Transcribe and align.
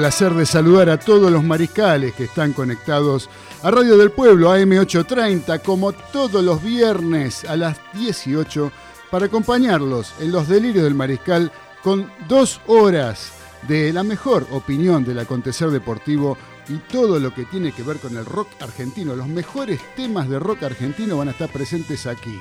Placer 0.00 0.32
de 0.32 0.46
saludar 0.46 0.88
a 0.88 0.98
todos 0.98 1.30
los 1.30 1.44
mariscales 1.44 2.14
que 2.14 2.24
están 2.24 2.54
conectados 2.54 3.28
a 3.62 3.70
Radio 3.70 3.98
del 3.98 4.10
Pueblo, 4.10 4.48
AM830, 4.50 5.60
como 5.60 5.92
todos 5.92 6.42
los 6.42 6.62
viernes 6.62 7.44
a 7.44 7.54
las 7.54 7.76
18, 7.92 8.72
para 9.10 9.26
acompañarlos 9.26 10.14
en 10.18 10.32
los 10.32 10.48
delirios 10.48 10.84
del 10.84 10.94
mariscal 10.94 11.52
con 11.82 12.10
dos 12.28 12.62
horas 12.66 13.32
de 13.68 13.92
la 13.92 14.02
mejor 14.02 14.46
opinión 14.52 15.04
del 15.04 15.18
acontecer 15.18 15.68
deportivo 15.68 16.38
y 16.70 16.78
todo 16.90 17.20
lo 17.20 17.34
que 17.34 17.44
tiene 17.44 17.72
que 17.72 17.82
ver 17.82 17.98
con 17.98 18.16
el 18.16 18.24
rock 18.24 18.48
argentino. 18.60 19.14
Los 19.14 19.28
mejores 19.28 19.82
temas 19.96 20.30
de 20.30 20.38
rock 20.38 20.62
argentino 20.62 21.18
van 21.18 21.28
a 21.28 21.32
estar 21.32 21.52
presentes 21.52 22.06
aquí. 22.06 22.40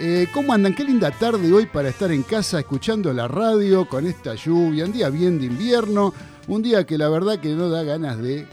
Eh, 0.00 0.28
¿Cómo 0.32 0.52
andan? 0.52 0.74
Qué 0.74 0.84
linda 0.84 1.10
tarde 1.10 1.52
hoy 1.52 1.66
para 1.66 1.88
estar 1.88 2.12
en 2.12 2.22
casa 2.22 2.60
escuchando 2.60 3.12
la 3.12 3.26
radio 3.26 3.88
con 3.88 4.06
esta 4.06 4.34
lluvia, 4.34 4.84
un 4.84 4.92
día 4.92 5.10
bien 5.10 5.40
de 5.40 5.46
invierno 5.46 6.14
un 6.48 6.62
día 6.62 6.84
que 6.84 6.98
la 6.98 7.08
verdad 7.08 7.38
que 7.38 7.50
no 7.50 7.68
da 7.68 7.82
ganas 7.82 8.18
de 8.18 8.46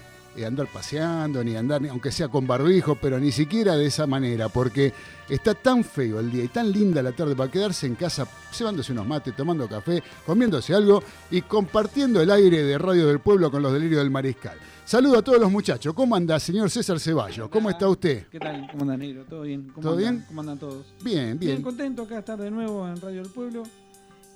andar 0.43 0.67
paseando, 0.67 1.43
ni 1.43 1.55
andar, 1.55 1.81
aunque 1.87 2.11
sea 2.11 2.27
con 2.27 2.45
barbijo, 2.47 2.95
pero 2.95 3.19
ni 3.19 3.31
siquiera 3.31 3.75
de 3.75 3.85
esa 3.85 4.05
manera, 4.07 4.49
porque 4.49 4.91
está 5.29 5.53
tan 5.53 5.83
feo 5.83 6.19
el 6.19 6.31
día 6.31 6.43
y 6.43 6.47
tan 6.49 6.71
linda 6.71 7.01
la 7.01 7.11
tarde 7.11 7.35
para 7.35 7.49
quedarse 7.49 7.87
en 7.87 7.95
casa, 7.95 8.27
llevándose 8.57 8.91
unos 8.91 9.07
mates, 9.07 9.35
tomando 9.35 9.67
café, 9.67 10.03
comiéndose 10.25 10.73
algo 10.73 11.03
y 11.31 11.41
compartiendo 11.43 12.21
el 12.21 12.31
aire 12.31 12.63
de 12.63 12.77
Radio 12.77 13.07
del 13.07 13.19
Pueblo 13.19 13.49
con 13.49 13.61
los 13.61 13.71
delirios 13.71 13.99
del 13.99 14.11
Mariscal. 14.11 14.57
Saludo 14.83 15.17
a 15.17 15.21
todos 15.23 15.39
los 15.39 15.51
muchachos. 15.51 15.93
¿Cómo 15.93 16.15
anda, 16.15 16.39
señor 16.39 16.69
César 16.69 16.99
Ceballos? 16.99 17.49
¿Cómo 17.49 17.69
está 17.69 17.87
usted? 17.87 18.27
¿Qué 18.27 18.39
tal? 18.39 18.67
¿Cómo 18.71 18.83
anda, 18.83 18.97
negro? 18.97 19.25
¿Todo 19.27 19.41
bien? 19.41 19.71
¿Todo 19.73 19.93
andan? 19.93 19.97
bien? 19.97 20.25
¿Cómo 20.27 20.41
andan 20.41 20.59
todos? 20.59 20.85
Bien, 21.01 21.39
bien. 21.39 21.53
Bien 21.53 21.61
contento 21.61 22.03
acá 22.03 22.19
estar 22.19 22.39
de 22.39 22.51
nuevo 22.51 22.87
en 22.87 23.01
Radio 23.01 23.23
del 23.23 23.31
Pueblo. 23.31 23.63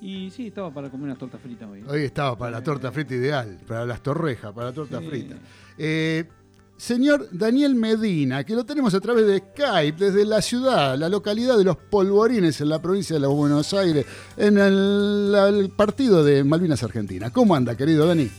Y 0.01 0.29
sí, 0.31 0.47
estaba 0.47 0.73
para 0.73 0.89
comer 0.89 1.05
unas 1.05 1.17
tortas 1.17 1.41
fritas 1.41 1.69
hoy. 1.69 1.83
Hoy 1.87 2.03
estaba 2.03 2.37
para 2.37 2.51
la 2.51 2.63
torta 2.63 2.91
frita 2.91 3.15
ideal, 3.15 3.57
para 3.67 3.85
las 3.85 4.01
torrejas, 4.01 4.53
para 4.53 4.67
la 4.67 4.73
torta 4.73 5.01
frita. 5.01 5.35
Eh, 5.77 6.25
señor 6.77 7.27
Daniel 7.31 7.75
Medina, 7.75 8.45
que 8.45 8.55
lo 8.55 8.63
tenemos 8.63 8.93
a 8.93 9.01
través 9.01 9.27
de 9.27 9.39
Skype 9.39 10.05
desde 10.05 10.23
la 10.23 10.41
ciudad, 10.41 10.97
la 10.97 11.09
localidad 11.09 11.57
de 11.57 11.65
Los 11.65 11.75
Polvorines, 11.75 12.61
en 12.61 12.69
la 12.69 12.81
provincia 12.81 13.15
de 13.15 13.19
los 13.19 13.33
Buenos 13.33 13.73
Aires, 13.73 14.05
en 14.37 14.57
el, 14.57 15.71
partido 15.75 16.23
de 16.23 16.45
Malvinas 16.45 16.81
Argentina. 16.81 17.29
¿Cómo 17.31 17.53
anda, 17.53 17.75
querido 17.75 18.07
Dani? 18.07 18.29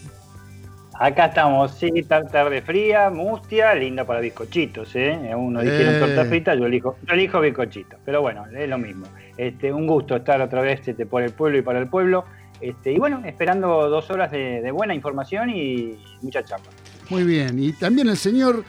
Acá 1.03 1.25
estamos, 1.25 1.71
sí, 1.79 1.91
tarde 2.03 2.61
fría, 2.61 3.09
mustia, 3.09 3.75
linda 3.75 4.05
para 4.05 4.21
bizcochitos, 4.21 4.95
¿eh? 4.95 5.19
Uno 5.35 5.63
dijeron 5.63 5.95
eh. 5.95 5.99
torta 5.99 6.27
frita, 6.27 6.55
yo 6.55 6.67
elijo, 6.67 6.99
yo 7.09 7.15
elijo 7.15 7.41
bizcochitos, 7.41 7.99
pero 8.05 8.21
bueno, 8.21 8.45
es 8.55 8.69
lo 8.69 8.77
mismo. 8.77 9.07
Este, 9.39 9.73
un 9.73 9.87
gusto 9.87 10.17
estar 10.17 10.43
otra 10.43 10.61
vez 10.61 10.87
este, 10.87 11.07
por 11.07 11.23
el 11.23 11.33
pueblo 11.33 11.57
y 11.57 11.63
para 11.63 11.79
el 11.79 11.89
pueblo. 11.89 12.27
Este, 12.61 12.93
y 12.93 12.99
bueno, 12.99 13.23
esperando 13.25 13.89
dos 13.89 14.11
horas 14.11 14.31
de, 14.31 14.71
buena 14.73 14.95
información 14.95 15.49
y 15.49 15.97
mucha 16.21 16.45
chapa. 16.45 16.69
Muy 17.09 17.25
bien, 17.25 17.59
y 17.59 17.73
también 17.73 18.11
el 18.11 18.19
señor 18.19 18.63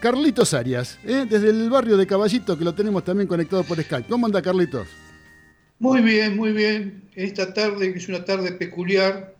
Carlitos 0.00 0.54
Arias, 0.54 0.98
¿eh? 1.04 1.26
desde 1.30 1.50
el 1.50 1.70
barrio 1.70 1.96
de 1.96 2.08
Caballito, 2.08 2.58
que 2.58 2.64
lo 2.64 2.74
tenemos 2.74 3.04
también 3.04 3.28
conectado 3.28 3.62
por 3.62 3.80
Skype. 3.80 4.08
¿Cómo 4.08 4.26
anda 4.26 4.42
Carlitos? 4.42 4.88
Muy 5.78 6.00
bien, 6.00 6.34
muy 6.34 6.50
bien. 6.50 7.04
Esta 7.14 7.54
tarde, 7.54 7.92
que 7.92 8.00
es 8.00 8.08
una 8.08 8.24
tarde 8.24 8.50
peculiar. 8.50 9.37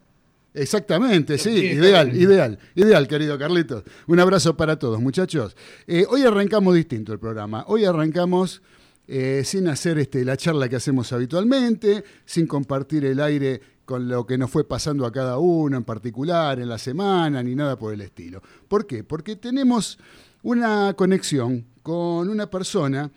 Exactamente, 0.55 1.39
sí, 1.39 1.51
ideal, 1.51 2.17
ideal, 2.17 2.59
ideal, 2.75 3.07
querido 3.07 3.39
Carlitos. 3.39 3.85
Un 4.07 4.19
abrazo 4.19 4.57
para 4.57 4.79
todos, 4.79 5.01
muchachos. 5.01 5.57
Eh, 5.87 6.07
hoy 6.09 6.23
arrancamos 6.23 6.75
distinto 6.75 7.13
el 7.13 7.19
programa. 7.19 7.65
Hoy 7.69 7.85
arrancamos 7.85 8.63
eh, 9.07 9.43
sin 9.45 9.69
hacer 9.69 9.99
este, 9.99 10.25
la 10.25 10.37
charla 10.37 10.69
que 10.69 10.77
hacemos 10.77 11.13
habitualmente, 11.13 12.05
sin 12.25 12.47
compartir 12.47 13.05
el 13.05 13.21
aire 13.21 13.61
con 13.85 14.07
lo 14.07 14.27
que 14.27 14.37
nos 14.37 14.51
fue 14.51 14.69
pasando 14.69 15.07
a 15.07 15.13
cada 15.13 15.39
uno 15.39 15.79
en 15.79 15.85
particular 15.85 16.61
en 16.61 16.69
la 16.69 16.77
semana, 16.77 17.43
ni 17.43 17.55
nada 17.55 17.79
por 17.79 17.95
el 17.95 18.03
estilo. 18.03 18.43
¿Por 18.69 18.87
qué? 18.87 19.05
Porque 19.05 19.37
tenemos 19.37 19.99
una 20.43 20.93
conexión 20.95 21.65
con 21.83 22.29
una 22.29 22.51
persona 22.51 23.11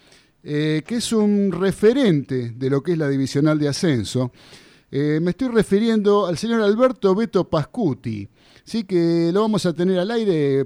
eh, 0.44 0.82
que 0.88 0.96
es 0.96 1.12
un 1.12 1.52
referente 1.52 2.52
de 2.56 2.70
lo 2.70 2.82
que 2.82 2.94
es 2.94 2.98
la 2.98 3.10
divisional 3.10 3.60
de 3.60 3.68
ascenso. 3.68 4.32
Eh, 4.92 5.20
me 5.22 5.32
estoy 5.32 5.48
refiriendo 5.48 6.26
al 6.26 6.38
señor 6.38 6.62
Alberto 6.62 7.16
Beto 7.16 7.50
Pascuti, 7.50 8.28
¿sí? 8.66 8.84
que 8.84 9.32
lo 9.34 9.42
vamos 9.42 9.66
a 9.66 9.74
tener 9.74 9.98
al 9.98 10.12
aire 10.12 10.66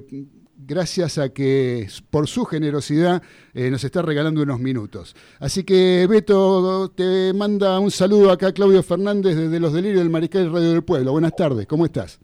gracias 0.57 1.19
a 1.19 1.29
que 1.29 1.87
por 2.09 2.27
su 2.27 2.43
generosidad 2.45 3.21
eh, 3.53 3.69
nos 3.69 3.83
está 3.83 4.01
regalando 4.01 4.41
unos 4.41 4.59
minutos. 4.59 5.15
Así 5.39 5.63
que 5.63 6.07
Beto 6.09 6.89
te 6.95 7.33
manda 7.33 7.79
un 7.79 7.91
saludo 7.91 8.31
acá 8.31 8.51
Claudio 8.51 8.81
Fernández 8.81 9.35
desde 9.35 9.59
Los 9.59 9.73
Delirios 9.73 9.99
del 9.99 10.09
Mariscal 10.09 10.51
Radio 10.51 10.71
del 10.71 10.83
Pueblo. 10.83 11.11
Buenas 11.11 11.35
tardes, 11.35 11.67
¿cómo 11.67 11.85
estás? 11.85 12.19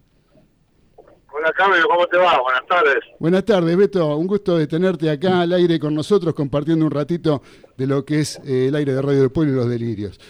Hola 1.34 1.52
Carlos, 1.56 1.78
¿cómo 1.88 2.06
te 2.06 2.18
va? 2.18 2.40
Buenas 2.40 2.66
tardes. 2.66 3.04
Buenas 3.18 3.44
tardes, 3.44 3.76
Beto. 3.76 4.16
Un 4.16 4.26
gusto 4.26 4.56
de 4.56 4.66
tenerte 4.66 5.10
acá 5.10 5.40
al 5.40 5.52
aire 5.52 5.78
con 5.80 5.94
nosotros, 5.94 6.34
compartiendo 6.34 6.84
un 6.84 6.90
ratito 6.90 7.42
de 7.76 7.86
lo 7.86 8.04
que 8.04 8.20
es 8.20 8.40
eh, 8.44 8.68
el 8.68 8.74
aire 8.74 8.92
de 8.92 9.02
Radio 9.02 9.20
del 9.20 9.32
Pueblo 9.32 9.52
y 9.52 9.56
los 9.56 9.68
delirios. 9.68 10.20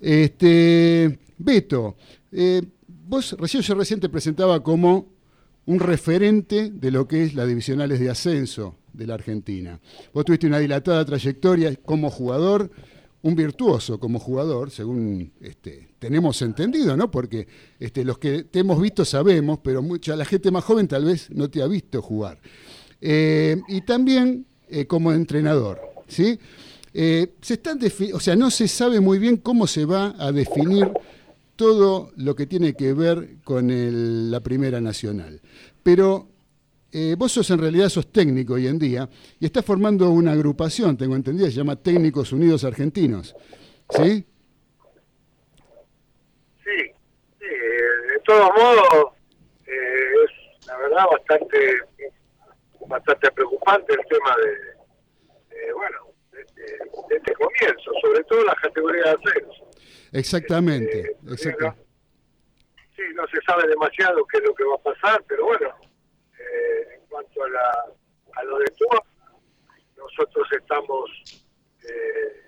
Este, 0.00 1.18
Beto, 1.38 1.96
eh, 2.32 2.62
vos 2.86 3.36
recién 3.38 3.62
yo 3.62 3.74
recién 3.74 4.00
te 4.00 4.08
presentaba 4.08 4.62
como 4.62 5.08
un 5.66 5.78
referente 5.78 6.70
de 6.70 6.90
lo 6.90 7.06
que 7.06 7.24
es 7.24 7.34
la 7.34 7.46
divisionales 7.46 8.00
de 8.00 8.10
ascenso 8.10 8.76
de 8.92 9.06
la 9.06 9.14
Argentina. 9.14 9.78
Vos 10.12 10.24
tuviste 10.24 10.46
una 10.46 10.58
dilatada 10.58 11.04
trayectoria 11.04 11.74
como 11.76 12.10
jugador, 12.10 12.70
un 13.22 13.34
virtuoso 13.34 14.00
como 14.00 14.18
jugador, 14.18 14.70
según 14.70 15.32
este, 15.40 15.90
tenemos 15.98 16.40
entendido, 16.42 16.96
¿no? 16.96 17.10
Porque 17.10 17.46
este, 17.78 18.04
los 18.04 18.18
que 18.18 18.44
te 18.44 18.60
hemos 18.60 18.80
visto 18.80 19.04
sabemos, 19.04 19.60
pero 19.62 19.82
mucha 19.82 20.16
la 20.16 20.24
gente 20.24 20.50
más 20.50 20.64
joven 20.64 20.88
tal 20.88 21.04
vez 21.04 21.30
no 21.30 21.50
te 21.50 21.62
ha 21.62 21.66
visto 21.66 22.00
jugar. 22.00 22.40
Eh, 23.00 23.60
y 23.68 23.82
también 23.82 24.46
eh, 24.68 24.86
como 24.86 25.12
entrenador, 25.12 25.80
¿sí? 26.08 26.38
Eh, 26.92 27.34
se 27.40 27.54
están 27.54 27.78
o 28.12 28.20
sea, 28.20 28.34
no 28.34 28.50
se 28.50 28.66
sabe 28.66 29.00
muy 29.00 29.18
bien 29.18 29.36
cómo 29.36 29.66
se 29.66 29.84
va 29.84 30.14
a 30.18 30.32
definir 30.32 30.90
todo 31.54 32.10
lo 32.16 32.34
que 32.34 32.46
tiene 32.46 32.74
que 32.74 32.92
ver 32.92 33.36
con 33.44 33.70
el, 33.70 34.30
la 34.30 34.40
Primera 34.40 34.80
Nacional. 34.80 35.40
Pero 35.82 36.28
eh, 36.92 37.14
vos 37.16 37.32
sos 37.32 37.48
en 37.50 37.58
realidad 37.58 37.88
sos 37.88 38.10
técnico 38.10 38.54
hoy 38.54 38.66
en 38.66 38.78
día 38.78 39.08
y 39.38 39.44
estás 39.44 39.64
formando 39.64 40.10
una 40.10 40.32
agrupación, 40.32 40.96
tengo 40.96 41.14
entendido, 41.14 41.46
se 41.46 41.52
llama 41.52 41.76
Técnicos 41.76 42.32
Unidos 42.32 42.64
Argentinos. 42.64 43.36
¿Sí? 43.90 44.24
Sí, 46.64 46.92
sí 47.38 47.44
de 47.44 48.20
todos 48.24 48.50
modos 48.56 49.12
eh, 49.66 50.12
es 50.24 50.66
la 50.66 50.76
verdad 50.78 51.04
bastante 51.12 51.56
bastante 52.88 53.30
preocupante 53.30 53.92
el 53.92 54.06
tema 54.08 54.34
de, 54.36 55.72
bueno, 55.72 56.09
de, 56.60 57.16
este 57.16 57.34
comienzo, 57.34 57.92
sobre 58.02 58.24
todo 58.24 58.44
la 58.44 58.54
categoría 58.54 59.02
de 59.02 59.10
ascenso. 59.10 59.70
Exactamente, 60.12 61.00
eh, 61.00 61.16
exacto. 61.28 61.74
sí, 62.96 63.02
no 63.14 63.26
se 63.28 63.40
sabe 63.42 63.68
demasiado 63.68 64.24
qué 64.26 64.38
es 64.38 64.44
lo 64.44 64.54
que 64.54 64.64
va 64.64 64.74
a 64.74 64.78
pasar, 64.78 65.22
pero 65.28 65.44
bueno, 65.44 65.74
eh, 66.38 66.94
en 66.94 67.06
cuanto 67.08 67.44
a, 67.44 67.48
la, 67.48 67.86
a 68.36 68.44
lo 68.44 68.58
de 68.58 68.66
TUA, 68.76 69.02
nosotros 69.96 70.48
estamos, 70.52 71.10
eh, 71.88 72.42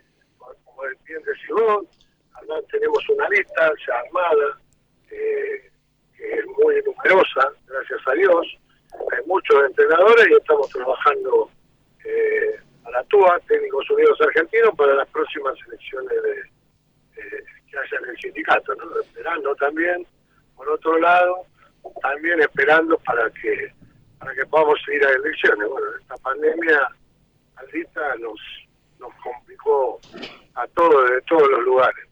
como 0.65 0.83
bien 1.05 1.23
decís 1.23 1.49
vos, 1.51 1.87
tenemos 2.71 3.09
una 3.09 3.29
lista 3.29 3.73
ya 3.87 3.95
armada, 3.95 4.61
eh, 5.11 5.71
que 6.17 6.35
es 6.35 6.47
muy 6.47 6.83
numerosa, 6.83 7.53
gracias 7.67 8.01
a 8.07 8.13
Dios. 8.13 8.59
Hay 9.13 9.27
muchos 9.27 9.65
entrenadores 9.65 10.29
y 10.29 10.35
estamos 10.35 10.69
trabajando 10.71 11.51
eh, 12.05 12.61
a 12.85 12.91
la 12.91 13.05
TUA, 13.05 13.41
Técnicos 13.47 13.89
Unidos 13.91 14.21
Argentinos, 14.21 14.75
para 14.77 14.95
las 14.95 15.09
próximas 15.09 15.55
elecciones 15.69 16.11
de, 16.23 17.23
que 17.71 17.79
haya 17.79 17.99
en 18.03 18.11
el 18.11 18.17
sindicato, 18.19 18.75
¿no? 18.75 19.01
esperando 19.01 19.55
también, 19.57 20.07
por 20.57 20.69
otro 20.69 20.99
lado, 20.99 21.47
también 22.03 22.41
esperando 22.41 22.97
para 22.99 23.31
que 23.31 23.73
para 24.23 24.35
que 24.35 24.47
podamos 24.47 24.79
ir 24.95 25.05
a 25.05 25.11
elecciones. 25.11 25.69
Bueno, 25.69 25.87
esta 26.01 26.17
pandemia 26.19 26.79
maldita 27.57 28.17
nos, 28.21 28.39
nos 29.01 29.11
complicó 29.23 30.01
a 30.55 30.67
todos, 30.69 31.11
de 31.11 31.21
todos 31.23 31.49
los 31.51 31.65
lugares. 31.65 32.07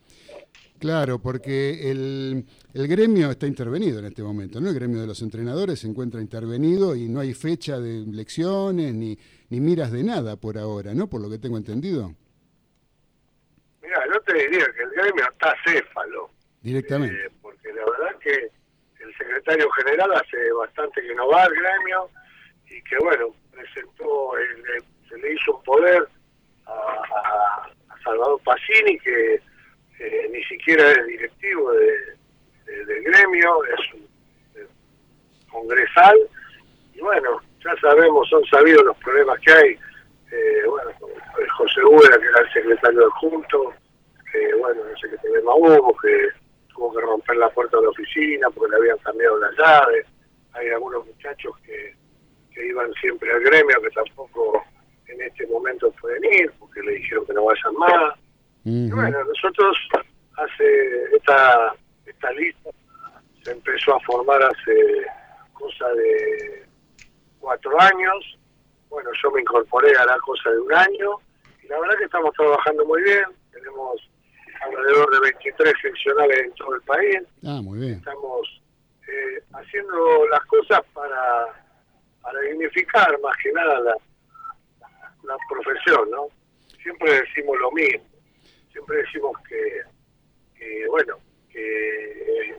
Claro, 0.80 1.18
porque 1.18 1.90
el, 1.90 2.44
el 2.72 2.88
gremio 2.88 3.30
está 3.30 3.46
intervenido 3.46 4.00
en 4.00 4.06
este 4.06 4.22
momento, 4.22 4.60
¿no? 4.60 4.70
El 4.70 4.74
gremio 4.74 5.00
de 5.00 5.06
los 5.06 5.20
entrenadores 5.22 5.80
se 5.80 5.86
encuentra 5.86 6.20
intervenido 6.20 6.96
y 6.96 7.08
no 7.08 7.20
hay 7.20 7.34
fecha 7.34 7.78
de 7.78 7.98
elecciones 7.98 8.94
ni, 8.94 9.16
ni 9.50 9.60
miras 9.60 9.90
de 9.90 10.04
nada 10.04 10.36
por 10.36 10.56
ahora, 10.56 10.94
¿no? 10.94 11.08
Por 11.08 11.20
lo 11.20 11.28
que 11.28 11.38
tengo 11.38 11.56
entendido. 11.56 12.14
Mira, 13.82 14.00
yo 14.06 14.20
te 14.20 14.34
diría 14.34 14.64
que 14.76 14.82
el 14.84 14.90
gremio 14.90 15.24
está 15.30 15.54
céfalo. 15.64 16.30
Directamente. 16.62 17.26
Eh, 17.26 17.30
porque 17.42 17.72
la 17.72 17.84
verdad 17.84 18.18
que 18.20 18.50
el 19.00 19.16
secretario 19.18 19.68
general 19.72 20.12
hace 20.14 20.52
bastante 20.52 21.02
que 21.02 21.14
no 21.14 21.28
va 21.28 21.42
al 21.42 21.52
gremio 21.52 22.08
y 22.68 22.80
que 22.82 22.96
bueno, 22.98 23.34
presentó, 23.50 24.32
se 25.08 25.18
le 25.18 25.34
hizo 25.34 25.56
un 25.56 25.62
poder 25.64 26.08
a, 26.66 27.68
Salvador 28.04 28.40
Pacini 28.44 28.98
que 29.00 29.34
eh, 29.98 30.30
ni 30.32 30.42
siquiera 30.44 30.90
es 30.92 31.06
directivo 31.06 31.72
de, 31.72 32.16
del 32.86 33.02
gremio, 33.02 33.64
es 33.64 33.94
un 33.94 34.08
congresal 35.50 36.16
y 36.94 37.00
bueno, 37.00 37.40
ya 37.64 37.76
sabemos, 37.80 38.28
son 38.28 38.44
sabidos 38.46 38.84
los 38.84 38.96
problemas 38.98 39.38
que 39.40 39.52
hay. 39.52 39.78
Eh, 40.32 40.62
bueno, 40.68 40.90
José 41.56 41.84
Ura, 41.84 42.18
que 42.18 42.26
era 42.26 42.40
el 42.40 42.52
secretario 42.52 43.06
adjunto, 43.06 43.74
eh, 44.34 44.54
bueno, 44.58 44.82
no 44.84 44.96
sé 44.96 45.10
qué 45.10 45.18
tiene 45.18 45.40
hubo, 45.40 45.96
que 45.98 46.28
tuvo 46.72 46.94
que 46.94 47.00
romper 47.00 47.36
la 47.36 47.50
puerta 47.50 47.76
de 47.76 47.82
la 47.82 47.88
oficina 47.90 48.48
porque 48.50 48.70
le 48.70 48.76
habían 48.76 48.98
cambiado 48.98 49.38
las 49.38 49.56
llaves. 49.56 50.06
Hay 50.52 50.68
algunos 50.70 51.06
muchachos 51.06 51.52
que, 51.64 51.94
que 52.54 52.66
iban 52.66 52.92
siempre 52.94 53.30
al 53.32 53.40
gremio 53.40 53.80
que 53.82 53.90
tampoco 53.90 54.62
en 55.06 55.20
este 55.22 55.46
momento 55.48 55.92
pueden 56.00 56.24
ir 56.24 56.52
porque 56.58 56.80
le 56.82 56.92
dijeron 56.92 57.26
que 57.26 57.34
no 57.34 57.44
vayan 57.44 57.74
más. 57.76 58.14
Y 58.64 58.90
bueno, 58.90 59.24
nosotros 59.24 59.76
hace 60.36 61.16
esta, 61.16 61.74
esta 62.06 62.30
lista 62.32 62.70
se 63.42 63.52
empezó 63.52 63.96
a 63.96 64.00
formar 64.00 64.42
hace 64.42 65.06
cosa 65.54 65.88
de 65.94 66.69
cuatro 67.40 67.80
años. 67.80 68.38
Bueno, 68.88 69.10
yo 69.22 69.30
me 69.30 69.40
incorporé 69.40 69.96
a 69.96 70.04
la 70.04 70.18
cosa 70.18 70.50
de 70.50 70.60
un 70.60 70.72
año 70.72 71.16
y 71.62 71.68
la 71.68 71.80
verdad 71.80 71.98
que 71.98 72.04
estamos 72.04 72.32
trabajando 72.34 72.84
muy 72.84 73.02
bien. 73.02 73.24
Tenemos 73.52 74.08
alrededor 74.60 75.10
de 75.10 75.20
23 75.20 75.74
seccionales 75.80 76.38
en 76.38 76.54
todo 76.54 76.74
el 76.74 76.82
país. 76.82 77.18
Ah, 77.44 77.60
muy 77.62 77.78
bien. 77.78 77.94
Estamos 77.94 78.62
eh, 79.08 79.42
haciendo 79.52 80.28
las 80.28 80.44
cosas 80.46 80.80
para, 80.92 81.46
para 82.22 82.40
dignificar 82.40 83.18
más 83.20 83.36
que 83.42 83.52
nada 83.52 83.80
la, 83.80 83.94
la 85.24 85.36
profesión, 85.48 86.10
¿no? 86.10 86.28
Siempre 86.82 87.12
decimos 87.20 87.58
lo 87.58 87.70
mismo, 87.72 88.04
siempre 88.72 88.98
decimos 88.98 89.32
que, 89.48 89.82
que 90.58 90.86
bueno, 90.88 91.16
que 91.50 92.56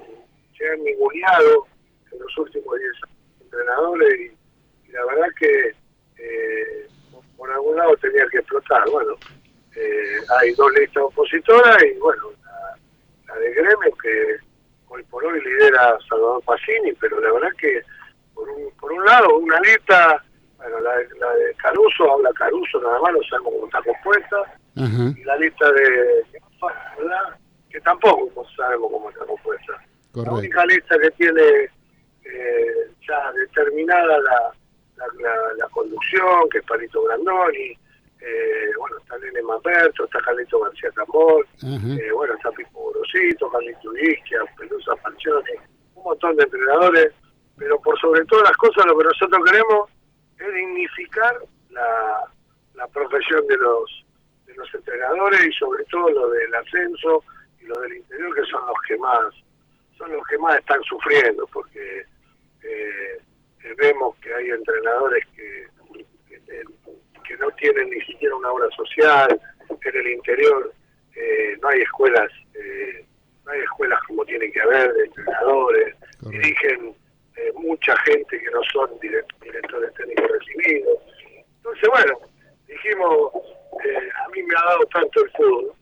se 0.57 0.69
han 0.69 0.83
ninguneado 0.83 1.67
en 2.11 2.19
los 2.19 2.37
últimos 2.37 2.77
10 2.77 2.91
entrenadores 3.41 4.21
y, 4.21 4.40
la 4.91 5.05
verdad 5.05 5.27
que 5.37 5.75
eh, 6.17 6.87
por 7.37 7.51
algún 7.51 7.75
lado 7.75 7.95
tenía 7.97 8.25
que 8.27 8.37
explotar. 8.37 8.89
Bueno, 8.89 9.15
eh, 9.75 10.17
hay 10.39 10.53
dos 10.53 10.71
listas 10.73 11.03
opositoras 11.03 11.83
y 11.83 11.97
bueno, 11.99 12.23
la, 13.27 13.35
de 13.39 13.53
Gremio 13.53 13.97
que 14.01 14.37
hoy 14.89 15.03
por 15.03 15.25
hoy 15.25 15.41
lidera 15.41 15.97
Salvador 16.07 16.43
Pacini, 16.43 16.93
pero 16.99 17.19
la 17.19 17.31
verdad 17.31 17.51
que 17.57 17.81
por 18.33 18.49
un, 18.49 18.71
por 18.79 18.91
un 18.91 19.05
lado 19.05 19.37
una 19.37 19.59
lista, 19.61 20.23
bueno, 20.57 20.79
la, 20.81 20.95
la 20.95 21.35
de 21.35 21.53
Caruso, 21.55 22.11
habla 22.11 22.31
Caruso, 22.33 22.81
nada 22.81 22.99
más 22.99 23.13
no 23.13 23.23
sabemos 23.29 23.53
cómo 23.53 23.65
está 23.65 23.81
compuesta, 23.81 25.17
y 25.19 25.23
la 25.23 25.35
lista 25.37 25.71
de 25.71 26.25
¿verdad? 26.97 27.39
que 27.69 27.81
tampoco 27.81 28.45
sabemos 28.55 28.91
cómo 28.91 29.09
está 29.09 29.25
compuesta. 29.25 29.73
La 30.13 30.31
única 30.31 30.65
lista 30.65 30.97
que 30.99 31.11
tiene 31.11 31.41
eh, 32.25 32.91
ya 33.07 33.31
determinada 33.31 34.19
la, 34.19 34.53
la, 35.19 35.53
la, 35.57 35.67
conducción, 35.69 36.49
que 36.49 36.59
es 36.59 36.65
Palito 36.65 37.03
Grandoni, 37.03 37.77
eh, 38.21 38.71
bueno, 38.77 38.97
está 38.99 39.17
Nene 39.17 39.41
Maperto, 39.41 40.05
está 40.05 40.19
Carlito 40.21 40.59
García 40.59 40.91
Camor, 40.91 41.45
eh, 41.63 42.11
bueno, 42.13 42.35
está 42.35 42.51
Pipo 42.51 42.91
Grosito, 42.91 43.49
Carlito 43.49 43.97
Isquia, 43.97 44.39
Pelusa 44.57 44.95
Falcioni, 44.97 45.53
un 45.95 46.03
montón 46.03 46.35
de 46.35 46.43
entrenadores, 46.43 47.13
pero 47.57 47.79
por 47.81 47.99
sobre 47.99 48.23
todas 48.25 48.49
las 48.49 48.57
cosas 48.57 48.85
lo 48.85 48.97
que 48.97 49.05
nosotros 49.05 49.41
queremos 49.45 49.89
es 50.39 50.53
dignificar 50.53 51.35
la, 51.71 52.31
la 52.75 52.87
profesión 52.87 53.45
de 53.47 53.57
los 53.57 54.05
de 54.45 54.55
los 54.55 54.73
entrenadores 54.73 55.45
y 55.45 55.51
sobre 55.53 55.83
todo 55.85 56.09
lo 56.09 56.29
del 56.29 56.53
ascenso 56.55 57.23
y 57.59 57.65
lo 57.65 57.79
del 57.81 57.97
interior 57.97 58.35
que 58.35 58.43
son 58.43 58.65
los 58.65 58.75
que 58.87 58.97
más 58.97 59.33
son 59.97 60.11
los 60.11 60.25
que 60.27 60.37
más 60.39 60.57
están 60.59 60.81
sufriendo 60.83 61.47
porque 61.53 62.05
eh, 62.63 63.21
vemos 63.77 64.15
que 64.17 64.33
hay 64.33 64.49
entrenadores 64.49 65.25
que 65.35 65.67
que 67.31 67.37
no 67.37 67.49
tienen 67.51 67.89
ni 67.89 68.01
siquiera 68.01 68.35
una 68.35 68.51
obra 68.51 68.67
social, 68.75 69.41
en 69.69 69.95
el 69.95 70.07
interior 70.07 70.73
eh, 71.15 71.57
no 71.61 71.69
hay 71.69 71.81
escuelas, 71.81 72.31
eh, 72.53 73.05
no 73.45 73.51
hay 73.51 73.61
escuelas 73.61 73.99
como 74.07 74.25
tiene 74.25 74.51
que 74.51 74.61
haber 74.61 74.93
de 74.93 75.05
entrenadores, 75.05 75.95
dirigen 76.29 76.95
eh, 77.35 77.51
mucha 77.55 77.95
gente 78.03 78.39
que 78.39 78.51
no 78.51 78.61
son 78.71 78.99
directores 78.99 79.93
técnicos 79.95 80.31
recibidos. 80.31 80.99
Entonces, 81.57 81.89
bueno, 81.89 82.19
dijimos, 82.67 83.31
a 83.33 84.29
mí 84.29 84.43
me 84.43 84.55
ha 84.57 84.69
dado 84.69 84.85
tanto 84.87 85.23
el 85.23 85.31
fútbol, 85.31 85.73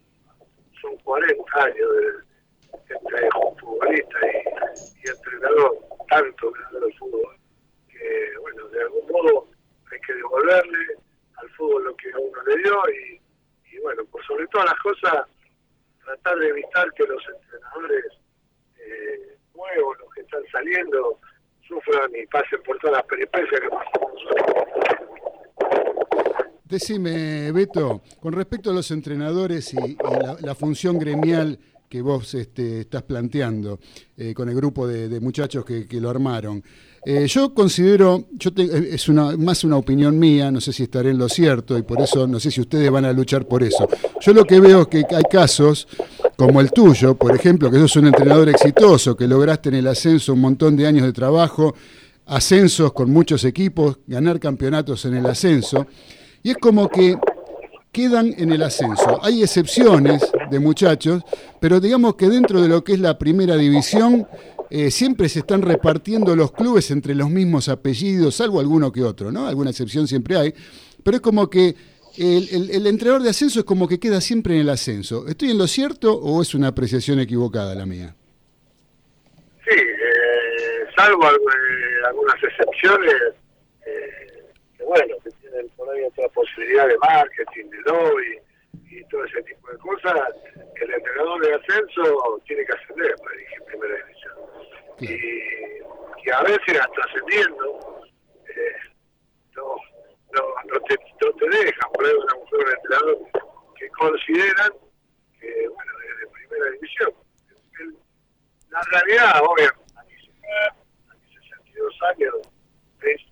son 0.82 0.98
40 0.98 1.64
años 1.64 1.76
de, 1.76 2.96
entre 2.96 3.30
futbolista 3.60 4.18
y, 4.24 5.08
y 5.08 5.10
entrenador, 5.10 5.78
tanto 6.10 6.52
que 6.54 6.86
el 6.86 6.94
fútbol, 6.98 7.39
que 8.00 8.38
bueno, 8.40 8.68
de 8.70 8.82
algún 8.82 9.08
modo 9.08 9.48
hay 9.92 10.00
que 10.00 10.14
devolverle 10.14 10.96
al 11.38 11.50
fútbol 11.52 11.84
lo 11.86 11.96
que 11.96 12.12
a 12.12 12.18
uno 12.18 12.44
le 12.44 12.58
dio 12.58 12.84
y, 12.90 13.80
bueno, 13.80 14.04
por 14.06 14.26
sobre 14.26 14.48
todas 14.48 14.68
las 14.68 14.80
cosas, 14.80 15.28
tratar 16.04 16.38
de 16.40 16.50
evitar 16.50 16.92
que 16.94 17.04
los 17.04 17.24
entrenadores 17.28 18.06
eh, 18.78 19.38
nuevos, 19.54 19.98
los 20.00 20.14
que 20.14 20.22
están 20.22 20.44
saliendo, 20.52 21.20
sufran 21.68 22.12
y 22.16 22.26
pasen 22.28 22.62
por 22.64 22.78
todas 22.80 22.98
las 22.98 23.06
peripecias 23.06 23.62
que 23.62 23.70
pasamos 23.70 24.10
Decime, 26.66 27.52
Beto, 27.52 28.02
con 28.20 28.34
respecto 28.34 28.70
a 28.70 28.74
los 28.74 28.92
entrenadores 28.92 29.74
y, 29.74 29.78
y 29.78 29.98
la 30.46 30.54
función 30.54 31.00
gremial 31.00 31.58
que 31.90 32.04
vos 32.04 32.36
este, 32.36 32.82
estás 32.82 33.02
planteando 33.02 33.80
eh, 34.16 34.32
con 34.36 34.48
el 34.48 34.56
grupo 34.56 34.88
de, 34.88 35.20
muchachos 35.20 35.66
que, 35.66 35.88
lo 36.00 36.12
armaron. 36.12 36.64
Eh, 37.04 37.26
yo 37.28 37.52
considero, 37.52 38.28
yo 38.34 38.52
eh, 38.58 38.90
es 38.92 39.10
más 39.10 39.64
una 39.64 39.78
opinión 39.78 40.20
mía, 40.20 40.52
no 40.52 40.62
sé 40.62 40.72
si 40.72 40.84
estaré 40.84 41.10
en 41.10 41.18
lo 41.18 41.28
cierto 41.28 41.76
y 41.78 41.82
por 41.82 42.00
eso 42.00 42.28
no 42.28 42.40
sé 42.40 42.52
si 42.52 42.62
ustedes 42.62 42.92
van 42.92 43.06
a 43.06 43.14
luchar 43.14 43.48
por 43.48 43.64
eso. 43.64 43.88
Yo 44.22 44.34
lo 44.34 44.46
que 44.46 44.60
veo 44.60 44.82
es 44.82 44.88
que 44.88 44.98
hay 45.10 45.24
casos 45.32 45.88
como 46.36 46.62
el 46.62 46.72
tuyo, 46.72 47.16
por 47.16 47.36
ejemplo, 47.36 47.72
que 47.72 47.80
sos 47.80 47.96
un 47.96 48.06
entrenador 48.06 48.50
exitoso, 48.50 49.18
que 49.18 49.28
lograste 49.28 49.70
en 49.70 49.76
el 49.76 49.88
ascenso 49.88 50.34
un 50.34 50.42
montón 50.42 50.76
de 50.76 50.86
años 50.86 51.08
de 51.08 51.14
trabajo, 51.14 51.74
ascensos 52.28 52.94
con 52.94 53.10
muchos 53.10 53.44
equipos, 53.46 53.98
ganar 54.06 54.40
campeonatos 54.40 55.06
en 55.06 55.16
el 55.16 55.26
ascenso, 55.26 55.88
y 56.44 56.52
es 56.52 56.58
como 56.58 56.88
que 56.88 57.18
quedan 57.92 58.34
en 58.38 58.52
el 58.52 58.64
ascenso. 58.64 59.20
Hay 59.24 59.42
excepciones 59.42 60.32
de 60.50 60.60
muchachos, 60.60 61.24
pero 61.60 61.80
digamos 61.80 62.16
que 62.16 62.28
dentro 62.28 62.62
de 62.62 62.68
lo 62.68 62.84
que 62.84 62.94
es 62.94 63.00
la 63.00 63.18
primera 63.18 63.56
división, 63.56 64.28
eh, 64.70 64.92
siempre 64.92 65.30
se 65.30 65.40
están 65.40 65.62
repartiendo 65.62 66.36
los 66.36 66.52
clubes 66.52 66.92
entre 66.92 67.16
los 67.16 67.30
mismos 67.30 67.70
apellidos, 67.70 68.36
salvo 68.36 68.60
alguno 68.60 68.92
que 68.92 69.04
otro, 69.04 69.32
¿no? 69.32 69.48
Alguna 69.48 69.72
excepción 69.72 70.08
siempre 70.08 70.38
hay, 70.38 70.54
pero 71.04 71.18
es 71.18 71.22
como 71.22 71.50
que 71.50 71.76
el, 72.20 72.88
entrenador 72.88 73.22
de 73.22 73.30
ascenso 73.30 73.60
es 73.60 73.66
como 73.66 73.88
que 73.88 74.00
queda 74.00 74.20
siempre 74.20 74.56
en 74.56 74.62
el 74.62 74.70
ascenso. 74.70 75.28
¿Estoy 75.28 75.52
en 75.52 75.58
lo 75.58 75.68
cierto 75.68 76.14
o 76.14 76.42
es 76.42 76.54
una 76.54 76.68
apreciación 76.68 77.20
equivocada 77.20 77.76
la 77.76 77.86
mía? 77.86 78.16
Sí, 79.64 79.76
eh, 79.76 80.86
salvo 80.98 81.24
eh, 81.26 82.08
algunas 82.08 82.36
excepciones, 82.44 83.16
eh, 83.86 84.52
que 84.78 84.84
bueno, 84.84 85.16
que 85.24 85.30
tienen 85.50 85.70
por 85.76 85.90
ahí 85.90 86.04
otra 86.04 86.28
posibilidad 86.30 86.88
de 86.88 86.98
marketing, 86.98 87.70
de 87.70 87.82
lobby 87.86 88.40
y 88.90 89.04
todo 89.06 89.24
ese 89.26 89.42
tipo 89.44 89.72
de 89.72 89.78
cosas, 89.80 90.30
el 90.76 90.94
entrenador 90.94 91.42
de 91.42 91.54
ascenso 91.56 92.42
tiene 92.46 92.66
que 92.66 92.74
ascender 92.74 93.16
para 93.18 93.32
dirigir 93.32 93.64
primera 93.64 93.96
división. 94.06 94.34
Y, 95.00 96.28
y, 96.28 96.32
a 96.32 96.42
veces 96.42 96.80
hasta 96.80 97.02
ascendiendo, 97.02 98.02
eh, 98.50 98.76
no, 99.56 99.76
no, 100.34 100.44
no, 100.66 100.80
te, 100.82 100.96
no 101.22 101.32
te 101.34 101.50
dejan 101.50 101.92
por 101.94 102.06
ahí 102.06 102.14
una 102.14 102.36
mujer 102.36 102.60
un 102.60 102.72
entrenador 102.72 103.18
que 103.78 103.90
consideran 103.90 104.72
que, 105.40 105.68
bueno, 105.70 105.92
es 106.10 106.20
de 106.20 106.28
primera 106.28 106.72
división. 106.72 107.14
El, 107.80 107.98
la 108.70 108.82
realidad, 108.92 109.42
obviamente, 109.48 109.94
a 109.96 110.04
mis 110.04 111.34
62 111.50 112.00
años, 112.14 112.36
es 113.02 113.29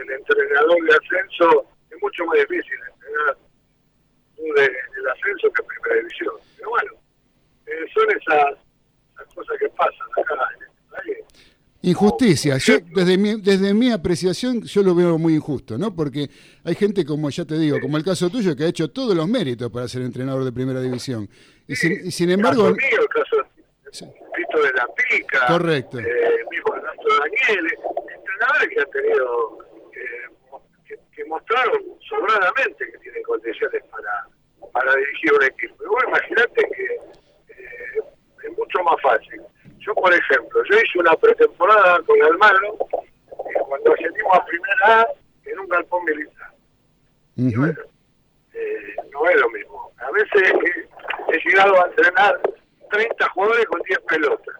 el 0.00 0.10
entrenador 0.10 0.82
de 0.84 0.92
ascenso 0.92 1.66
es 1.90 2.02
mucho 2.02 2.24
más 2.26 2.38
difícil 2.38 2.78
entrenar 2.94 3.36
de, 4.36 4.62
del 4.62 5.08
ascenso 5.08 5.52
que 5.52 5.62
primera 5.62 6.00
división. 6.00 6.34
Pero 6.56 6.70
bueno, 6.70 6.92
eh, 7.66 7.86
son 7.92 8.06
esas, 8.10 8.58
esas, 9.14 9.34
cosas 9.34 9.56
que 9.58 9.68
pasan 9.70 10.08
acá 10.16 10.34
en 10.56 10.62
este 10.62 10.82
país. 10.90 11.18
Injusticia. 11.82 12.58
Yo, 12.58 12.78
desde 12.94 13.16
mi, 13.16 13.40
desde 13.40 13.72
mi 13.74 13.92
apreciación, 13.92 14.62
yo 14.62 14.82
lo 14.82 14.94
veo 14.94 15.18
muy 15.18 15.34
injusto, 15.34 15.78
¿no? 15.78 15.94
Porque 15.94 16.28
hay 16.64 16.74
gente, 16.74 17.04
como 17.04 17.30
ya 17.30 17.44
te 17.44 17.58
digo, 17.58 17.76
sí. 17.76 17.82
como 17.82 17.96
el 17.96 18.04
caso 18.04 18.28
tuyo, 18.30 18.56
que 18.56 18.64
ha 18.64 18.68
hecho 18.68 18.90
todos 18.90 19.14
los 19.14 19.28
méritos 19.28 19.70
para 19.70 19.86
ser 19.88 20.02
entrenador 20.02 20.44
de 20.44 20.52
primera 20.52 20.80
división. 20.80 21.28
Y, 21.66 21.76
sí. 21.76 21.88
sin, 21.88 22.06
y 22.06 22.10
sin, 22.10 22.30
embargo. 22.30 22.68
El 22.68 22.76
caso 22.76 22.88
mío, 22.90 23.02
el 23.02 23.08
caso 23.08 23.36
sí. 23.92 24.04
Vito 24.36 24.62
de 24.62 24.72
la 24.72 24.86
Pica. 24.94 25.46
Correcto. 25.46 25.98
Eh, 25.98 26.04
mismo 26.50 26.74
Ernesto 26.74 27.08
Daniel. 27.20 27.66
Entrenadores 28.16 28.68
que 28.68 28.80
han 28.80 28.90
tenido. 28.90 29.67
Que, 31.18 31.24
mostraron 31.24 31.82
sobradamente 32.08 32.92
que 32.92 32.98
tienen 32.98 33.22
condiciones 33.24 33.82
para, 33.90 34.26
para 34.72 34.94
dirigir 34.94 35.32
un 35.32 35.42
equipo. 35.42 35.74
Y 35.82 35.86
vos 35.88 36.04
imaginate 36.06 36.70
que 36.76 36.84
eh, 37.48 38.00
es 38.44 38.56
mucho 38.56 38.82
más 38.84 39.00
fácil 39.02 39.42
yo, 39.88 39.94
por 39.94 40.12
ejemplo, 40.12 40.62
yo 40.64 40.76
hice 40.76 40.98
una 40.98 41.14
pretemporada 41.16 42.02
con 42.02 42.22
Almagro 42.22 42.76
eh, 42.92 43.58
cuando 43.66 43.92
ascendimos 43.92 44.36
a 44.36 44.44
primera 44.44 45.00
A 45.00 45.06
en 45.44 45.58
un 45.58 45.68
galpón 45.68 46.04
militar. 46.04 46.50
Uh 47.36 47.42
-huh. 47.42 47.52
Y 47.52 47.56
bueno, 47.56 47.80
eh, 48.52 48.96
no 49.12 49.30
es 49.30 49.40
lo 49.40 49.50
mismo. 49.50 49.92
A 49.98 50.10
veces 50.10 50.52
he, 51.32 51.48
llegado 51.48 51.82
a 51.82 51.86
entrenar 51.86 52.40
30 52.90 53.28
jugadores 53.30 53.66
con 53.66 53.80
10 53.82 53.98
pelotas. 54.00 54.56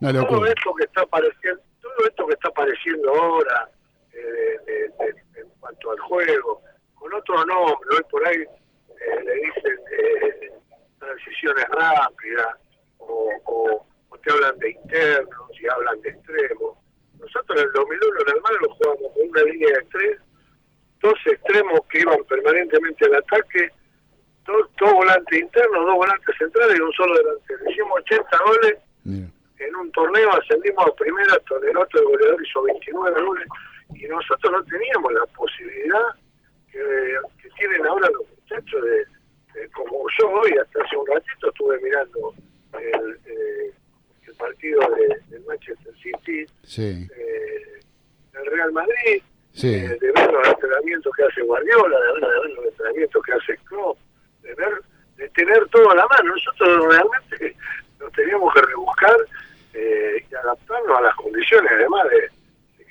No, 0.00 0.26
todo 0.26 0.46
esto 0.46 0.74
que 0.74 0.84
está 0.84 1.02
apareciendo, 1.02 1.62
todo 1.80 2.06
esto 2.06 2.26
que 2.26 2.34
está 2.34 2.48
apareciendo 2.48 3.14
ahora 3.14 3.70
en 4.16 5.48
cuanto 5.60 5.90
al 5.90 5.98
juego, 6.00 6.62
con 6.94 7.12
otro 7.12 7.44
nombre, 7.44 7.88
hoy 7.96 8.02
por 8.10 8.26
ahí 8.26 8.42
eh, 8.42 9.24
le 9.24 9.34
dicen 9.34 9.78
eh, 9.98 10.52
transiciones 10.98 11.64
rápidas 11.68 12.56
o, 12.98 13.30
o 13.44 13.86
te 14.26 14.32
hablan 14.32 14.58
de 14.58 14.70
internos 14.70 15.50
y 15.60 15.68
hablan 15.68 16.00
de 16.00 16.10
extremos. 16.10 16.78
Nosotros 17.18 17.60
en 17.60 17.66
el 17.66 17.72
2001 17.72 18.20
en 18.20 18.28
el 18.28 18.34
Almagro 18.34 18.74
jugábamos 18.74 19.12
con 19.12 19.28
una 19.28 19.42
línea 19.42 19.68
de 19.68 19.86
tres, 19.92 20.20
dos 21.00 21.14
extremos 21.26 21.80
que 21.90 22.00
iban 22.00 22.24
permanentemente 22.24 23.04
al 23.06 23.14
ataque, 23.14 23.70
dos, 24.44 24.68
dos 24.78 24.92
volantes 24.92 25.40
internos, 25.40 25.86
dos 25.86 25.94
volantes 25.94 26.36
centrales 26.38 26.78
y 26.78 26.80
un 26.80 26.92
solo 26.92 27.14
delantero. 27.14 27.70
Hicimos 27.70 28.00
80 28.00 28.38
goles 28.44 28.78
yeah. 29.04 29.66
en 29.66 29.76
un 29.76 29.92
torneo, 29.92 30.32
ascendimos 30.32 30.86
a 30.86 30.94
primera, 30.94 31.34
el 31.34 32.04
goleador 32.04 32.46
hizo 32.46 32.62
29 32.62 33.22
goles 33.22 33.48
y 33.94 34.06
nosotros 34.06 34.52
no 34.52 34.64
teníamos 34.64 35.12
la 35.12 35.26
posibilidad 35.26 36.06
que, 36.70 36.80
que 37.42 37.48
tienen 37.50 37.86
ahora 37.86 38.08
los 38.10 38.28
muchachos 38.30 38.82
de, 38.82 39.60
de, 39.60 39.68
como 39.70 40.04
yo 40.18 40.28
hoy, 40.30 40.52
hasta 40.58 40.82
hace 40.82 40.96
un 40.96 41.06
ratito 41.06 41.48
estuve 41.48 41.80
mirando 41.80 42.34
el, 42.74 43.18
eh, 43.26 43.72
el 44.26 44.34
partido 44.34 44.80
de, 44.90 45.20
del 45.30 45.44
Manchester 45.44 45.94
City, 46.02 46.46
sí. 46.64 47.08
eh, 47.16 47.80
del 48.32 48.46
Real 48.46 48.72
Madrid, 48.72 49.22
sí. 49.52 49.74
eh, 49.74 49.96
de 50.00 50.12
ver 50.12 50.32
los 50.32 50.48
entrenamientos 50.48 51.12
que 51.16 51.22
hace 51.24 51.42
Guardiola, 51.42 51.98
de 51.98 52.12
ver, 52.12 52.20
de 52.20 52.40
ver 52.40 52.50
los 52.50 52.64
entrenamientos 52.66 53.22
que 53.24 53.32
hace 53.32 53.56
Klopp, 53.64 53.98
de 54.42 54.54
ver, 54.54 54.82
de 55.16 55.28
tener 55.30 55.66
todo 55.68 55.90
a 55.90 55.94
la 55.94 56.06
mano. 56.06 56.34
Nosotros 56.34 56.94
realmente 56.94 57.56
nos 57.98 58.12
teníamos 58.12 58.52
que 58.52 58.60
rebuscar 58.60 59.16
eh, 59.72 60.24
y 60.30 60.34
adaptarnos 60.34 60.98
a 60.98 61.02
las 61.02 61.14
condiciones, 61.16 61.70
además 61.72 62.08
de, 62.10 62.16
de 62.16 62.28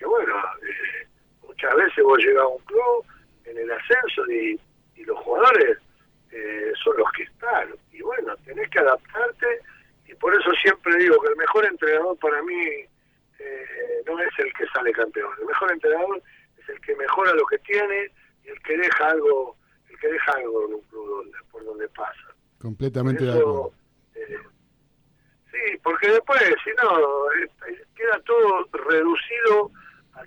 que, 0.06 0.10
bueno, 0.10 0.36
eh, 0.62 1.08
muchas 1.48 1.76
veces 1.76 2.04
vos 2.04 2.20
llegás 2.20 2.44
a 2.44 2.48
un 2.48 2.64
club 2.64 3.06
en 3.46 3.58
el 3.58 3.72
ascenso 3.72 4.32
y, 4.32 4.60
y 4.96 5.04
los 5.04 5.18
jugadores 5.20 5.78
eh, 6.32 6.72
son 6.84 6.98
los 6.98 7.12
que 7.14 7.24
están. 7.24 7.74
Y 7.92 8.02
bueno, 8.02 8.36
tenés 8.46 8.70
que 8.70 8.80
adaptarte 8.80 9.62
por 10.20 10.34
eso 10.34 10.52
siempre 10.62 10.98
digo 10.98 11.20
que 11.22 11.30
el 11.30 11.36
mejor 11.36 11.66
entrenador 11.66 12.18
para 12.18 12.42
mí 12.44 12.62
eh, 13.40 14.04
no 14.06 14.20
es 14.20 14.30
el 14.40 14.54
que 14.54 14.66
sale 14.74 14.92
campeón. 14.92 15.32
El 15.40 15.46
mejor 15.46 15.72
entrenador 15.72 16.22
es 16.58 16.70
el 16.70 16.82
que 16.82 16.96
mejora 16.96 17.34
lo 17.34 17.46
que 17.46 17.58
tiene 17.60 18.12
y 18.44 18.50
el 18.50 18.62
que 18.62 18.78
deja 18.78 19.10
algo, 19.10 19.56
el 19.90 20.00
que 20.00 20.08
deja 20.08 20.32
algo 20.34 20.66
en 20.68 20.74
un 20.76 20.82
club 20.82 21.08
donde, 21.10 21.38
por 21.52 21.66
donde 21.66 21.88
pasa. 21.90 22.36
Completamente 22.60 23.24
de 23.24 23.32
acuerdo. 23.32 23.74
Eh, 24.16 24.38
sí, 25.52 25.78
porque 25.84 26.10
después, 26.10 26.42
si 26.64 26.72
no, 26.72 27.32
eh, 27.34 27.86
queda 27.96 28.20
todo 28.22 28.68
reducido 28.72 29.72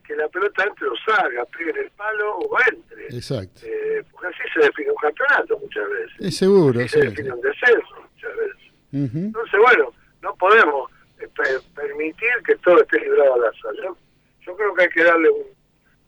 que 0.00 0.16
la 0.16 0.28
pelota 0.28 0.64
entre 0.64 0.88
o 0.88 0.94
salga, 1.04 1.44
pegue 1.46 1.70
en 1.70 1.76
el 1.78 1.90
palo 1.90 2.38
o 2.38 2.58
entre. 2.70 3.06
Exacto. 3.06 3.60
Eh, 3.64 4.02
porque 4.10 4.26
así 4.28 4.38
se 4.54 4.60
define 4.60 4.90
un 4.90 4.96
campeonato 4.96 5.58
muchas 5.58 5.88
veces. 5.88 6.16
Es 6.20 6.36
seguro, 6.36 6.80
así 6.80 6.88
sí. 6.88 7.00
Se 7.00 7.06
define 7.06 7.32
un 7.32 7.40
descenso 7.40 8.08
muchas 8.12 8.36
veces. 8.36 8.72
Uh 8.92 8.96
-huh. 8.96 9.26
Entonces, 9.26 9.60
bueno, 9.60 9.92
no 10.22 10.34
podemos 10.36 10.90
eh, 11.20 11.28
permitir 11.74 12.30
que 12.46 12.56
todo 12.56 12.80
esté 12.80 13.00
librado 13.00 13.34
al 13.34 13.44
azar. 13.44 13.74
Yo, 13.82 13.96
yo 14.40 14.56
creo 14.56 14.74
que 14.74 14.82
hay 14.82 14.88
que 14.88 15.04
darle 15.04 15.30
un, 15.30 15.46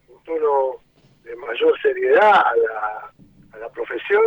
un, 0.08 0.24
tono 0.24 0.76
de 1.24 1.36
mayor 1.36 1.80
seriedad 1.80 2.42
a 2.46 2.56
la, 2.56 3.12
a 3.52 3.58
la 3.58 3.68
profesión 3.70 4.22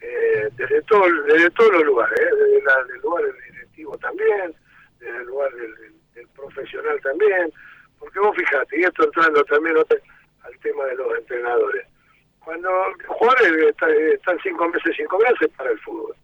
eh, 0.00 0.48
desde, 0.56 0.82
todo, 0.82 1.04
desde 1.24 1.50
todos 1.50 1.72
los 1.72 1.84
lugares, 1.84 2.18
¿eh? 2.20 2.34
desde 2.36 2.62
la, 2.62 2.74
el 2.94 3.00
lugar 3.00 3.24
del 3.24 3.36
directivo 3.50 3.98
también, 3.98 4.54
desde 4.98 5.16
el 5.18 5.26
lugar 5.26 5.52
del, 5.54 5.74
del, 5.74 5.92
del, 6.14 6.28
profesional 6.28 7.00
también, 7.02 7.52
porque 7.98 8.20
vos 8.20 8.36
fijate, 8.36 8.80
y 8.80 8.84
esto 8.84 9.04
entrando 9.04 9.44
también 9.44 9.76
al 9.76 10.58
tema 10.60 10.84
de 10.84 10.94
los 10.96 11.18
entrenadores, 11.18 11.86
cuando 12.40 12.70
jugadores 13.08 13.70
están, 13.70 13.90
están 13.90 14.38
cinco 14.42 14.68
meses 14.68 14.94
cinco 14.96 15.18
meses 15.18 15.50
para 15.56 15.70
el 15.70 15.80
fútbol 15.80 16.14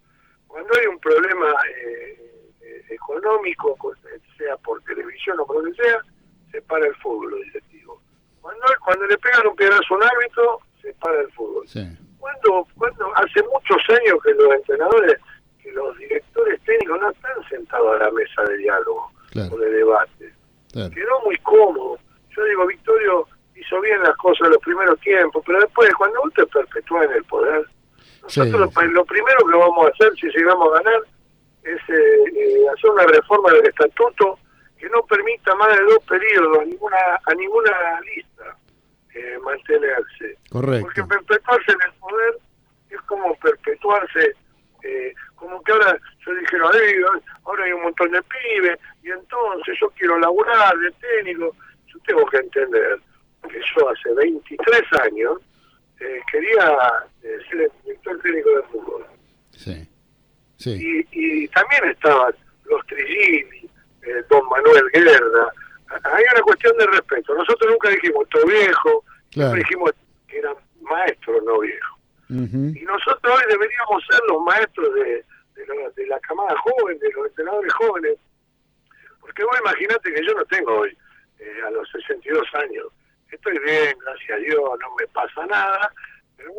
cuando 0.52 0.68
hay 0.78 0.86
un 0.86 0.98
problema 0.98 1.48
eh, 1.74 2.84
económico, 2.90 3.74
sea 4.36 4.54
por 4.58 4.82
televisión 4.82 5.40
o 5.40 5.46
por 5.46 5.64
lo 5.64 5.72
que 5.72 5.82
sea, 5.82 5.98
se 6.50 6.60
para 6.62 6.86
el 6.86 6.94
fútbol, 6.96 7.42
directivo. 7.44 7.98
Cuando, 8.42 8.62
cuando 8.84 9.06
le 9.06 9.16
pegan 9.16 9.46
un 9.46 9.56
pedazo 9.56 9.94
a 9.94 9.96
un 9.96 10.02
árbitro, 10.02 10.60
se 10.82 10.92
para 10.94 11.20
el 11.22 11.32
fútbol. 11.32 11.66
Sí. 11.66 11.80
Cuando, 12.18 12.66
cuando 12.76 13.16
hace 13.16 13.42
muchos 13.44 13.98
años 13.98 14.18
que 14.22 14.34
los 14.34 14.52
entrenadores, 14.52 15.18
que 15.62 15.72
los 15.72 15.96
directores 15.96 16.60
técnicos 16.64 17.00
no 17.00 17.10
están 17.10 17.48
sentados 17.48 17.96
a 17.96 18.04
la 18.04 18.10
mesa 18.10 18.42
de 18.42 18.58
diálogo 18.58 19.10
claro. 19.30 19.54
o 19.54 19.58
de 19.58 19.70
debate. 19.70 20.34
Claro. 20.72 20.90
Quedó 20.90 21.20
muy 21.24 21.36
cómodo. 21.38 21.98
Yo 22.36 22.44
digo, 22.44 22.66
Victorio, 22.66 23.28
hizo 23.54 23.80
bien 23.80 24.02
las 24.02 24.16
cosas 24.16 24.48
los 24.48 24.58
primeros 24.58 24.98
tiempos, 25.00 25.42
pero 25.46 25.60
después, 25.60 25.92
cuando 25.94 26.20
vos 26.20 26.32
te 26.34 26.46
perpetúas 26.46 27.04
en 27.06 27.12
el 27.12 27.24
poder, 27.24 27.66
nosotros 28.22 28.70
Sí. 28.72 28.80
lo, 28.86 28.92
lo 28.92 29.04
primero 29.04 29.38
que 29.46 29.56
vamos 29.56 29.86
a 29.86 29.90
hacer 29.90 30.12
si 30.20 30.28
llegamos 30.28 30.68
a 30.72 30.82
ganar 30.82 31.00
es 31.64 31.80
eh, 31.88 32.64
hacer 32.74 32.90
una 32.90 33.06
reforma 33.06 33.52
del 33.52 33.66
estatuto 33.66 34.38
que 34.78 34.88
no 34.88 35.02
permita 35.04 35.54
más 35.56 35.76
de 35.76 35.84
dos 35.84 35.98
periodos 36.08 36.58
a 36.58 36.64
ninguna, 36.64 36.96
a 37.24 37.34
ninguna 37.34 38.00
lista 38.00 38.56
eh, 39.14 39.38
mantenerse. 39.44 40.38
Porque 40.50 40.80
Correcto. 40.80 41.06
perpetuarse 41.08 41.72
en 41.72 41.78
el 41.86 41.92
poder 42.00 42.34
es 42.90 43.00
como 43.02 43.34
perpetuarse, 43.36 44.34
eh, 44.82 45.14
como 45.42 45.62
que 45.62 45.72
ahora 45.72 45.98
se 46.24 46.34
dijeron, 46.34 46.70
"Ay, 46.72 46.94
ahora 47.44 47.64
hay 47.64 47.72
un 47.72 47.82
montón 47.82 48.10
de 48.12 48.22
pibes, 48.22 48.78
y 49.02 49.10
entonces 49.10 49.76
yo 49.80 49.90
quiero 49.90 50.18
laburar 50.18 50.76
de 50.78 50.90
técnico. 50.92 51.54
Yo 51.86 51.98
tengo 52.06 52.24
que 52.26 52.38
entender 52.38 52.98
que 53.48 53.60
yo 53.76 53.88
hace 53.88 54.14
23 54.14 54.82
años 55.04 55.38
eh, 56.00 56.20
quería 56.30 56.76
eh, 57.22 57.38
ser 57.50 57.60
el 57.62 57.70
director 57.84 58.20
técnico 58.22 58.50
de 58.56 58.62
fútbol. 58.64 59.06
Sí. 59.50 59.88
Sí. 60.56 61.06
Y, 61.12 61.44
y 61.44 61.48
también 61.48 61.84
estaban 61.90 62.34
los 62.64 62.86
Trigini, 62.86 63.68
eh, 64.02 64.22
don 64.30 64.48
Manuel 64.48 64.84
Guerra. 64.92 65.48
Hay 66.04 66.24
una 66.32 66.42
cuestión 66.42 66.76
de 66.78 66.86
respeto. 66.86 67.34
Nosotros 67.34 67.70
nunca 67.72 67.90
dijimos 67.90 68.28
todo 68.30 68.46
viejo, 68.46 69.04
Claro. 69.30 69.50
siempre 69.52 69.60
dijimos 69.60 69.92
que 70.28 70.38
eran 70.38 70.54
maestros, 70.80 71.42
no 71.44 71.58
viejos. 71.60 71.98
Y 72.30 72.82
nosotros 72.84 73.34
hoy 73.36 73.42
deberíamos 73.50 74.02
ser 74.08 74.20
los 74.28 74.40
maestros 74.42 74.94
de, 74.94 75.24
de, 75.54 75.66
la, 75.66 75.90
de 75.90 76.06
la 76.06 76.20
camada 76.20 76.54
joven, 76.58 76.98
de 76.98 77.10
los 77.12 77.26
entrenadores 77.28 77.72
jóvenes. 77.74 78.18
Porque 79.20 79.44
vos 79.44 79.56
imaginate 79.60 80.12
que 80.12 80.26
yo 80.26 80.34
no 80.34 80.44
tengo 80.46 80.74
hoy, 80.80 80.96
eh, 81.38 81.60
a 81.66 81.70
los 81.70 81.88
62 81.90 82.42
años, 82.54 82.86
estoy 83.30 83.58
bien, 83.60 83.96
gracias 84.04 84.30
a 84.30 84.36
Dios, 84.40 84.62
no 84.80 84.94
me 84.98 85.06
pasa 85.08 85.46
nada, 85.46 85.92
pero 86.36 86.50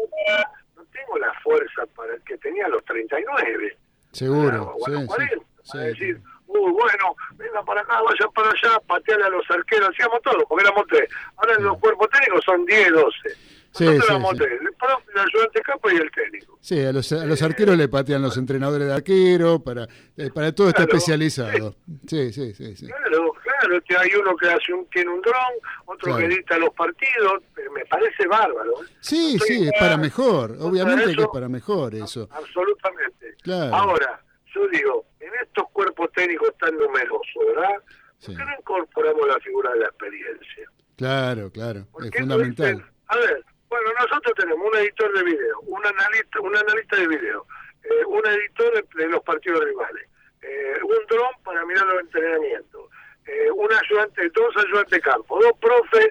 no, 0.75 0.83
tengo 0.91 1.17
la 1.17 1.33
fuerza 1.41 1.85
para 1.95 2.13
el 2.15 2.23
que 2.23 2.37
tenía 2.37 2.65
a 2.65 2.69
los 2.69 2.83
39. 2.85 3.77
Seguro. 4.11 4.75
o 4.75 4.85
a 4.85 4.85
Sí, 4.85 4.91
los 4.91 5.01
sí. 5.01 5.07
40, 5.07 5.35
Sí. 5.63 5.71
para 5.71 5.83
decir, 5.85 6.21
uy, 6.47 6.71
bueno, 6.71 7.15
venga 7.35 7.63
para 7.63 7.81
acá, 7.81 8.01
vayan 8.01 8.31
para 8.33 8.49
allá, 8.49 8.79
pateale 8.87 9.23
a 9.25 9.29
los 9.29 9.49
arqueros, 9.49 9.89
hacíamos 9.89 10.21
todo, 10.21 10.45
porque 10.47 10.65
éramos 10.65 10.85
tres. 10.89 11.09
Ahora 11.37 11.57
los 11.59 11.79
cuerpos 11.79 12.09
técnicos 12.09 12.43
son 12.45 12.65
10, 12.65 12.91
12. 12.91 13.29
Sí, 13.73 13.85
Nosotros 13.85 14.05
sí, 14.05 14.11
éramos 14.13 14.37
sí. 14.37 14.43
el 14.43 14.73
profe, 14.75 15.11
el 15.15 15.19
ayudante 15.19 15.59
de 15.59 15.61
campo 15.63 15.89
y 15.91 15.95
el 15.95 16.11
técnico. 16.11 16.57
Sí, 16.61 16.79
a 16.85 16.91
los, 16.93 17.11
a 17.11 17.25
los 17.25 17.41
arqueros 17.41 17.75
le 17.75 17.87
patean 17.87 18.21
los 18.21 18.37
entrenadores 18.37 18.87
de 18.87 18.93
arquero, 18.93 19.59
para, 19.63 19.87
eh, 20.15 20.29
para 20.33 20.51
todo 20.53 20.69
está 20.69 20.83
especializado. 20.83 21.75
Sí, 22.07 22.31
sí, 22.31 22.53
sí. 22.53 22.75
sí. 22.75 22.85
Claro, 22.87 23.33
claro, 23.43 23.81
que 23.81 23.97
hay 23.97 24.09
uno 24.13 24.35
que 24.37 24.47
hace 24.49 24.73
un, 24.73 24.85
tiene 24.89 25.09
un 25.09 25.21
dron, 25.21 25.35
otro 25.85 26.13
Claro. 26.13 26.19
que 26.19 26.25
edita 26.35 26.57
los 26.59 26.69
partidos, 26.75 27.41
me 27.75 27.83
parece 27.85 28.27
bárbaro. 28.27 28.83
¿eh? 28.83 28.87
Sí, 29.01 29.35
estoy 29.41 29.57
sí, 29.57 29.65
es 29.67 29.71
para 29.79 29.97
mejor. 29.97 30.55
Obviamente 30.59 31.15
que 31.15 31.21
es 31.23 31.27
para 31.33 31.49
mejor 31.49 31.95
eso. 31.95 32.29
Absolutamente. 32.31 33.35
Claro. 33.41 33.75
Ahora, 33.75 34.21
yo 34.53 34.67
digo, 34.67 35.05
en 35.19 35.31
estos 35.41 35.65
cuerpos 35.73 36.11
técnicos 36.13 36.49
tan 36.59 36.77
numerosos, 36.77 37.43
¿verdad? 37.55 37.73
¿Por 38.25 38.35
qué 38.37 38.45
no 38.45 38.51
incorporamos 38.59 39.27
la 39.27 39.39
figura 39.39 39.71
de 39.73 39.79
la 39.79 39.85
experiencia? 39.87 40.69
Claro, 40.95 41.51
claro. 41.51 41.87
¿Por 41.91 42.05
Es 42.05 42.11
fundamental. 42.15 42.75
dicen, 42.75 42.91
A 43.07 43.17
ver, 43.17 43.43
bueno, 43.73 43.89
nosotros 43.99 44.33
tenemos 44.37 44.67
un 44.71 44.77
editor 44.77 45.11
de 45.13 45.23
video, 45.23 45.59
un 45.61 45.85
analista, 45.85 46.39
un 46.41 46.55
analista 46.55 46.95
de 46.95 47.07
video, 47.07 47.45
eh, 47.83 48.05
un 48.05 48.25
editor 48.25 48.73
de, 48.75 49.03
de 49.03 49.09
los 49.09 49.23
partidos 49.23 49.63
rivales, 49.63 50.07
eh, 50.41 50.77
un 50.83 51.05
dron 51.09 51.31
para 51.43 51.65
mirar 51.65 51.85
los 51.87 52.01
entrenamientos, 52.01 52.89
eh, 53.25 53.49
un 53.51 53.69
ayudante, 53.73 54.29
dos 54.29 54.55
ayudantes 54.57 54.91
de 54.91 55.01
campo, 55.01 55.39
dos 55.41 55.53
profes, 55.59 56.09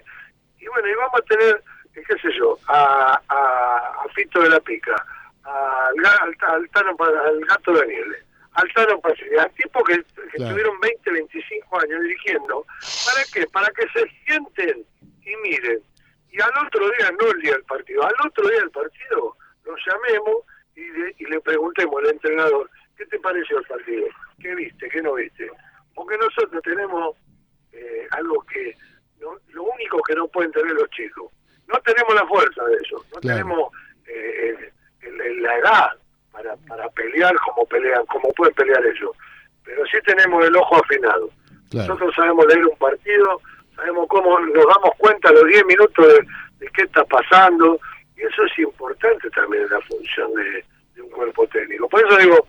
y 0.59 0.67
bueno, 0.67 0.87
y 0.89 0.93
vamos 0.95 1.19
a 1.21 1.21
tener, 1.23 1.63
eh, 1.95 2.03
qué 2.07 2.15
sé 2.19 2.29
yo, 2.37 2.57
a, 2.67 3.21
a, 3.29 4.03
a 4.03 4.09
Fito 4.13 4.41
de 4.41 4.49
la 4.49 4.59
Pica, 4.59 4.95
al, 5.43 6.05
al, 6.41 6.69
Tano 6.69 6.95
al 6.99 7.45
Gato 7.45 7.73
Daniel, 7.73 8.15
al 8.53 8.73
Tano 8.73 8.99
Pacini, 8.99 9.37
a 9.37 9.47
tipos 9.49 9.83
que, 9.83 9.95
que 9.97 10.37
Claro. 10.37 10.51
tuvieron 10.51 10.79
20, 10.79 11.11
25 11.11 11.79
años 11.79 12.01
dirigiendo. 12.01 12.65
¿Para 13.05 13.23
qué? 13.33 13.45
Para 13.51 13.67
que 13.71 13.87
se 13.89 14.07
sienten 14.25 14.85
y 15.21 15.35
miren. 15.37 15.81
Y 16.33 16.41
al 16.41 16.51
otro 16.65 16.89
día, 16.97 17.11
no 17.21 17.29
el 17.31 17.41
día 17.41 17.51
del 17.53 17.63
partido, 17.63 18.03
al 18.03 18.13
otro 18.25 18.47
día 18.49 18.59
del 18.59 18.71
partido, 18.71 19.37
lo 19.65 19.75
llamemos 19.85 20.35
y, 20.75 20.81
le- 20.81 21.15
y 21.19 21.25
le 21.25 21.39
preguntemos 21.41 21.95
al 22.03 22.09
entrenador, 22.09 22.69
¿qué 22.97 23.05
te 23.05 23.19
pareció 23.19 23.59
el 23.59 23.65
partido? 23.65 24.07
¿Qué 24.41 24.55
viste? 24.55 24.89
¿Qué 24.89 25.01
no 25.03 25.13
viste? 25.13 25.47
Porque 25.93 26.17
nosotros 26.17 26.59
tenemos 26.63 27.15
eh, 27.71 28.07
algo 28.11 28.43
que, 28.51 28.75
no- 29.21 29.37
lo 29.49 29.63
único 29.63 30.01
que 30.07 30.15
no 30.15 30.27
pueden 30.27 30.51
tener 30.51 30.73
los 30.73 30.89
chicos. 30.89 31.31
No 31.67 31.79
tenemos 31.81 32.13
la 32.15 32.25
fuerza 32.25 32.63
de 32.65 32.73
ellos, 32.73 33.05
no 33.13 33.19
Claro. 33.21 33.37
tenemos 33.37 33.71
eh, 34.07 34.71
el- 35.01 35.21
el- 35.21 35.41
la 35.43 35.57
edad 35.59 35.89
para, 36.31 36.55
para 36.67 36.89
pelear 36.89 37.35
como 37.45 37.63
pelean, 37.67 38.05
como 38.07 38.29
pueden 38.33 38.55
pelear 38.55 38.83
ellos. 38.85 39.11
Pero 39.63 39.85
sí 39.85 39.97
tenemos 40.05 40.43
el 40.45 40.55
ojo 40.55 40.77
afinado. 40.77 41.29
Claro. 41.69 41.93
Nosotros 41.93 42.15
sabemos 42.15 42.45
leer 42.47 42.65
un 42.65 42.77
partido, 42.77 43.39
sabemos 43.75 44.07
cómo 44.09 44.39
nos 44.39 44.65
damos 44.65 44.91
cuenta 44.97 45.29
a 45.29 45.33
los 45.33 45.45
10 45.47 45.65
minutos 45.65 46.07
de, 46.07 46.25
de 46.59 46.71
qué 46.73 46.83
está 46.83 47.03
pasando, 47.05 47.79
y 48.15 48.21
eso 48.21 48.43
es 48.43 48.59
importante 48.59 49.29
también 49.31 49.63
en 49.63 49.69
la 49.69 49.81
función 49.81 50.33
de, 50.33 50.63
de 50.95 51.01
un 51.01 51.09
cuerpo 51.09 51.47
técnico. 51.47 51.89
Por 51.89 52.05
eso 52.05 52.17
digo, 52.17 52.47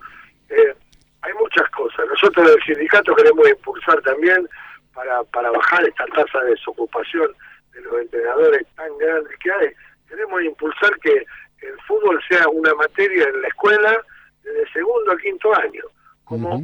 eh, 0.49 0.73
hay 1.21 1.33
muchas 1.33 1.69
cosas. 1.71 2.05
Nosotros 2.07 2.47
del 2.47 2.63
sindicato 2.63 3.15
queremos 3.15 3.49
impulsar 3.49 4.01
también 4.01 4.47
para, 4.93 5.23
para 5.25 5.49
bajar 5.51 5.83
esta 5.87 6.05
tasa 6.07 6.39
de 6.41 6.51
desocupación 6.51 7.27
de 7.73 7.81
los 7.81 7.99
entrenadores 8.01 8.65
tan 8.75 8.95
grandes 8.97 9.37
que 9.39 9.51
hay. 9.51 9.69
Queremos 10.07 10.43
impulsar 10.43 10.95
que 10.99 11.25
el 11.61 11.79
fútbol 11.87 12.21
sea 12.29 12.47
una 12.49 12.73
materia 12.75 13.27
en 13.27 13.41
la 13.41 13.47
escuela 13.47 13.97
desde 14.43 14.71
segundo 14.71 15.11
a 15.11 15.17
quinto 15.17 15.53
año, 15.57 15.83
como, 16.23 16.61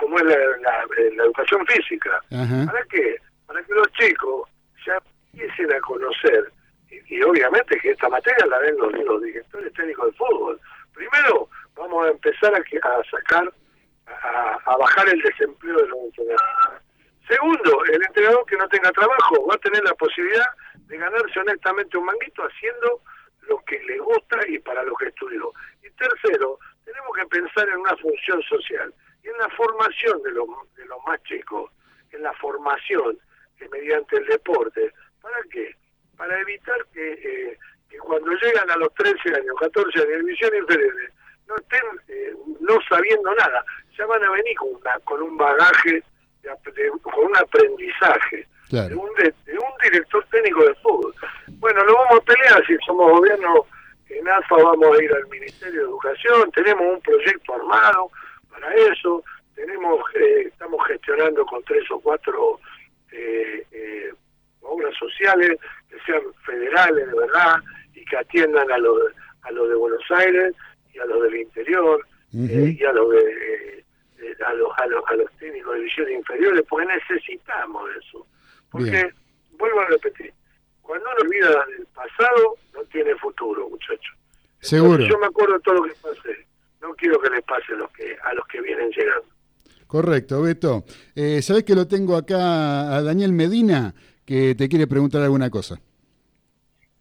como 0.00 0.18
es 0.18 0.24
la, 0.24 0.36
la- 0.36 0.86
la 1.16 1.24
educación 1.24 1.64
física. 1.66 2.20
¿Para 2.66 2.82
qué? 2.86 3.16
Para 3.46 3.62
que 3.62 3.74
los 3.74 3.90
chicos 3.92 4.48
ya 4.84 4.98
empiecen 5.32 5.72
a 5.72 5.80
conocer, 5.80 6.52
y, 6.90 7.22
obviamente 7.22 7.78
que 7.78 7.90
esta 7.90 8.08
materia 8.08 8.46
la 8.46 8.58
ven 8.58 8.76
los, 8.78 8.92
los 8.92 9.22
directores 9.22 9.72
técnicos 9.74 10.06
de 10.06 10.12
fútbol. 10.12 10.60
Primero, 10.94 11.48
vamos 11.74 12.06
a 12.06 12.10
empezar 12.10 12.54
a, 12.54 12.58
a 12.58 13.04
sacar, 13.10 13.52
a, 14.06 14.76
bajar 14.76 15.08
el 15.08 15.20
desempleo 15.20 15.76
de 15.76 15.88
los 15.88 15.98
entrenadores. 15.98 16.82
Segundo, 17.28 17.84
el 17.86 18.02
entrenador 18.02 18.46
que 18.46 18.56
no 18.56 18.68
tenga 18.68 18.90
trabajo 18.92 19.46
va 19.46 19.54
a 19.54 19.58
tener 19.58 19.82
la 19.82 19.94
posibilidad 19.94 20.46
de 20.74 20.96
ganarse 20.96 21.40
honestamente 21.40 21.98
un 21.98 22.04
manguito 22.04 22.42
haciendo 22.42 23.02
lo 23.42 23.58
que 23.64 23.82
le 23.82 23.98
gusta 23.98 24.38
y 24.48 24.58
para 24.60 24.82
lo 24.84 24.94
que 24.94 25.06
estudió. 25.06 25.52
Y 25.82 25.90
tercero, 25.90 26.58
tenemos 26.84 27.16
que 27.16 27.26
pensar 27.26 27.68
en 27.68 27.78
una 27.78 27.96
función 27.96 28.40
social 28.42 28.94
y 29.24 29.28
en 29.28 29.38
la 29.38 29.48
formación 29.50 30.22
de 30.22 30.30
los, 30.30 30.46
de 30.76 30.86
los 30.86 30.98
más 31.04 31.20
chicos, 31.24 31.70
en 32.12 32.22
la 32.22 32.32
formación 32.34 33.18
mediante 33.70 34.16
el 34.16 34.26
deporte. 34.26 34.92
¿Para 35.22 35.36
qué? 35.50 35.74
Para 36.16 36.40
evitar 36.40 36.76
que, 36.92 37.12
eh, 37.12 37.58
que 37.90 37.98
cuando 37.98 38.30
llegan 38.32 38.70
a 38.70 38.76
los 38.76 38.92
13 38.94 39.34
años, 39.34 39.54
14 39.60 39.98
años, 40.00 40.10
en 40.12 40.20
divisiones 40.26 40.60
inferiores, 40.60 41.12
no 41.48 41.56
estén 41.56 41.82
eh, 42.08 42.34
no 42.60 42.78
sabiendo 42.88 43.34
nada. 43.34 43.64
Ya 43.96 44.06
van 44.06 44.22
a 44.24 44.30
venir 44.30 44.56
con, 44.56 44.74
una- 44.74 44.98
con 45.04 45.22
un 45.22 45.36
bagaje, 45.36 46.02
de 46.42 46.50
de- 46.72 46.90
con 47.02 47.24
un 47.24 47.36
aprendizaje 47.36 48.46
de, 48.88 48.94
un, 48.96 49.08
de, 49.14 49.32
de 49.44 49.58
un 49.58 49.72
director 49.82 50.24
técnico 50.30 50.64
de 50.64 50.74
fútbol. 50.76 51.14
Bueno, 51.58 51.84
lo 51.84 51.94
vamos 51.94 52.18
a 52.20 52.24
pelear 52.24 52.66
si 52.66 52.76
somos 52.86 53.12
gobierno. 53.12 53.66
En 54.08 54.28
AFA 54.28 54.54
vamos 54.56 54.96
a 54.98 55.02
ir 55.02 55.12
al 55.12 55.26
Ministerio 55.28 55.80
de 55.80 55.86
Educación, 55.88 56.50
tenemos 56.52 56.82
un 56.94 57.00
proyecto 57.00 57.54
armado 57.54 58.08
para 58.50 58.72
eso, 58.74 59.22
tenemos 59.56 60.00
eh, 60.14 60.42
estamos 60.46 60.80
gestionando 60.86 61.44
con 61.44 61.60
tres 61.64 61.82
o 61.90 61.98
cuatro 62.00 62.60
eh, 63.16 63.66
eh, 63.72 64.12
obras 64.60 64.94
sociales 64.98 65.58
que 65.88 65.96
sean 66.04 66.22
federales 66.44 67.06
de 67.06 67.14
verdad 67.14 67.56
y 67.94 68.04
que 68.04 68.16
atiendan 68.16 68.70
a 68.70 68.78
los 68.78 68.98
a 69.42 69.50
los 69.52 69.68
de 69.68 69.74
Buenos 69.76 70.02
Aires 70.10 70.54
y 70.92 70.98
a 70.98 71.04
los 71.06 71.22
del 71.22 71.36
interior 71.36 72.04
eh, 72.34 72.76
y 72.78 72.84
a 72.84 72.92
los 72.92 73.10
de 73.10 73.84
eh, 74.18 74.34
a 74.44 74.52
los, 74.54 74.68
a 74.78 74.86
los 74.86 75.02
a 75.08 75.14
los 75.14 75.30
técnicos 75.38 75.72
de 75.74 75.78
divisiones 75.80 76.14
inferiores 76.14 76.64
porque 76.68 76.86
necesitamos 76.86 77.88
eso. 77.96 78.26
Porque 78.70 78.90
Bien. 78.90 79.14
vuelvo 79.52 79.80
a 79.80 79.86
repetir 79.86 80.32
cuando 80.82 81.08
uno 81.10 81.20
olvida 81.22 81.48
del 81.66 81.86
pasado 81.94 82.56
no 82.74 82.82
tiene 82.84 83.14
futuro 83.16 83.68
muchachos 83.68 84.14
Seguro. 84.60 85.04
yo 85.04 85.18
me 85.18 85.26
acuerdo 85.26 85.54
de 85.54 85.60
todo 85.60 85.74
lo 85.76 85.82
que 85.84 85.94
pasé. 86.02 86.46
No 86.80 86.94
quiero 86.94 87.20
que 87.20 87.30
les 87.30 87.42
pase 87.44 87.72
a 87.72 87.76
los 87.76 87.90
que 87.92 88.16
a 88.22 88.34
los 88.34 88.46
que 88.48 88.60
vienen 88.60 88.90
llegando 88.90 89.26
Correcto, 89.86 90.42
Beto. 90.42 90.84
Eh, 91.14 91.40
¿Sabés 91.42 91.64
que 91.64 91.74
lo 91.74 91.86
tengo 91.86 92.16
acá 92.16 92.96
a 92.96 93.02
Daniel 93.02 93.32
Medina 93.32 93.94
que 94.24 94.54
te 94.54 94.68
quiere 94.68 94.86
preguntar 94.86 95.22
alguna 95.22 95.48
cosa? 95.50 95.80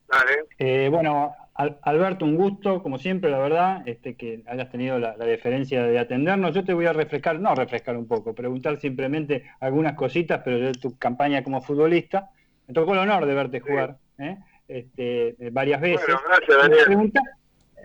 Dale. 0.08 0.32
Eh, 0.60 0.88
bueno, 0.91 1.34
Al- 1.56 1.80
Alberto, 1.84 2.26
un 2.26 2.36
gusto, 2.36 2.84
como 2.84 2.98
siempre, 3.00 3.32
la 3.32 3.39
verdad, 3.39 3.82
este, 3.88 4.15
que 4.15 4.43
hayas 4.45 4.69
tenido 4.69 5.00
la, 5.00 5.15
la 5.17 5.26
deferencia 5.26 5.84
de 5.84 5.98
atendernos. 5.98 6.54
Yo 6.54 6.63
te 6.65 6.74
voy 6.74 6.86
a 6.86 6.93
refrescar, 6.93 7.39
no 7.39 7.56
refrescar 7.56 7.95
un 7.98 8.08
poco, 8.08 8.36
preguntar 8.36 8.80
simplemente 8.80 9.45
algunas 9.62 9.93
cositas, 9.95 10.41
pero 10.43 10.60
de 10.60 10.74
tu 10.74 10.98
campaña 10.98 11.43
como 11.43 11.62
futbolista. 11.62 12.30
Me 12.67 12.74
tocó 12.74 12.91
el 12.93 13.00
honor 13.00 13.26
de 13.26 13.34
verte 13.34 13.62
jugar 13.62 13.98
¿eh? 14.19 14.38
este, 14.67 15.36
varias 15.52 15.80
veces. 15.82 16.06
Bueno, 16.06 16.21
gracias, 16.28 16.58
Daniel. 16.62 16.86
Pregunta- 16.86 17.21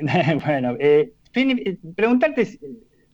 bueno, 0.46 0.76
eh, 0.80 1.12
Fini- 1.32 1.78
preguntarte 1.94 2.58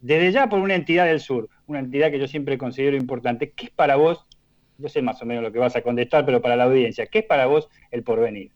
desde 0.06 0.30
ya 0.30 0.48
por 0.48 0.60
una 0.60 0.74
entidad 0.74 1.06
del 1.06 1.20
sur, 1.20 1.48
una 1.66 1.80
entidad 1.80 2.10
que 2.10 2.18
yo 2.20 2.28
siempre 2.28 2.56
considero 2.58 2.96
importante, 2.96 3.50
¿qué 3.50 3.66
es 3.66 3.70
para 3.72 3.96
vos? 3.96 4.24
Yo 4.78 4.88
sé 4.88 5.02
más 5.02 5.20
o 5.20 5.26
menos 5.26 5.42
lo 5.42 5.50
que 5.50 5.58
vas 5.58 5.74
a 5.74 5.82
contestar, 5.82 6.24
pero 6.24 6.40
para 6.40 6.54
la 6.54 6.64
audiencia, 6.64 7.06
¿qué 7.06 7.20
es 7.20 7.24
para 7.24 7.46
vos 7.46 7.68
el 7.90 8.04
porvenir? 8.04 8.52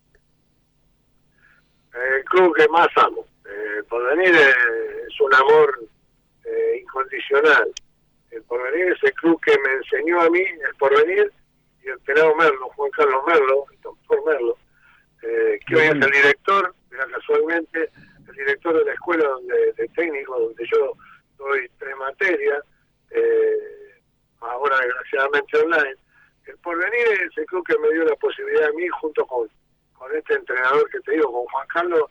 el 1.92 2.24
club 2.24 2.54
que 2.56 2.68
más 2.68 2.88
amo. 2.96 3.26
Eh, 3.44 3.82
Porvenir 3.88 4.32
es, 4.32 5.20
un 5.20 5.34
amor 5.34 5.80
eh, 6.44 6.78
incondicional. 6.80 7.72
El 8.30 8.42
Porvenir 8.44 8.92
es 8.92 9.02
el 9.02 9.12
club 9.14 9.40
que 9.44 9.58
me 9.58 9.72
enseñó 9.72 10.20
a 10.20 10.30
mí 10.30 10.40
el 10.40 10.74
Porvenir 10.78 11.32
y 11.82 11.88
el 11.88 11.98
pelado 12.00 12.34
Merlo, 12.36 12.68
Juan 12.76 12.90
Carlos 12.92 13.22
Merlo, 13.26 13.64
el 13.72 13.80
doctor 13.80 14.24
Merlo, 14.24 14.56
eh, 15.22 15.58
que 15.66 15.74
hoy 15.74 15.82
es 15.82 15.90
el 15.90 16.00
director, 16.00 16.74
mira, 16.90 17.06
casualmente, 17.12 17.90
el 18.28 18.34
director 18.36 18.78
de 18.78 18.84
la 18.84 18.92
escuela 18.92 19.24
donde, 19.28 19.72
de 19.72 19.88
técnico, 19.88 20.38
donde 20.38 20.64
yo 20.72 20.94
doy 21.40 21.68
tres 21.78 21.96
materias, 21.96 22.62
eh, 23.10 24.00
ahora 24.40 24.76
desgraciadamente 24.78 25.58
online. 25.58 25.96
El 26.46 26.56
Porvenir 26.58 27.06
es 27.08 27.38
el 27.38 27.46
club 27.46 27.66
que 27.66 27.78
me 27.78 27.92
dio 27.92 28.04
la 28.04 28.16
posibilidad 28.16 28.68
a 28.68 28.72
mí, 28.72 28.88
junto 28.88 29.26
con 29.26 29.48
con 30.00 30.16
este 30.16 30.32
entrenador 30.32 30.88
que 30.88 30.98
te 31.00 31.12
digo, 31.12 31.30
con 31.30 31.44
Juan 31.44 31.66
Carlos, 31.68 32.04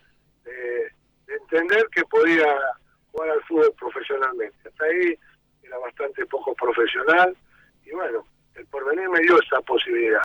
de, 0.43 0.91
de 1.25 1.35
entender 1.41 1.83
que 1.91 2.03
podía 2.05 2.45
jugar 3.11 3.31
al 3.31 3.43
fútbol 3.45 3.73
profesionalmente. 3.79 4.69
Hasta 4.69 4.85
ahí 4.85 5.17
era 5.63 5.75
bastante 5.79 6.23
poco 6.27 6.53
profesional 6.53 7.35
y 7.83 7.89
bueno, 7.89 8.23
el 8.53 8.65
porvenir 8.67 9.09
me 9.09 9.21
dio 9.21 9.41
esa 9.41 9.59
posibilidad. 9.61 10.21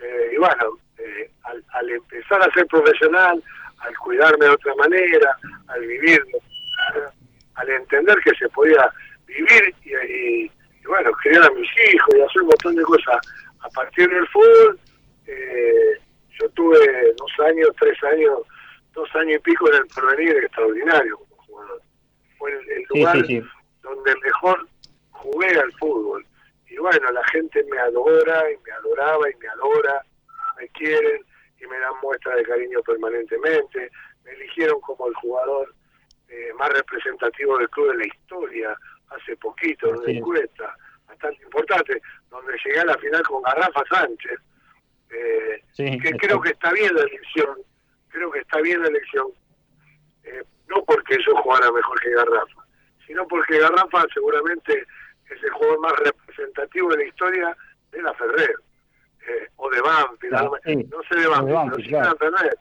Eh, 0.00 0.30
y 0.32 0.38
bueno, 0.38 0.76
eh, 0.98 1.30
al, 1.44 1.64
al 1.74 1.90
empezar 1.90 2.42
a 2.42 2.52
ser 2.52 2.66
profesional, 2.66 3.40
al 3.78 3.96
cuidarme 3.98 4.46
de 4.46 4.50
otra 4.50 4.74
manera, 4.74 5.38
al 5.68 5.86
vivirlo, 5.86 6.38
al 7.56 7.68
entender 7.70 8.16
que 8.24 8.34
se 8.36 8.48
podía 8.50 8.90
vivir 9.26 9.74
y, 9.84 9.90
y- 9.94 10.52
y, 10.82 10.86
bueno, 10.86 11.10
criar 11.12 11.42
a 11.44 11.50
mis 11.50 11.68
hijos 11.92 12.14
y 12.14 12.20
hacer 12.20 12.42
un 12.42 12.48
montón 12.48 12.74
de 12.76 12.82
cosas 12.82 13.16
a 13.60 13.68
partir 13.70 14.08
del 14.10 14.26
fútbol, 14.28 14.78
eh, 15.26 15.98
yo 16.38 16.48
tuve 16.50 16.78
dos 17.16 17.32
años, 17.46 17.68
tres 17.80 17.96
años, 18.04 18.40
dos 18.92 19.08
años 19.16 19.36
y 19.36 19.38
pico 19.38 19.68
en 19.70 19.76
el 19.76 19.86
porvenir 19.86 20.36
extraordinario 20.36 21.16
como 21.18 21.42
jugador. 21.44 21.80
Fue 22.38 22.52
el, 22.52 22.58
el 22.70 22.84
Sí, 22.92 22.98
lugar 22.98 23.16
sí, 23.16 23.24
sí. 23.40 23.42
donde 23.82 24.14
mejor 24.22 24.68
jugué 25.10 25.58
al 25.58 25.72
fútbol. 25.74 26.26
Y 26.68 26.76
bueno, 26.76 27.10
la 27.12 27.24
gente 27.28 27.64
me 27.70 27.78
adora 27.78 28.44
y 28.52 28.56
me 28.66 28.72
adoraba 28.72 29.30
y 29.30 29.34
me 29.36 29.48
adora, 29.48 30.02
me 30.58 30.68
quieren 30.70 31.22
y 31.60 31.66
me 31.66 31.78
dan 31.78 31.94
muestras 32.02 32.36
de 32.36 32.42
cariño 32.42 32.82
permanentemente. 32.82 33.90
Me 34.24 34.32
eligieron 34.32 34.80
como 34.82 35.06
el 35.08 35.14
jugador 35.14 35.72
eh, 36.28 36.52
más 36.58 36.68
representativo 36.70 37.58
del 37.58 37.68
club 37.70 37.92
de 37.92 37.98
la 37.98 38.06
historia 38.06 38.76
hace 39.10 39.36
poquito, 39.36 39.88
en 39.90 39.96
una 39.96 40.10
encuesta 40.10 40.76
bastante 41.06 41.42
importante, 41.44 42.00
donde 42.30 42.56
llegué 42.64 42.80
a 42.80 42.84
la 42.86 42.98
final 42.98 43.22
con 43.22 43.42
Garrafa 43.42 43.82
Sánchez. 43.90 44.38
Eh, 45.10 45.62
Sí, 45.72 45.98
que 45.98 46.12
creo 46.12 46.40
que 46.40 46.50
está 46.50 46.72
bien 46.72 46.94
la 46.94 47.02
elección, 47.02 47.58
creo 48.08 48.30
que 48.30 48.38
está 48.40 48.60
bien 48.60 48.80
la 48.80 48.88
elección, 48.88 49.26
eh, 50.22 50.42
no 50.68 50.84
porque 50.84 51.16
yo 51.24 51.34
jugara 51.36 51.70
mejor 51.72 52.00
que 52.00 52.10
Garrafa, 52.10 52.64
sino 53.06 53.26
porque 53.26 53.58
Garrafa 53.58 54.04
seguramente 54.14 54.86
es 55.30 55.42
el 55.42 55.50
jugador 55.50 55.80
más 55.80 55.92
representativo 55.98 56.90
de 56.90 56.96
la 56.98 57.04
historia 57.04 57.56
de 57.90 58.02
la 58.02 58.14
Ferrer, 58.14 58.54
eh, 59.26 59.48
o 59.56 59.68
de 59.70 59.80
Banfield, 59.80 60.32
Claro, 60.32 60.50
no, 60.50 60.58
sí. 60.64 60.76
no 60.90 61.02
sé 61.08 61.20
de 61.20 61.26
Banfield, 61.26 61.70
pero 61.70 61.76
sí 61.76 61.90
de 61.90 62.00
la 62.00 62.14
Ferrer. 62.16 62.58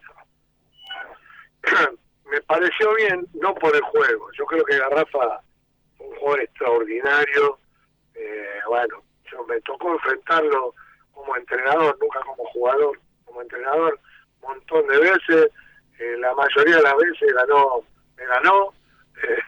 Me 2.33 2.41
pareció 2.41 2.95
bien, 2.95 3.27
no 3.35 3.53
por 3.53 3.75
el 3.75 3.81
juego, 3.83 4.27
yo 4.35 4.43
creo 4.47 4.65
que 4.65 4.79
Garrafa 4.79 5.39
fue 5.95 6.07
un 6.07 6.15
jugador 6.15 6.41
extraordinario, 6.41 7.59
eh, 8.15 8.59
bueno, 8.67 9.03
yo 9.31 9.45
me 9.45 9.61
tocó 9.61 9.93
enfrentarlo 9.93 10.73
como 11.11 11.35
entrenador, 11.37 11.95
nunca 12.01 12.21
como 12.21 12.43
jugador, 12.45 12.99
como 13.25 13.43
entrenador, 13.43 13.99
un 14.41 14.49
montón 14.49 14.87
de 14.87 14.97
veces, 14.97 15.51
eh, 15.99 16.17
la 16.17 16.33
mayoría 16.33 16.77
de 16.77 16.81
las 16.81 16.95
veces 16.97 17.35
ganó, 17.35 17.83
me 18.17 18.25
ganó, 18.25 18.73
eh, 19.21 19.39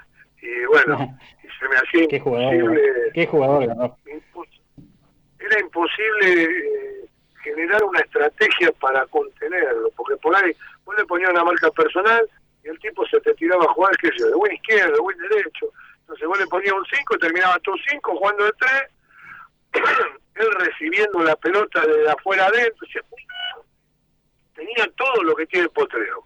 y 0.43 0.65
bueno, 0.65 1.17
y 1.43 1.47
se 1.59 1.67
me 1.67 1.77
hacía 1.77 2.07
Qué 2.07 2.19
jugador, 2.19 2.79
qué 3.15 3.25
jugador 3.25 3.65
ganó. 3.65 3.97
era 5.39 5.59
imposible 5.59 6.43
eh, 6.43 7.09
generar 7.41 7.83
una 7.83 8.01
estrategia 8.01 8.71
para 8.73 9.07
contenerlo, 9.07 9.89
porque 9.95 10.17
por 10.17 10.35
ahí 10.35 10.55
vos 10.83 10.95
le 10.95 11.05
ponías 11.05 11.31
una 11.31 11.43
marca 11.43 11.71
personal 11.71 12.29
y 12.65 12.69
el 12.69 12.79
tipo 12.79 13.05
se 13.07 13.21
te 13.21 13.33
tiraba 13.35 13.63
a 13.63 13.73
jugar, 13.73 13.95
qué 13.97 14.07
sé 14.07 14.15
yo, 14.19 14.27
de 14.27 14.35
buen 14.35 14.51
izquierdo, 14.53 14.93
de 14.93 14.99
buen 14.99 15.17
derecho, 15.19 15.67
entonces 16.01 16.27
vos 16.27 16.39
le 16.39 16.47
ponías 16.47 16.73
un 16.73 16.85
5 16.85 17.15
y 17.15 17.19
terminaba 17.19 17.59
tu 17.59 17.71
5 17.89 18.17
jugando 18.17 18.43
de 18.45 18.51
3 18.59 18.71
él 20.35 20.47
recibiendo 20.59 21.23
la 21.23 21.35
pelota 21.35 21.85
de 21.85 22.09
afuera 22.09 22.47
adentro, 22.47 22.87
tenía 24.55 24.87
todo 24.97 25.23
lo 25.23 25.35
que 25.35 25.45
tiene 25.47 25.65
el 25.65 25.71
potrero. 25.71 26.23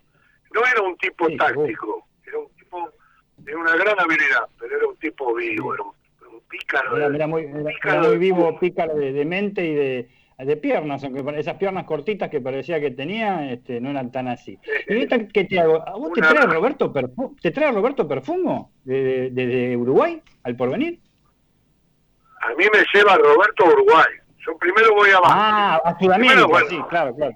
No 0.54 0.62
era 0.65 0.82
un 0.82 0.97
tipo 0.97 1.28
Sí, 1.28 1.38
táctico, 1.38 2.08
era 2.25 2.39
un 2.39 2.49
tipo 2.56 2.91
de 3.38 3.56
una 3.56 3.75
gran 3.75 3.99
habilidad, 3.99 4.47
pero 4.60 4.78
era 4.78 4.88
un 4.88 4.97
tipo 4.97 5.34
vivo, 5.36 5.73
era 5.73 5.84
un, 5.84 5.93
un 6.36 6.41
pícaro. 6.41 6.97
Era, 6.97 7.08
era 7.15 7.28
muy, 7.28 7.43
era- 7.43 7.63
pícaro 7.63 7.99
era 7.99 8.08
muy 8.10 8.17
vivo, 8.17 8.60
pícaro 8.60 8.95
de, 8.95 9.12
de 9.13 9.25
mente 9.25 9.65
y 9.65 9.75
de, 9.75 10.10
de 10.45 10.56
piernas, 10.58 11.04
aunque 11.04 11.39
esas 11.39 11.56
piernas 11.58 11.84
cortitas 11.86 12.30
que 12.30 12.39
parecía 12.41 12.80
que 12.80 12.91
tenía 12.91 13.52
este, 13.52 13.82
no 13.82 13.89
eran 13.89 14.12
tan 14.12 14.28
así. 14.28 14.58
¿Y 14.88 14.93
ahorita 14.93 15.28
qué 15.28 15.43
te 15.45 15.60
hago? 15.60 15.86
¿A 15.88 15.91
vos 15.97 16.12
te 16.13 16.21
trae 16.21 16.45
Roberto, 16.45 16.93
Perfu- 16.93 17.36
te 17.41 17.52
trae 17.52 17.71
Roberto 17.71 18.08
Perfumo 18.08 18.71
desde 18.84 19.32
de, 19.32 19.47
de 19.47 19.78
Uruguay 19.78 20.21
al 20.43 20.56
porvenir? 20.56 20.99
A 22.41 22.49
mí 22.56 22.65
me 22.73 22.86
lleva 22.93 23.17
Roberto 23.17 23.65
Uruguay. 23.65 24.06
Yo 24.45 24.58
primero 24.58 24.93
voy 24.95 25.10
a. 25.10 25.19
Ah, 25.23 25.82
a 25.84 25.99
Sudamérica, 25.99 26.36
Primero, 26.36 26.47
bueno, 26.47 26.67
sí, 26.69 26.80
claro, 26.89 27.13
claro. 27.15 27.34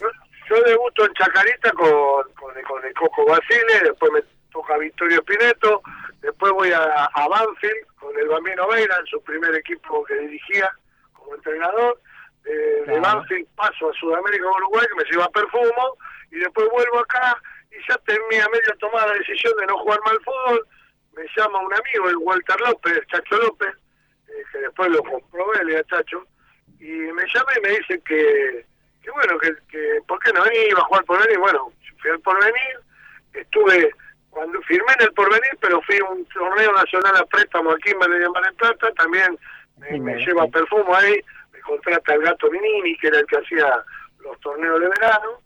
Yo, 0.00 0.06
yo 0.48 0.62
debuto 0.62 1.04
en 1.04 1.12
Chacarita 1.12 1.70
con, 1.72 2.32
con, 2.34 2.54
con 2.62 2.84
el 2.84 2.94
Coco 2.94 3.26
Basile, 3.26 3.82
después 3.84 4.10
me 4.12 4.20
toca 4.50 4.78
Victorio 4.78 5.22
Pineto, 5.22 5.82
después 6.22 6.50
voy 6.52 6.70
a, 6.72 7.04
a 7.04 7.28
Banfield 7.28 7.86
con 8.00 8.16
el 8.18 8.26
Bambino 8.28 8.66
Veira, 8.68 8.96
en 8.98 9.06
su 9.06 9.20
primer 9.22 9.54
equipo 9.54 10.02
que 10.04 10.14
dirigía 10.20 10.70
como 11.12 11.34
entrenador. 11.34 12.00
Eh, 12.48 12.82
De 12.86 12.98
Claro. 12.98 13.02
Banfield 13.02 13.46
paso 13.56 13.90
a 13.90 13.92
Sudamérica, 13.94 14.46
Uruguay, 14.48 14.86
que 14.88 15.04
me 15.04 15.10
lleva 15.10 15.28
Perfumo, 15.28 15.96
y 16.30 16.36
después 16.38 16.66
vuelvo 16.70 17.00
acá 17.00 17.36
y 17.70 17.76
ya 17.88 17.98
tenía 17.98 18.48
medio 18.48 18.74
tomada 18.78 19.08
la 19.08 19.14
decisión 19.14 19.52
de 19.60 19.66
no 19.66 19.76
jugar 19.78 20.00
mal 20.06 20.18
fútbol. 20.24 20.66
Me 21.14 21.24
llama 21.36 21.58
un 21.60 21.74
amigo, 21.74 22.08
el 22.08 22.16
Walter 22.18 22.60
López, 22.60 22.92
el 22.96 23.06
Chacho 23.08 23.36
López, 23.36 23.74
eh, 24.28 24.42
que 24.52 24.58
después 24.60 24.88
lo 24.90 25.02
comprobé, 25.02 25.64
le 25.64 25.78
a 25.78 25.84
Chacho, 25.84 26.24
y 26.80 26.86
me 26.86 27.24
llama 27.34 27.52
y 27.56 27.60
me 27.60 27.68
dice 27.70 28.00
que, 28.06 28.64
que 29.02 29.10
bueno, 29.10 29.38
que, 29.38 29.52
que 29.68 30.00
por 30.06 30.18
qué 30.20 30.32
no 30.32 30.42
iba 30.68 30.80
a 30.80 30.84
jugar 30.84 31.04
por 31.04 31.20
venir. 31.22 31.38
Bueno, 31.38 31.72
fui 32.00 32.10
al 32.10 32.20
porvenir, 32.20 32.80
estuve 33.34 33.90
cuando 34.30 34.62
firmé 34.62 34.92
en 34.98 35.02
el 35.06 35.12
porvenir, 35.12 35.58
pero 35.60 35.82
fui 35.82 35.98
a 35.98 36.04
un 36.04 36.24
torneo 36.26 36.72
nacional 36.72 37.16
a 37.16 37.26
préstamo 37.26 37.72
aquí 37.72 37.90
en 37.90 37.98
Valeria 37.98 38.30
Mar 38.30 38.44
del 38.44 38.54
Plata, 38.54 38.92
también 38.92 39.38
me, 39.78 39.98
me 40.00 40.14
lleva 40.24 40.46
perfumo 40.48 40.94
ahí, 40.94 41.20
me 41.58 41.62
contrata 41.62 42.14
el 42.14 42.22
gato 42.22 42.50
Minini, 42.50 42.96
que 42.98 43.08
era 43.08 43.18
el 43.18 43.26
que 43.26 43.36
hacía 43.38 43.84
los 44.20 44.38
torneos 44.40 44.80
de 44.80 44.88
verano, 44.88 45.40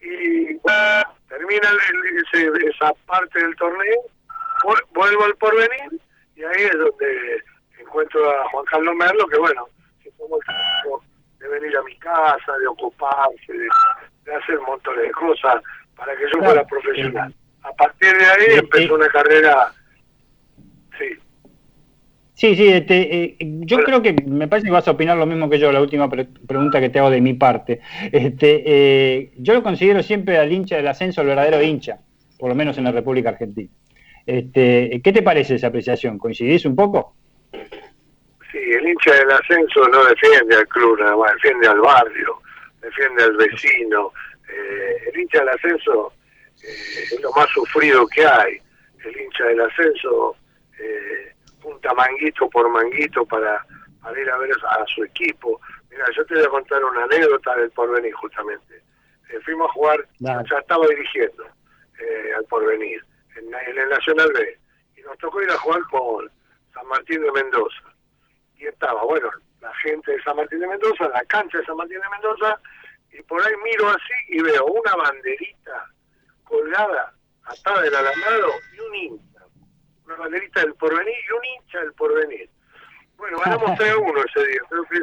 y 0.00 0.54
bueno, 0.54 1.14
termina 1.28 1.68
el- 1.70 2.06
el- 2.06 2.24
ese- 2.24 2.68
esa 2.68 2.92
parte 3.06 3.38
del 3.40 3.54
torneo, 3.56 4.00
vu- 4.62 4.86
vuelvo 4.92 5.24
al 5.24 5.34
porvenir, 5.36 6.00
y 6.36 6.44
ahí 6.44 6.62
es 6.64 6.72
donde 6.78 7.42
encuentro 7.78 8.30
a 8.30 8.48
Juan 8.50 8.64
Carlos 8.66 8.94
Merlo, 8.94 9.26
que 9.26 9.38
bueno, 9.38 9.68
se 10.02 10.10
tomó 10.12 10.36
el 10.36 10.46
tiempo 10.46 11.04
de 11.38 11.48
venir 11.48 11.76
a 11.76 11.82
mi 11.82 11.96
casa, 11.98 12.52
de 12.60 12.66
ocuparse, 12.68 13.52
de, 13.52 13.68
de 14.24 14.34
hacer 14.34 14.60
montones 14.60 15.02
de 15.02 15.10
cosas 15.12 15.62
para 15.96 16.14
que 16.16 16.24
yo 16.32 16.38
fuera 16.44 16.64
profesional. 16.64 17.34
A 17.62 17.72
partir 17.72 18.16
de 18.16 18.24
ahí 18.24 18.58
empezó 18.58 18.94
una 18.94 19.08
carrera, 19.08 19.72
Sí, 22.38 22.54
sí, 22.54 22.68
este, 22.68 23.14
eh, 23.14 23.36
yo 23.40 23.78
creo 23.78 24.02
que 24.02 24.12
me 24.26 24.46
parece 24.46 24.66
que 24.66 24.72
vas 24.72 24.86
a 24.86 24.90
opinar 24.90 25.16
lo 25.16 25.24
mismo 25.24 25.48
que 25.48 25.58
yo, 25.58 25.72
la 25.72 25.80
última 25.80 26.10
pre- 26.10 26.26
pregunta 26.46 26.80
que 26.80 26.90
te 26.90 26.98
hago 26.98 27.08
de 27.08 27.22
mi 27.22 27.32
parte. 27.32 27.80
Este, 28.12 28.62
eh, 28.66 29.32
yo 29.38 29.54
lo 29.54 29.62
considero 29.62 30.02
siempre 30.02 30.36
al 30.36 30.52
hincha 30.52 30.76
del 30.76 30.86
ascenso 30.86 31.22
el 31.22 31.28
verdadero 31.28 31.62
hincha, 31.62 31.98
por 32.38 32.50
lo 32.50 32.54
menos 32.54 32.76
en 32.76 32.84
la 32.84 32.92
República 32.92 33.30
Argentina. 33.30 33.70
Este, 34.26 35.00
¿Qué 35.02 35.12
te 35.14 35.22
parece 35.22 35.54
esa 35.54 35.68
apreciación? 35.68 36.18
¿Coincidís 36.18 36.66
un 36.66 36.76
poco? 36.76 37.14
sí, 38.52 38.58
el 38.58 38.86
hincha 38.86 39.14
del 39.14 39.30
ascenso 39.30 39.88
no 39.88 40.04
defiende 40.04 40.56
al 40.56 40.68
club 40.68 40.98
nada 41.00 41.16
más, 41.16 41.32
defiende 41.34 41.68
al 41.68 41.80
barrio, 41.80 42.42
defiende 42.82 43.22
al 43.24 43.36
vecino. 43.38 44.12
Eh, 44.52 45.10
el 45.10 45.20
hincha 45.20 45.38
del 45.38 45.48
ascenso 45.48 46.12
eh, 46.62 47.04
es 47.14 47.20
lo 47.22 47.30
más 47.32 47.48
sufrido 47.48 48.06
que 48.08 48.26
hay. 48.26 48.58
El 49.04 49.20
hincha 49.22 49.44
del 49.44 49.60
ascenso 49.62 50.36
eh, 50.78 51.32
junta 51.66 51.92
manguito 51.94 52.48
por 52.50 52.68
manguito 52.70 53.26
para, 53.26 53.64
para 54.00 54.20
ir 54.20 54.30
a 54.30 54.38
ver 54.38 54.52
a 54.52 54.84
su 54.86 55.02
equipo. 55.02 55.60
Mira, 55.90 56.04
yo 56.16 56.24
te 56.26 56.34
voy 56.34 56.44
a 56.44 56.48
contar 56.48 56.84
una 56.84 57.04
anécdota 57.04 57.56
del 57.56 57.70
porvenir, 57.72 58.14
justamente. 58.14 58.82
Eh, 59.30 59.40
fuimos 59.44 59.68
a 59.68 59.72
jugar, 59.72 60.06
Dale. 60.20 60.48
ya 60.48 60.58
estaba 60.58 60.86
dirigiendo 60.86 61.44
eh, 61.98 62.30
al 62.36 62.44
porvenir, 62.44 63.04
en, 63.36 63.46
en 63.52 63.78
el 63.78 63.88
Nacional 63.88 64.30
B. 64.32 64.58
Y 64.96 65.00
nos 65.02 65.18
tocó 65.18 65.42
ir 65.42 65.50
a 65.50 65.58
jugar 65.58 65.82
con 65.90 66.30
San 66.72 66.86
Martín 66.86 67.20
de 67.22 67.32
Mendoza. 67.32 67.82
Y 68.58 68.66
estaba, 68.66 69.02
bueno, 69.02 69.28
la 69.60 69.74
gente 69.76 70.12
de 70.12 70.22
San 70.22 70.36
Martín 70.36 70.60
de 70.60 70.68
Mendoza, 70.68 71.08
la 71.08 71.24
cancha 71.24 71.58
de 71.58 71.64
San 71.64 71.76
Martín 71.76 71.98
de 71.98 72.08
Mendoza, 72.10 72.60
y 73.10 73.20
por 73.22 73.42
ahí 73.44 73.54
miro 73.64 73.88
así 73.88 74.14
y 74.28 74.40
veo 74.40 74.66
una 74.66 74.94
banderita 74.94 75.90
colgada 76.44 77.12
atada 77.44 77.82
del 77.82 77.94
alambrado 77.96 78.50
y 78.72 78.80
un 78.80 78.94
hincha. 78.94 79.35
Una 80.06 80.16
banderita 80.16 80.60
del 80.60 80.74
porvenir 80.74 81.14
y 81.28 81.32
un 81.32 81.44
hincha 81.44 81.80
del 81.80 81.92
porvenir. 81.94 82.48
Bueno, 83.16 83.38
ganamos 83.44 83.74
3 83.78 83.92
a 83.92 83.96
1 83.98 84.20
ese 84.24 84.46
día. 84.48 84.60
Creo 84.68 84.84
que, 84.84 84.98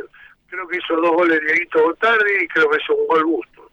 creo 0.50 0.68
que 0.68 0.78
hizo 0.78 0.96
dos 0.96 1.12
goles 1.12 1.42
Dieguito 1.42 1.82
Botardi 1.84 2.44
y 2.44 2.48
creo 2.48 2.70
que 2.70 2.78
hizo 2.82 2.96
un 2.96 3.08
gol 3.08 3.24
Busto. 3.26 3.70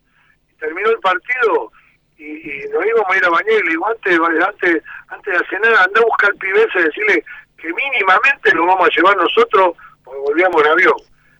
Y 0.51 0.55
terminó 0.59 0.91
el 0.91 0.99
partido 1.01 1.73
y, 2.19 2.25
y 2.65 2.69
nos 2.69 2.85
íbamos 2.85 3.07
a 3.11 3.17
ir 3.17 3.25
a 3.25 3.31
bañar 3.31 3.53
y 3.53 3.63
le 3.65 3.71
digo, 3.71 3.87
antes, 3.89 4.19
antes, 4.47 4.83
antes 5.09 5.39
de 5.39 5.47
cenar, 5.49 5.75
anda 5.75 6.01
a 6.01 6.05
buscar 6.05 6.31
al 6.31 6.37
pibe 6.37 6.63
ese 6.65 6.81
y 6.81 6.83
decirle 6.85 7.25
que 7.57 7.73
mínimamente 7.73 8.55
lo 8.55 8.67
vamos 8.67 8.89
a 8.89 8.95
llevar 8.97 9.17
nosotros, 9.17 9.77
porque 10.05 10.21
volvíamos 10.21 10.63
en 10.65 10.71
avión, 10.71 10.95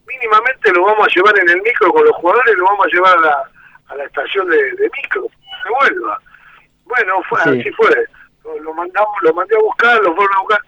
mínimamente 0.07 0.73
lo 0.73 0.85
vamos 0.85 1.07
a 1.09 1.15
llevar 1.15 1.39
en 1.39 1.49
el 1.51 1.63
micro 1.63 1.91
con 1.93 2.05
los 2.05 2.15
jugadores, 2.17 2.55
lo 2.57 2.65
vamos 2.65 2.87
a 2.87 2.91
llevar 2.91 3.19
a 3.19 3.21
la, 3.21 3.51
a 3.89 3.95
la 3.97 4.05
estación 4.05 4.49
de, 4.49 4.57
de 4.57 4.91
micro, 4.97 5.27
que 5.29 5.71
vuelva. 5.81 6.19
Bueno, 6.85 7.23
fue, 7.29 7.41
Sí. 7.43 7.61
así 7.61 7.71
fue. 7.73 8.07
Lo, 8.45 8.59
lo 8.59 8.75
mandamos, 8.75 9.15
lo 9.23 9.33
mandé 9.35 9.55
a 9.57 9.61
buscar, 9.61 10.01
lo 10.03 10.15
fueron 10.15 10.35
a 10.37 10.41
buscar. 10.41 10.61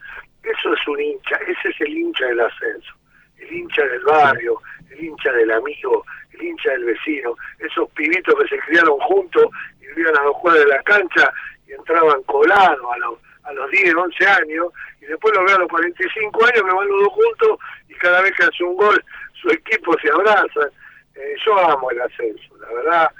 Eso 0.43 0.73
es 0.73 0.87
un 0.87 0.99
hincha, 1.01 1.35
ese 1.47 1.69
es 1.69 1.81
el 1.81 1.97
hincha 1.97 2.25
del 2.25 2.39
ascenso. 2.41 2.93
El 3.37 3.51
hincha 3.53 3.83
del 3.85 4.03
barrio, 4.03 4.61
el 4.91 5.03
hincha 5.03 5.31
del 5.31 5.51
amigo, 5.51 6.05
el 6.31 6.43
hincha 6.43 6.71
del 6.71 6.85
vecino. 6.85 7.35
Esos 7.59 7.89
pibitos 7.91 8.35
que 8.39 8.47
se 8.49 8.59
criaron 8.59 8.97
juntos 8.99 9.45
y 9.81 9.87
vivían 9.87 10.17
a 10.17 10.23
los 10.23 10.37
cuadros 10.39 10.63
de 10.65 10.69
la 10.71 10.83
cancha 10.83 11.31
y 11.67 11.71
entraban 11.73 12.21
colados 12.23 12.79
a 12.93 12.97
los, 12.99 13.19
a 13.43 13.53
los 13.53 13.69
10, 13.71 13.95
11 13.95 14.27
años. 14.27 14.67
Y 15.01 15.05
después 15.05 15.33
los 15.35 15.45
veo 15.45 15.55
a 15.55 15.59
los 15.59 15.69
45 15.69 16.45
años 16.45 16.53
que 16.63 16.75
van 16.75 16.87
los 16.87 16.99
dos 17.03 17.13
juntos 17.13 17.59
y 17.89 17.93
cada 17.95 18.21
vez 18.21 18.31
que 18.37 18.43
hace 18.43 18.63
un 18.63 18.75
gol 18.77 19.03
su 19.41 19.49
equipo 19.49 19.93
se 19.99 20.09
abraza. 20.09 20.69
Eh, 21.15 21.35
yo 21.45 21.57
amo 21.69 21.91
el 21.91 22.01
ascenso, 22.01 22.57
la 22.57 22.73
verdad, 22.73 23.11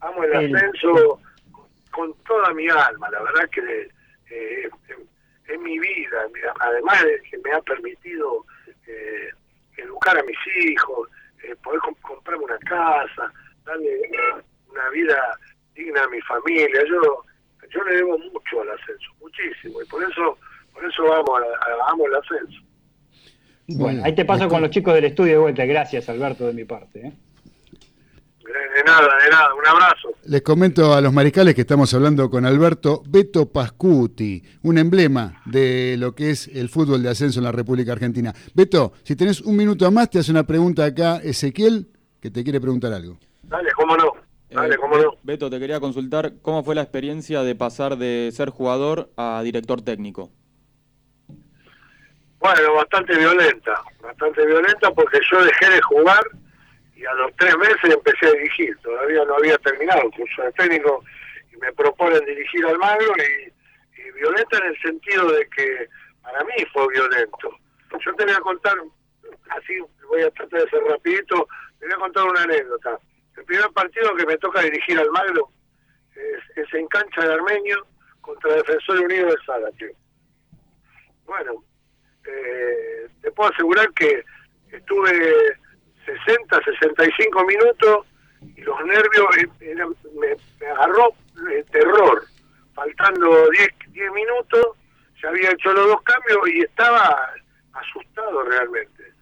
amo 0.00 0.24
El- 0.24 0.54
ascenso 0.54 1.20
con 1.90 2.14
toda 2.24 2.52
mi 2.54 2.66
alma, 2.68 3.10
la 3.10 3.22
verdad 3.22 3.48
que 3.50 3.88
eh, 4.32 4.68
es 5.48 5.60
mi 5.60 5.78
vida, 5.78 6.18
además 6.60 7.02
de 7.04 7.20
que 7.28 7.38
me 7.38 7.52
ha 7.52 7.60
permitido 7.62 8.44
eh, 8.86 9.28
educar 9.76 10.16
a 10.18 10.22
mis 10.22 10.36
hijos, 10.64 11.08
eh, 11.44 11.54
poder 11.62 11.80
comp- 11.80 12.00
comprarme 12.00 12.44
una 12.44 12.58
casa, 12.58 13.32
darle 13.64 14.00
una 14.70 14.88
vida 14.90 15.18
digna 15.74 16.02
a 16.04 16.08
mi 16.08 16.20
familia, 16.22 16.68
yo 16.88 17.24
yo 17.70 17.82
le 17.84 17.96
debo 17.96 18.18
mucho 18.18 18.60
al 18.60 18.70
ascenso, 18.70 19.10
muchísimo, 19.20 19.80
y 19.82 19.86
por 19.86 20.02
eso 20.02 20.38
por 20.74 20.84
eso 20.84 21.12
amo, 21.14 21.36
a- 21.36 21.40
a- 21.42 21.90
amo 21.90 22.06
el 22.06 22.14
ascenso. 22.14 22.60
Bueno, 23.66 24.02
ahí 24.04 24.14
te 24.14 24.24
paso 24.24 24.48
con 24.48 24.60
los 24.60 24.70
chicos 24.70 24.94
del 24.94 25.04
estudio 25.04 25.32
de 25.34 25.38
vuelta. 25.38 25.64
Gracias, 25.64 26.08
Alberto, 26.08 26.46
de 26.46 26.52
mi 26.52 26.64
parte. 26.64 27.00
¿eh? 27.06 27.12
De, 28.44 28.82
nada, 28.84 29.08
de 29.22 29.30
nada, 29.30 29.54
un 29.54 29.66
abrazo. 29.66 30.08
Les 30.24 30.42
comento 30.42 30.92
a 30.94 31.00
los 31.00 31.12
mariscales 31.12 31.54
que 31.54 31.60
estamos 31.60 31.92
hablando 31.94 32.28
con 32.28 32.44
Alberto 32.44 33.02
Beto 33.06 33.50
Pascuti, 33.50 34.42
un 34.62 34.78
emblema 34.78 35.42
de 35.46 35.96
lo 35.98 36.14
que 36.14 36.30
es 36.30 36.48
el 36.48 36.68
fútbol 36.68 37.02
de 37.02 37.10
ascenso 37.10 37.38
en 37.40 37.44
la 37.44 37.52
República 37.52 37.92
Argentina. 37.92 38.34
Beto, 38.54 38.92
si 39.04 39.14
tenés 39.14 39.40
un 39.42 39.56
minuto 39.56 39.90
más, 39.90 40.10
te 40.10 40.18
hace 40.18 40.30
una 40.30 40.44
pregunta 40.44 40.84
acá 40.84 41.18
Ezequiel, 41.18 41.88
que 42.20 42.30
te 42.30 42.42
quiere 42.42 42.60
preguntar 42.60 42.92
algo. 42.92 43.18
Dale, 43.44 43.70
cómo 43.76 43.96
no, 43.96 44.12
dale, 44.50 44.74
Eh, 44.74 44.78
cómo 44.78 44.96
no. 44.96 45.14
Beto, 45.22 45.48
te 45.48 45.60
quería 45.60 45.78
consultar 45.78 46.34
cómo 46.42 46.64
fue 46.64 46.74
la 46.74 46.82
experiencia 46.82 47.42
de 47.42 47.54
pasar 47.54 47.96
de 47.96 48.30
ser 48.32 48.50
jugador 48.50 49.10
a 49.16 49.40
director 49.44 49.82
técnico. 49.82 50.30
Bueno, 52.40 52.74
bastante 52.74 53.16
violenta, 53.16 53.80
bastante 54.02 54.44
violenta 54.44 54.90
porque 54.90 55.20
yo 55.30 55.44
dejé 55.44 55.70
de 55.70 55.80
jugar 55.82 56.22
y 57.02 57.06
a 57.06 57.14
los 57.14 57.34
tres 57.36 57.56
meses 57.58 57.82
empecé 57.84 58.26
a 58.26 58.32
dirigir. 58.32 58.76
Todavía 58.78 59.24
no 59.24 59.34
había 59.34 59.58
terminado 59.58 60.02
el 60.02 60.12
curso 60.12 60.42
de 60.42 60.52
técnico 60.52 61.04
y 61.52 61.56
me 61.56 61.72
proponen 61.72 62.24
dirigir 62.24 62.64
al 62.64 62.78
Magro 62.78 63.12
y, 63.18 64.00
y 64.00 64.10
violenta 64.12 64.58
en 64.58 64.66
el 64.66 64.80
sentido 64.80 65.32
de 65.32 65.48
que 65.48 65.88
para 66.22 66.44
mí 66.44 66.64
fue 66.72 66.86
violento. 66.92 67.58
Yo 68.04 68.14
te 68.14 68.24
voy 68.24 68.34
a 68.34 68.40
contar, 68.40 68.76
así 69.50 69.78
voy 70.08 70.22
a 70.22 70.30
tratar 70.30 70.60
de 70.60 70.70
ser 70.70 70.82
rapidito, 70.84 71.48
te 71.80 71.86
voy 71.86 71.94
a 71.94 71.98
contar 71.98 72.24
una 72.24 72.42
anécdota. 72.42 72.98
El 73.36 73.44
primer 73.44 73.70
partido 73.70 74.14
que 74.14 74.26
me 74.26 74.38
toca 74.38 74.62
dirigir 74.62 74.98
al 74.98 75.10
Magro 75.10 75.50
es, 76.54 76.74
en 76.74 76.86
cancha 76.86 77.26
de 77.26 77.34
Armenio 77.34 77.84
contra 78.20 78.54
Defensor 78.54 79.00
Unido 79.00 79.26
de 79.26 79.36
Zárate. 79.44 79.96
Bueno, 81.24 81.64
eh, 82.26 83.08
te 83.20 83.30
puedo 83.32 83.50
asegurar 83.50 83.92
que 83.94 84.22
estuve 84.70 85.58
60, 86.04 86.60
65 86.64 87.44
minutos 87.44 88.06
y 88.56 88.60
los 88.62 88.84
nervios 88.84 89.26
eran- 89.60 89.94
me, 90.18 90.36
me 90.60 90.66
agarró 90.66 91.14
eh, 91.50 91.64
terror. 91.70 92.22
Faltando 92.74 93.50
10, 93.50 93.68
10 93.88 94.12
minutos, 94.12 94.66
ya 95.22 95.28
había 95.28 95.50
hecho 95.50 95.72
los 95.72 95.86
dos 95.88 96.02
cambios 96.02 96.38
y 96.48 96.60
estaba 96.62 97.30
asustado 97.74 98.42
realmente. 98.44 99.12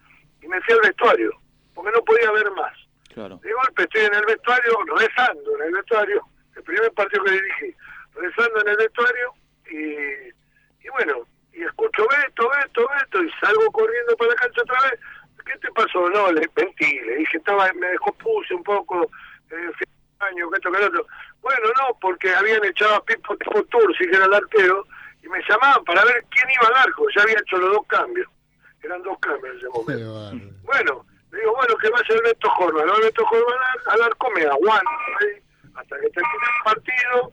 Y 0.41 0.47
me 0.47 0.61
fui 0.61 0.73
al 0.73 0.81
vestuario, 0.81 1.31
porque 1.73 1.91
no 1.91 2.01
podía 2.03 2.31
ver 2.31 2.49
más. 2.51 2.73
Claro. 3.13 3.37
De 3.43 3.51
golpe 3.51 3.83
estoy 3.83 4.01
en 4.05 4.13
el 4.15 4.25
vestuario, 4.25 4.71
rezando 4.97 5.55
en 5.57 5.63
el 5.67 5.73
vestuario, 5.73 6.25
el 6.55 6.63
primer 6.63 6.91
partido 6.93 7.23
que 7.25 7.31
dirigí, 7.31 7.75
rezando 8.15 8.61
en 8.61 8.67
el 8.69 8.77
vestuario 8.77 9.33
y, 9.69 10.85
y 10.85 10.89
bueno, 10.91 11.25
y 11.53 11.63
escucho 11.63 12.07
Beto, 12.07 12.49
Beto, 12.49 12.87
Beto, 12.87 13.23
y 13.23 13.31
salgo 13.41 13.69
corriendo 13.71 14.15
para 14.15 14.29
la 14.31 14.35
cancha 14.37 14.61
otra 14.61 14.81
vez. 14.89 14.99
¿Qué 15.45 15.57
te 15.59 15.71
pasó? 15.71 16.09
No, 16.09 16.31
le 16.31 16.49
mentí, 16.55 16.99
le 17.01 17.15
dije, 17.17 17.37
estaba, 17.37 17.71
me 17.73 17.87
descompuse 17.87 18.53
un 18.53 18.63
poco, 18.63 19.09
eh, 19.49 19.71
baño, 20.19 20.49
que 20.49 20.57
esto, 20.57 20.71
que 20.71 20.79
lo 20.79 20.87
otro. 20.87 21.05
Bueno, 21.41 21.67
no, 21.77 21.97
porque 21.99 22.33
habían 22.33 22.63
echado 22.65 22.95
a 22.95 23.03
Pipo, 23.05 23.35
Tursi, 23.37 24.07
que 24.07 24.15
era 24.15 24.25
el 24.25 24.33
arquero, 24.33 24.85
y 25.23 25.27
me 25.27 25.41
llamaban 25.47 25.83
para 25.85 26.03
ver 26.05 26.23
quién 26.29 26.49
iba 26.49 26.67
al 26.67 26.87
arco, 26.87 27.05
ya 27.15 27.23
había 27.23 27.39
hecho 27.39 27.57
los 27.57 27.73
dos 27.73 27.87
cambios, 27.87 28.27
eran 28.83 29.01
dos 29.03 29.17
cambios 29.19 29.53
en 29.53 29.57
ese 29.57 29.69
momento. 29.69 30.55
Bueno, 30.63 31.05
le 31.31 31.39
digo, 31.39 31.55
bueno, 31.55 31.75
que 31.77 31.89
vaya 31.89 32.05
Jorman. 32.61 32.89
El 32.89 33.01
Beto 33.03 33.25
Jorman 33.25 33.59
al, 33.59 33.93
al 33.93 34.01
arco 34.03 34.29
me 34.31 34.43
aguanta 34.43 34.91
hasta 35.75 35.99
que 35.99 36.09
termine 36.09 36.45
el 36.57 36.63
partido. 36.63 37.31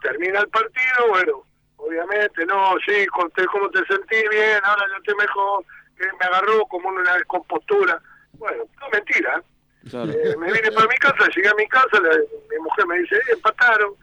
Termina 0.00 0.40
el 0.40 0.48
partido, 0.48 1.08
bueno, 1.08 1.44
obviamente, 1.76 2.46
no, 2.46 2.76
sí, 2.86 3.04
conté 3.08 3.44
cómo 3.46 3.68
te 3.70 3.84
sentí 3.86 4.16
bien, 4.28 4.60
ahora 4.62 4.86
yo 4.94 5.02
te 5.02 5.14
mejor, 5.16 5.64
me 5.98 6.26
agarró 6.26 6.64
como 6.66 6.88
una 6.88 7.14
descompostura. 7.14 8.00
Bueno, 8.34 8.64
no 8.80 8.88
mentira. 8.90 9.42
Claro. 9.90 10.10
Eh, 10.12 10.36
me 10.38 10.52
vine 10.52 10.70
para 10.72 10.86
mi 10.88 10.96
casa, 10.96 11.28
llegué 11.34 11.48
a 11.48 11.54
mi 11.54 11.66
casa, 11.68 12.00
la- 12.00 12.10
mi 12.50 12.58
mujer 12.62 12.86
me 12.86 12.98
dice, 12.98 13.16
eh, 13.16 13.32
empataron. 13.32 13.94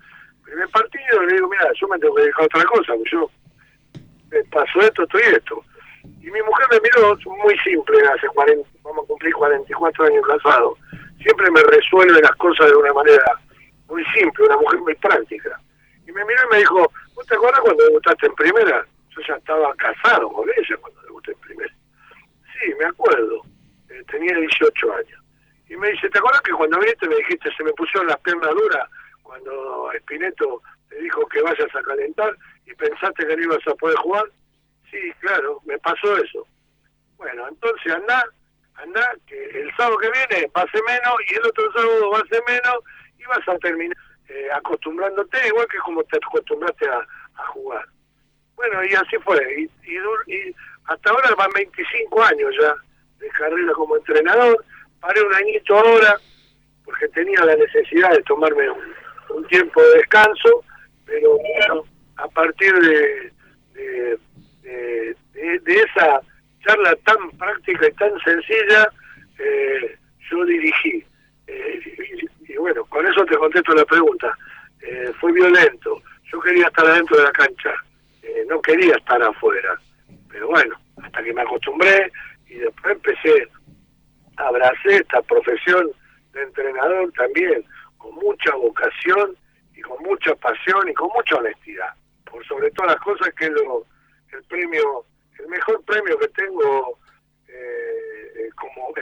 Primer 0.43 0.69
partido, 0.69 1.21
le 1.23 1.33
digo, 1.33 1.47
mira, 1.49 1.69
yo 1.79 1.87
me 1.87 1.97
tengo 1.99 2.15
que 2.15 2.23
dejar 2.23 2.45
otra 2.45 2.63
cosa, 2.65 2.93
porque 2.93 3.09
yo 3.11 3.29
me 4.29 4.43
pasó 4.45 4.79
esto, 4.81 5.03
esto 5.03 5.17
y 5.19 5.35
esto. 5.35 5.63
Y 6.21 6.31
mi 6.31 6.41
mujer 6.41 6.65
me 6.71 6.79
miró 6.81 7.17
muy 7.43 7.57
simple, 7.59 7.97
hace 8.07 8.27
40, 8.27 8.67
vamos 8.83 9.03
a 9.03 9.07
cumplir 9.07 9.33
44 9.33 10.05
años 10.05 10.25
casados. 10.27 10.77
Siempre 11.21 11.49
me 11.51 11.61
resuelve 11.63 12.21
las 12.21 12.35
cosas 12.35 12.67
de 12.67 12.75
una 12.75 12.93
manera 12.93 13.39
muy 13.87 14.03
simple, 14.13 14.45
una 14.45 14.57
mujer 14.57 14.79
muy 14.81 14.95
práctica. 14.95 15.59
Y 16.07 16.11
me 16.11 16.23
miró 16.25 16.41
y 16.45 16.53
me 16.53 16.57
dijo, 16.59 16.91
¿vos 17.15 17.25
te 17.27 17.35
acuerdas 17.35 17.61
cuando 17.61 17.83
debutaste 17.85 18.27
en 18.27 18.35
primera? 18.35 18.85
Yo 19.09 19.21
ya 19.27 19.35
estaba 19.35 19.73
casado 19.75 20.29
con 20.31 20.47
ella 20.49 20.77
cuando 20.81 21.01
debuté 21.01 21.31
en 21.31 21.37
primera. 21.39 21.44
Sí, 22.59 22.73
me 22.79 22.85
acuerdo. 22.85 23.41
Eh, 23.89 24.03
tenía 24.09 24.35
18 24.37 24.93
años. 24.93 25.21
Y 25.67 25.75
me 25.75 25.89
dice, 25.89 26.09
¿te 26.09 26.19
acuerdas 26.19 26.41
que 26.41 26.51
cuando 26.51 26.79
viniste 26.79 27.07
me 27.07 27.15
dijiste, 27.15 27.49
se 27.55 27.63
me 27.63 27.73
pusieron 27.73 28.07
las 28.07 28.19
piernas 28.19 28.51
duras 28.51 28.89
cuando 29.23 29.91
Espineto 29.93 30.61
te 30.89 31.01
dijo 31.01 31.27
que 31.27 31.41
vayas 31.41 31.75
a 31.75 31.81
calentar 31.81 32.35
y 32.65 32.73
pensaste 32.75 33.25
que 33.25 33.35
no 33.35 33.43
ibas 33.43 33.67
a 33.67 33.73
poder 33.75 33.97
jugar? 33.97 34.25
Sí, 34.91 35.11
claro, 35.19 35.61
me 35.65 35.77
pasó 35.79 36.15
eso. 36.17 36.47
Bueno, 37.17 37.47
entonces 37.47 37.93
andá, 37.93 38.23
andá, 38.75 39.15
que 39.25 39.43
el 39.61 39.75
sábado 39.75 39.97
que 39.97 40.11
viene 40.11 40.51
va 40.55 40.61
a 40.61 40.71
ser 40.71 40.81
menos 40.83 41.15
y 41.27 41.35
el 41.35 41.45
otro 41.45 41.71
sábado 41.73 42.11
va 42.11 42.19
a 42.19 42.27
ser 42.27 42.43
menos 42.47 42.77
y 43.17 43.23
vas 43.25 43.47
a 43.47 43.57
terminar 43.57 43.97
eh, 44.29 44.49
acostumbrándote 44.53 45.47
igual 45.47 45.67
que 45.67 45.77
como 45.79 46.03
te 46.03 46.17
acostumbraste 46.17 46.87
a, 46.87 47.05
jugar. 47.53 47.85
Bueno, 48.55 48.83
y 48.83 48.93
así 48.93 49.17
fue. 49.23 49.37
Y, 49.57 49.91
y, 49.91 49.97
y 50.33 50.55
hasta 50.87 51.09
ahora 51.09 51.33
van 51.35 51.51
25 51.53 52.23
años 52.23 52.53
ya 52.59 52.75
de 53.19 53.29
carrera 53.29 53.73
como 53.73 53.97
entrenador. 53.97 54.63
Paré 54.99 55.21
un 55.21 55.33
añito 55.33 55.77
ahora 55.77 56.17
porque 56.83 57.07
tenía 57.09 57.43
la 57.43 57.55
necesidad 57.55 58.11
de 58.11 58.21
tomarme 58.23 58.69
un, 58.69 59.45
tiempo 59.47 59.81
de 59.81 59.97
descanso, 59.97 60.63
pero 61.05 61.37
bueno, 61.37 61.83
a 62.17 62.27
partir 62.29 62.73
de, 62.73 63.31
de, 63.73 65.15
esa 65.65 66.21
charla 66.65 66.95
tan 67.03 67.29
práctica 67.31 67.87
y 67.87 67.93
tan 67.93 68.17
sencilla, 68.19 68.89
eh, 69.39 69.97
yo 70.29 70.45
dirigí. 70.45 71.03
Eh, 71.47 71.79
y, 72.47 72.53
y 72.53 72.57
bueno, 72.57 72.85
con 72.85 73.05
eso 73.05 73.25
te 73.25 73.35
contesto 73.35 73.73
la 73.73 73.85
pregunta. 73.85 74.31
Eh, 74.81 75.11
fue 75.19 75.33
violento. 75.33 76.01
Yo 76.31 76.39
quería 76.39 76.67
estar 76.67 76.85
adentro 76.85 77.17
de 77.17 77.23
la 77.23 77.31
cancha, 77.31 77.73
no 78.47 78.61
quería 78.61 78.95
estar 78.95 79.21
afuera. 79.21 79.77
Pero 80.35 80.49
bueno, 80.49 80.75
hasta 81.01 81.23
que 81.23 81.33
me 81.33 81.43
acostumbré 81.43 82.11
y 82.47 82.55
después 82.55 82.95
empecé, 82.95 83.47
abracé 84.35 84.97
esta 84.97 85.21
profesión 85.21 85.89
de 86.33 86.41
entrenador 86.41 87.09
también, 87.13 87.63
con 87.97 88.15
mucha 88.15 88.53
vocación 88.55 89.37
y 89.73 89.79
con 89.79 90.03
mucha 90.03 90.35
pasión 90.35 90.89
y 90.89 90.93
con 90.93 91.07
mucha 91.15 91.37
honestidad. 91.37 91.93
Por 92.29 92.45
sobre 92.47 92.69
todas 92.71 92.95
las 92.95 93.01
cosas 93.01 93.33
que 93.35 93.49
lo, 93.49 93.85
el 94.33 94.43
premio, 94.43 95.05
el 95.39 95.47
mejor 95.47 95.81
premio 95.85 96.17
que 96.19 96.27
tengo 96.27 96.99
eh, 97.47 98.33
eh, 98.35 98.49
como 98.57 98.93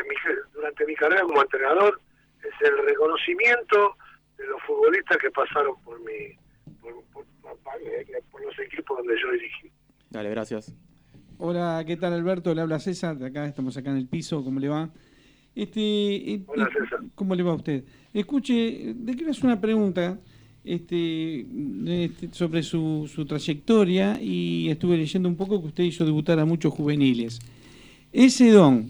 durante 0.54 0.86
mi 0.86 0.94
carrera 0.94 1.24
como 1.24 1.42
entrenador 1.42 2.00
es 2.44 2.62
el 2.62 2.78
reconocimiento 2.86 3.98
de 4.38 4.46
los 4.46 4.62
futbolistas 4.62 5.18
que 5.18 5.32
pasaron 5.32 5.82
por 5.82 6.00
mi 6.02 6.38
por 8.32 8.42
los 8.44 8.60
equipos 8.60 8.98
donde 9.00 9.20
yo 9.20 9.32
dirigí. 9.32 9.72
Dale, 10.12 10.30
gracias. 10.30 10.76
Hola, 11.46 11.84
¿qué 11.86 11.98
tal 11.98 12.14
Alberto? 12.14 12.56
Le 12.56 12.62
habla 12.62 12.80
César, 12.80 13.18
de 13.18 13.26
acá 13.26 13.46
estamos 13.46 13.76
acá 13.76 13.92
en 13.92 13.98
el 13.98 14.08
piso, 14.08 14.42
¿cómo 14.46 14.62
le 14.62 14.70
va? 14.70 14.90
Este, 15.54 15.82
eh, 16.36 16.42
Hola, 16.48 16.70
eh, 16.72 16.80
César. 16.80 17.02
¿Cómo 17.16 17.36
le 17.36 17.44
va 17.44 17.52
a 17.52 17.56
usted? 17.56 17.84
Escuche, 18.14 18.96
le 19.04 19.14
quiero 19.14 19.32
hacer 19.32 19.44
una 19.44 19.60
pregunta 19.60 20.18
este, 20.64 21.46
este, 21.86 22.30
sobre 22.32 22.64
su, 22.64 23.12
su 23.14 23.26
trayectoria 23.26 24.22
y 24.22 24.70
estuve 24.70 24.96
leyendo 24.96 25.28
un 25.28 25.36
poco 25.36 25.60
que 25.60 25.68
usted 25.68 25.84
hizo 25.84 26.06
debutar 26.06 26.40
a 26.40 26.46
muchos 26.46 26.74
juveniles. 26.74 27.40
Ese 28.14 28.50
don 28.50 28.90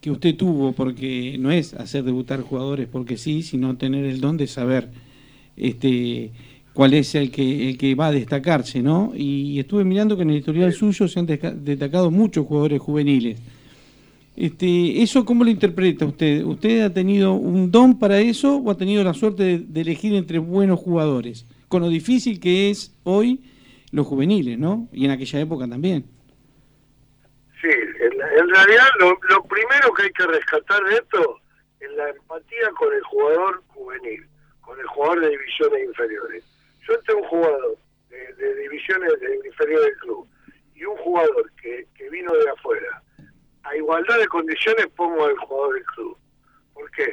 que 0.00 0.10
usted 0.10 0.34
tuvo, 0.34 0.72
porque 0.72 1.36
no 1.38 1.52
es 1.52 1.72
hacer 1.74 2.02
debutar 2.02 2.40
jugadores 2.40 2.88
porque 2.88 3.16
sí, 3.16 3.44
sino 3.44 3.76
tener 3.76 4.06
el 4.06 4.20
don 4.20 4.36
de 4.36 4.48
saber 4.48 4.90
este, 5.56 6.32
cuál 6.76 6.92
es 6.92 7.14
el 7.14 7.30
que, 7.30 7.70
el 7.70 7.78
que 7.78 7.94
va 7.94 8.08
a 8.08 8.12
destacarse, 8.12 8.82
¿no? 8.82 9.12
Y 9.14 9.58
estuve 9.58 9.82
mirando 9.82 10.14
que 10.14 10.24
en 10.24 10.30
el 10.30 10.36
historial 10.36 10.74
suyo 10.74 11.08
se 11.08 11.18
han 11.18 11.24
destacado 11.26 12.10
muchos 12.10 12.46
jugadores 12.46 12.82
juveniles. 12.82 13.40
Este, 14.36 15.02
¿Eso 15.02 15.24
cómo 15.24 15.42
lo 15.42 15.48
interpreta 15.48 16.04
usted? 16.04 16.44
¿Usted 16.44 16.82
ha 16.82 16.92
tenido 16.92 17.32
un 17.32 17.70
don 17.70 17.98
para 17.98 18.18
eso 18.18 18.58
o 18.58 18.70
ha 18.70 18.76
tenido 18.76 19.02
la 19.02 19.14
suerte 19.14 19.42
de, 19.42 19.58
de 19.60 19.80
elegir 19.80 20.14
entre 20.14 20.38
buenos 20.38 20.78
jugadores? 20.78 21.46
Con 21.68 21.80
lo 21.80 21.88
difícil 21.88 22.38
que 22.38 22.68
es 22.68 22.94
hoy 23.04 23.40
los 23.90 24.06
juveniles, 24.06 24.58
¿no? 24.58 24.86
Y 24.92 25.06
en 25.06 25.12
aquella 25.12 25.40
época 25.40 25.66
también. 25.66 26.04
Sí, 27.62 27.68
en, 27.70 28.12
en 28.12 28.48
realidad 28.50 28.86
lo, 29.00 29.18
lo 29.30 29.42
primero 29.44 29.94
que 29.96 30.02
hay 30.02 30.10
que 30.10 30.26
rescatar 30.26 30.84
de 30.84 30.96
esto 30.96 31.40
es 31.80 31.90
la 31.92 32.10
empatía 32.10 32.68
con 32.78 32.92
el 32.92 33.02
jugador 33.04 33.62
juvenil, 33.68 34.26
con 34.60 34.78
el 34.78 34.86
jugador 34.88 35.20
de 35.22 35.30
divisiones 35.30 35.84
inferiores. 35.86 36.44
Yo 36.88 36.98
tengo 37.00 37.20
un 37.20 37.28
jugador 37.28 37.76
de, 38.08 38.54
divisiones 38.56 39.12
de 39.20 39.40
inferiores 39.46 39.86
del 39.86 39.96
club 39.98 40.28
y 40.74 40.84
un 40.84 40.96
jugador 40.98 41.50
que, 41.60 41.86
que 41.94 42.08
vino 42.10 42.32
de 42.34 42.50
afuera. 42.50 43.02
A 43.64 43.74
igualdad 43.76 44.18
de 44.18 44.28
condiciones 44.28 44.86
pongo 44.96 45.24
al 45.24 45.36
jugador 45.38 45.74
del 45.74 45.84
club. 45.84 46.16
¿Por 46.74 46.90
qué? 46.92 47.10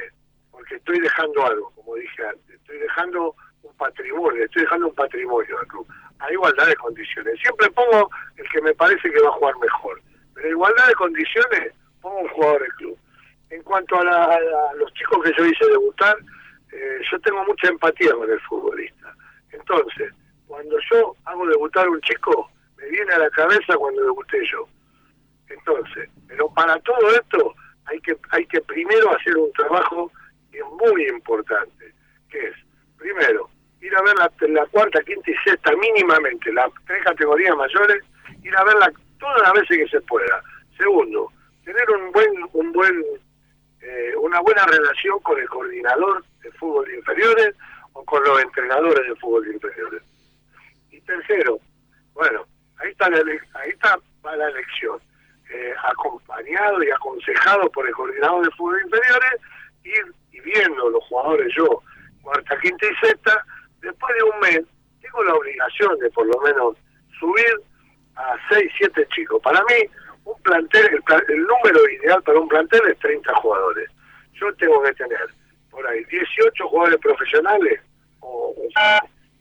Porque 0.50 0.76
estoy 0.76 1.00
dejando 1.00 1.44
algo, 1.46 1.70
como 1.74 1.96
dije 1.96 2.24
antes. 2.26 2.54
Estoy 2.56 2.78
dejando 2.78 3.34
un 3.62 3.76
patrimonio, 3.76 4.44
estoy 4.44 4.62
dejando 4.62 4.88
un 4.88 4.94
patrimonio 4.94 5.58
al 5.58 5.66
club. 5.66 5.86
A 6.20 6.30
igualdad 6.32 6.66
de 6.68 6.76
condiciones. 6.76 7.38
Siempre 7.40 7.68
pongo 7.70 8.08
el 8.36 8.48
que 8.50 8.60
me 8.62 8.72
parece 8.74 9.10
que 9.10 9.20
va 9.20 9.28
a 9.28 9.32
jugar 9.32 9.54
mejor. 9.58 10.00
Pero 10.34 10.46
a 10.46 10.50
igualdad 10.50 10.88
de 10.88 10.94
condiciones 10.94 11.72
pongo 12.00 12.20
un 12.20 12.28
jugador 12.28 12.62
del 12.62 12.74
club. 12.74 12.98
En 13.50 13.62
cuanto 13.62 13.98
a, 13.98 14.04
la- 14.04 14.24
a 14.24 14.74
los 14.76 14.92
chicos 14.94 15.24
que 15.24 15.32
yo 15.36 15.44
hice 15.46 15.66
debutar, 15.66 16.16
eh, 16.72 17.00
yo 17.10 17.18
tengo 17.20 17.44
mucha 17.44 17.68
empatía 17.68 18.12
con 18.14 18.30
el 18.30 18.40
futbolista. 18.42 19.03
Entonces, 19.54 20.12
cuando 20.46 20.76
yo 20.90 21.14
hago 21.24 21.46
debutar 21.46 21.88
un 21.88 22.00
chico, 22.02 22.50
me 22.76 22.88
viene 22.88 23.12
a 23.12 23.18
la 23.18 23.30
cabeza 23.30 23.76
cuando 23.76 24.02
debuté 24.02 24.38
yo. 24.50 24.68
Entonces, 25.48 26.08
pero 26.28 26.48
para 26.50 26.78
todo 26.80 27.10
esto 27.10 27.54
hay 27.86 28.00
que 28.00 28.16
hay 28.30 28.46
que 28.46 28.60
primero 28.62 29.14
hacer 29.14 29.36
un 29.36 29.52
trabajo 29.52 30.10
que 30.50 30.58
es 30.58 30.64
muy 30.64 31.06
importante, 31.08 31.92
que 32.30 32.38
es, 32.48 32.54
primero, 32.98 33.48
ir 33.80 33.94
a 33.96 34.02
ver 34.02 34.14
la, 34.50 34.66
cuarta, 34.66 35.02
quinta 35.02 35.30
y 35.30 35.34
sexta 35.44 35.72
mínimamente, 35.76 36.52
las 36.52 36.70
tres 36.86 37.04
categorías 37.04 37.56
mayores, 37.56 38.02
ir 38.42 38.56
a 38.56 38.64
verla 38.64 38.92
todas 39.18 39.42
las 39.42 39.52
veces 39.52 39.78
que 39.78 39.88
se 39.88 40.00
pueda. 40.02 40.42
Segundo, 40.78 41.30
tener 41.64 41.90
un 41.90 42.12
buen 42.12 42.32
un 42.52 42.72
buen 42.72 43.04
eh, 43.80 44.14
una 44.20 44.40
buena 44.40 44.64
relación 44.64 45.18
con 45.20 45.38
el 45.38 45.48
coordinador 45.48 46.24
de 46.42 46.50
fútbol 46.52 46.90
inferiores 46.94 47.54
o 47.94 48.04
con 48.04 48.22
los 48.22 48.40
entrenadores 48.42 49.08
de 49.08 49.16
fútbol 49.16 49.44
de 49.44 49.54
inferiores. 49.54 50.02
Y 50.90 51.00
tercero, 51.00 51.58
bueno, 52.12 52.46
ahí 52.78 52.90
está 52.90 53.08
la, 53.08 53.18
ahí 53.18 53.70
está 53.70 53.98
la 54.22 54.48
elección, 54.48 55.00
eh, 55.50 55.74
acompañado 55.84 56.82
y 56.82 56.90
aconsejado 56.90 57.70
por 57.70 57.86
el 57.86 57.94
coordinador 57.94 58.44
de 58.44 58.50
fútbol 58.52 58.80
inferiores, 58.84 59.40
ir 59.84 60.14
y 60.32 60.40
viendo 60.40 60.90
los 60.90 61.04
jugadores 61.04 61.52
yo, 61.56 61.82
cuarta, 62.22 62.58
quinta 62.60 62.86
y 62.86 63.06
sexta, 63.06 63.44
después 63.80 64.14
de 64.16 64.22
un 64.22 64.40
mes, 64.40 64.62
tengo 65.00 65.22
la 65.24 65.34
obligación 65.34 65.98
de 65.98 66.10
por 66.10 66.26
lo 66.26 66.40
menos 66.40 66.76
subir 67.18 67.60
a 68.16 68.36
6, 68.48 68.72
7 68.78 69.06
chicos. 69.14 69.40
Para 69.42 69.60
mí, 69.64 69.88
un 70.24 70.40
plantel, 70.42 70.86
el, 70.86 71.02
el 71.28 71.42
número 71.42 71.88
ideal 71.90 72.22
para 72.22 72.40
un 72.40 72.48
plantel 72.48 72.80
es 72.88 72.98
30 72.98 73.34
jugadores. 73.36 73.90
Yo 74.32 74.52
tengo 74.56 74.82
que 74.82 74.92
tener 74.94 75.28
por 75.74 75.86
ahí 75.86 76.04
18 76.04 76.68
jugadores 76.68 76.98
profesionales 77.00 77.80
o, 78.20 78.54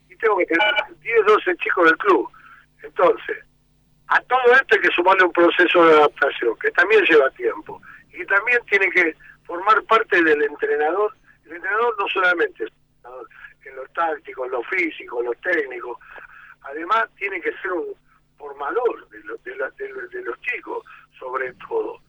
y 0.10 0.16
tengo 0.18 0.38
que 0.38 0.46
tener 0.48 0.74
10, 1.02 1.26
12 1.26 1.56
chicos 1.58 1.86
del 1.86 1.98
club. 1.98 2.30
Entonces, 2.84 3.38
a 4.08 4.20
todo 4.22 4.54
esto 4.54 4.76
hay 4.76 4.82
que 4.82 4.92
sumarle 4.96 5.24
un 5.24 5.32
proceso 5.32 5.86
de 5.86 5.94
adaptación, 5.94 6.58
que 6.60 6.72
también 6.72 7.04
lleva 7.06 7.30
tiempo. 7.32 7.82
Y 8.14 8.26
también 8.26 8.60
tiene 8.70 8.90
que 8.92 9.16
formar 9.46 9.82
parte 9.84 10.22
del 10.24 10.42
entrenador. 10.44 11.16
El 11.46 11.54
entrenador 11.54 11.96
no 12.00 12.08
solamente 12.10 12.66
en 13.66 13.76
lo 13.76 13.86
táctico, 13.96 14.46
en 14.46 14.52
lo 14.52 14.64
físico, 14.64 15.20
en 15.20 15.26
lo 15.28 15.34
técnico. 15.36 16.00
Además, 16.64 17.08
tiene 17.18 17.40
que 17.42 17.52
ser 17.62 17.72
un 17.72 17.94
formador 18.38 19.08
de, 19.10 19.20
lo- 19.24 19.38
de 19.38 19.56
la- 19.56 19.70
de 19.72 20.22
los 20.24 20.40
chicos, 20.42 20.84
sobre 21.18 21.54
todo. 21.68 22.00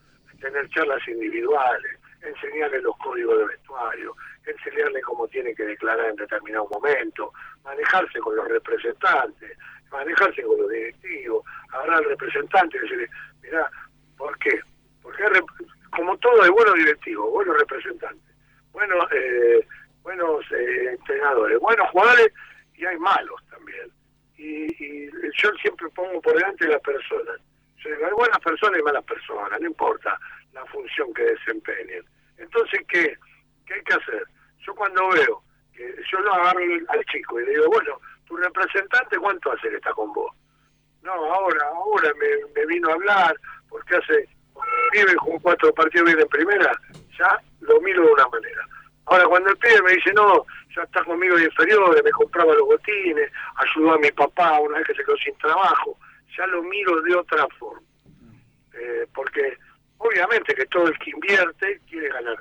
Tener 0.41 0.69
charlas 0.71 1.01
individuales, 1.09 1.99
enseñarles 2.25 2.83
los 2.83 2.97
códigos 2.99 3.39
de 3.39 3.47
vestuario, 3.47 4.15
enseñarles 4.47 5.05
cómo 5.05 5.29
tiene 5.29 5.55
que 5.55 5.65
declarar 5.65 6.11
en 6.11 6.17
determinado 6.17 6.69
momento, 6.69 7.33
manejarse 7.63 8.19
con 8.21 8.37
los 8.37 8.49
representantes, 8.49 9.59
manejarse 9.91 10.43
con 10.43 10.59
los 10.59 10.71
directivos, 10.71 11.45
agarrar 11.71 11.99
al 11.99 12.05
representante 12.05 12.77
y 12.77 12.81
decirle, 12.81 13.09
mira, 13.43 13.71
¿por 14.17 14.37
qué? 14.39 14.61
Porque 15.03 15.25
como 15.91 16.17
todo 16.19 16.43
hay 16.43 16.51
buenos 16.51 16.75
directivos, 16.75 17.31
buenos 17.31 17.59
representantes, 17.59 18.35
buenos, 18.73 19.07
eh, 19.13 19.67
buenos 20.03 20.45
eh, 20.53 20.91
entrenadores, 20.91 21.59
buenos 21.61 21.89
jugadores 21.91 22.33
y 22.75 22.85
hay 22.85 22.99
malos 22.99 23.41
también. 23.51 23.91
Y, 24.37 24.67
y 24.85 25.11
yo 25.37 25.51
siempre 25.63 25.89
pongo 25.91 26.21
por 26.21 26.35
delante 26.35 26.67
las 26.67 26.81
personas. 26.81 27.41
Hay 27.85 28.13
buenas 28.13 28.39
personas 28.39 28.81
y 28.81 28.83
malas 28.83 29.05
personas, 29.05 29.61
no 29.61 29.67
importa 29.67 30.19
la 30.53 30.65
función 30.67 31.13
que 31.13 31.23
desempeñen. 31.23 32.05
Entonces, 32.39 32.81
¿qué, 32.89 33.17
qué 33.67 33.75
hay 33.75 33.83
que 33.83 33.95
hacer? 33.95 34.27
Yo 34.67 34.75
cuando 34.75 35.09
veo 35.11 35.43
que 35.75 35.95
yo 36.11 36.21
lo 36.21 36.33
agarro 36.33 36.61
al 36.89 37.05
chico 37.07 37.41
y 37.41 37.45
le 37.45 37.51
digo, 37.53 37.67
bueno, 37.69 38.01
tu 38.27 38.37
representante, 38.37 39.19
¿cuánto 39.19 39.53
hace 39.53 39.69
que 39.69 39.77
está 39.77 39.93
con 39.93 40.13
vos? 40.13 40.33
No, 41.03 41.13
ahora, 41.13 41.67
ahora 41.67 42.13
me, 42.19 42.67
vino 42.67 42.89
a 42.89 42.95
hablar, 42.95 43.37
porque 43.69 43.97
hace, 43.97 44.29
pibe 44.93 45.15
jugó 45.19 45.39
cuatro 45.41 45.73
partidos 45.75 46.07
bien 46.07 46.21
en 46.21 46.29
primera, 46.29 46.73
ya 47.19 47.39
lo 47.61 47.81
miro 47.81 48.05
de 48.07 48.13
una 48.13 48.29
manera. 48.29 48.67
Ahora, 49.07 49.27
cuando 49.27 49.51
el 49.51 49.59
pibe 49.59 49.83
me 49.83 49.93
dice, 49.93 50.13
no, 50.15 50.47
ya 50.75 50.83
está 50.83 51.05
conmigo 51.05 51.37
de 51.37 51.45
inferiores, 51.45 52.03
me 52.03 52.11
compraba 52.11 52.55
los 52.55 52.67
botines, 52.67 53.31
ayudó 53.57 53.95
a 53.95 53.99
mi 53.99 54.11
papá 54.13 54.61
una 54.61 54.79
vez 54.79 54.87
que 54.87 54.95
se 54.95 55.05
quedó 55.05 55.17
sin 55.19 55.37
trabajo, 55.39 55.99
ya 56.37 56.47
lo 56.47 56.63
miro 56.63 57.01
de 57.03 57.15
otra 57.15 57.47
forma. 57.59 57.87
Eh, 58.73 59.07
porque 59.15 59.57
obviamente 59.99 60.55
que 60.55 60.67
todo 60.67 60.89
el 60.89 60.99
que 60.99 61.11
invierte 61.11 61.81
quiere 62.05 62.15
ganar. 62.15 62.39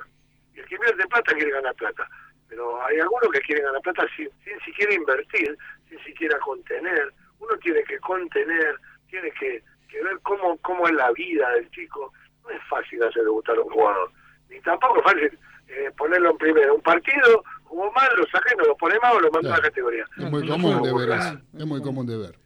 Y 0.54 0.60
el 0.60 0.66
que 0.66 0.74
invierte 0.74 1.06
plata 1.08 1.34
quiere 1.34 1.50
ganar 1.50 1.74
plata. 1.74 2.08
Pero 2.48 2.84
hay 2.84 2.98
algunos 3.00 3.30
que 3.32 3.40
quieren 3.40 3.64
ganar 3.64 3.80
plata 3.82 4.06
sin, 4.16 4.28
sin 4.44 4.60
siquiera 4.64 4.94
invertir, 4.94 5.56
sin 5.88 5.98
siquiera 6.04 6.38
contener. 6.40 7.12
Uno 7.40 7.56
tiene 7.58 7.82
que 7.84 7.98
contener, 7.98 8.76
tiene 9.10 9.30
que, 9.32 9.62
que 9.88 10.02
ver 10.02 10.18
cómo, 10.22 10.56
cómo 10.58 10.86
es 10.86 10.94
la 10.94 11.10
vida 11.12 11.50
del 11.52 11.70
chico. 11.70 12.12
No 12.42 12.50
es 12.50 12.62
fácil 12.68 13.02
hacer 13.02 13.22
debutar 13.24 13.56
a 13.56 13.62
un 13.62 13.70
jugador. 13.70 14.10
Ni 14.50 14.60
tampoco 14.60 14.98
es 14.98 15.04
fácil 15.04 15.38
eh, 15.68 15.90
ponerlo 15.96 16.30
en 16.32 16.38
primero. 16.38 16.74
Un 16.76 16.82
partido, 16.82 17.42
jugó 17.64 17.90
mal, 17.92 18.08
lo 18.16 18.26
saqué, 18.26 18.54
no 18.56 18.64
lo 18.64 18.76
pone 18.76 18.98
mal 19.00 19.16
o 19.16 19.20
lo 19.20 19.30
manda 19.30 19.54
a 19.54 19.56
la 19.56 19.62
categoría. 19.62 20.04
Es 20.16 20.30
muy 20.30 20.46
común 20.46 20.82
de 20.82 20.92
ver 20.94 21.18
eso. 21.18 21.40
Es 21.58 21.66
muy 21.66 21.82
común 21.82 22.06
de 22.06 22.16
ver. 22.18 22.38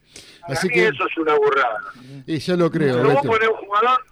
Para 0.42 0.54
Así 0.54 0.68
mí 0.68 0.74
que, 0.74 0.86
eso 0.88 1.06
es 1.06 1.18
una 1.18 1.34
burrada. 1.34 1.80
y 2.26 2.38
ya 2.38 2.56
lo 2.56 2.70
creo, 2.70 2.94
Cuando 2.94 3.14
vos 3.14 3.26
ponés 3.26 3.48
un 3.50 3.56
jugador, 3.56 4.04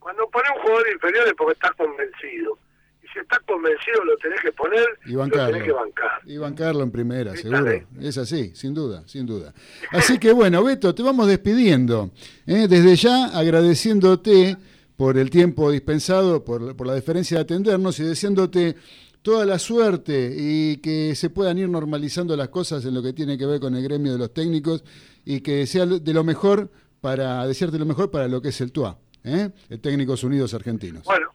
cuando 0.00 0.28
ponés 0.30 0.50
un 0.56 0.62
jugador 0.62 0.86
inferior 0.92 1.26
es 1.26 1.34
porque 1.34 1.52
estás 1.54 1.72
convencido. 1.72 2.58
Y 3.02 3.06
si 3.12 3.18
estás 3.20 3.38
convencido 3.46 4.04
lo 4.04 4.16
tenés 4.18 4.40
que 4.40 4.52
poner 4.52 4.84
Y 5.06 5.12
lo 5.12 5.18
bancarlo. 5.20 5.52
tenés 5.52 5.62
que 5.64 5.72
bancar. 5.72 6.20
Y 6.26 6.36
bancarlo 6.36 6.82
en 6.82 6.90
primera, 6.90 7.34
Sí, 7.36 7.42
seguro. 7.42 7.72
Es 8.00 8.18
así, 8.18 8.52
sin 8.54 8.74
duda, 8.74 9.02
sin 9.06 9.26
duda. 9.26 9.54
Así 9.92 10.18
que 10.18 10.32
bueno, 10.32 10.62
Beto, 10.62 10.94
te 10.94 11.02
vamos 11.02 11.26
despidiendo. 11.28 12.10
¿eh? 12.46 12.66
Desde 12.68 12.96
ya 12.96 13.26
agradeciéndote 13.38 14.56
por 14.96 15.16
el 15.16 15.30
tiempo 15.30 15.70
dispensado, 15.70 16.44
por, 16.44 16.74
por 16.76 16.86
la 16.86 16.94
deferencia 16.94 17.38
de 17.38 17.42
atendernos 17.44 17.98
y 18.00 18.04
deseándote 18.04 18.74
toda 19.22 19.44
la 19.46 19.58
suerte 19.58 20.34
y 20.36 20.78
que 20.78 21.14
se 21.14 21.30
puedan 21.30 21.58
ir 21.58 21.68
normalizando 21.68 22.36
las 22.36 22.48
cosas 22.48 22.84
en 22.84 22.94
lo 22.94 23.02
que 23.02 23.12
tiene 23.12 23.36
que 23.38 23.46
ver 23.46 23.60
con 23.60 23.74
el 23.74 23.82
gremio 23.82 24.12
de 24.12 24.18
los 24.18 24.32
técnicos 24.32 24.82
y 25.24 25.40
que 25.40 25.66
sea 25.66 25.86
de 25.86 26.14
lo 26.14 26.24
mejor 26.24 26.70
para 27.00 27.46
desearte 27.46 27.78
lo 27.78 27.84
mejor 27.86 28.10
para 28.10 28.26
lo 28.26 28.40
que 28.42 28.48
es 28.48 28.60
el 28.60 28.72
TUA, 28.72 28.98
¿eh? 29.28 29.50
el 29.70 29.80
Técnicos 29.80 30.24
Unidos 30.24 30.54
Argentinos. 30.54 31.04
Bueno, 31.04 31.32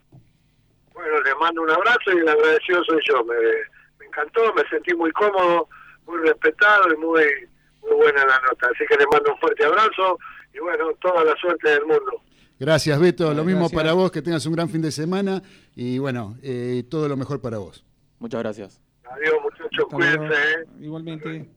bueno, 0.94 1.22
les 1.22 1.36
mando 1.39 1.62
un 1.62 1.70
abrazo 1.70 2.12
y 2.14 2.18
el 2.20 2.28
agradecido 2.28 2.84
soy 2.86 3.02
yo. 3.08 3.24
Me, 3.24 3.36
me 4.00 4.06
encantó, 4.06 4.54
me 4.54 4.64
sentí 4.70 4.94
muy 4.96 5.12
cómodo, 5.12 5.70
muy 6.06 6.20
respetado 6.20 6.94
y 6.94 6.98
muy, 6.98 7.24
muy 7.82 7.96
buena 7.96 8.26
la 8.26 8.39
nota. 8.41 8.68
Así 8.74 8.86
que 8.88 8.98
les 8.98 9.08
mando 9.12 9.34
un 9.34 9.39
fuerte 9.39 9.66
abrazo 9.66 10.20
y 10.54 10.60
bueno, 10.60 10.91
toda 11.02 11.24
la 11.24 11.36
suerte 11.38 11.70
del 11.70 11.86
mundo. 11.86 12.22
Gracias, 12.60 13.00
Beto. 13.00 13.34
Lo 13.34 13.44
mismo 13.44 13.62
gracias. 13.62 13.82
para 13.82 13.94
vos, 13.94 14.12
que 14.12 14.22
tengas 14.22 14.46
un 14.46 14.54
gran 14.54 14.70
fin 14.70 14.82
de 14.82 14.91
semana 14.91 15.41
y 15.76 15.98
bueno, 15.98 16.38
eh, 16.41 16.84
todo 16.89 17.08
lo 17.08 17.18
mejor 17.18 17.41
para 17.41 17.58
vos. 17.58 17.84
Muchas 18.20 18.41
gracias. 18.41 18.82
Adiós 19.04 19.36
muchachos, 19.44 19.86
cuídense. 19.89 20.34
¿eh? 20.34 20.66
Igualmente. 20.80 21.50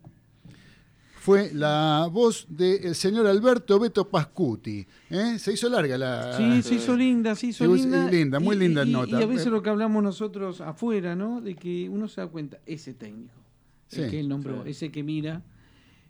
Fue 1.27 1.51
la 1.53 2.09
voz 2.13 2.47
del 2.49 2.95
señor 2.95 3.27
Alberto 3.27 3.81
Beto 3.81 4.09
Pascuti. 4.09 4.87
¿eh? 5.11 5.41
Se 5.41 5.53
hizo 5.55 5.69
larga 5.69 5.99
la. 5.99 6.37
Sí, 6.37 6.63
se 6.63 6.77
hizo 6.77 6.97
linda, 6.97 7.35
se 7.35 7.49
hizo 7.49 7.67
linda. 7.67 8.09
linda, 8.09 8.39
muy 8.39 8.55
linda 8.55 8.85
nota. 8.85 9.19
Y 9.19 9.23
a 9.25 9.27
veces 9.27 9.49
lo 9.49 9.61
que 9.61 9.69
hablamos 9.69 10.05
nosotros 10.05 10.61
afuera, 10.61 11.17
¿no? 11.17 11.41
De 11.41 11.57
que 11.57 11.89
uno 11.89 12.07
se 12.07 12.21
da 12.21 12.29
cuenta, 12.29 12.59
ese 12.65 12.95
técnico, 12.95 13.35
Sí, 13.89 14.03
el 14.03 14.11
que 14.13 14.21
él 14.21 14.29
nombró, 14.29 14.65
ese 14.67 14.93
que 14.93 15.03
mira, 15.03 15.43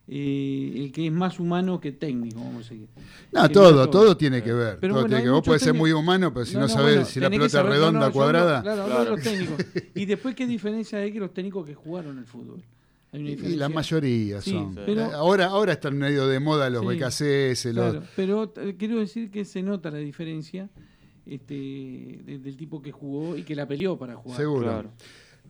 eh, 0.07 0.75
el 0.77 0.93
que 0.93 1.07
es 1.07 1.13
más 1.13 1.41
humano 1.41 1.81
que 1.81 1.93
técnico, 1.93 2.39
vamos 2.41 2.67
a 2.67 2.75
decir. 2.75 2.87
No, 3.33 3.49
todo, 3.49 3.89
todo 3.89 4.19
tiene 4.19 4.43
que 4.43 4.53
ver. 4.53 4.77
Pero 4.83 4.93
todo 4.93 5.03
bueno, 5.05 5.07
tiene 5.09 5.17
hay 5.21 5.25
que- 5.25 5.31
vos 5.31 5.43
podés 5.47 5.63
ser 5.63 5.73
muy 5.73 5.93
humano, 5.93 6.31
pero 6.35 6.45
si 6.45 6.57
no, 6.57 6.61
no, 6.61 6.69
sabés 6.69 6.95
bueno, 6.97 7.07
si 7.07 7.21
la 7.21 7.31
pelota 7.31 7.61
es 7.61 7.67
redonda 7.67 8.01
o 8.01 8.03
no, 8.03 8.07
yo 8.09 8.13
cuadrada. 8.13 8.59
hablo- 8.59 8.63
Claro, 8.75 8.85
Claro. 8.87 9.05
de 9.05 9.11
los 9.13 9.23
técnicos. 9.23 9.67
Y 9.95 10.05
después, 10.05 10.35
¿qué 10.35 10.47
diferencia 10.47 10.99
hay 10.99 11.11
que 11.11 11.21
los 11.21 11.33
técnicos 11.33 11.65
que 11.67 11.75
jugaron 11.75 12.19
el 12.19 12.27
fútbol? 12.27 12.63
Y 13.17 13.57
la 13.57 13.69
mayoría 13.69 14.41
Sí, 14.41 14.51
son. 14.51 14.75
pero- 14.75 15.03
Eh, 15.07 15.11
ahora, 15.15 15.47
ahora 15.47 15.73
están 15.73 15.97
medio 15.97 16.27
de 16.27 16.39
moda 16.41 16.69
los 16.71 16.83
Sí, 16.83 16.87
BKCS, 16.89 17.73
los. 17.73 17.91
Claro, 17.93 18.07
pero 18.17 18.53
eh, 18.57 18.75
quiero 18.79 18.99
decir 19.01 19.31
que 19.31 19.45
se 19.45 19.63
nota 19.63 19.91
la 19.91 19.99
diferencia 19.99 20.69
este, 21.25 21.55
de- 21.55 22.39
del 22.43 22.57
tipo 22.57 22.81
que 22.81 22.93
jugó 22.93 23.37
y 23.37 23.43
que 23.43 23.55
la 23.57 23.67
peleó 23.67 23.99
para 23.99 24.15
jugar. 24.15 24.39
Seguro. 24.39 24.63
Claro. 24.65 24.91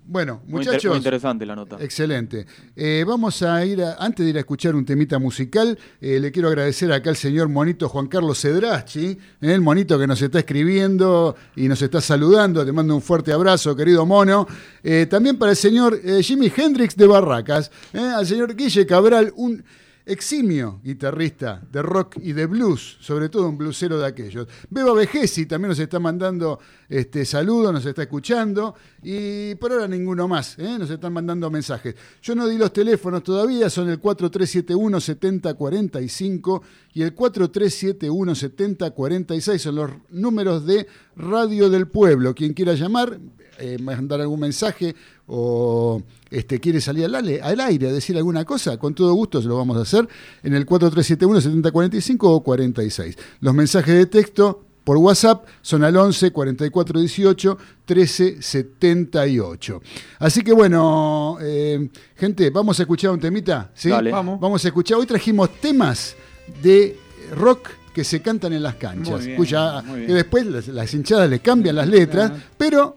Bueno, 0.09 0.41
muchachos. 0.47 0.85
muy 0.87 0.99
interesante 0.99 1.45
la 1.45 1.57
nota. 1.57 1.77
Excelente. 1.81 2.47
Eh, 2.77 3.05
vamos 3.07 3.43
a 3.43 3.65
ir, 3.65 3.83
a- 3.83 3.95
antes 3.99 4.25
de 4.25 4.31
ir 4.31 4.37
a 4.37 4.41
escuchar 4.41 4.77
un 4.77 4.85
temita 4.85 5.19
musical, 5.19 5.77
eh, 6.01 6.21
le 6.21 6.31
quiero 6.31 6.47
agradecer 6.49 6.93
acá 6.93 7.11
al 7.11 7.17
señor 7.17 7.49
monito 7.49 7.89
Juan 7.89 8.07
Carlos 8.07 8.41
Cedraschi, 8.41 9.07
eh, 9.07 9.19
el 9.41 9.61
monito 9.61 9.99
que 9.99 10.07
nos 10.07 10.23
está 10.23 10.39
escribiendo 10.39 11.35
y 11.57 11.67
nos 11.67 11.83
está 11.83 12.01
saludando. 12.01 12.65
Te 12.65 12.71
mando 12.71 12.95
un 12.95 13.03
fuerte 13.03 13.33
abrazo, 13.33 13.75
querido 13.75 14.07
mono. 14.07 14.47
Eh, 14.85 15.07
también 15.11 15.39
para 15.39 15.51
el 15.51 15.57
señor 15.57 16.01
Jimi 16.23 16.53
Hendrix 16.57 16.95
de 16.97 17.07
Barracas, 17.09 17.71
al 17.93 18.25
señor 18.27 18.55
Guille 18.55 18.87
Cabral, 18.87 19.33
un 19.37 19.65
eximio 20.07 20.81
guitarrista 20.85 21.61
de 21.71 21.83
rock 21.83 22.17
y 22.23 22.33
de 22.33 22.47
blues, 22.47 22.97
sobre 23.01 23.29
todo 23.29 23.49
un 23.49 23.59
blusero 23.59 23.99
de 23.99 24.07
aquellos. 24.07 24.47
Beba 24.71 24.95
Vejesi 24.95 25.47
también 25.47 25.71
nos 25.71 25.81
está 25.81 25.99
mandando 25.99 26.61
este, 26.89 27.25
saludos, 27.25 27.73
nos 27.73 27.85
está 27.85 28.03
escuchando 28.03 28.77
y 29.03 29.57
por 29.57 29.73
ahora 29.73 29.89
ninguno 29.89 30.29
más, 30.29 30.57
¿eh? 30.61 30.77
nos 30.79 30.91
están 30.91 31.13
mandando 31.13 31.51
mensajes. 31.51 31.97
Yo 32.23 32.37
no 32.37 32.47
di 32.47 32.57
los 32.57 32.73
teléfonos 32.73 33.25
todavía, 33.25 33.69
son 33.69 33.91
el 33.91 34.01
4371-7045 34.01 36.63
y 36.95 37.03
el 37.03 37.17
4371-7046, 37.17 39.59
son 39.59 39.75
los 39.75 39.91
números 40.11 40.65
de 40.65 40.87
Radio 41.17 41.69
del 41.69 41.89
Pueblo. 41.89 42.33
Quien 42.33 42.55
quiera 42.55 42.75
llamar, 42.75 43.19
eh, 43.59 43.79
mandar 43.81 44.21
algún 44.21 44.41
mensaje 44.41 44.95
o 45.27 46.03
este, 46.31 46.61
quiere 46.61 46.81
salir 46.81 47.05
al, 47.07 47.15
ale- 47.17 47.41
al 47.43 47.59
aire 47.61 47.89
a 47.89 47.93
decir 47.93 48.17
alguna 48.17 48.45
cosa, 48.45 48.77
con 48.79 48.95
todo 48.95 49.13
gusto 49.15 49.41
se 49.43 49.49
lo 49.49 49.57
vamos 49.57 49.77
a 49.77 49.81
hacer 49.83 50.09
en 50.43 50.55
el 50.55 50.67
4371-7045 50.67 52.17
o 52.23 52.41
46. 52.43 53.17
Los 53.41 53.55
mensajes 53.55 53.95
de 53.95 54.07
texto 54.07 54.63
por 54.85 54.99
WhatsApp 54.99 55.45
son 55.63 55.83
al 55.83 55.97
11 55.97 56.31
44 56.31 57.01
18 57.01 57.59
13 57.85 58.41
78. 58.41 59.83
Así 60.21 60.43
que 60.43 60.53
bueno, 60.53 61.39
eh, 61.41 61.89
gente, 62.15 62.51
vamos 62.51 62.79
a 62.79 62.83
escuchar 62.83 63.11
un 63.11 63.19
temita, 63.21 63.71
¿sí? 63.75 63.89
Dale. 63.89 64.13
Vamos. 64.13 64.39
Vamos 64.39 64.65
a 64.65 64.69
escuchar. 64.69 64.99
Hoy 64.99 65.07
trajimos 65.07 65.51
temas 65.61 66.15
de 66.63 66.97
rock 67.35 67.69
que 67.93 68.05
se 68.05 68.21
cantan 68.23 68.53
en 68.53 68.63
las 68.63 68.77
canchas, 68.77 69.25
bien, 69.25 69.37
cuya 69.37 69.83
que 70.07 70.13
después 70.13 70.47
las, 70.47 70.69
las 70.69 70.93
hinchadas 70.95 71.29
le 71.31 71.41
cambian 71.41 71.75
las 71.77 71.89
letras, 71.89 72.31
Claro. 72.31 72.45
pero 72.59 72.97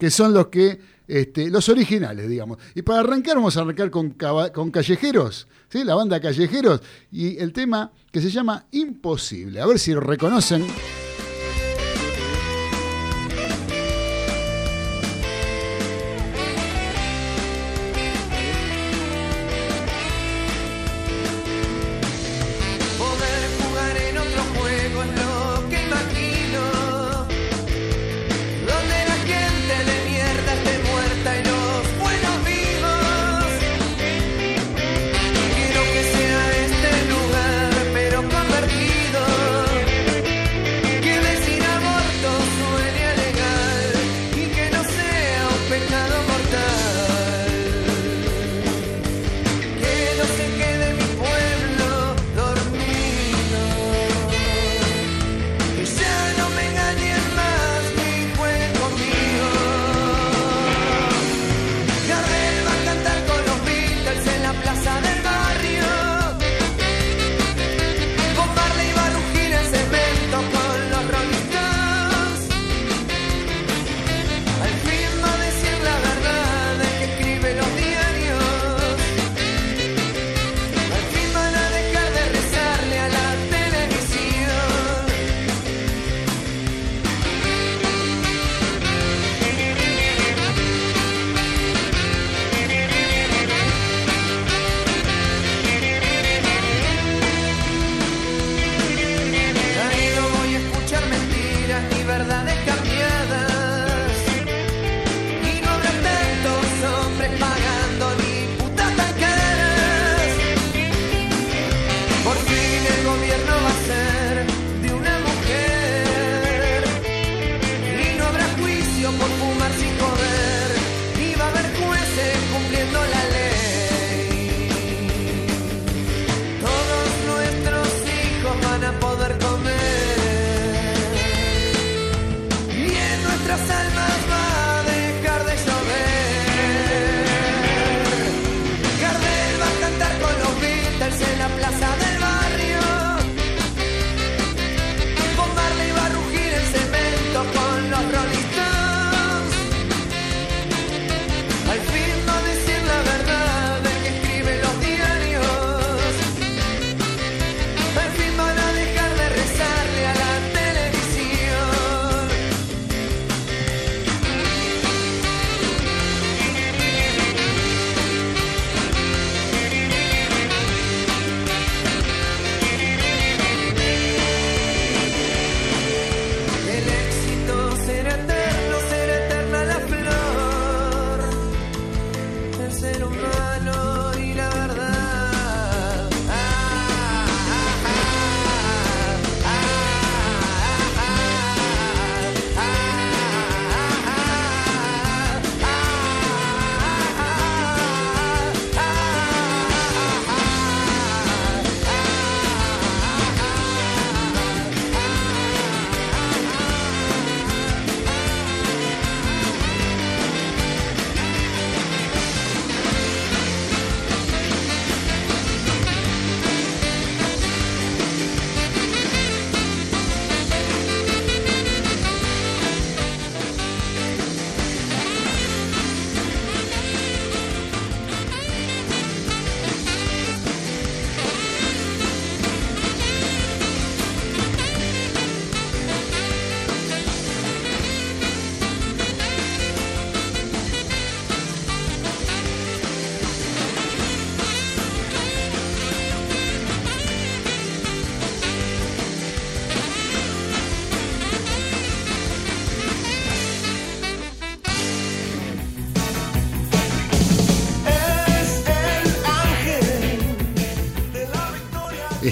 que 0.00 0.10
son 0.10 0.32
los 0.32 0.46
que 0.46 0.80
este, 1.06 1.50
los 1.50 1.68
originales, 1.68 2.28
digamos. 2.28 2.58
Y 2.74 2.82
para 2.82 3.00
arrancar 3.00 3.36
vamos 3.36 3.56
a 3.56 3.60
arrancar 3.60 3.90
con, 3.90 4.16
con 4.52 4.70
Callejeros, 4.70 5.46
¿sí? 5.68 5.84
la 5.84 5.94
banda 5.94 6.20
Callejeros 6.20 6.80
y 7.12 7.36
el 7.38 7.52
tema 7.52 7.92
que 8.10 8.20
se 8.20 8.30
llama 8.30 8.66
Imposible. 8.70 9.60
A 9.60 9.66
ver 9.66 9.78
si 9.78 9.92
lo 9.92 10.00
reconocen. 10.00 10.64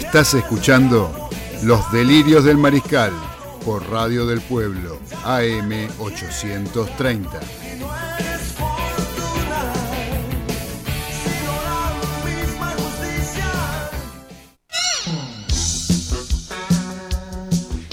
Estás 0.08 0.32
escuchando 0.32 1.28
Los 1.64 1.92
Delirios 1.92 2.42
del 2.42 2.56
Mariscal 2.56 3.12
por 3.62 3.90
Radio 3.90 4.24
del 4.24 4.40
Pueblo, 4.40 4.98
AM 5.22 5.70
830. 5.98 7.38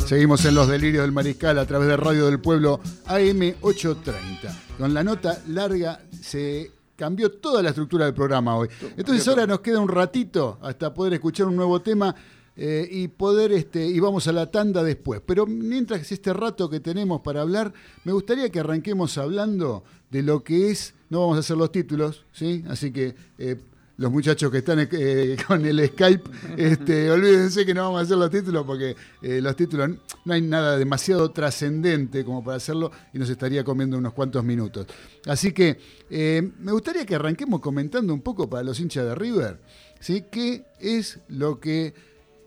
Seguimos 0.08 0.46
en 0.46 0.56
Los 0.56 0.70
Delirios 0.70 1.02
del 1.02 1.12
Mariscal 1.12 1.60
a 1.60 1.66
través 1.66 1.90
de 1.90 1.98
Radio 1.98 2.28
del 2.28 2.40
Pueblo 2.40 2.80
AM 3.08 3.56
830. 3.60 4.58
Con 4.78 4.94
la 4.94 5.04
nota 5.04 5.42
larga 5.48 6.00
se 6.22 6.75
cambió 6.96 7.32
toda 7.32 7.62
la 7.62 7.70
estructura 7.70 8.06
del 8.06 8.14
programa 8.14 8.58
hoy. 8.58 8.70
Entonces 8.98 9.28
ahora 9.28 9.46
nos 9.46 9.60
queda 9.60 9.80
un 9.80 9.90
ratito 9.90 10.58
hasta 10.62 10.94
poder 10.94 11.14
escuchar 11.14 11.48
un 11.48 11.56
nuevo 11.56 11.82
tema 11.82 12.16
eh, 12.58 12.88
y 12.90 13.10
poder 13.10 13.52
este 13.52 13.86
y 13.86 14.00
vamos 14.00 14.28
a 14.28 14.32
la 14.32 14.50
tanda 14.50 14.82
después. 14.84 15.22
Pero 15.26 15.46
mientras 15.46 16.10
este 16.12 16.34
rato 16.34 16.70
que 16.70 16.80
tenemos 16.80 17.22
para 17.22 17.42
hablar, 17.42 17.74
me 18.04 18.14
gustaría 18.14 18.50
que 18.50 18.60
arranquemos 18.60 19.18
hablando 19.18 19.84
de 20.10 20.24
lo 20.24 20.44
que 20.44 20.72
es. 20.72 20.94
No 21.10 21.20
vamos 21.22 21.38
a 21.38 21.40
hacer 21.42 21.58
los 21.58 21.72
títulos, 21.72 22.26
¿sí? 22.32 22.64
Así 22.70 22.92
que 22.92 23.16
eh, 23.38 23.58
los 23.98 24.12
muchachos 24.12 24.52
que 24.52 24.58
están 24.60 24.88
eh, 24.92 25.38
con 25.48 25.66
el 25.66 25.88
Skype, 25.88 26.30
este, 26.58 27.10
olvídense 27.10 27.66
que 27.66 27.74
no 27.74 27.84
vamos 27.84 28.00
a 28.00 28.04
hacer 28.04 28.18
los 28.18 28.30
títulos 28.30 28.66
porque 28.66 28.96
eh, 29.22 29.40
los 29.42 29.56
títulos 29.56 29.90
no 30.26 30.34
hay 30.34 30.42
nada 30.42 30.78
demasiado 30.78 31.32
trascendente 31.32 32.26
como 32.26 32.44
para 32.44 32.58
hacerlo 32.58 32.92
y 33.14 33.20
nos 33.20 33.30
estaría 33.30 33.64
comiendo 33.64 33.98
unos 33.98 34.14
cuantos 34.14 34.44
minutos. 34.44 34.88
Así 35.26 35.54
que 35.54 35.78
eh, 36.10 36.52
me 36.60 36.72
gustaría 36.72 37.06
que 37.06 37.16
arranquemos 37.16 37.62
comentando 37.62 38.14
un 38.14 38.22
poco 38.22 38.50
para 38.50 38.64
los 38.64 38.80
hinchas 38.80 39.06
de 39.06 39.16
River, 39.16 39.60
¿sí? 40.00 40.26
¿Qué 40.30 40.66
es 40.80 41.20
lo 41.30 41.60
que 41.60 41.94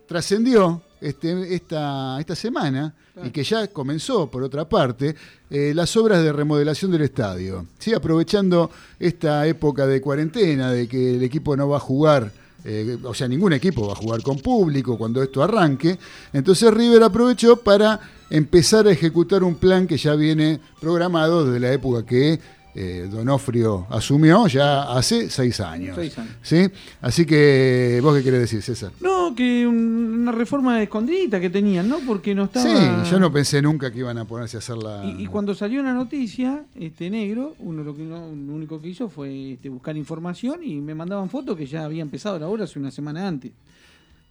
trascendió 0.06 0.82
este, 1.00 1.54
esta, 1.54 2.18
esta 2.20 2.34
semana 2.34 2.94
y 3.24 3.30
que 3.30 3.42
ya 3.42 3.66
comenzó, 3.68 4.30
por 4.30 4.42
otra 4.42 4.68
parte, 4.68 5.14
eh, 5.50 5.72
las 5.74 5.96
obras 5.96 6.22
de 6.22 6.32
remodelación 6.32 6.90
del 6.90 7.02
estadio. 7.02 7.66
¿sí? 7.78 7.92
Aprovechando 7.92 8.70
esta 8.98 9.46
época 9.46 9.86
de 9.86 10.00
cuarentena, 10.00 10.70
de 10.70 10.86
que 10.86 11.16
el 11.16 11.22
equipo 11.22 11.56
no 11.56 11.68
va 11.68 11.78
a 11.78 11.80
jugar, 11.80 12.30
eh, 12.64 12.98
o 13.02 13.14
sea, 13.14 13.28
ningún 13.28 13.52
equipo 13.52 13.86
va 13.86 13.92
a 13.92 13.96
jugar 13.96 14.22
con 14.22 14.38
público 14.38 14.96
cuando 14.98 15.22
esto 15.22 15.42
arranque, 15.42 15.98
entonces 16.32 16.72
River 16.72 17.02
aprovechó 17.02 17.56
para 17.56 18.00
empezar 18.30 18.86
a 18.86 18.92
ejecutar 18.92 19.42
un 19.42 19.54
plan 19.54 19.86
que 19.86 19.96
ya 19.96 20.14
viene 20.14 20.60
programado 20.80 21.46
desde 21.46 21.60
la 21.60 21.72
época 21.72 22.04
que 22.04 22.38
eh, 22.80 23.08
Donofrio 23.10 23.86
asumió 23.90 24.46
ya 24.46 24.92
hace 24.96 25.28
seis 25.30 25.58
años. 25.60 25.96
Seis 25.96 26.16
años. 26.16 26.32
¿sí? 26.42 26.68
Así 27.00 27.26
que, 27.26 27.98
¿vos 28.02 28.16
qué 28.16 28.22
querés 28.22 28.40
decir, 28.42 28.62
César? 28.62 28.92
No, 29.00 29.34
que 29.34 29.66
un- 29.66 30.18
una 30.22 30.30
reforma 30.32 30.80
escondidita 30.82 31.40
que 31.40 31.50
tenían, 31.50 31.88
¿no? 31.88 31.98
Porque 32.06 32.34
no 32.34 32.44
estaba... 32.44 33.04
Sí, 33.04 33.10
yo 33.10 33.18
no 33.18 33.32
pensé 33.32 33.60
nunca 33.60 33.90
que 33.90 33.98
iban 33.98 34.16
a 34.18 34.24
ponerse 34.26 34.56
a 34.56 34.60
hacer 34.60 34.76
la... 34.76 35.04
Y, 35.04 35.24
y 35.24 35.26
cuando 35.26 35.54
salió 35.54 35.82
la 35.82 35.92
noticia, 35.92 36.64
este 36.78 37.10
negro, 37.10 37.56
uno 37.58 37.82
lo 37.82 37.96
que 37.96 38.02
no- 38.02 38.28
lo 38.28 38.52
único 38.52 38.80
que 38.80 38.88
hizo 38.90 39.08
fue 39.08 39.54
este, 39.54 39.68
buscar 39.68 39.96
información 39.96 40.62
y 40.62 40.76
me 40.76 40.94
mandaban 40.94 41.28
fotos 41.30 41.56
que 41.56 41.66
ya 41.66 41.84
había 41.84 42.02
empezado 42.02 42.38
la 42.38 42.46
obra 42.46 42.64
hace 42.64 42.78
una 42.78 42.90
semana 42.92 43.26
antes. 43.26 43.50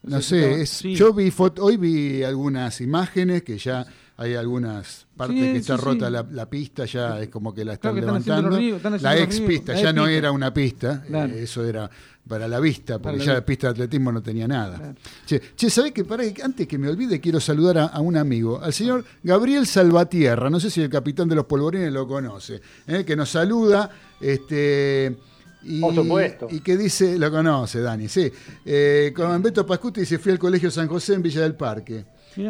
O 0.05 0.09
No 0.09 0.21
sé, 0.21 0.39
estaba- 0.39 0.61
es- 0.61 0.69
sí. 0.69 0.95
yo 0.95 1.11
vi 1.13 1.31
foto, 1.31 1.65
hoy 1.65 1.75
vi 1.77 2.23
algunas 2.23 2.79
imágenes 2.81 3.43
que 3.43 3.57
ya 3.57 3.85
hay 4.19 4.33
algunas 4.33 5.05
partes 5.15 5.35
Sí, 5.37 5.41
que 5.53 5.57
está 5.57 5.77
sí, 5.77 5.83
rota 5.83 6.07
sí. 6.07 6.11
La, 6.11 6.25
la 6.31 6.49
pista, 6.49 6.85
ya 6.85 7.19
es 7.21 7.29
como 7.29 7.53
que 7.53 7.63
la 7.63 7.73
están 7.73 7.93
Claro 7.95 8.13
que 8.13 8.17
están 8.19 8.33
haciendo 8.33 8.49
levantando. 8.59 8.89
ríos, 8.89 9.01
la 9.03 9.17
ex 9.17 9.37
ríos, 9.37 9.47
pista, 9.49 9.73
la 9.73 9.81
ya 9.81 9.89
ex 9.89 9.95
no 9.95 10.03
pista. 10.03 10.17
era 10.17 10.31
una 10.31 10.53
pista, 10.53 11.03
Claro. 11.07 11.33
eh, 11.33 11.43
eso 11.43 11.63
era 11.65 11.89
para 12.27 12.47
la 12.47 12.59
vista, 12.59 12.99
porque 12.99 13.19
la 13.19 13.23
ya 13.23 13.29
la 13.33 13.39
vista. 13.39 13.45
pista 13.45 13.67
de 13.67 13.71
atletismo 13.71 14.11
no 14.11 14.21
tenía 14.21 14.47
nada. 14.47 14.77
Claro. 14.77 14.95
Che, 15.25 15.41
che, 15.55 15.69
¿sabés 15.69 15.91
que 15.93 16.03
para 16.03 16.23
antes 16.43 16.67
que 16.67 16.77
me 16.77 16.89
olvide 16.89 17.21
quiero 17.21 17.39
saludar 17.39 17.77
a, 17.77 17.85
a 17.85 17.99
un 18.01 18.17
amigo, 18.17 18.59
al 18.61 18.73
señor 18.73 19.05
Gabriel 19.23 19.65
Salvatierra, 19.67 20.49
no 20.49 20.59
sé 20.59 20.69
si 20.71 20.81
el 20.81 20.89
capitán 20.89 21.29
de 21.29 21.35
los 21.35 21.45
polvorines 21.45 21.93
lo 21.93 22.07
conoce, 22.07 22.59
eh, 22.87 23.05
que 23.05 23.15
nos 23.15 23.29
saluda, 23.29 23.89
este 24.19 25.15
y, 25.63 25.79
Por 25.81 25.93
supuesto. 25.95 26.47
y 26.49 26.59
que 26.61 26.75
dice, 26.77 27.17
lo 27.17 27.29
conoce 27.31 27.81
Dani, 27.81 28.07
sí, 28.07 28.31
eh, 28.65 29.13
con 29.15 29.41
Beto 29.41 29.65
Pascuti 29.65 30.01
dice, 30.01 30.17
fui 30.17 30.31
al 30.31 30.39
colegio 30.39 30.69
San 30.71 30.87
José 30.87 31.13
en 31.13 31.21
Villa 31.21 31.41
del 31.41 31.55
Parque. 31.55 32.05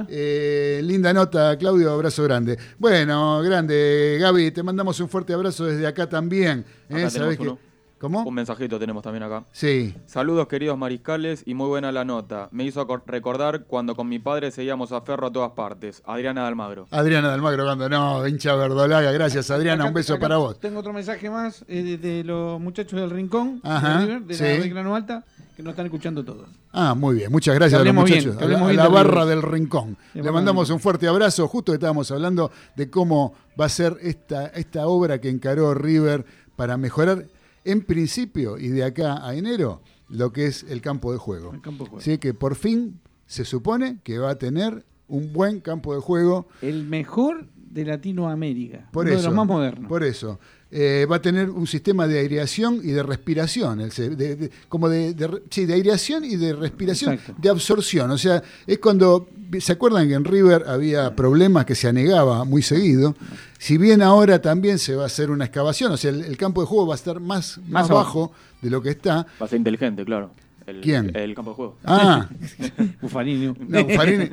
Eh, 0.09 0.81
linda 0.83 1.13
nota, 1.13 1.57
Claudio, 1.57 1.91
abrazo 1.91 2.23
grande. 2.23 2.57
Bueno, 2.77 3.41
grande, 3.41 4.17
Gaby, 4.19 4.51
te 4.51 4.63
mandamos 4.63 4.99
un 4.99 5.09
fuerte 5.09 5.33
abrazo 5.33 5.65
desde 5.65 5.87
acá 5.87 6.07
también. 6.09 6.65
¿eh? 6.89 6.93
Acá 6.95 7.09
¿Sabés 7.09 7.13
tenemos 7.13 7.35
que- 7.37 7.41
uno. 7.43 7.59
¿Cómo? 7.99 8.23
Un 8.23 8.33
mensajito 8.35 8.77
tenemos 8.77 9.01
también 9.01 9.23
acá. 9.23 9.43
Sí. 9.51 9.95
Saludos 10.05 10.47
queridos 10.47 10.77
mariscales 10.77 11.41
y 11.47 11.55
muy 11.55 11.67
buena 11.67 11.91
la 11.91 12.05
nota. 12.05 12.47
Me 12.51 12.63
hizo 12.63 12.85
recordar 13.07 13.63
cuando 13.63 13.95
con 13.95 14.07
mi 14.07 14.19
padre 14.19 14.51
seguíamos 14.51 14.91
a 14.91 15.01
Ferro 15.01 15.27
a 15.27 15.31
todas 15.31 15.51
partes. 15.53 16.03
Adriana 16.05 16.41
de 16.41 16.47
Almagro. 16.47 16.87
Adriana 16.91 17.29
de 17.29 17.33
Almagro 17.33 17.65
cuando 17.65 17.89
no, 17.89 18.27
hincha 18.27 18.53
verdolaga, 18.55 19.11
gracias 19.11 19.49
Adriana, 19.49 19.83
Acá- 19.83 19.87
un 19.89 19.93
beso 19.95 20.13
acá 20.13 20.21
para 20.21 20.37
vos. 20.37 20.59
Tengo 20.59 20.79
otro 20.79 20.93
mensaje 20.93 21.27
más 21.29 21.65
eh, 21.67 21.81
de, 21.81 21.97
de 21.97 22.23
los 22.23 22.59
muchachos 22.61 22.99
del 22.99 23.09
Rincón, 23.09 23.61
Ajá, 23.63 23.99
de, 24.01 24.05
River, 24.05 24.21
de 24.21 24.33
sí. 24.35 24.43
la 24.43 24.49
de 24.49 24.69
Grano 24.69 24.95
Alta, 24.95 25.23
que 25.55 25.63
nos 25.63 25.71
están 25.71 25.85
escuchando 25.87 26.23
todos. 26.23 26.47
Ah, 26.73 26.93
muy 26.93 27.15
bien, 27.15 27.31
muchas 27.31 27.55
gracias 27.55 27.81
a 27.81 27.83
los 27.83 27.93
bien, 27.93 27.95
muchachos, 27.95 28.35
que 28.37 28.45
a 28.45 28.47
la, 28.47 28.59
a 28.59 28.63
bien 28.65 28.75
la 28.77 28.83
de 28.83 28.89
barra 28.89 29.25
del 29.25 29.41
rincón. 29.41 29.97
Le 30.13 30.31
mandamos 30.31 30.69
un 30.69 30.79
fuerte 30.79 31.07
abrazo, 31.07 31.47
justo 31.47 31.73
estábamos 31.73 32.11
hablando 32.11 32.51
de 32.75 32.91
cómo 32.91 33.33
va 33.59 33.65
a 33.65 33.69
ser 33.69 33.97
esta, 34.01 34.47
esta 34.49 34.85
obra 34.85 35.19
que 35.19 35.29
encaró 35.29 35.73
River 35.73 36.23
para 36.55 36.77
mejorar 36.77 37.25
en 37.71 37.81
principio 37.81 38.57
y 38.57 38.67
de 38.69 38.83
acá 38.83 39.25
a 39.27 39.35
enero 39.35 39.81
lo 40.09 40.31
que 40.31 40.45
es 40.47 40.63
el 40.69 40.81
campo 40.81 41.11
de 41.11 41.17
juego. 41.17 41.53
El 41.53 41.61
campo 41.61 41.83
de 41.83 41.89
juego. 41.89 42.01
Sí, 42.03 42.17
que 42.17 42.33
por 42.33 42.55
fin 42.55 42.99
se 43.25 43.43
supone 43.45 43.99
que 44.03 44.17
va 44.19 44.31
a 44.31 44.35
tener 44.37 44.85
un 45.09 45.31
buen 45.33 45.59
campo 45.61 45.93
de 45.95 46.01
juego 46.01 46.47
El 46.61 46.85
mejor 46.85 47.45
de 47.55 47.85
Latinoamérica. 47.85 48.89
Por 48.91 49.05
uno 49.05 49.13
eso, 49.13 49.21
de 49.23 49.27
los 49.27 49.35
más 49.35 49.45
modernos. 49.47 49.87
Por 49.89 50.03
eso. 50.03 50.39
Eh, 50.69 51.05
va 51.09 51.17
a 51.17 51.21
tener 51.21 51.49
un 51.49 51.65
sistema 51.65 52.07
de 52.07 52.19
aireación 52.19 52.81
y 52.83 52.87
de 52.91 53.01
respiración, 53.03 53.79
el 53.79 53.91
se- 53.91 54.09
de- 54.09 54.35
de- 54.35 54.51
como 54.67 54.89
de, 54.89 55.15
sí, 55.49 55.65
de 55.65 55.73
aireación 55.75 56.25
y 56.25 56.35
de 56.35 56.53
respiración, 56.53 57.13
Exacto. 57.13 57.41
de 57.41 57.49
absorción. 57.49 58.11
O 58.11 58.17
sea, 58.17 58.43
es 58.65 58.77
cuando, 58.79 59.29
¿se 59.59 59.71
acuerdan 59.73 60.07
que 60.09 60.15
en 60.15 60.25
River 60.25 60.65
había 60.67 61.15
problemas 61.15 61.65
que 61.65 61.73
se 61.75 61.87
anegaba 61.87 62.43
muy 62.43 62.61
seguido? 62.63 63.15
Si 63.59 63.77
bien 63.77 64.01
ahora 64.01 64.41
también 64.41 64.77
se 64.79 64.95
va 64.95 65.03
a 65.03 65.05
hacer 65.07 65.31
una 65.31 65.45
excavación, 65.45 65.91
o 65.91 65.97
sea, 65.97 66.11
el, 66.11 66.23
el 66.23 66.37
campo 66.37 66.61
de 66.61 66.67
juego 66.67 66.87
va 66.87 66.93
a 66.93 66.97
estar 66.97 67.19
más, 67.19 67.57
más, 67.59 67.69
Más 67.69 67.89
bajo 67.89 68.31
de 68.61 68.69
lo 68.69 68.81
que 68.81 68.89
está. 68.89 69.25
Va 69.41 69.45
a 69.45 69.47
ser 69.47 69.57
inteligente, 69.57 70.03
claro. 70.05 70.31
El, 70.67 70.81
¿Quién? 70.81 71.15
El 71.15 71.33
campo 71.33 71.51
de 71.51 71.55
juego. 71.55 71.77
Ah, 71.85 72.27
Buffarini. 73.01 73.53
no, 73.57 73.83
Buffarini. 73.85 74.29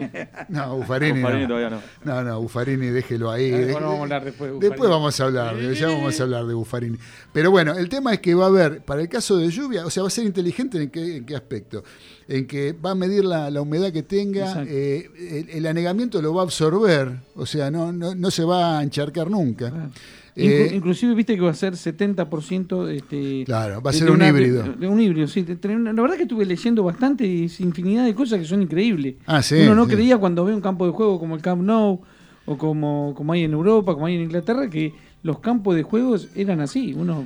No. 0.48 0.76
Buffarini 0.78 1.20
no. 1.22 1.46
todavía 1.46 1.70
no. 1.70 1.80
No, 2.04 2.24
no, 2.24 2.40
Buffarini, 2.40 2.86
déjelo 2.88 3.30
ahí. 3.30 3.52
Ah, 3.52 3.56
Deje- 3.58 3.72
bueno, 3.72 3.86
vamos 3.86 4.00
a 4.00 4.02
hablar 4.02 4.24
después 4.24 4.52
de. 4.52 4.58
Después 4.68 4.90
vamos 4.90 5.20
a 5.20 5.24
hablar, 5.24 5.56
de- 5.56 5.74
ya 5.76 5.88
vamos 5.88 6.18
a 6.18 6.22
hablar 6.24 6.44
de 6.46 6.54
Buffarini. 6.54 6.98
Pero 7.32 7.52
bueno, 7.52 7.74
el 7.74 7.88
tema 7.88 8.14
es 8.14 8.18
que 8.20 8.34
va 8.34 8.46
a 8.46 8.48
haber, 8.48 8.84
para 8.84 9.00
el 9.02 9.08
caso 9.08 9.36
de 9.36 9.48
lluvia, 9.48 9.86
o 9.86 9.90
sea, 9.90 10.02
va 10.02 10.08
a 10.08 10.10
ser 10.10 10.24
inteligente 10.24 10.82
en 10.82 10.90
qué, 10.90 11.18
en 11.18 11.24
qué 11.24 11.36
aspecto. 11.36 11.84
En 12.26 12.46
que 12.46 12.72
va 12.72 12.92
a 12.92 12.94
medir 12.94 13.24
la, 13.24 13.50
la 13.50 13.60
humedad 13.60 13.92
que 13.92 14.02
tenga, 14.02 14.64
eh, 14.66 15.10
el, 15.18 15.50
el 15.50 15.66
anegamiento 15.66 16.22
lo 16.22 16.32
va 16.32 16.40
a 16.40 16.44
absorber, 16.44 17.18
o 17.36 17.44
sea, 17.44 17.70
no, 17.70 17.92
no, 17.92 18.14
no 18.14 18.30
se 18.30 18.44
va 18.44 18.78
a 18.78 18.82
encharcar 18.82 19.30
nunca. 19.30 19.70
Claro. 19.70 19.90
Eh, 20.36 20.68
Inclu- 20.70 20.74
inclusive 20.76 21.14
viste 21.14 21.34
que 21.36 21.42
va 21.42 21.50
a 21.50 21.54
ser 21.54 21.74
70% 21.74 22.88
este, 22.90 23.44
Claro, 23.44 23.80
va 23.82 23.90
a 23.90 23.92
ser 23.92 24.08
un 24.10 24.16
una- 24.16 24.28
híbrido. 24.28 24.62
De, 24.62 24.72
de 24.72 24.86
un 24.88 25.00
híbrido, 25.00 25.26
sí. 25.28 25.42
de- 25.42 25.58
La 25.92 25.92
verdad 26.02 26.16
que 26.16 26.22
estuve 26.24 26.44
leyendo 26.44 26.82
bastante 26.82 27.26
y 27.26 27.44
infinidad 27.60 28.04
de 28.04 28.14
cosas 28.14 28.38
que 28.40 28.44
son 28.44 28.62
increíbles. 28.62 29.16
Ah, 29.26 29.42
sí, 29.42 29.56
Uno 29.62 29.74
no 29.74 29.84
sí. 29.86 29.92
creía 29.92 30.18
cuando 30.18 30.44
ve 30.44 30.54
un 30.54 30.60
campo 30.60 30.86
de 30.86 30.92
juego 30.92 31.18
como 31.20 31.36
el 31.36 31.42
Camp 31.42 31.62
Nou 31.62 32.00
o 32.46 32.58
como, 32.58 33.12
como 33.16 33.32
hay 33.32 33.44
en 33.44 33.52
Europa, 33.52 33.94
como 33.94 34.06
hay 34.06 34.16
en 34.16 34.22
Inglaterra, 34.22 34.68
que 34.68 34.92
los 35.22 35.38
campos 35.40 35.76
de 35.76 35.82
juegos 35.82 36.28
eran 36.34 36.60
así. 36.60 36.94
Uno, 36.94 37.24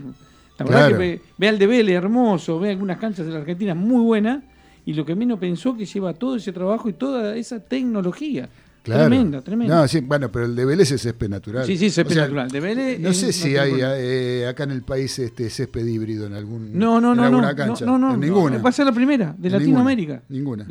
la 0.59 0.65
verdad 0.65 0.81
Claro. 0.89 0.99
que 0.99 0.99
ve, 0.99 1.21
ve 1.39 1.49
al 1.49 1.59
de 1.59 1.67
Vélez 1.67 1.95
hermoso, 1.97 2.59
ve 2.61 2.71
algunas 2.71 2.99
canchas 2.99 3.25
de 3.27 3.33
la 3.33 3.39
Argentina 3.39 3.75
muy 3.75 4.03
buenas 4.03 4.43
y 4.89 4.95
lo 4.95 5.05
que 5.05 5.15
menos 5.15 5.39
pensó 5.39 5.77
que 5.77 5.85
lleva 5.85 6.15
todo 6.15 6.37
ese 6.37 6.51
trabajo 6.51 6.89
y 6.89 6.95
toda 6.95 7.37
esa 7.37 7.61
tecnología. 7.61 8.49
Claro. 8.83 9.07
Tremenda, 9.07 9.43
tremenda. 9.43 9.77
No, 9.83 9.87
sí, 9.89 10.01
bueno, 10.01 10.33
pero 10.33 10.47
el 10.47 10.57
de 10.57 10.65
Vélez 10.65 10.91
es 10.93 11.03
césped 11.03 11.29
natural. 11.29 11.67
Sí, 11.67 11.77
sí, 11.77 11.91
césped 11.91 12.13
O 12.13 12.15
sea, 12.15 12.23
natural. 12.23 12.49
De 12.51 12.61
Vélez 12.61 12.99
No 12.99 13.13
sé 13.13 13.35
si 13.35 13.53
natural. 13.53 13.91
hay 13.93 14.01
eh, 14.01 14.47
acá 14.49 14.65
en 14.65 14.71
el 14.71 14.81
país 14.83 15.19
este 15.19 15.51
césped 15.51 15.85
híbrido 15.85 16.25
en 16.27 16.33
algún 16.33 16.73
No, 16.79 16.99
no, 17.01 17.11
en 17.13 17.17
no, 17.19 17.23
no, 17.23 17.23
alguna 17.25 17.51
no, 17.51 17.57
cancha. 17.57 17.85
no, 17.85 17.99
no, 17.99 18.15
en 18.15 18.21
ninguna. 18.21 18.57
Va 18.63 18.71
a 18.71 18.73
ser 18.73 18.87
la 18.87 18.93
primera 18.93 19.35
de 19.37 19.49
En 19.49 19.53
Latinoamérica. 19.53 20.23
Ninguna. 20.31 20.67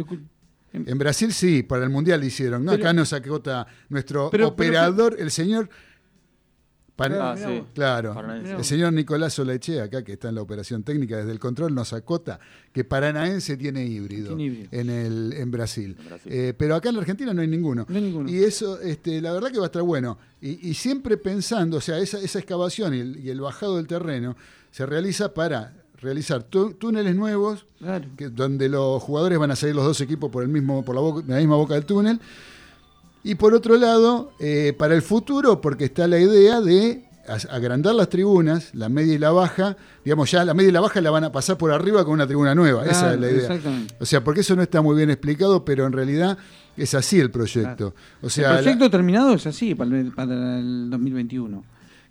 En 0.74 0.97
Brasil 0.97 1.32
sí, 1.32 1.61
para 1.61 1.84
el 1.84 1.91
Mundial 1.91 2.24
hicieron. 2.24 2.65
¿no? 2.65 2.72
Pero- 2.72 2.84
Acá 2.86 2.93
nos 2.93 3.13
acota 3.13 3.68
nuestro 3.89 4.30
Pero- 4.32 4.55
pero- 4.55 4.70
operador, 4.70 5.15
el 5.20 5.30
señor... 5.30 5.70
Pan- 6.98 7.14
Ah, 7.14 7.36
sí. 7.38 7.64
Claro, 7.76 8.14
Paranaense. 8.16 8.56
el 8.56 8.64
señor 8.66 8.91
Nicolás 8.91 9.32
Solechea, 9.34 9.84
acá 9.84 10.04
que 10.04 10.14
está 10.14 10.30
en 10.30 10.36
la 10.36 10.41
operación 10.41 10.82
técnica 10.84 11.16
desde 11.18 11.32
el 11.32 11.39
control, 11.39 11.74
nos 11.76 11.93
acota 11.93 12.39
que 12.74 12.84
Paranaense 12.84 13.56
tiene 13.56 13.86
híbrido, 13.86 14.30
Tiene 14.36 14.43
híbrido. 14.43 14.68
En, 14.72 14.89
el, 14.89 15.34
en 15.34 15.52
Brasil. 15.52 15.95
En 16.00 16.06
Brasil. 16.10 16.32
Eh, 16.34 16.54
pero 16.58 16.74
acá 16.76 16.89
en 16.89 16.95
la 16.95 17.02
Argentina 17.02 17.34
no 17.36 17.41
hay 17.41 17.48
ninguno. 17.48 17.86
No 17.88 17.95
hay 17.95 18.02
ninguno. 18.04 18.30
Y 18.30 18.43
eso, 18.43 18.82
este, 18.82 19.22
la 19.22 19.32
verdad 19.32 19.52
que 19.52 19.60
va 19.60 19.66
a 19.66 19.68
estar 19.68 19.84
bueno. 19.84 20.18
Y, 20.41 20.70
y 20.70 20.74
siempre 20.74 21.18
pensando, 21.18 21.78
o 21.78 21.82
sea, 21.82 22.00
esa, 22.00 22.20
esa 22.20 22.39
excavación 22.39 22.93
y 22.95 23.00
el, 23.00 23.20
y 23.24 23.30
el 23.30 23.39
bajado 23.41 23.78
del 23.78 23.86
terreno 23.88 24.36
se 24.72 24.86
realiza 24.88 25.34
para 25.36 25.74
realizar 26.02 26.43
tú- 26.43 26.74
túneles 26.74 27.16
nuevos, 27.16 27.66
Claro. 27.80 28.06
que- 28.18 28.30
donde 28.30 28.70
los 28.70 29.02
jugadores 29.04 29.38
van 29.38 29.52
a 29.52 29.56
salir 29.56 29.76
los 29.76 29.86
dos 29.86 30.02
equipos 30.02 30.32
por 30.32 30.41
el 30.43 30.50
mismo, 30.50 30.84
por 30.84 30.95
la, 30.95 31.02
boca- 31.02 31.24
la 31.28 31.38
misma 31.38 31.56
boca 31.56 31.76
del 31.76 31.86
túnel. 31.86 32.20
Y 33.28 33.36
por 33.36 33.54
otro 33.54 33.76
lado, 33.78 34.32
eh, 34.40 34.74
para 34.78 34.96
el 34.96 35.02
futuro, 35.02 35.60
porque 35.62 35.86
está 35.86 36.08
la 36.08 36.18
idea 36.20 36.62
de 36.62 37.04
agrandar 37.50 37.94
las 37.94 38.08
tribunas, 38.08 38.74
la 38.74 38.88
media 38.88 39.14
y 39.16 39.18
la 39.18 39.32
baja, 39.32 39.76
digamos 40.06 40.32
ya 40.32 40.46
la 40.46 40.54
media 40.54 40.70
y 40.70 40.72
la 40.72 40.80
baja 40.80 41.02
la 41.02 41.12
van 41.12 41.26
a 41.26 41.32
pasar 41.32 41.58
por 41.58 41.72
arriba 41.74 42.06
con 42.06 42.14
una 42.14 42.26
tribuna 42.26 42.56
nueva, 42.56 42.86
esa 42.86 43.14
es 43.14 43.20
la 43.20 43.30
idea. 43.30 43.42
exactamente. 43.42 43.96
O 44.00 44.06
sea, 44.06 44.24
porque 44.24 44.40
eso 44.42 44.56
no 44.56 44.62
está 44.62 44.82
muy 44.82 44.96
bien 44.96 45.10
explicado, 45.10 45.66
pero 45.66 45.86
en 45.86 45.92
realidad 45.92 46.38
es 46.78 46.94
así 46.94 47.20
el 47.20 47.30
proyecto. 47.30 47.94
O 48.22 48.30
sea, 48.30 48.52
el 48.52 48.56
la- 48.56 48.62
proyecto 48.62 48.90
terminado 48.90 49.34
es 49.34 49.46
así 49.46 49.76
para 49.76 50.00
el, 50.00 50.14
para 50.14 50.60
el 50.60 50.90
2021. 50.90 51.64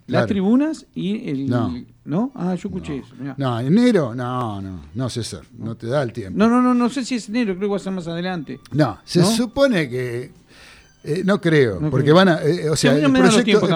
Las 0.05 0.27
tribunas 0.27 0.85
y 0.95 1.29
el... 1.29 1.47
No. 1.49 1.75
¿No? 2.05 2.31
Ah, 2.33 2.55
yo 2.55 2.69
escuché 2.69 2.99
eso. 2.99 3.13
mirá. 3.19 3.35
no, 3.37 3.59
enero, 3.59 4.15
no, 4.15 4.61
no, 4.61 4.79
no, 4.93 5.09
César, 5.09 5.41
no 5.57 5.75
te 5.75 5.87
da 5.87 6.01
el 6.03 6.13
tiempo. 6.13 6.37
No, 6.39 6.47
no, 6.47 6.61
no, 6.61 6.73
no 6.73 6.87
sé 6.89 7.03
si 7.03 7.15
es 7.15 7.27
enero, 7.27 7.55
creo 7.57 7.67
que 7.67 7.71
va 7.71 7.75
a 7.75 7.79
ser 7.79 7.91
más 7.91 8.07
adelante. 8.07 8.61
No, 8.71 8.99
se 9.03 9.19
¿No? 9.19 9.25
supone 9.25 9.89
que. 9.89 10.31
Eh, 11.07 11.21
no 11.23 11.39
creo, 11.39 11.79
No 11.79 11.89
porque 11.89 12.05
creo. 12.07 12.15
van 12.15 12.27
a. 12.27 12.41
eh, 12.43 12.69
o 12.69 12.75
sea, 12.75 12.93
Sí, 12.93 13.01
no 13.01 13.07
el, 13.07 13.13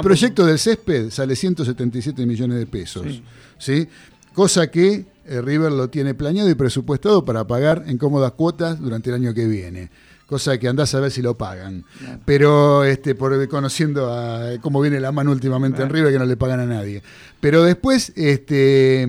proyecto, 0.02 0.44
el 0.44 0.50
del 0.50 0.60
césped 0.60 1.10
sale 1.12 1.36
177 1.36 2.26
millones 2.26 2.60
de 2.60 2.66
pesos. 2.68 3.04
Sí. 3.08 3.24
Sí. 3.58 3.88
Cosa 4.34 4.70
que 4.70 5.06
eh, 5.26 5.42
River 5.42 5.72
lo 5.72 5.90
tiene 5.90 6.14
planeado 6.14 6.50
y 6.50 6.56
presupuestado 6.56 7.24
para 7.24 7.48
pagar 7.48 7.86
en 7.88 7.98
cómodas 7.98 8.34
cuotas 8.34 8.80
durante 8.80 9.10
el 9.10 9.16
año 9.16 9.34
que 9.34 9.48
viene. 9.48 9.90
Cosa 10.28 10.58
que 10.58 10.68
andás 10.68 10.94
a 10.94 11.00
ver 11.00 11.10
si 11.10 11.22
lo 11.22 11.38
pagan. 11.38 11.86
Claro. 12.00 12.20
Pero 12.26 12.84
este, 12.84 13.16
por 13.16 13.48
conociendo 13.48 14.12
a 14.14 14.58
cómo 14.62 14.82
viene 14.82 15.00
la 15.00 15.14
mano 15.14 15.32
últimamente 15.32 15.82
en. 15.82 15.90
River, 15.90 16.12
que 16.12 16.20
no 16.20 16.26
le 16.26 16.36
pagan 16.36 16.60
a 16.60 16.66
nadie. 16.66 17.02
Pero 17.40 17.64
después, 17.64 18.12
este. 18.18 19.04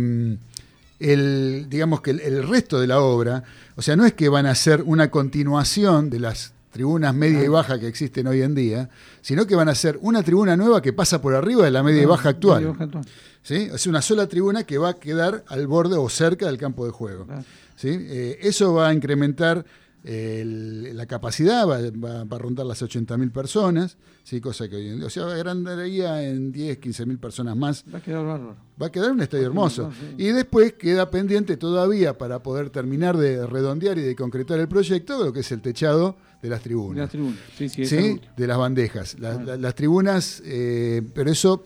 el, 1.00 1.66
digamos 1.68 2.00
que 2.02 2.12
el, 2.12 2.20
el 2.20 2.48
resto 2.48 2.80
de 2.80 2.86
la 2.86 3.00
obra, 3.00 3.42
o 3.74 3.82
sea, 3.82 3.96
no 3.96 4.06
es 4.06 4.12
que 4.12 4.28
van 4.28 4.46
a 4.46 4.54
ser 4.54 4.82
una 4.84 5.10
continuación 5.10 6.08
de 6.08 6.20
las 6.20 6.52
tribunas 6.72 7.14
media 7.14 7.44
y 7.44 7.48
baja 7.48 7.78
que 7.78 7.86
existen 7.86 8.26
hoy 8.26 8.42
en 8.42 8.54
día, 8.54 8.88
sino 9.20 9.46
que 9.46 9.54
van 9.54 9.68
a 9.68 9.74
ser 9.74 9.98
una 10.02 10.22
tribuna 10.22 10.56
nueva 10.56 10.80
que 10.82 10.92
pasa 10.92 11.20
por 11.20 11.34
arriba 11.34 11.64
de 11.64 11.70
la 11.70 11.82
media 11.82 12.02
y 12.02 12.06
baja 12.06 12.30
actual. 12.30 12.62
Media 12.62 12.68
y 12.70 12.72
baja 12.72 12.84
actual. 12.84 13.04
¿sí? 13.42 13.68
Es 13.72 13.86
una 13.86 14.02
sola 14.02 14.26
tribuna 14.26 14.64
que 14.64 14.78
va 14.78 14.90
a 14.90 14.94
quedar 14.94 15.44
al 15.48 15.66
borde 15.66 15.96
o 15.96 16.08
cerca 16.08 16.46
del 16.46 16.58
campo 16.58 16.84
de 16.86 16.90
juego. 16.92 17.26
¿sí? 17.76 17.88
Eh, 17.90 18.38
eso 18.42 18.74
va 18.74 18.88
a 18.88 18.94
incrementar 18.94 19.64
eh, 20.04 20.40
el- 20.42 20.96
la 20.96 21.06
capacidad, 21.06 21.64
va, 21.64 21.78
va- 21.92 22.24
va 22.24 22.36
a 22.36 22.38
rondar 22.40 22.66
las 22.66 22.82
80.000 22.82 23.30
personas, 23.30 23.96
¿sí? 24.24 24.40
cosa 24.40 24.68
que 24.68 24.74
hoy 24.74 24.88
en 24.88 24.96
día, 24.96 25.06
o 25.06 25.10
sea, 25.10 25.26
agrandaría 25.26 26.24
en 26.28 26.50
10, 26.50 26.78
15.000 26.80 27.18
personas 27.20 27.56
más 27.56 27.84
Va 27.94 27.98
a 27.98 28.02
quedar 28.02 28.24
bárbaro. 28.26 28.56
Va 28.82 28.86
a 28.86 28.90
quedar 28.90 29.12
un 29.12 29.20
estadio 29.20 29.46
hermoso. 29.46 29.92
sí. 29.92 30.14
Y 30.24 30.32
después 30.32 30.72
queda 30.72 31.08
pendiente 31.10 31.56
todavía 31.56 32.18
para 32.18 32.42
poder 32.42 32.70
terminar 32.70 33.16
de 33.16 33.46
redondear 33.46 33.96
y 33.98 34.02
de 34.02 34.16
concretar 34.16 34.58
el 34.58 34.66
proyecto, 34.66 35.22
lo 35.24 35.32
que 35.32 35.38
es 35.40 35.52
el 35.52 35.62
techado 35.62 36.16
de 36.42 36.48
las 36.48 36.58
De 36.60 36.64
tribunas. 36.64 36.98
las 36.98 37.10
tribunas. 37.10 37.38
Sí, 37.56 37.68
sí, 37.68 37.86
¿sí? 37.86 38.20
De 38.36 38.46
las 38.46 38.58
bandejas. 38.58 39.14
Claro. 39.14 39.56
las 39.56 39.74
tribunas, 39.74 40.42
eh, 40.44 41.00
pero 41.14 41.30
eso 41.30 41.64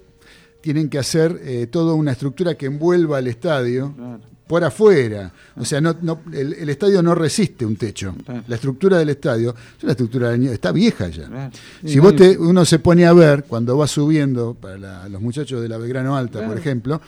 tienen 0.61 0.89
que 0.91 0.99
hacer 0.99 1.41
eh, 1.43 1.67
toda 1.69 1.95
una 1.95 2.13
estructura 2.13 2.55
que 2.55 2.67
envuelva 2.67 3.19
al 3.19 3.27
estadio 3.29 3.95
Claro. 3.97 4.21
por 4.47 4.65
afuera. 4.65 5.33
O 5.57 5.65
sea, 5.65 5.81
no, 5.81 5.97
no- 6.03 6.21
el, 6.33 6.53
el 6.55 6.69
estadio 6.69 7.03
no 7.03 7.15
resiste 7.15 7.65
un 7.65 7.77
techo. 7.77 8.15
Claro. 8.25 8.43
La 8.49 8.57
estructura 8.57 8.99
del 8.99 9.09
estadio 9.11 9.55
es 9.79 9.83
una 9.85 9.93
estructura 9.93 10.31
de 10.31 10.53
está 10.53 10.73
vieja 10.73 11.09
ya. 11.09 11.51
Sí, 11.83 11.91
Si 11.95 11.99
vos 11.99 12.15
te, 12.17 12.37
uno 12.37 12.65
se 12.65 12.79
pone 12.79 13.07
a 13.07 13.13
ver 13.13 13.45
cuando 13.45 13.79
va 13.79 13.87
subiendo, 13.87 14.55
para 14.55 14.77
la- 14.77 15.09
los 15.09 15.23
muchachos 15.23 15.63
de 15.63 15.69
la 15.69 15.79
Belgrano 15.79 16.17
Alta, 16.17 16.47
por 16.47 16.59
ejemplo, 16.59 17.01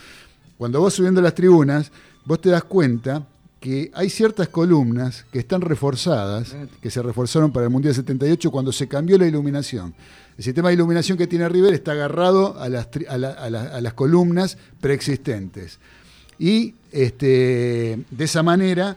cuando 0.57 0.81
vas 0.83 0.95
subiendo 0.95 1.21
las 1.21 1.35
tribunas, 1.35 1.91
vos 2.25 2.41
te 2.41 2.49
das 2.49 2.64
cuenta 2.64 3.27
que 3.61 3.91
hay 3.95 4.09
ciertas 4.11 4.49
columnas 4.49 5.25
que 5.33 5.39
están 5.41 5.61
reforzadas, 5.63 6.55
que 6.81 6.91
se 6.91 7.03
reforzaron 7.03 7.53
para 7.53 7.65
el 7.67 7.71
Mundial 7.71 7.95
78 7.95 8.51
cuando 8.51 8.71
se 8.73 8.87
cambió 8.87 9.19
la 9.19 9.27
iluminación. 9.27 9.95
El 10.37 10.45
sistema 10.45 10.69
de 10.69 10.75
iluminación 10.75 11.19
que 11.19 11.27
tiene 11.27 11.49
River 11.49 11.75
está 11.75 11.93
agarrado 11.93 12.59
a 12.61 12.69
las, 12.69 12.89
a 13.09 13.19
la- 13.19 13.33
a 13.33 13.51
la- 13.51 13.63
a 13.77 13.81
las 13.81 13.95
columnas 13.95 14.57
preexistentes. 14.81 15.79
Y 16.39 16.75
este, 16.93 17.99
de 18.11 18.25
esa 18.25 18.43
manera, 18.45 18.97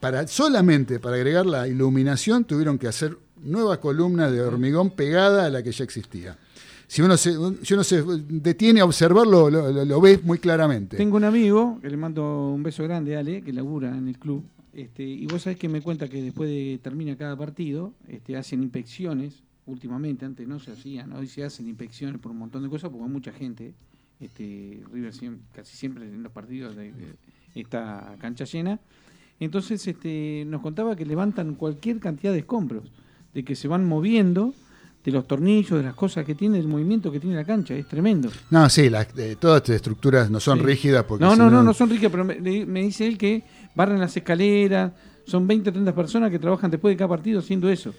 para, 0.00 0.26
solamente 0.26 0.98
para 0.98 1.16
agregar 1.16 1.46
la 1.46 1.68
iluminación, 1.68 2.44
tuvieron 2.44 2.78
que 2.78 2.88
hacer 2.88 3.16
nuevas 3.44 3.78
columnas 3.78 4.32
de 4.32 4.40
hormigón 4.40 4.90
pegada 4.90 5.46
a 5.46 5.50
la 5.50 5.62
que 5.62 5.70
ya 5.72 5.84
existía. 5.84 6.36
Si 6.92 7.00
uno 7.00 7.16
se, 7.16 7.32
si 7.62 7.72
uno 7.72 7.84
se 7.84 8.02
detiene 8.28 8.82
a 8.82 8.84
observarlo, 8.84 9.48
lo, 9.48 9.82
lo, 9.86 10.00
ves 10.02 10.22
muy 10.22 10.36
claramente. 10.38 10.98
Tengo 10.98 11.16
un 11.16 11.24
amigo, 11.24 11.78
que 11.80 11.88
le 11.88 11.96
mando 11.96 12.50
un 12.52 12.62
beso 12.62 12.82
grande, 12.82 13.16
Ale, 13.16 13.40
que 13.40 13.50
labura 13.50 13.96
en 13.96 14.08
el 14.08 14.18
club. 14.18 14.44
Este, 14.74 15.02
y 15.02 15.24
vos 15.24 15.40
sabés 15.40 15.58
que 15.58 15.70
me 15.70 15.80
cuenta 15.80 16.06
que 16.06 16.20
después 16.20 16.50
de 16.50 16.78
termina 16.82 17.16
cada 17.16 17.34
partido, 17.34 17.94
este, 18.08 18.36
hacen 18.36 18.62
inspecciones, 18.62 19.42
últimamente, 19.64 20.26
antes 20.26 20.46
no 20.46 20.58
se 20.60 20.72
hacían, 20.72 21.14
hoy 21.14 21.28
se 21.28 21.42
hacen 21.44 21.66
inspecciones 21.66 22.20
por 22.20 22.30
un 22.30 22.36
montón 22.36 22.62
de 22.62 22.68
cosas, 22.68 22.90
porque 22.90 23.04
hay 23.06 23.10
mucha 23.10 23.32
gente. 23.32 23.72
Este, 24.20 24.82
River 24.92 25.14
siem- 25.14 25.38
casi 25.54 25.74
siempre 25.74 26.04
en 26.04 26.22
los 26.22 26.30
partidos 26.30 26.76
de- 26.76 26.92
de- 26.92 27.14
está 27.54 28.16
cancha 28.20 28.44
llena. 28.44 28.78
Entonces 29.40 29.86
este, 29.88 30.44
nos 30.46 30.60
contaba 30.60 30.94
que 30.94 31.06
levantan 31.06 31.54
cualquier 31.54 32.00
cantidad 32.00 32.34
de 32.34 32.40
escombros, 32.40 32.92
de 33.32 33.44
que 33.44 33.56
se 33.56 33.66
van 33.66 33.86
moviendo 33.86 34.52
de 35.04 35.10
los 35.10 35.26
tornillos, 35.26 35.78
de 35.78 35.82
las 35.84 35.94
cosas 35.94 36.24
que 36.24 36.34
tiene, 36.34 36.58
el 36.58 36.68
movimiento 36.68 37.10
que 37.10 37.18
tiene 37.18 37.34
la 37.36 37.44
cancha, 37.44 37.74
es 37.74 37.86
tremendo. 37.88 38.30
No, 38.50 38.68
sí, 38.68 38.88
las- 38.88 39.08
eh, 39.18 39.36
todas 39.38 39.62
estas 39.62 39.76
estructuras 39.76 40.30
no 40.30 40.38
son 40.40 40.58
Sí. 40.58 40.64
rígidas 40.64 41.04
porque 41.04 41.24
No, 41.24 41.34
no, 41.34 41.50
no, 41.50 41.62
no 41.62 41.74
son 41.74 41.90
ricas, 41.90 42.10
pero 42.10 42.24
me, 42.24 42.36
dice 42.82 43.06
él 43.06 43.18
que 43.18 43.42
barren 43.74 43.98
las 44.00 44.16
escaleras, 44.16 44.92
son 45.26 45.46
20 45.46 45.70
o 45.70 45.72
30 45.72 45.94
personas 45.94 46.30
que 46.30 46.38
trabajan 46.38 46.70
después 46.70 46.92
de 46.92 46.96
cada 46.98 47.08
partido 47.08 47.40
haciendo 47.40 47.68
eso. 47.68 47.92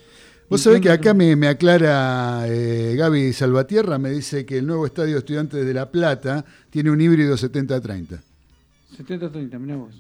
Vos 0.50 0.62
sabés 0.62 0.82
que 0.82 0.90
acá 0.92 1.14
me, 1.14 1.36
me 1.36 1.48
aclara 1.48 2.44
eh, 2.48 2.96
Gaby 2.98 3.34
Salvatierra, 3.34 3.98
me 3.98 4.10
dice 4.12 4.46
que 4.46 4.58
el 4.60 4.68
nuevo 4.68 4.86
estadio 4.86 5.18
Estudiantes 5.18 5.66
de 5.66 5.74
La 5.74 5.90
Plata 5.90 6.46
tiene 6.70 6.92
un 6.92 7.00
híbrido 7.02 7.36
70-30. 7.38 8.20
70-30, 8.98 9.58
mirá 9.60 9.76
vos. 9.78 9.94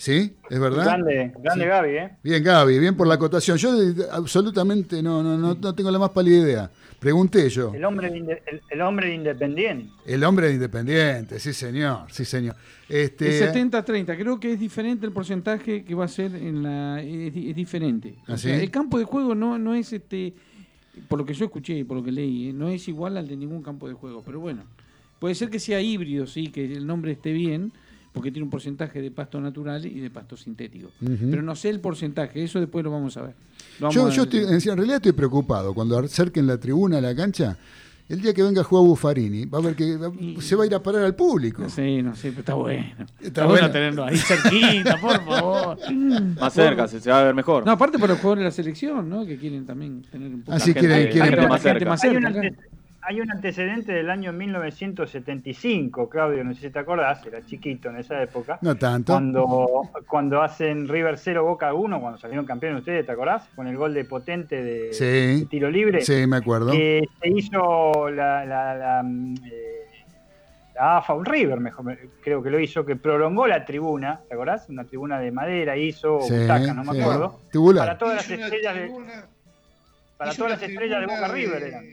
¿Sí? 0.00 0.32
¿Es 0.48 0.58
verdad? 0.58 0.82
Grande, 0.84 1.30
grande 1.42 1.66
Gaby, 1.66 1.90
¿eh? 1.90 2.10
Bien, 2.22 2.42
Gaby, 2.42 2.78
bien 2.78 2.96
por 2.96 3.06
la 3.06 3.16
acotación. 3.16 3.58
Yo 3.58 3.70
absolutamente 4.12 5.02
no, 5.02 5.22
no, 5.22 5.36
no, 5.36 5.54
no 5.54 5.74
tengo 5.74 5.90
la 5.90 5.98
más 5.98 6.08
pálida 6.08 6.38
idea. 6.38 6.70
Pregunté 6.98 7.50
yo. 7.50 7.74
El 7.74 7.84
hombre, 7.84 8.08
el, 8.08 8.40
el 8.70 8.80
hombre 8.80 9.08
de 9.08 9.14
Independiente. 9.16 9.90
El 10.06 10.24
hombre 10.24 10.48
de 10.48 10.54
independiente, 10.54 11.38
sí 11.38 11.52
señor, 11.52 12.06
sí 12.10 12.24
señor. 12.24 12.56
Este, 12.88 13.44
El 13.44 13.52
70-30, 13.70 14.16
creo 14.16 14.40
que 14.40 14.54
es 14.54 14.58
diferente 14.60 15.04
el 15.04 15.12
porcentaje 15.12 15.84
que 15.84 15.94
va 15.94 16.06
a 16.06 16.08
ser 16.08 16.34
en 16.34 16.62
la. 16.62 17.02
Es, 17.02 17.34
di- 17.34 17.50
es 17.50 17.56
diferente. 17.56 18.14
O 18.26 18.32
¿Ah, 18.32 18.38
sea, 18.38 18.56
sí? 18.56 18.62
el 18.62 18.70
campo 18.70 18.98
de 18.98 19.04
juego 19.04 19.34
no, 19.34 19.58
no 19.58 19.74
es 19.74 19.92
este. 19.92 20.32
Por 21.08 21.18
lo 21.18 21.26
que 21.26 21.34
yo 21.34 21.44
escuché 21.44 21.74
y 21.76 21.84
por 21.84 21.98
lo 21.98 22.02
que 22.02 22.10
leí, 22.12 22.48
¿eh? 22.48 22.52
no 22.54 22.68
es 22.70 22.88
igual 22.88 23.18
al 23.18 23.28
de 23.28 23.36
ningún 23.36 23.62
campo 23.62 23.86
de 23.86 23.92
juego. 23.94 24.22
Pero 24.24 24.40
bueno, 24.40 24.62
puede 25.18 25.34
ser 25.34 25.50
que 25.50 25.58
sea 25.58 25.80
híbrido, 25.82 26.26
sí, 26.26 26.48
que 26.48 26.64
el 26.64 26.86
nombre 26.86 27.12
esté 27.12 27.32
bien, 27.32 27.72
porque 28.12 28.30
tiene 28.30 28.44
un 28.44 28.50
porcentaje 28.50 29.00
de 29.00 29.10
pasto 29.10 29.40
natural 29.40 29.86
y 29.86 30.00
de 30.00 30.10
pasto 30.10 30.36
sintético. 30.36 30.90
Pero 31.00 31.42
no 31.42 31.54
sé 31.54 31.68
el 31.70 31.80
porcentaje, 31.80 32.42
eso 32.42 32.58
después 32.60 32.84
lo 32.84 32.90
vamos 32.90 33.16
a 33.16 33.22
ver. 33.22 33.34
Vamos 33.78 33.94
Yo, 33.94 34.06
a 34.06 34.10
yo 34.10 34.22
estoy, 34.24 34.40
en 34.40 34.60
realidad 34.76 34.96
estoy 34.96 35.12
preocupado. 35.12 35.72
Cuando 35.74 35.98
acerquen 35.98 36.46
la 36.46 36.58
tribuna 36.58 36.98
a 36.98 37.00
la 37.00 37.14
cancha, 37.14 37.56
el 38.08 38.20
día 38.20 38.34
que 38.34 38.42
venga 38.42 38.62
a 38.62 38.64
jugar 38.64 38.84
Buffarini, 38.84 39.44
va 39.46 39.58
a 39.58 39.62
ver 39.62 39.76
que 39.76 39.96
va- 39.96 40.12
Y- 40.18 40.40
se 40.40 40.56
va 40.56 40.64
a 40.64 40.66
ir 40.66 40.74
a 40.74 40.82
parar 40.82 41.04
al 41.04 41.14
público. 41.14 41.62
No 41.62 41.70
sé, 41.70 42.02
no 42.02 42.16
sé, 42.16 42.30
pero 42.30 42.40
está 42.40 42.54
bueno. 42.54 42.84
Está, 43.20 43.44
bueno. 43.46 43.60
bueno 43.60 43.70
tenerlo 43.72 44.04
ahí 44.04 44.16
cerquita, 44.16 45.00
por 45.00 45.12
favor. 45.24 45.78
Más 46.40 46.52
cerca, 46.52 46.88
se, 46.88 47.00
se 47.00 47.08
va 47.10 47.20
a 47.20 47.24
ver 47.24 47.34
mejor. 47.36 47.64
No, 47.64 47.70
aparte 47.70 47.98
para 48.00 48.14
los 48.14 48.20
jugadores 48.20 48.40
de 48.40 48.44
la 48.46 48.50
selección, 48.50 49.08
¿no? 49.08 49.24
Que 49.24 49.36
quieren 49.38 49.64
también 49.64 50.02
tener 50.10 50.34
un 50.34 50.40
poco 50.42 50.56
Así 50.56 50.74
La 50.74 50.80
quieren, 50.80 50.98
gente- 51.12 51.20
quieren- 51.20 51.48
más 51.48 51.62
cerca. 51.62 51.88
más. 51.88 52.00
Hay 53.02 53.20
un 53.20 53.30
antecedente 53.30 53.92
del 53.92 54.10
año 54.10 54.32
1975, 54.32 56.08
Claudio, 56.08 56.44
no 56.44 56.54
sé 56.54 56.60
si 56.60 56.70
te 56.70 56.78
acordás, 56.78 57.24
era 57.26 57.44
chiquito 57.44 57.88
en 57.88 57.96
esa 57.96 58.22
época. 58.22 58.58
No 58.62 58.76
tanto. 58.76 59.12
Cuando, 59.14 59.82
cuando 60.06 60.42
hacen 60.42 60.86
River 60.88 61.16
0 61.18 61.44
Boca 61.44 61.72
1, 61.72 62.00
cuando 62.00 62.18
salieron 62.18 62.44
campeones 62.46 62.80
ustedes, 62.80 63.06
¿te 63.06 63.12
acordás? 63.12 63.48
Con 63.56 63.66
el 63.66 63.76
gol 63.76 63.94
de 63.94 64.04
potente 64.04 64.62
de, 64.62 64.92
Sí. 64.92 65.40
de 65.40 65.46
tiro 65.50 65.70
libre. 65.70 66.02
Sí, 66.02 66.26
me 66.26 66.36
acuerdo. 66.36 66.70
que 66.72 67.02
se 67.22 67.28
hizo 67.28 68.10
la, 68.10 68.44
la, 68.44 68.74
la, 68.74 69.00
eh, 69.46 69.86
la 70.74 70.98
AFA, 70.98 71.14
un 71.14 71.24
River, 71.24 71.58
mejor, 71.60 71.84
me- 71.84 71.98
creo 72.22 72.42
que 72.42 72.50
lo 72.50 72.60
hizo, 72.60 72.84
que 72.84 72.96
prolongó 72.96 73.46
la 73.46 73.64
tribuna, 73.64 74.20
¿te 74.28 74.34
acordás? 74.34 74.68
Una 74.68 74.84
tribuna 74.84 75.18
de 75.18 75.30
madera 75.32 75.76
hizo, 75.76 76.20
Sí, 76.22 76.34
butaca, 76.34 76.74
no 76.74 76.84
me 76.84 76.92
sí. 76.92 77.00
acuerdo. 77.00 77.40
Tubular. 77.52 77.86
Para 77.86 77.98
todas 77.98 78.16
las 78.16 78.30
Hizo 78.30 78.44
estrellas 78.44 78.74
de, 78.74 78.90
para 80.16 80.34
todas 80.34 80.52
las 80.52 80.62
estrellas 80.62 81.00
de 81.00 81.06
Boca 81.06 81.28
River 81.28 81.62
eran. 81.62 81.84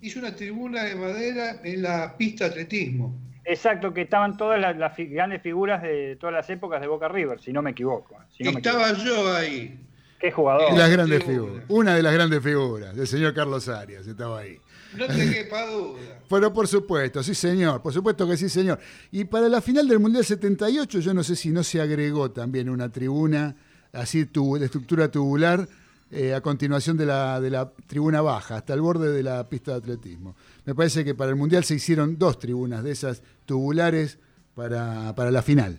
Hizo 0.00 0.18
una 0.18 0.34
tribuna 0.34 0.84
de 0.84 0.94
madera 0.94 1.60
en 1.64 1.82
la 1.82 2.16
pista 2.16 2.44
de 2.44 2.50
atletismo. 2.50 3.18
Exacto, 3.44 3.94
que 3.94 4.02
estaban 4.02 4.36
todas 4.36 4.60
las, 4.60 4.96
grandes 4.96 5.40
figuras 5.40 5.80
de 5.82 6.16
todas 6.16 6.34
las 6.34 6.50
épocas 6.50 6.80
de 6.80 6.88
Boca 6.88 7.08
River, 7.08 7.40
si 7.40 7.52
no 7.52 7.62
me 7.62 7.70
equivoco. 7.70 8.16
Si 8.36 8.42
no 8.42 8.52
me 8.52 8.58
Estaba 8.58 8.92
yo 8.92 9.34
ahí. 9.34 9.78
Qué 10.18 10.32
jugador. 10.32 10.76
Las 10.76 10.90
grandes 10.90 11.22
figura. 11.22 11.44
figuras. 11.44 11.64
Una 11.68 11.94
de 11.94 12.02
las 12.02 12.12
grandes 12.12 12.42
figuras, 12.42 12.96
del 12.96 13.06
señor 13.06 13.34
Carlos 13.34 13.68
Arias, 13.68 14.06
estaba 14.06 14.40
ahí. 14.40 14.58
No 14.96 15.06
te 15.06 15.30
quepa 15.32 15.66
duda. 15.66 16.20
Pero 16.28 16.52
por 16.52 16.66
supuesto, 16.66 17.22
sí 17.22 17.34
señor, 17.34 17.82
por 17.82 17.92
supuesto 17.92 18.28
que 18.28 18.36
sí 18.36 18.48
señor. 18.48 18.80
Y 19.12 19.24
para 19.24 19.48
la 19.48 19.60
final 19.60 19.86
del 19.86 20.00
Mundial 20.00 20.24
78, 20.24 21.00
yo 21.00 21.14
no 21.14 21.22
sé 21.22 21.36
si 21.36 21.50
no 21.50 21.62
se 21.62 21.80
agregó 21.80 22.30
también 22.30 22.68
una 22.68 22.90
tribuna, 22.90 23.54
así 23.92 24.26
tu, 24.26 24.58
de 24.58 24.66
estructura 24.66 25.08
tubular, 25.08 25.68
eh, 26.10 26.34
a 26.34 26.40
continuación 26.40 26.96
de 26.96 27.06
la, 27.06 27.40
de 27.40 27.50
la 27.50 27.70
tribuna 27.86 28.20
baja, 28.20 28.56
hasta 28.56 28.74
el 28.74 28.80
borde 28.80 29.10
de 29.12 29.22
la 29.22 29.48
pista 29.48 29.72
de 29.72 29.78
atletismo. 29.78 30.36
Me 30.64 30.74
parece 30.74 31.04
que 31.04 31.14
para 31.14 31.30
el 31.30 31.36
Mundial 31.36 31.64
se 31.64 31.74
hicieron 31.74 32.18
dos 32.18 32.38
tribunas 32.38 32.84
de 32.84 32.92
esas 32.92 33.22
tubulares 33.44 34.18
para, 34.54 35.14
para 35.14 35.30
la 35.30 35.42
final, 35.42 35.78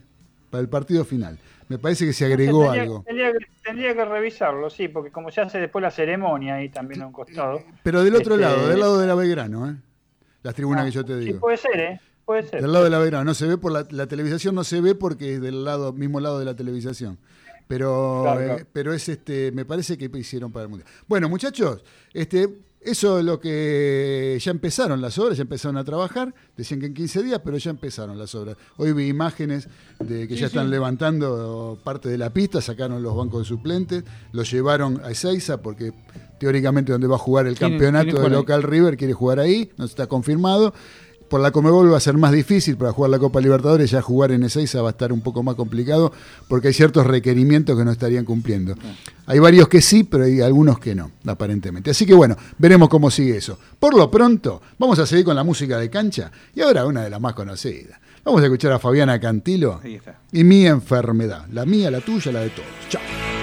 para 0.50 0.62
el 0.62 0.70
partido 0.70 1.06
final. 1.06 1.38
Me 1.70 1.78
parece 1.78 2.06
que 2.06 2.14
se 2.14 2.26
agregó 2.26 2.64
tendría, 2.64 2.82
algo. 2.84 3.04
Tendría, 3.06 3.32
que- 3.32 3.46
tendría 3.64 3.94
que 3.94 4.06
revisarlo, 4.06 4.70
sí, 4.70 4.88
porque 4.88 5.12
como 5.12 5.30
se 5.32 5.42
hace 5.42 5.60
después 5.60 5.82
la 5.82 5.92
ceremonia 5.92 6.56
ahí 6.56 6.70
también 6.70 7.02
a 7.02 7.08
un 7.08 7.12
costado. 7.14 7.62
Pero 7.84 8.04
del 8.04 8.16
otro 8.16 8.36
Este, 8.36 8.46
lado, 8.46 8.68
del 8.70 8.80
lado 8.80 9.00
de 9.00 9.08
la 9.08 9.16
Belgrano, 9.16 9.70
¿eh? 9.70 9.76
Las 10.44 10.56
tribunas 10.56 10.84
Ah, 10.84 10.86
que 10.86 10.92
yo 10.92 11.04
te 11.04 11.20
Sí, 11.20 11.26
digo. 11.26 11.40
puede 11.42 11.58
ser, 11.58 11.80
¿eh? 11.80 12.02
Puede 12.26 12.44
ser. 12.44 12.62
Del 12.62 12.72
lado 12.72 12.84
de 12.86 12.90
la 12.90 13.00
Belgrano, 13.00 13.26
no 13.26 13.34
se 13.34 13.48
ve 13.48 13.58
por 13.58 13.72
la, 13.72 13.86
la 13.92 14.08
televisación, 14.08 14.56
no 14.56 14.64
se 14.64 14.80
ve 14.82 14.96
porque 14.96 15.36
es 15.36 15.42
del 15.42 15.64
lado, 15.66 15.92
mismo 15.94 16.20
lado 16.22 16.40
de 16.40 16.46
la 16.46 16.56
televisación. 16.56 17.18
Pero, 17.68 18.22
Claro, 18.24 18.42
eh, 18.58 18.66
pero 18.72 18.94
es 18.94 19.10
este, 19.10 19.52
me 19.52 19.66
parece 19.66 19.98
que 19.98 20.10
hicieron 20.18 20.52
para 20.52 20.64
el 20.64 20.70
mundial. 20.70 20.90
Bueno, 21.08 21.28
muchachos, 21.30 21.84
este, 22.14 22.48
eso 22.80 23.20
es 23.20 23.26
lo 23.26 23.40
que 23.40 24.38
ya 24.42 24.52
empezaron 24.52 25.02
las 25.02 25.18
obras, 25.20 25.36
ya 25.38 25.42
empezaron 25.42 25.76
a 25.78 25.84
trabajar. 25.84 26.34
Decían 26.56 26.80
que 26.80 26.86
en 26.86 26.94
15 26.94 27.24
días, 27.24 27.42
pero 27.44 27.58
ya 27.58 27.72
empezaron 27.72 28.18
las 28.18 28.34
obras. 28.36 28.56
Hoy 28.78 28.94
vi 28.94 29.08
imágenes 29.08 29.68
de 30.00 30.28
que 30.28 30.36
Sí, 30.36 30.42
ya 30.42 30.48
están 30.48 30.68
sí. 30.68 30.72
levantando 30.72 31.78
parte 31.84 32.08
de 32.08 32.18
la 32.18 32.32
pista, 32.32 32.62
sacaron 32.62 33.04
los 33.04 33.16
bancos 33.16 33.42
de 33.42 33.46
suplentes, 33.46 34.04
los 34.32 34.50
llevaron 34.50 35.02
a 35.04 35.12
Ezeiza 35.12 35.62
porque 35.62 35.92
teóricamente 36.40 36.92
donde 36.92 37.08
va 37.08 37.16
a 37.16 37.20
jugar 37.20 37.48
el 37.48 37.58
campeonato 37.58 38.22
de 38.22 38.30
local 38.30 38.64
River 38.64 38.96
quiere 38.96 39.14
jugar 39.14 39.40
ahí, 39.40 39.72
no 39.78 39.86
está 39.86 40.08
confirmado. 40.08 40.74
Por 41.30 41.42
la 41.42 41.52
Comebol 41.52 41.92
va 41.92 41.98
a 41.98 42.02
ser 42.02 42.18
más 42.18 42.32
difícil 42.32 42.78
para 42.78 42.92
jugar 42.92 43.12
la 43.12 43.20
Copa 43.20 43.42
Libertadores, 43.42 43.92
ya 43.92 44.02
jugar 44.02 44.32
en 44.32 44.44
Ezeiza 44.44 44.82
va 44.82 44.90
a 44.90 44.92
estar 44.92 45.12
un 45.12 45.22
poco 45.22 45.44
más 45.44 45.56
complicado 45.56 46.14
porque 46.48 46.70
hay 46.70 46.74
ciertos 46.74 47.06
requerimientos 47.06 47.78
que 47.78 47.84
no 47.84 47.92
estarían 47.92 48.26
cumpliendo. 48.26 48.76
Hay 49.26 49.40
varios 49.40 49.68
que 49.68 49.82
sí, 49.82 50.04
pero 50.04 50.24
hay 50.24 50.42
algunos 50.42 50.80
que 50.80 50.96
no, 50.96 51.12
aparentemente. 51.26 51.92
Así 51.92 52.06
que 52.06 52.14
bueno, 52.14 52.38
veremos 52.58 52.90
cómo 52.90 53.12
sigue 53.12 53.38
eso. 53.38 53.60
Por 53.80 53.96
lo 53.96 54.10
pronto, 54.10 54.62
vamos 54.78 55.00
a 55.00 55.06
seguir 55.06 55.26
con 55.26 55.36
la 55.36 55.44
música 55.44 55.78
de 55.78 55.90
cancha 55.90 56.32
y 56.56 56.62
ahora 56.62 56.86
una 56.86 57.04
de 57.04 57.10
las 57.10 57.20
más 57.20 57.34
conocidas. 57.34 58.00
Vamos 58.24 58.42
a 58.42 58.46
escuchar 58.46 58.74
a 58.74 58.80
Fabiana 58.80 59.20
Cantilo 59.20 59.82
y 60.32 60.44
mi 60.44 60.66
enfermedad. 60.66 61.46
La 61.52 61.66
mía, 61.66 61.90
la 61.92 62.02
tuya, 62.02 62.32
la 62.32 62.42
de 62.42 62.50
todos. 62.50 62.68
Chao. 62.90 63.37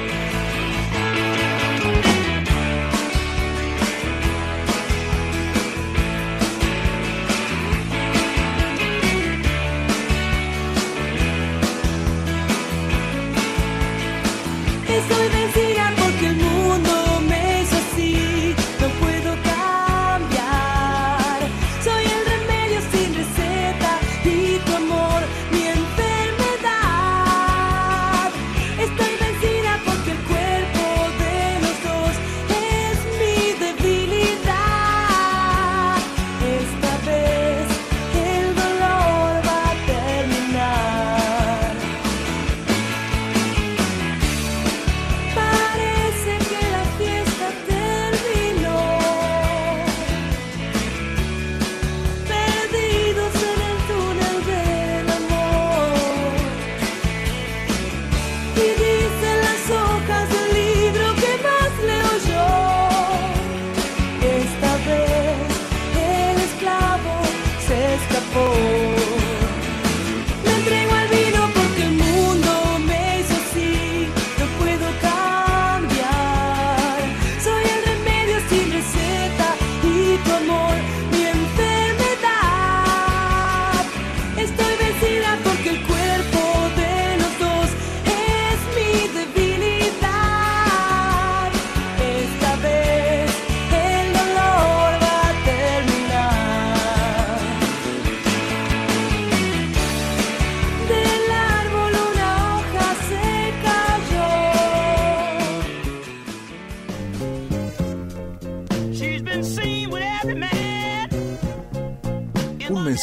Estoy 14.97 15.29
vencida 15.29 15.44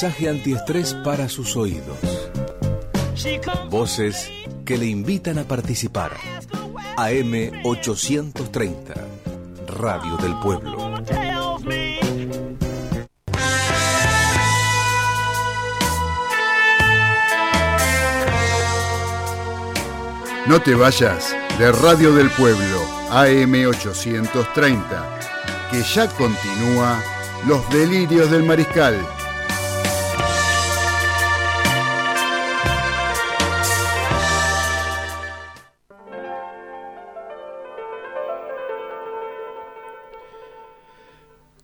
mensaje 0.02 0.30
antiestrés 0.30 0.96
para 1.04 1.30
sus 1.30 1.56
oídos. 1.56 1.96
Voces 3.70 4.32
que 4.66 4.76
le 4.76 4.88
invitan 4.88 5.38
a 5.38 5.44
participar. 5.44 6.14
AM 6.98 7.62
830, 7.64 8.96
Radio 9.68 10.18
del 10.18 10.34
Pueblo. 10.40 10.92
No 20.48 20.62
te 20.64 20.74
vayas 20.74 21.36
de 21.60 21.72
Radio 21.74 22.16
del 22.16 22.32
Pueblo, 22.32 22.82
AM830, 23.12 24.80
que 25.70 25.84
ya 25.84 26.08
continúa 26.08 27.04
Los 27.46 27.70
Delirios 27.70 28.32
del 28.32 28.42
Mariscal. 28.42 29.21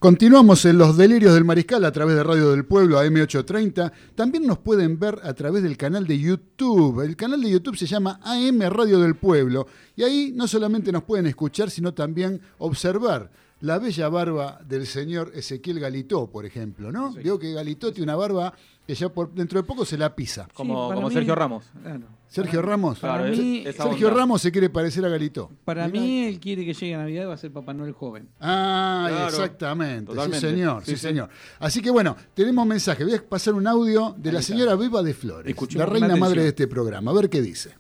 Continuamos 0.08 0.64
en 0.64 0.78
los 0.78 0.96
delirios 0.96 1.34
del 1.34 1.44
mariscal 1.44 1.84
a 1.84 1.92
través 1.92 2.16
de 2.16 2.24
Radio 2.24 2.52
del 2.52 2.64
Pueblo 2.64 2.98
AM830. 2.98 3.92
También 4.16 4.48
nos 4.48 4.58
pueden 4.58 4.98
ver 4.98 5.20
a 5.22 5.34
través 5.34 5.64
del 5.64 5.76
canal 5.76 6.08
de 6.08 6.18
YouTube. 6.18 7.02
El 7.02 7.18
canal 7.18 7.42
de 7.42 7.50
YouTube 7.50 7.76
se 7.76 7.88
llama 7.88 8.18
AM 8.24 8.62
Radio 8.70 9.02
del 9.02 9.18
Pueblo. 9.18 9.68
Y 9.98 10.04
ahí 10.04 10.32
no 10.34 10.48
solamente 10.48 10.94
nos 10.94 11.04
pueden 11.04 11.26
escuchar, 11.28 11.70
sino 11.70 11.94
también 11.94 12.40
observar 12.58 13.30
la 13.62 13.80
bella 13.80 14.08
barba 14.10 14.60
del 14.68 14.86
señor 14.86 15.32
Ezequiel 15.34 15.80
Galitó, 15.80 16.28
por 16.30 16.46
ejemplo. 16.46 16.92
¿no? 16.92 17.14
Digo 17.14 17.40
que 17.40 17.54
Galitó 17.54 17.92
tiene 17.92 18.04
una 18.04 18.16
barba 18.16 18.54
que 18.86 18.96
ya 18.96 19.10
por, 19.10 19.34
dentro 19.34 19.60
de 19.62 19.68
poco 19.68 19.84
se 19.86 19.98
la 19.98 20.16
pisa. 20.16 20.48
Como, 20.54 20.88
para 20.88 20.96
como 20.96 21.08
mí- 21.10 21.14
Sergio 21.14 21.36
Ramos. 21.36 21.66
Claro. 21.82 22.04
Sergio 22.30 22.62
Ramos. 22.62 23.00
Para 23.00 23.24
mí- 23.30 23.64
Sergio 23.64 24.08
onda. 24.10 24.20
Ramos 24.20 24.42
se 24.42 24.52
quiere 24.52 24.70
parecer 24.70 25.04
a 25.06 25.10
Galitó. 25.10 25.50
Para 25.66 25.88
Mirá. 25.88 26.00
mí, 26.02 26.24
él 26.26 26.40
quiere 26.40 26.66
que 26.66 26.74
llegue 26.74 26.94
a 26.96 27.00
Navidad 27.00 27.24
y 27.24 27.26
va 27.26 27.34
a 27.34 27.38
ser 27.38 27.52
Papá 27.52 27.74
Noel 27.74 27.94
joven. 27.94 28.28
Ah, 28.40 29.08
Claro, 29.10 29.28
exactamente. 29.30 30.06
totalmente. 30.12 30.40
Sí, 30.48 30.54
señor, 30.56 30.84
sí, 30.86 30.92
Sí, 30.92 30.98
sí. 30.98 31.02
señor. 31.08 31.30
Así 31.60 31.82
que 31.82 31.90
bueno, 31.90 32.16
tenemos 32.34 32.66
mensaje. 32.68 33.04
Voy 33.04 33.16
a 33.16 33.24
pasar 33.28 33.54
un 33.56 33.66
audio 33.68 34.14
de 34.18 34.32
la 34.34 34.40
está. 34.40 34.54
señora 34.54 34.76
Beba 34.76 35.02
de 35.02 35.14
Flores, 35.14 35.50
Escuchemos 35.50 35.88
la 35.88 35.94
reina 35.94 36.16
madre 36.16 36.44
de 36.44 36.50
este 36.50 36.68
programa. 36.68 37.12
A 37.12 37.14
ver 37.14 37.30
qué 37.30 37.42
dice. 37.42 37.72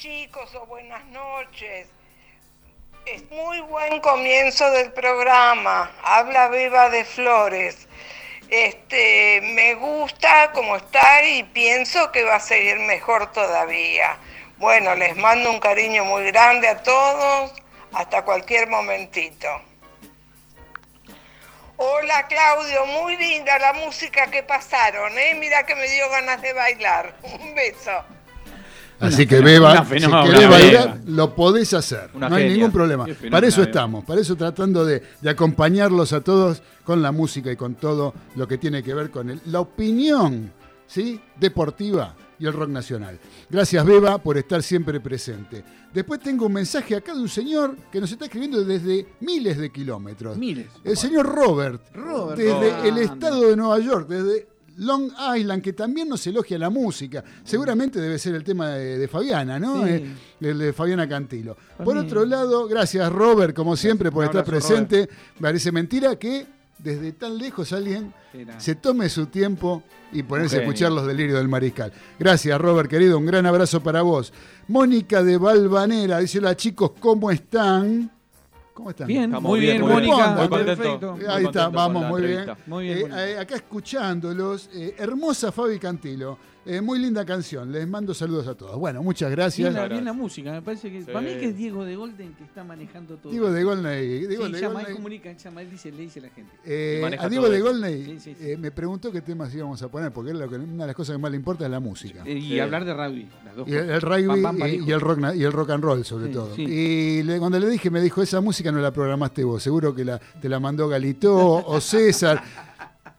Chicos 0.00 0.54
o 0.54 0.64
buenas 0.64 1.04
noches. 1.08 1.86
Es 3.04 3.30
muy 3.30 3.60
buen 3.60 4.00
comienzo 4.00 4.70
del 4.70 4.92
programa. 4.92 5.92
Habla 6.02 6.48
Beba 6.48 6.88
de 6.88 7.04
Flores. 7.04 7.86
Este, 8.48 9.42
me 9.42 9.74
gusta 9.74 10.52
como 10.52 10.76
está 10.76 11.22
y 11.22 11.42
pienso 11.42 12.10
que 12.12 12.24
va 12.24 12.36
a 12.36 12.40
seguir 12.40 12.78
mejor 12.78 13.30
todavía. 13.32 14.16
Bueno, 14.56 14.94
les 14.94 15.14
mando 15.16 15.50
un 15.50 15.60
cariño 15.60 16.06
muy 16.06 16.24
grande 16.32 16.68
a 16.68 16.82
todos, 16.82 17.52
hasta 17.92 18.24
cualquier 18.24 18.68
momentito. 18.68 19.48
Hola 21.76 22.26
Claudio, 22.26 22.86
muy 22.86 23.18
linda 23.18 23.58
la 23.58 23.74
música 23.74 24.30
que 24.30 24.42
pasaron, 24.42 25.18
¿eh? 25.18 25.34
Mira 25.34 25.66
que 25.66 25.74
me 25.74 25.86
dio 25.88 26.08
ganas 26.08 26.40
de 26.40 26.54
bailar. 26.54 27.14
Un 27.22 27.54
beso. 27.54 28.02
Así 29.00 29.26
que 29.26 29.40
Beba, 29.40 29.84
si 29.84 29.90
querés 29.98 30.48
bailar, 30.48 31.00
lo 31.06 31.34
podés 31.34 31.72
hacer. 31.74 32.10
Una 32.14 32.28
no 32.28 32.36
hay 32.36 32.42
genia. 32.44 32.56
ningún 32.56 32.72
problema. 32.72 33.06
Para 33.30 33.46
eso 33.46 33.60
Beba. 33.62 33.70
estamos, 33.70 34.04
para 34.04 34.20
eso 34.20 34.36
tratando 34.36 34.84
de, 34.84 35.02
de 35.20 35.30
acompañarlos 35.30 36.12
a 36.12 36.20
todos 36.20 36.62
con 36.84 37.00
la 37.02 37.10
música 37.12 37.50
y 37.50 37.56
con 37.56 37.74
todo 37.76 38.12
lo 38.36 38.46
que 38.46 38.58
tiene 38.58 38.82
que 38.82 38.94
ver 38.94 39.10
con 39.10 39.30
el- 39.30 39.40
la 39.46 39.60
opinión 39.60 40.52
¿sí? 40.86 41.20
deportiva 41.38 42.14
y 42.38 42.46
el 42.46 42.52
rock 42.52 42.68
nacional. 42.70 43.18
Gracias, 43.50 43.84
Beba, 43.84 44.18
por 44.18 44.38
estar 44.38 44.62
siempre 44.62 44.98
presente. 45.00 45.62
Después 45.92 46.20
tengo 46.20 46.46
un 46.46 46.52
mensaje 46.52 46.94
acá 46.96 47.12
de 47.14 47.20
un 47.20 47.28
señor 47.28 47.76
que 47.90 48.00
nos 48.00 48.10
está 48.12 48.24
escribiendo 48.26 48.62
desde 48.64 49.06
miles 49.20 49.58
de 49.58 49.70
kilómetros. 49.70 50.36
Miles. 50.38 50.66
El 50.84 50.96
señor 50.96 51.26
Robert, 51.26 51.82
Robert. 51.94 52.38
desde 52.38 52.88
el 52.88 52.98
estado 52.98 53.48
de 53.48 53.56
Nueva 53.56 53.78
York, 53.80 54.08
desde 54.08 54.48
Long 54.76 55.10
Island, 55.36 55.62
que 55.62 55.72
también 55.72 56.08
nos 56.08 56.26
elogia 56.26 56.58
la 56.58 56.70
música. 56.70 57.22
Seguramente 57.44 58.00
debe 58.00 58.18
ser 58.18 58.34
el 58.34 58.44
tema 58.44 58.70
de, 58.70 58.98
de 58.98 59.08
Fabiana, 59.08 59.58
¿no? 59.58 59.84
Sí. 59.84 59.90
Eh, 59.90 60.14
el 60.40 60.58
de 60.58 60.72
Fabiana 60.72 61.08
Cantilo. 61.08 61.56
Por 61.84 61.96
otro 61.96 62.24
lado, 62.24 62.66
gracias 62.66 63.10
Robert, 63.12 63.54
como 63.54 63.76
siempre, 63.76 64.10
por 64.10 64.24
estar 64.24 64.42
abrazo, 64.42 64.50
presente. 64.68 65.08
Parece 65.40 65.72
mentira 65.72 66.16
que 66.16 66.46
desde 66.78 67.12
tan 67.12 67.36
lejos 67.36 67.72
alguien 67.72 68.12
Era. 68.32 68.58
se 68.58 68.74
tome 68.74 69.08
su 69.08 69.26
tiempo 69.26 69.82
y 70.12 70.22
ponerse 70.22 70.56
a 70.56 70.60
escuchar 70.60 70.90
los 70.92 71.06
delirios 71.06 71.38
del 71.38 71.48
mariscal. 71.48 71.92
Gracias, 72.18 72.58
Robert, 72.60 72.88
querido. 72.88 73.18
Un 73.18 73.26
gran 73.26 73.44
abrazo 73.46 73.82
para 73.82 74.02
vos. 74.02 74.32
Mónica 74.68 75.22
de 75.22 75.36
Valvanera 75.36 76.18
dice: 76.18 76.38
Hola 76.38 76.56
chicos, 76.56 76.92
¿cómo 76.98 77.30
están? 77.30 78.10
¿Cómo 78.74 78.90
están? 78.90 79.06
Bien, 79.08 79.24
Estamos 79.24 79.42
muy 79.50 79.60
bien. 79.60 79.80
Mónica. 79.82 80.28
Muy 80.36 80.48
contento. 80.48 81.16
Muy 81.16 81.24
Ahí 81.26 81.44
está, 81.44 81.68
vamos, 81.68 82.06
muy 82.06 82.22
bien. 82.22 82.46
Muy 82.66 82.84
bien, 82.84 82.98
Eh, 82.98 83.00
muy 83.02 83.08
bien. 83.10 83.12
eh, 83.18 83.38
acá 83.38 83.56
escuchándolos, 83.56 84.70
eh, 84.72 84.94
hermosa 84.98 85.52
Fabi 85.52 85.78
Cantilo, 85.78 86.38
eh, 86.76 86.80
muy 86.80 86.98
linda 86.98 87.24
canción, 87.24 87.70
les 87.72 87.86
mando 87.88 88.14
saludos 88.14 88.46
a 88.46 88.54
todos. 88.54 88.76
Bueno, 88.78 89.02
muchas 89.02 89.30
gracias. 89.30 89.58
Bien 89.68 89.74
la, 89.74 89.80
Gracias. 89.80 89.90
bien 89.98 90.04
la 90.04 90.12
música, 90.12 90.52
me 90.52 90.62
parece 90.62 90.90
que. 90.90 91.00
Sí. 91.00 91.06
Para 91.06 91.20
mí 91.20 91.34
que 91.38 91.46
es 91.46 91.56
Diego 91.56 91.84
de 91.84 91.96
Golden 91.96 92.32
que 92.34 92.44
está 92.44 92.64
manejando 92.64 93.16
todo. 93.16 93.30
Diego 93.32 93.50
de 93.50 93.64
Golney, 93.64 94.26
Diego 94.26 94.46
sí, 94.46 94.52
de 94.52 94.60
llama, 94.60 94.80
él 94.80 94.84
Golney, 94.86 94.94
comunica, 94.96 95.32
llama, 95.32 95.62
él 95.62 95.70
dice, 95.70 95.90
le 95.92 96.02
dice 96.02 96.18
a 96.20 96.22
la 96.22 96.28
gente. 96.30 96.52
eh, 96.64 97.16
a 97.18 97.28
Diego 97.28 97.48
de 97.48 97.56
eso. 97.58 97.66
Golney 97.66 98.04
Sí, 98.04 98.20
sí, 98.20 98.36
sí. 98.38 98.50
eh, 98.50 98.56
me 98.56 98.70
preguntó 98.70 99.10
qué 99.12 99.20
temas 99.20 99.54
íbamos 99.54 99.82
a 99.82 99.88
poner, 99.88 100.12
porque 100.12 100.30
es 100.32 100.36
lo 100.38 100.48
que- 100.48 100.56
una 100.56 100.84
de 100.84 100.86
las 100.88 100.96
cosas 100.96 101.14
que 101.16 101.20
más 101.22 101.30
le 101.30 101.36
importa 101.36 101.64
es 101.64 101.70
la 101.70 101.80
música. 101.80 102.22
Eh, 102.26 102.34
y 102.38 102.48
Sí. 102.50 102.60
hablar 102.60 102.84
de 102.84 102.94
rugby, 102.94 103.28
las 103.44 103.56
dos 103.56 103.68
Y 103.68 103.72
el, 103.72 103.80
cosas. 103.86 103.94
el 103.94 104.00
rugby 104.02 104.26
Pam, 104.26 104.42
pam, 104.42 104.58
pam, 104.58 104.68
y, 104.68 104.90
el 104.92 105.00
rock, 105.00 105.18
y 105.34 105.42
el 105.44 105.52
rock 105.52 105.70
and 105.70 105.84
roll, 105.84 106.04
sobre 106.04 106.26
Sí, 106.28 106.32
todo. 106.32 106.54
sí. 106.54 106.62
Y 106.62 107.22
le- 107.22 107.38
cuando 107.38 107.58
le 107.58 107.68
dije, 107.68 107.90
me 107.90 108.00
dijo, 108.00 108.22
esa 108.22 108.40
música 108.40 108.70
no 108.70 108.78
la 108.80 108.92
programaste 108.92 109.44
vos, 109.44 109.62
seguro 109.62 109.94
que 109.94 110.04
la, 110.04 110.18
te 110.18 110.48
la 110.48 110.60
mandó 110.60 110.88
Galito 110.88 111.34
o 111.36 111.80
César. 111.80 112.42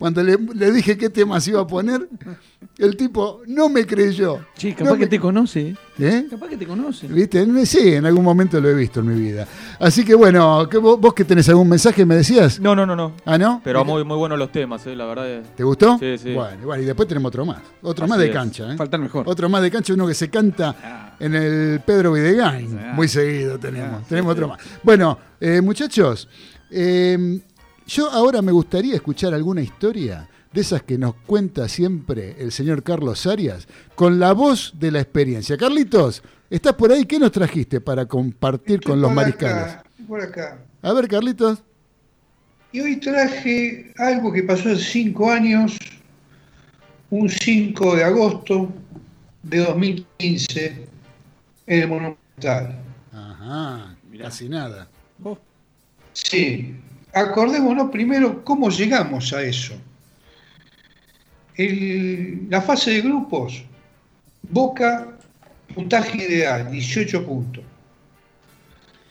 Cuando 0.02 0.24
le, 0.24 0.36
le 0.56 0.72
dije 0.72 0.98
qué 0.98 1.12
temas 1.12 1.48
iba 1.48 1.62
a 1.62 1.68
poner, 1.68 2.10
el 2.80 2.98
tipo 2.98 3.42
no 3.46 3.70
me 3.70 3.86
creyó. 3.86 4.40
No 4.64 4.76
capaz 4.76 4.94
me- 4.94 4.98
que 4.98 5.06
te 5.08 5.20
conoce, 5.20 5.76
¿eh? 6.00 6.26
Capaz 6.28 6.48
que 6.48 6.58
te 6.58 6.66
conoce. 6.66 7.08
¿Viste? 7.08 7.46
Sí, 7.68 7.94
en 7.94 8.08
algún 8.08 8.24
momento 8.24 8.60
lo 8.60 8.68
he 8.70 8.74
visto 8.74 9.02
en 9.02 9.08
mi 9.14 9.22
vida. 9.22 9.48
Así 9.80 10.04
que 10.04 10.16
bueno, 10.16 10.68
¿qué, 10.68 10.80
vos, 10.80 11.00
vos 11.00 11.14
que 11.14 11.24
tenés 11.24 11.48
algún 11.50 11.70
mensaje 11.70 12.04
me 12.04 12.16
decías? 12.16 12.60
No, 12.60 12.76
no, 12.76 12.88
no, 12.88 12.96
no. 12.96 13.14
Ah, 13.26 13.38
¿no? 13.38 13.62
Pero 13.64 13.86
muy, 13.86 14.04
muy 14.04 14.18
buenos 14.18 14.40
los 14.40 14.52
temas, 14.52 14.88
eh, 14.88 14.96
la 14.96 15.06
verdad. 15.06 15.30
es- 15.30 15.56
¿Te 15.56 15.64
gustó? 15.64 16.00
Sí, 16.00 16.18
sí. 16.18 16.34
Bueno, 16.34 16.58
bueno, 16.66 16.82
y 16.82 16.86
después 16.88 17.08
tenemos 17.08 17.30
otro 17.30 17.46
más. 17.46 17.60
Otro 17.84 18.06
Así 18.06 18.10
más 18.10 18.18
de 18.20 18.26
es. 18.26 18.34
cancha, 18.34 18.74
¿eh? 18.74 18.78
Falta 18.78 18.98
el 18.98 19.04
mejor. 19.04 19.30
Otro 19.30 19.50
más 19.50 19.62
de 19.62 19.70
cancha, 19.70 19.94
uno 19.94 20.08
que 20.08 20.16
se 20.16 20.32
canta 20.32 20.76
Ah. 20.84 21.16
en 21.20 21.36
el 21.36 21.80
Pedro 21.86 22.14
Videgain. 22.14 22.76
Ah. 22.80 22.94
Muy 22.96 23.08
seguido 23.08 23.60
tenemos. 23.60 23.98
Ah, 23.98 24.00
sí, 24.02 24.06
tenemos 24.10 24.32
sí. 24.34 24.38
otro 24.40 24.48
más. 24.48 24.60
Bueno, 24.82 25.20
eh, 25.40 25.62
muchachos, 25.62 26.28
eh, 26.72 27.40
yo 27.92 28.10
ahora 28.10 28.42
me 28.42 28.54
gustaría 28.54 28.96
escuchar 28.96 29.34
alguna 29.34 29.62
historia 29.62 30.30
de 30.54 30.62
esas 30.62 30.82
que 30.84 30.98
nos 30.98 31.14
cuenta 31.16 31.68
siempre 31.68 32.36
el 32.40 32.52
señor 32.54 32.84
Carlos 32.84 33.26
Arias, 33.28 33.68
con 33.96 34.18
la 34.20 34.32
voz 34.34 34.74
de 34.80 34.92
la 34.92 35.02
experiencia. 35.02 35.58
Carlitos, 35.58 36.24
¿estás 36.50 36.74
por 36.74 36.92
ahí? 36.92 37.06
¿Qué 37.06 37.20
nos 37.20 37.32
trajiste 37.32 37.82
para 37.82 38.06
compartir 38.06 38.76
Estoy 38.76 38.92
con 38.94 39.02
los 39.02 39.12
mariscales? 39.12 39.74
acá, 39.74 39.84
estoy 39.90 40.06
por 40.06 40.22
acá. 40.22 40.62
A 40.82 40.94
ver, 40.94 41.08
Carlitos. 41.10 41.64
Y 42.72 42.80
hoy 42.80 42.96
traje 42.98 43.92
algo 43.98 44.32
que 44.32 44.44
pasó 44.44 44.70
hace 44.70 44.84
cinco 44.84 45.30
años, 45.30 45.78
un 47.10 47.28
5 47.28 47.98
de 47.98 48.04
agosto 48.06 48.70
de 49.44 49.58
2015, 49.58 50.88
en 51.68 51.82
el 51.82 51.88
Monumental. 51.90 52.80
Ajá, 53.12 53.98
casi 54.18 54.48
nada. 54.48 54.88
Oh, 55.22 55.38
Sí, 56.14 56.76
acordémonos 57.14 57.90
primero 57.92 58.44
cómo 58.44 58.70
llegamos 58.70 59.34
a 59.34 59.42
eso. 59.44 59.74
El- 61.56 62.48
la 62.50 62.62
fase 62.62 62.92
de 62.92 63.02
grupos, 63.02 63.64
Boca, 64.50 65.08
puntaje 65.74 66.18
ideal, 66.18 66.72
18 66.72 67.26
puntos. 67.26 67.64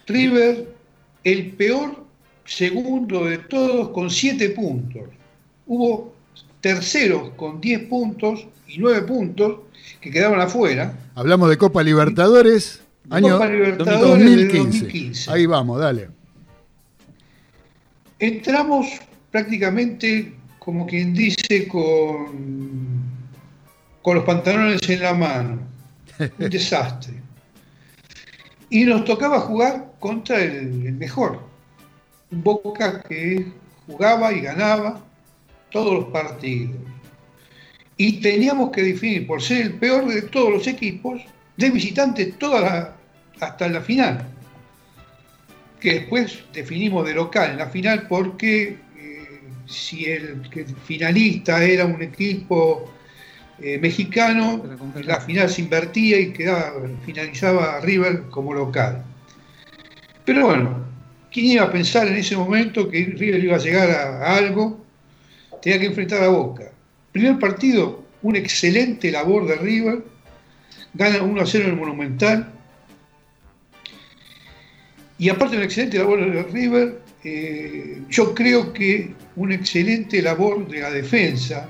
River, 0.07 0.75
el 1.25 1.53
peor 1.53 2.05
segundo 2.45 3.25
de 3.27 3.39
todos, 3.39 3.91
con 3.91 4.11
7 4.11 4.51
puntos. 4.51 5.03
Hubo 5.67 6.13
terceros 6.61 7.31
con 7.37 7.61
10 7.61 7.85
puntos 7.89 8.45
y 8.67 8.79
9 8.79 9.03
puntos 9.03 9.61
que 10.01 10.11
quedaban 10.11 10.41
afuera. 10.41 10.93
Hablamos 11.15 11.49
de 11.49 11.57
Copa 11.57 11.83
Libertadores, 11.83 12.83
De 13.05 13.17
año 13.17 13.35
Copa 13.35 13.47
Libertadores 13.49 14.01
de 14.01 14.09
2015. 14.09 14.59
2015. 14.59 15.31
Ahí 15.31 15.47
vamos, 15.47 15.79
dale. 15.81 16.09
Entramos 18.21 18.87
prácticamente, 19.31 20.35
como 20.59 20.87
quien 20.87 21.14
dice, 21.14 21.66
con, 21.68 23.03
con 24.03 24.14
los 24.16 24.25
pantalones 24.25 24.87
en 24.89 25.01
la 25.03 25.14
mano. 25.14 25.59
Un 26.39 26.51
desastre. 26.51 27.14
Y 28.68 28.85
nos 28.85 29.05
tocaba 29.05 29.41
jugar 29.41 29.93
contra 29.99 30.41
el, 30.43 30.87
el 30.87 30.93
mejor. 30.93 31.43
Un 32.31 32.43
Boca 32.45 33.03
que 33.03 33.47
jugaba 33.87 34.33
y 34.33 34.41
ganaba 34.41 35.01
todos 35.71 35.95
los 35.95 36.05
partidos. 36.12 36.77
Y 37.97 38.21
teníamos 38.21 38.71
que 38.71 38.83
definir, 38.83 39.27
por 39.27 39.43
ser 39.43 39.62
el 39.62 39.73
peor 39.75 40.07
de 40.07 40.23
todos 40.23 40.51
los 40.53 40.66
equipos, 40.66 41.23
de 41.57 41.71
visitante 41.71 42.27
toda 42.27 42.61
la- 42.61 42.97
hasta 43.41 43.68
la 43.68 43.81
final 43.81 44.27
que 45.81 45.95
después 45.95 46.45
definimos 46.53 47.07
de 47.07 47.14
local 47.14 47.53
en 47.53 47.59
la 47.59 47.66
final 47.66 48.07
porque 48.09 48.76
eh, 48.97 49.41
si 49.66 50.05
el 50.05 50.43
finalista 50.85 51.64
era 51.64 51.87
un 51.87 52.03
equipo 52.03 52.93
eh, 53.61 53.78
mexicano, 53.78 54.62
la 55.05 55.20
final 55.20 55.49
se 55.49 55.62
invertía 55.62 56.20
y 56.20 56.33
quedaba, 56.33 56.72
finalizaba 57.05 57.81
River 57.81 58.24
como 58.31 58.55
local. 58.55 59.03
Pero 60.24 60.47
bueno, 60.47 60.85
¿quién 61.33 61.47
iba 61.47 61.64
a 61.64 61.72
pensar 61.72 62.07
en 62.07 62.16
ese 62.16 62.37
momento 62.37 62.89
que 62.89 63.05
River 63.16 63.43
iba 63.43 63.57
a 63.57 63.61
llegar 63.61 63.91
a, 63.91 64.26
a 64.26 64.37
algo? 64.37 64.85
Tenía 65.62 65.81
que 65.81 65.87
enfrentar 65.87 66.22
a 66.22 66.28
Boca. 66.28 66.70
Primer 67.12 67.39
partido, 67.39 68.05
una 68.22 68.39
excelente 68.39 69.11
labor 69.11 69.47
de 69.47 69.57
River, 69.57 70.05
gana 70.95 71.22
1 71.22 71.41
a 71.41 71.47
0 71.47 71.64
en 71.64 71.70
el 71.70 71.76
Monumental, 71.76 72.53
y 75.21 75.29
aparte 75.29 75.53
de 75.53 75.57
una 75.59 75.66
excelente 75.66 75.99
labor 75.99 76.18
de 76.33 76.43
River, 76.45 77.01
eh, 77.23 78.03
yo 78.09 78.35
creo 78.35 78.73
que 78.73 79.14
una 79.37 79.55
excelente 79.55 80.21
labor 80.23 80.66
de 80.66 80.81
la 80.81 80.91
defensa. 80.91 81.68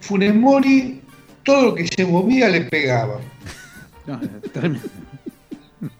Funes 0.00 0.34
Mori, 0.34 1.00
todo 1.42 1.62
lo 1.70 1.74
que 1.74 1.86
se 1.86 2.04
movía 2.04 2.48
le 2.50 2.60
pegaba. 2.62 3.20
no, 4.06 4.20
tremendo. 4.52 4.86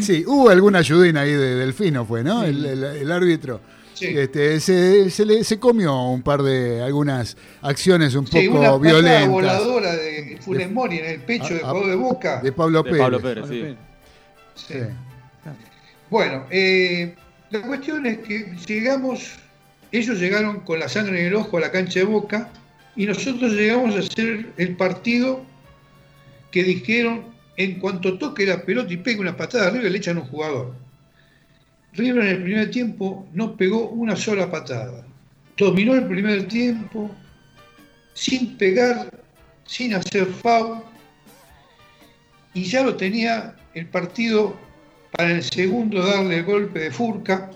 Sí, 0.00 0.24
hubo 0.26 0.48
alguna 0.48 0.78
ayudina 0.80 1.22
ahí 1.22 1.32
de 1.32 1.56
Delfino, 1.56 2.04
fue, 2.04 2.22
¿no? 2.22 2.44
El, 2.44 2.64
el- 2.64 2.84
el 2.84 3.12
árbitro. 3.12 3.60
Sí. 3.94 4.06
Este, 4.06 4.60
se, 4.60 5.10
se 5.10 5.24
le- 5.24 5.42
se 5.42 5.58
comió 5.58 5.92
un 6.10 6.22
par 6.22 6.42
de 6.42 6.82
algunas 6.82 7.36
acciones 7.62 8.14
un 8.14 8.26
Sí, 8.26 8.46
poco 8.48 8.60
una 8.60 8.76
violentas 8.76 9.28
voladora 9.28 9.96
de 9.96 10.38
Funes 10.40 10.70
Mori 10.70 10.98
en 10.98 11.06
el 11.06 11.20
pecho 11.20 11.54
Ah, 11.64 11.72
de 11.74 11.96
Boca. 11.96 12.40
de 12.40 12.52
Pablo 12.52 12.82
De 12.84 12.90
Pérez. 12.90 13.00
Pablo 13.02 13.20
Pérez, 13.20 13.42
Pablo 13.44 13.54
sí. 13.54 13.60
Pérez. 13.60 13.76
Sí. 14.54 14.74
Bueno, 16.10 16.46
eh, 16.50 17.14
la 17.50 17.62
cuestión 17.62 18.06
es 18.06 18.18
que 18.18 18.54
llegamos, 18.66 19.34
ellos 19.92 20.18
llegaron 20.18 20.60
con 20.60 20.80
la 20.80 20.88
sangre 20.88 21.20
en 21.20 21.26
el 21.26 21.34
ojo 21.34 21.58
a 21.58 21.60
la 21.60 21.70
cancha 21.70 22.00
de 22.00 22.06
Boca 22.06 22.48
y 22.96 23.06
nosotros 23.06 23.52
llegamos 23.52 23.94
a 23.94 23.98
hacer 23.98 24.46
el 24.56 24.76
partido 24.76 25.44
que 26.50 26.64
dijeron 26.64 27.24
en 27.56 27.78
cuanto 27.78 28.18
toque 28.18 28.46
la 28.46 28.62
pelota 28.62 28.92
y 28.92 28.96
pegue 28.96 29.20
una 29.20 29.36
patada 29.36 29.68
arriba 29.68 29.88
le 29.88 29.98
echan 29.98 30.18
un 30.18 30.24
jugador. 30.24 30.74
River 31.92 32.22
en 32.22 32.28
el 32.28 32.42
primer 32.42 32.70
tiempo 32.70 33.26
no 33.34 33.56
pegó 33.56 33.88
una 33.88 34.16
sola 34.16 34.50
patada. 34.50 35.04
Dominó 35.56 35.94
el 35.94 36.06
primer 36.06 36.48
tiempo 36.48 37.10
sin 38.14 38.56
pegar, 38.56 39.10
sin 39.66 39.94
hacer 39.94 40.26
foul 40.26 40.82
y 42.54 42.64
ya 42.64 42.82
lo 42.82 42.96
tenía 42.96 43.54
el 43.74 43.86
partido 43.86 44.56
para 45.12 45.32
el 45.32 45.42
segundo 45.42 46.04
darle 46.04 46.38
el 46.38 46.44
golpe 46.44 46.80
de 46.80 46.90
Furca. 46.90 47.50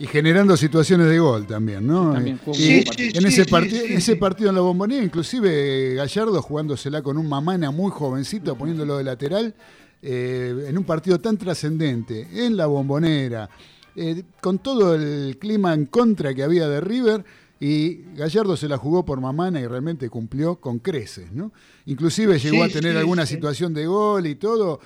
Y 0.00 0.06
generando 0.06 0.56
situaciones 0.56 1.08
de 1.08 1.18
gol 1.18 1.46
también, 1.46 1.84
¿no? 1.84 2.12
También 2.12 2.38
jugó 2.44 2.54
Sí, 2.54 2.84
sí, 2.96 3.10
en, 3.14 3.26
ese 3.26 3.44
sí, 3.44 3.50
partido, 3.50 3.84
ese 3.84 4.14
partido 4.16 4.50
en 4.50 4.54
la 4.54 4.60
bombonera, 4.60 5.02
inclusive 5.02 5.94
Gallardo 5.94 6.40
jugándosela 6.40 7.02
con 7.02 7.18
un 7.18 7.28
mamana 7.28 7.72
muy 7.72 7.90
jovencito, 7.90 8.56
poniéndolo 8.56 8.96
de 8.98 9.04
lateral, 9.04 9.54
eh, 10.00 10.66
en 10.68 10.78
un 10.78 10.84
partido 10.84 11.18
tan 11.18 11.36
trascendente, 11.36 12.28
en 12.32 12.56
la 12.56 12.66
bombonera, 12.66 13.50
eh, 13.96 14.22
con 14.40 14.60
todo 14.60 14.94
el 14.94 15.36
clima 15.40 15.74
en 15.74 15.86
contra 15.86 16.32
que 16.32 16.44
había 16.44 16.68
de 16.68 16.80
River, 16.80 17.24
y 17.58 18.02
Gallardo 18.14 18.56
se 18.56 18.68
la 18.68 18.78
jugó 18.78 19.04
por 19.04 19.20
mamana 19.20 19.60
y 19.60 19.66
realmente 19.66 20.08
cumplió 20.08 20.60
con 20.60 20.78
creces, 20.78 21.32
¿no? 21.32 21.50
Inclusive 21.86 22.38
llegó 22.38 22.64
Sí, 22.64 22.70
a 22.70 22.72
tener 22.72 22.92
sí, 22.92 22.98
alguna 22.98 23.26
sí. 23.26 23.34
situación 23.34 23.74
de 23.74 23.86
gol 23.86 24.28
y 24.28 24.36
todo. 24.36 24.78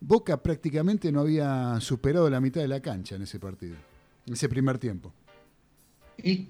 Boca 0.00 0.40
prácticamente 0.42 1.10
no 1.10 1.20
había 1.20 1.78
superado 1.80 2.30
la 2.30 2.40
mitad 2.40 2.60
de 2.60 2.68
la 2.68 2.80
cancha 2.80 3.16
en 3.16 3.22
ese 3.22 3.38
partido, 3.40 3.76
en 4.26 4.32
ese 4.34 4.48
primer 4.48 4.78
tiempo. 4.78 5.12
Y 6.22 6.48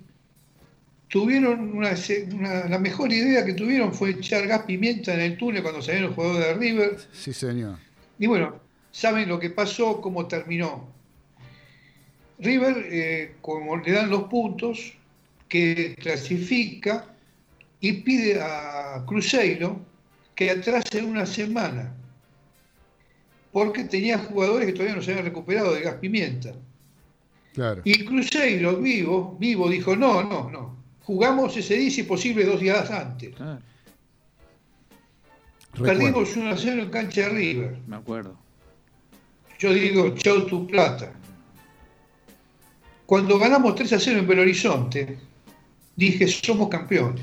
tuvieron 1.08 1.76
una, 1.76 1.94
una- 2.32 2.68
la 2.68 2.78
mejor 2.78 3.12
idea 3.12 3.44
que 3.44 3.54
tuvieron 3.54 3.92
fue 3.94 4.10
echar 4.10 4.46
gas 4.46 4.62
pimienta 4.64 5.14
en 5.14 5.20
el 5.20 5.36
túnel 5.38 5.62
cuando 5.62 5.80
salieron 5.80 6.08
los 6.10 6.14
jugadores 6.16 6.46
de 6.48 6.54
River. 6.54 6.98
Sí, 7.12 7.32
señor. 7.32 7.78
Y 8.18 8.26
bueno, 8.26 8.60
saben 8.92 9.28
lo 9.28 9.38
que 9.38 9.50
pasó, 9.50 10.00
cómo 10.00 10.26
terminó. 10.26 10.88
River, 12.38 12.86
eh, 12.90 13.36
como 13.40 13.76
le 13.78 13.92
dan 13.92 14.10
los 14.10 14.24
puntos, 14.24 14.92
que 15.48 15.94
clasifica 15.98 17.06
y 17.80 17.92
pide 17.94 18.40
a 18.40 19.02
Cruzeiro 19.06 19.80
que 20.34 20.50
atrase 20.50 21.02
una 21.02 21.24
semana, 21.26 21.94
porque 23.58 23.82
tenía 23.82 24.18
jugadores 24.18 24.66
que 24.66 24.72
todavía 24.72 24.94
no 24.94 25.02
se 25.02 25.10
habían 25.10 25.26
recuperado 25.26 25.74
de 25.74 25.80
gas 25.80 25.94
pimienta. 25.94 26.52
Claro. 27.54 27.82
Y 27.84 28.04
Cruzeiro, 28.04 28.76
vivo, 28.76 29.36
vivo, 29.40 29.68
dijo, 29.68 29.96
no, 29.96 30.22
no, 30.22 30.48
no, 30.48 30.76
jugamos 31.02 31.56
ese 31.56 31.74
día 31.74 31.90
si 31.90 32.04
posible 32.04 32.44
dos 32.44 32.60
días 32.60 32.88
antes. 32.88 33.34
Perdimos 35.76 36.36
1 36.36 36.50
a 36.50 36.56
0 36.56 36.82
en 36.82 36.90
cancha 36.90 37.22
de 37.22 37.28
River. 37.30 37.78
me 37.88 37.96
acuerdo. 37.96 38.36
Yo 39.58 39.72
digo, 39.72 40.14
chau 40.14 40.46
tu 40.46 40.64
plata. 40.64 41.12
Cuando 43.06 43.40
ganamos 43.40 43.74
3 43.74 43.92
a 43.92 43.98
0 43.98 44.20
en 44.20 44.28
Belo 44.28 44.42
Horizonte, 44.42 45.18
dije, 45.96 46.28
somos 46.28 46.68
campeones. 46.68 47.22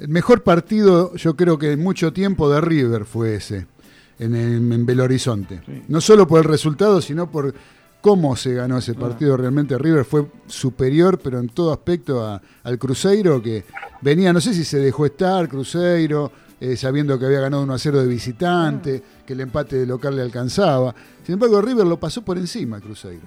El 0.00 0.08
mejor 0.08 0.42
partido, 0.42 1.14
yo 1.14 1.36
creo 1.36 1.56
que 1.56 1.70
en 1.70 1.80
mucho 1.80 2.12
tiempo 2.12 2.50
de 2.50 2.60
River 2.60 3.04
fue 3.04 3.36
ese, 3.36 3.66
en, 4.24 4.34
el- 4.34 4.72
en 4.72 4.86
Belo 4.86 5.04
Horizonte. 5.04 5.60
Sí. 5.66 5.82
No 5.88 6.00
solo 6.00 6.26
por 6.26 6.38
el 6.38 6.44
resultado, 6.44 7.00
sino 7.00 7.30
por 7.30 7.54
cómo 8.00 8.34
se 8.36 8.54
ganó 8.54 8.78
ese 8.78 8.92
Ah. 8.92 9.00
partido. 9.00 9.36
Realmente 9.36 9.78
River 9.78 10.04
fue 10.04 10.26
superior, 10.46 11.18
pero 11.22 11.38
en 11.38 11.48
todo 11.48 11.72
aspecto 11.72 12.24
a- 12.24 12.40
al 12.64 12.78
Cruzeiro, 12.78 13.40
que 13.42 13.64
venía, 14.00 14.32
no 14.32 14.40
sé 14.40 14.54
si 14.54 14.64
se 14.64 14.78
dejó 14.78 15.06
estar 15.06 15.48
Cruzeiro, 15.48 16.30
eh, 16.60 16.76
sabiendo 16.76 17.18
que 17.18 17.26
había 17.26 17.40
ganado 17.40 17.62
1 17.62 17.74
a 17.74 17.78
0 17.78 18.00
de 18.00 18.06
visitante, 18.06 19.02
Ah. 19.04 19.22
que 19.26 19.32
el 19.32 19.40
empate 19.40 19.76
de 19.76 19.86
local 19.86 20.16
le 20.16 20.22
alcanzaba. 20.22 20.94
Sin 21.24 21.34
embargo, 21.34 21.60
River 21.62 21.86
lo 21.86 21.98
pasó 21.98 22.22
por 22.22 22.38
encima 22.38 22.80
Cruzeiro. 22.80 23.22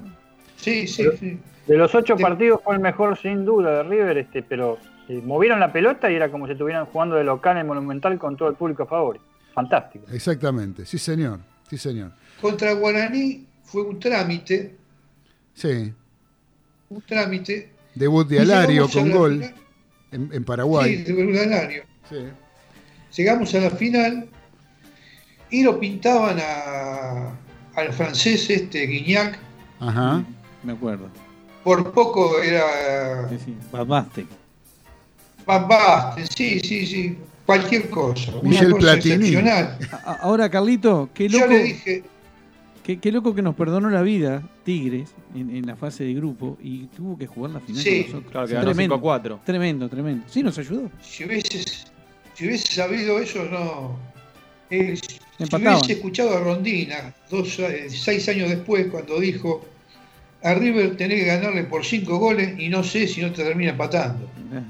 Sí, 0.57 0.87
sí, 0.87 1.03
sí. 1.19 1.39
De 1.67 1.77
los 1.77 1.93
ocho 1.95 2.15
Sí. 2.17 2.23
partidos 2.23 2.59
fue 2.63 2.75
el 2.75 2.81
mejor 2.81 3.17
sin 3.17 3.43
duda 3.45 3.77
de 3.77 3.83
River, 3.83 4.17
este, 4.19 4.43
pero 4.43 4.77
eh, 5.07 5.21
movieron 5.23 5.59
la 5.59 5.71
pelota 5.71 6.11
y 6.11 6.15
era 6.15 6.29
como 6.31 6.47
si 6.47 6.53
estuvieran 6.53 6.85
jugando 6.87 7.15
de 7.15 7.23
local 7.23 7.57
en 7.57 7.67
Monumental 7.67 8.17
con 8.17 8.35
todo 8.35 8.49
el 8.49 8.55
público 8.55 8.83
a 8.83 8.85
favor. 8.87 9.19
Fantástico. 9.55 10.05
Exactamente, 10.11 10.85
sí 10.85 10.97
señor, 10.99 11.39
sí 11.69 11.77
señor. 11.77 12.11
Contra 12.41 12.73
Guaraní 12.73 13.47
fue 13.63 13.81
un 13.83 13.99
trámite, 13.99 14.75
Sí, 15.53 15.93
un 16.89 17.01
trámite. 17.01 17.71
debut 17.95 18.27
de 18.27 18.41
Alario 18.41 18.89
con 18.89 19.09
la 19.09 19.15
gol 19.15 19.33
final- 19.39 19.55
en, 20.11 20.29
en 20.33 20.43
Paraguay. 20.43 20.97
Sí, 20.97 21.03
de 21.03 21.13
Verdalario. 21.25 21.83
Sí. 22.09 22.17
Llegamos 23.15 23.55
a 23.55 23.59
la 23.61 23.69
final 23.71 24.27
y 25.49 25.63
lo 25.63 25.79
pintaban 25.79 26.37
a- 26.39 27.31
al 27.75 27.93
francés 27.93 28.49
este 28.49 28.85
Guignac. 28.85 29.39
Ajá. 29.79 30.23
Me 30.63 30.73
acuerdo. 30.73 31.09
Por 31.63 31.91
poco 31.93 32.39
era 32.41 33.27
Sí, 33.29 33.39
sí. 33.45 33.57
Babaste. 33.71 34.25
Van 35.45 35.67
Basten, 35.67 36.27
sí, 36.27 36.59
sí, 36.59 36.85
sí. 36.85 37.17
Cualquier 37.45 37.89
cosa. 37.89 38.31
una 38.41 38.49
Michel 38.49 38.71
cosa 38.71 38.81
Platini. 38.93 39.13
excepcional. 39.15 39.77
A- 39.91 39.95
a- 40.11 40.13
Ahora, 40.21 40.49
Carlito, 40.49 41.09
qué 41.13 41.27
Yo 41.29 41.39
loco, 41.39 41.51
le 41.53 41.63
dije, 41.63 42.03
qué, 42.83 42.99
qué 42.99 43.11
loco 43.11 43.35
que 43.35 43.41
nos 43.41 43.55
perdonó 43.55 43.89
la 43.89 44.01
vida 44.01 44.41
Tigres 44.63 45.13
en, 45.35 45.55
en 45.55 45.65
la 45.67 45.75
fase 45.75 46.03
de 46.05 46.13
grupo 46.15 46.57
y 46.61 46.87
tuvo 46.87 47.17
que 47.17 47.27
jugar 47.27 47.51
la 47.51 47.59
final 47.59 47.81
Sí. 47.83 48.03
con 48.03 48.11
nosotros. 48.11 48.31
Claro, 48.31 48.47
que 48.47 48.53
ganó 48.55 48.65
tremendo, 48.65 48.95
5-4. 48.99 49.39
tremendo, 49.45 49.89
tremendo. 49.89 50.23
Sí, 50.27 50.41
nos 50.41 50.57
ayudó. 50.57 50.89
si 51.01 51.23
hubieses, 51.25 51.85
si 52.33 52.47
hubiese 52.47 52.73
sabido 52.73 53.19
eso, 53.19 53.43
no. 53.45 53.95
Eh, 54.71 54.95
si 54.97 55.55
hubiese 55.55 55.93
escuchado 55.93 56.35
a 56.37 56.39
Rondina 56.39 57.13
dos, 57.29 57.59
eh, 57.59 57.85
seis 57.89 58.27
años 58.29 58.49
después 58.49 58.87
cuando 58.87 59.19
dijo 59.19 59.63
a 60.41 60.53
River 60.55 60.97
tenés 60.97 61.19
que 61.19 61.25
ganarle 61.27 61.63
por 61.65 61.85
cinco 61.85 62.17
goles 62.17 62.57
y 62.57 62.69
no 62.69 62.83
sé 62.83 63.05
si 63.07 63.21
no 63.21 63.31
te 63.31 63.43
termina 63.43 63.71
empatando. 63.71 64.23
Eh, 64.51 64.61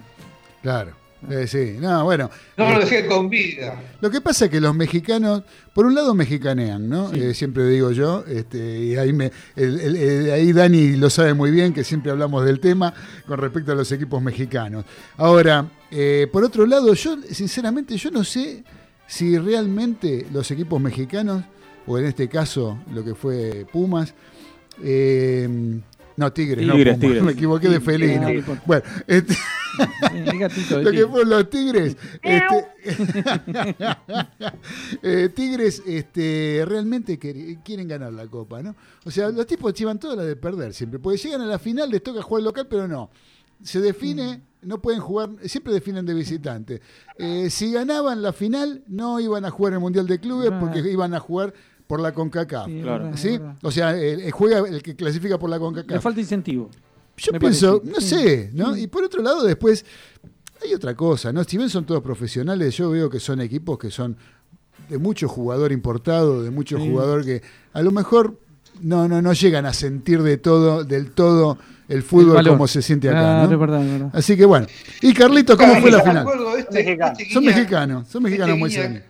Claro. 0.62 0.92
Eh, 1.30 1.48
sí, 1.48 1.78
no, 1.80 2.04
bueno. 2.04 2.30
No 2.58 2.66
eh, 2.70 2.74
lo 2.74 2.80
dejé 2.82 3.06
con 3.08 3.30
vida. 3.30 3.82
Lo 4.02 4.10
que 4.12 4.22
pasa 4.22 4.46
es 4.46 4.52
que 4.52 4.60
los 4.62 4.76
mexicanos, 4.76 5.44
por 5.74 5.86
un 5.86 5.96
lado 5.96 6.14
mexicanean, 6.14 6.88
¿no? 6.90 7.10
Sí. 7.12 7.20
Eh, 7.22 7.34
siempre 7.34 7.66
digo 7.68 7.92
yo, 7.92 8.24
este, 8.28 8.80
y 8.80 8.96
ahí, 8.96 9.12
me, 9.14 9.32
el- 9.56 9.80
el- 9.80 9.96
el- 9.96 10.32
ahí 10.32 10.54
Dani 10.54 10.96
lo 10.98 11.10
sabe 11.10 11.34
muy 11.34 11.52
bien, 11.52 11.74
que 11.74 11.84
siempre 11.84 12.12
hablamos 12.12 12.46
del 12.46 12.60
tema 12.60 12.94
con 13.28 13.38
respecto 13.40 13.72
a 13.72 13.76
los 13.76 13.92
equipos 13.92 14.22
mexicanos. 14.22 14.86
Ahora, 15.18 15.68
eh, 15.92 16.28
por 16.32 16.44
otro 16.44 16.66
lado, 16.66 16.94
yo 16.94 17.18
sinceramente 17.32 17.98
yo 17.98 18.12
no 18.12 18.24
sé 18.24 18.64
si 19.08 19.38
realmente 19.38 20.26
los 20.34 20.50
equipos 20.52 20.82
mexicanos, 20.82 21.44
o 21.88 21.98
en 22.00 22.06
este 22.06 22.28
caso 22.28 22.80
lo 22.94 23.04
que 23.04 23.14
fue 23.16 23.66
Pumas, 23.72 24.14
eh, 24.84 25.48
no, 26.18 26.32
Tigres, 26.32 26.66
no 26.66 26.74
Tigres, 26.74 26.94
Pumas, 26.94 27.00
Tigres. 27.00 27.24
me 27.24 27.32
equivoqué 27.34 27.70
de 27.70 27.82
felino. 27.82 28.28
Bueno, 28.66 28.84
este, 29.08 29.34
sí, 29.34 29.40
el 30.14 30.40
gatito 30.40 30.78
de 30.78 30.84
lo 30.84 30.92
que 30.92 31.08
fueron 31.08 31.30
los 31.30 31.50
Tigres. 31.50 31.98
este, 32.22 32.68
eh, 35.04 35.30
tigres 35.30 35.84
este, 35.86 36.64
realmente 36.66 37.20
quieren 37.20 37.88
ganar 37.88 38.14
la 38.14 38.28
Copa, 38.28 38.62
¿no? 38.62 38.76
O 39.04 39.12
sea, 39.12 39.30
los 39.30 39.46
tipos 39.46 39.74
llevan 39.74 40.00
toda 40.00 40.16
la 40.16 40.24
de 40.24 40.36
perder 40.36 40.74
siempre, 40.74 41.00
porque 41.00 41.18
llegan 41.18 41.42
a 41.42 41.46
la 41.46 41.60
final, 41.60 41.90
les 41.90 42.02
toca 42.02 42.22
jugar 42.22 42.44
local, 42.44 42.68
pero 42.70 42.88
no. 42.88 43.10
Se 43.62 43.80
define, 43.80 44.42
no 44.62 44.82
pueden 44.82 45.00
jugar, 45.00 45.30
siempre 45.46 45.74
definen 45.74 46.06
de 46.06 46.14
visitante. 46.14 46.82
Eh, 47.18 47.50
si 47.50 47.72
ganaban 47.72 48.22
la 48.22 48.34
final, 48.34 48.84
no 48.88 49.20
iban 49.20 49.46
a 49.46 49.50
jugar 49.50 49.74
el 49.74 49.80
Mundial 49.80 50.08
de 50.08 50.20
Clubes 50.20 50.52
porque 50.60 50.80
iban 50.80 51.14
a 51.14 51.20
jugar 51.20 51.54
por 51.88 52.00
la 52.00 52.14
CONCACAF. 52.14 52.66
Sí, 52.68 52.80
Claro. 52.82 53.12
¿Sí? 53.18 53.40
O 53.62 53.72
sea, 53.72 53.92
el, 53.98 54.22
el 54.22 54.32
juega 54.32 54.60
el 54.68 54.82
que 54.82 54.96
clasifica 54.96 55.38
por 55.38 55.50
la 55.50 55.58
Le 55.58 55.62
CONCACAF. 55.62 56.02
falta 56.04 56.20
incentivo. 56.20 56.70
Yo 57.18 57.32
pienso, 57.34 57.82
parece, 57.82 57.92
no 57.96 58.02
sí. 58.02 58.08
sé, 58.28 58.50
¿no? 58.54 58.76
Y 58.76 58.88
por 58.88 59.04
otro 59.04 59.22
lado, 59.22 59.44
después, 59.44 59.86
hay 60.64 60.74
otra 60.74 60.96
cosa, 60.96 61.32
¿no? 61.32 61.44
Si 61.44 61.58
bien 61.58 61.70
son 61.70 61.86
todos 61.86 62.02
profesionales, 62.02 62.76
yo 62.76 62.90
veo 62.90 63.10
que 63.10 63.20
son 63.20 63.40
equipos 63.40 63.78
que 63.78 63.90
son 63.92 64.18
de 64.90 64.98
mucho 64.98 65.28
jugador 65.30 65.72
importado, 65.72 66.44
de 66.44 66.52
mucho 66.52 66.78
Sí. 66.78 66.90
jugador 66.90 67.24
que 67.24 67.42
a 67.74 67.82
lo 67.82 67.92
mejor 67.92 68.38
no, 68.82 69.08
no, 69.08 69.22
no 69.22 69.32
llegan 69.34 69.66
a 69.66 69.74
sentir 69.74 70.22
de 70.24 70.38
todo, 70.38 70.84
del 70.84 71.12
todo 71.12 71.58
el 71.88 72.04
fútbol 72.04 72.46
como 72.48 72.68
se 72.68 72.82
siente 72.82 73.08
acá. 73.10 73.48
Así 74.12 74.36
que 74.36 74.44
bueno. 74.46 74.68
Y 75.02 75.14
Carlitos, 75.14 75.56
¿cómo 75.58 75.76
fue 75.80 75.92
la 75.92 76.02
final? 76.04 76.28
este- 76.70 77.32
Son 77.32 77.46
mexicanos, 77.46 78.08
son 78.10 78.24
mexicanos 78.24 78.50
este 78.56 78.60
muy 78.60 78.72
serios. 78.72 79.04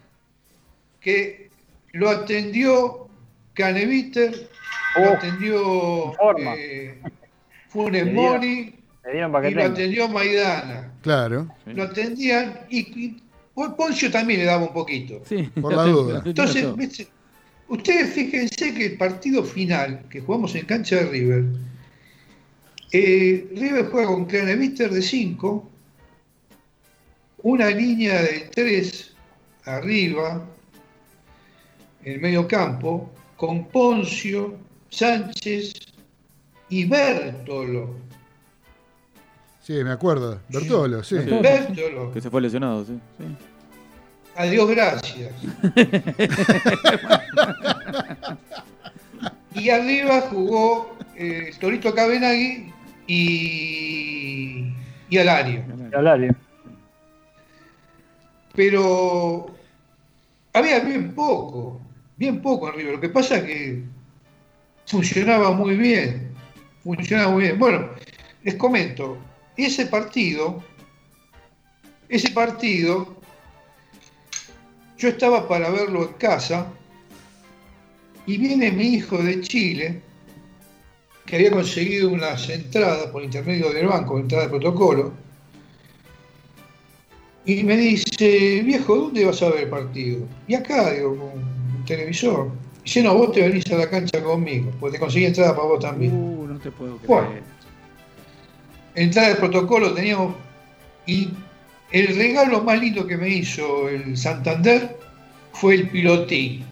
Que 0.99 1.44
lo 1.95 2.09
atendió 2.09 3.07
Caneviter, 3.53 4.49
lo 4.97 5.09
atendió 5.11 6.13
eh, 6.57 7.01
Funes 7.69 8.03
para 9.31 9.49
y 9.49 9.53
lo 9.53 9.63
atendió 9.63 10.09
Maidana. 10.09 10.91
Claro. 11.01 11.47
Lo 11.65 11.83
atendían 11.83 12.59
y, 12.69 12.79
y 12.79 13.23
Poncio 13.77 14.11
también 14.11 14.41
le 14.41 14.45
daba 14.45 14.65
un 14.65 14.73
poquito. 14.73 15.21
Sí, 15.25 15.43
Por 15.61 15.73
la 15.73 15.83
duda. 15.83 16.21
Entonces, 16.25 16.67
ustedes 17.69 18.13
fíjense 18.13 18.73
que 18.73 18.85
el 18.87 18.97
partido 18.97 19.43
final 19.43 20.03
que 20.09 20.19
jugamos 20.19 20.53
en 20.55 20.65
cancha 20.65 20.97
de 20.97 21.05
River, 21.05 21.45
eh, 22.91 23.47
River 23.55 23.85
juega 23.89 24.07
con 24.07 24.25
Craneviter 24.25 24.91
de 24.91 25.01
5, 25.01 25.69
una 27.43 27.69
línea 27.69 28.21
de 28.21 28.49
3 28.53 29.15
arriba, 29.63 30.45
en 32.05 32.13
el 32.13 32.21
medio 32.21 32.47
campo, 32.47 33.11
con 33.35 33.65
Poncio, 33.65 34.55
Sánchez 34.89 35.73
y 36.69 36.85
Bertolo. 36.85 37.95
Sí, 39.61 39.83
me 39.83 39.91
acuerdo. 39.91 40.39
Bertolo, 40.49 41.03
sí. 41.03 41.15
Bertolo. 41.15 41.41
Bertolo. 41.41 42.13
Que 42.13 42.21
se 42.21 42.29
fue 42.29 42.41
lesionado, 42.41 42.85
sí. 42.85 42.97
Sí. 43.17 43.25
Adiós, 44.35 44.69
gracias. 44.69 45.33
y 49.55 49.69
arriba 49.69 50.21
jugó 50.29 50.95
eh, 51.15 51.51
Torito 51.59 51.95
Cabenagui 51.95 52.71
y, 53.07 54.73
y 55.09 55.17
Alario. 55.17 55.63
Alario. 55.93 56.35
Pero 58.53 59.47
había 60.53 60.79
bien 60.79 61.15
poco, 61.15 61.81
bien 62.17 62.41
poco 62.41 62.67
arriba. 62.67 62.91
Lo 62.91 63.01
que 63.01 63.09
pasa 63.09 63.37
es 63.37 63.43
que 63.43 63.83
funcionaba 64.85 65.51
muy 65.51 65.75
bien. 65.75 66.31
Funcionaba 66.83 67.31
muy 67.31 67.43
bien. 67.43 67.59
Bueno, 67.59 67.89
les 68.43 68.55
comento, 68.55 69.17
ese 69.57 69.87
partido, 69.87 70.63
ese 72.09 72.29
partido, 72.31 73.15
yo 74.97 75.09
estaba 75.09 75.47
para 75.47 75.69
verlo 75.69 76.03
en 76.03 76.13
casa 76.13 76.67
y 78.25 78.37
viene 78.37 78.71
mi 78.71 78.87
hijo 78.87 79.17
de 79.17 79.41
Chile, 79.41 80.01
que 81.25 81.35
había 81.37 81.51
conseguido 81.51 82.09
unas 82.09 82.47
entradas 82.49 83.07
por 83.07 83.23
intermedio 83.23 83.71
del 83.71 83.87
banco, 83.87 84.19
entradas 84.19 84.45
de 84.45 84.59
protocolo, 84.59 85.13
y 87.45 87.63
me 87.63 87.77
dice, 87.77 88.61
viejo, 88.63 88.95
¿dónde 88.95 89.25
vas 89.25 89.41
a 89.43 89.49
ver 89.49 89.63
el 89.63 89.69
partido? 89.69 90.27
Y 90.47 90.55
acá, 90.55 90.91
digo, 90.91 91.33
televisor. 91.85 92.51
Dice, 92.83 93.01
no, 93.01 93.15
vos 93.15 93.31
te 93.31 93.41
venís 93.41 93.65
a 93.71 93.77
la 93.77 93.89
cancha 93.89 94.21
conmigo, 94.21 94.71
porque 94.79 94.97
te 94.97 94.99
conseguí 94.99 95.25
entrada 95.25 95.55
para 95.55 95.67
vos 95.67 95.79
también. 95.79 96.13
Uh, 96.13 96.47
no 96.47 96.59
te 96.59 96.71
puedo 96.71 96.97
creer. 96.97 97.07
Bueno, 97.07 97.29
entrada 98.95 99.29
de 99.29 99.35
protocolo 99.35 99.93
teníamos. 99.93 100.35
Y 101.07 101.29
el 101.91 102.15
regalo 102.15 102.61
más 102.63 102.79
lindo 102.79 103.05
que 103.05 103.17
me 103.17 103.29
hizo 103.29 103.89
el 103.89 104.17
Santander 104.17 104.97
fue 105.53 105.75
el 105.75 105.89
pilotín. 105.89 106.63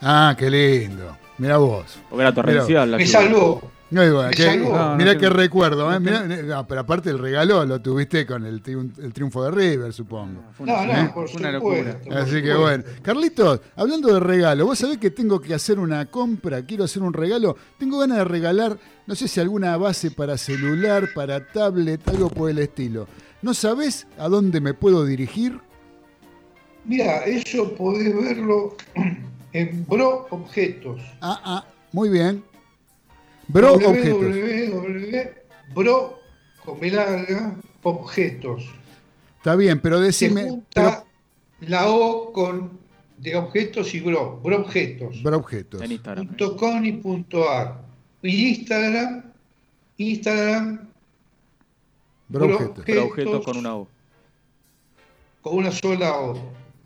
Ah, 0.00 0.34
qué 0.38 0.50
lindo. 0.50 1.16
Mira 1.38 1.56
vos. 1.56 1.98
Porque 2.08 2.22
era 2.22 2.34
torrencial 2.34 2.90
la 2.90 2.96
Me 2.98 3.06
salvó. 3.06 3.62
No, 3.90 4.02
Me 4.24 4.30
que-. 4.32 4.56
No, 4.58 4.90
no 4.90 4.96
mirá 4.96 5.16
qué 5.16 5.30
recuerdo. 5.30 5.90
¿eh? 5.92 5.98
Mirá, 5.98 6.22
no, 6.24 6.66
pero 6.66 6.80
aparte 6.82 7.08
el 7.08 7.18
regalo 7.18 7.64
lo 7.64 7.80
tuviste 7.80 8.26
con 8.26 8.44
el, 8.44 8.62
triun- 8.62 8.92
el 9.02 9.12
triunfo 9.14 9.42
de 9.44 9.50
River, 9.50 9.92
supongo. 9.94 10.42
Una, 10.58 10.84
No, 10.86 10.92
¿Eh? 10.92 11.02
no, 11.04 11.14
por 11.14 11.24
una 11.34 11.52
supuesto. 11.54 11.98
por 12.04 12.16
Así 12.18 12.30
que 12.42 12.52
supuesto. 12.52 12.60
bueno. 12.60 12.84
Carlitos, 13.02 13.60
hablando 13.76 14.12
de 14.12 14.20
regalo, 14.20 14.66
vos 14.66 14.78
sabés 14.78 14.98
que 14.98 15.10
tengo 15.10 15.40
que 15.40 15.54
hacer 15.54 15.78
una 15.78 16.04
compra, 16.06 16.62
quiero 16.66 16.84
hacer 16.84 17.02
un 17.02 17.14
regalo. 17.14 17.56
Tengo 17.78 17.98
ganas 17.98 18.18
de 18.18 18.24
regalar, 18.24 18.78
no 19.06 19.14
sé 19.14 19.26
si 19.26 19.40
alguna 19.40 19.74
base 19.78 20.10
para 20.10 20.36
celular, 20.36 21.08
para 21.14 21.46
tablet, 21.50 22.06
algo 22.08 22.28
por 22.28 22.50
el 22.50 22.58
estilo. 22.58 23.06
¿No 23.40 23.54
sabés 23.54 24.06
a 24.18 24.28
dónde 24.28 24.60
me 24.60 24.74
puedo 24.74 25.06
dirigir? 25.06 25.60
Mira, 26.84 27.24
eso 27.24 27.74
podés 27.74 28.14
verlo 28.14 28.76
en 29.52 29.86
Bro 29.86 30.26
Objetos. 30.30 31.00
Ah, 31.20 31.40
ah, 31.44 31.64
muy 31.92 32.08
bien. 32.10 32.42
Bro 33.48 33.74
Objetos. 33.74 34.20
www, 34.20 35.30
Bro 35.74 36.18
con 36.64 36.80
B 36.80 36.90
larga, 36.90 37.56
Objetos. 37.82 38.64
Está 39.38 39.56
bien, 39.56 39.80
pero 39.80 39.98
Se 39.98 40.04
decime. 40.04 40.42
junta 40.50 41.04
la 41.60 41.88
O 41.90 42.32
con 42.32 42.78
de 43.16 43.34
objetos 43.36 43.94
y 43.94 44.00
Bro, 44.00 44.40
Bro 44.42 44.60
Objetos. 44.60 45.22
Bro 45.22 45.38
Objetos. 45.38 45.82
En 45.82 45.92
Instagram. 45.92 46.26
punto 46.26 46.56
com 46.56 46.84
y 46.84 46.92
punto 46.92 47.48
ar. 47.48 47.80
Y 48.22 48.48
Instagram, 48.50 49.24
Instagram 49.96 50.88
Bro 52.28 52.46
Bro 52.46 52.54
Objetos. 52.56 52.84
Pero 52.84 53.04
objetos 53.06 53.44
con 53.44 53.56
una 53.56 53.76
O. 53.76 53.88
con 55.40 55.56
una 55.56 55.70
sola 55.72 56.14
O. 56.18 56.34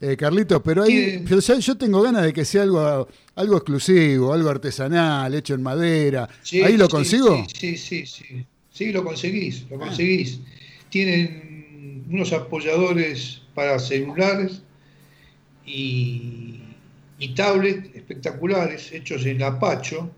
Eh, 0.05 0.17
Carlitos, 0.17 0.61
pero 0.65 0.83
ahí 0.83 1.25
yo 1.61 1.77
tengo 1.79 2.03
ganas 2.03 2.25
de 2.25 2.33
que 2.33 2.45
sea 2.45 2.63
algo, 2.63 3.07
algo 3.37 3.57
exclusivo, 3.57 4.33
algo 4.35 4.51
artesanal, 4.51 5.33
hecho 5.33 5.55
en 5.55 5.63
madera. 5.63 6.29
Sí, 6.43 6.61
¿Ahí 6.61 6.77
lo 6.77 6.89
consigo? 6.89 7.39
Ah. 7.41 7.47
Sí, 7.57 7.77
sí, 7.77 8.05
sí, 8.05 8.45
sí. 8.73 8.91
Lo 8.93 9.05
conseguís, 9.05 9.65
lo 9.71 9.79
conseguís. 9.79 10.41
Tienen 10.91 12.05
unos 12.11 12.33
apoyadores 12.33 13.43
para 13.55 13.79
celulares 13.79 14.61
y, 15.65 16.61
y 17.21 17.29
tablet 17.37 17.95
espectaculares 17.95 18.91
hechos 18.93 19.25
en 19.25 19.41
Apacho. 19.43 20.11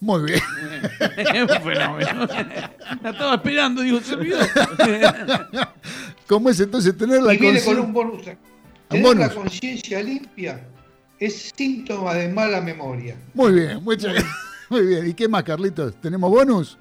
Muy 0.00 0.22
bien. 0.22 0.40
Un 1.42 1.48
fenómeno. 1.62 2.26
La 3.02 3.10
estaba 3.10 3.34
esperando, 3.34 3.82
digo, 3.82 4.00
se 4.00 4.14
olvidó. 4.14 4.38
¿Cómo 6.26 6.48
es 6.48 6.58
entonces 6.60 6.96
tener 6.96 7.22
la 7.22 7.34
y 7.34 7.38
viene 7.38 7.62
con 7.62 7.76
conciencia? 7.76 7.82
un 7.86 7.92
bonus. 7.92 8.26
Un 8.26 8.36
Tener 8.88 9.04
bonus. 9.04 9.20
la 9.28 9.34
conciencia 9.34 10.02
limpia 10.02 10.66
es 11.18 11.52
síntoma 11.54 12.14
de 12.14 12.28
mala 12.30 12.60
memoria. 12.62 13.16
Muy 13.34 13.52
bien, 13.52 13.84
muchas 13.84 14.12
gracias. 14.14 14.32
Muy 14.70 14.84
bien. 14.86 15.06
¿Y 15.08 15.14
qué 15.14 15.28
más, 15.28 15.44
Carlitos? 15.44 15.94
¿Tenemos 16.00 16.28
bonus? 16.30 16.76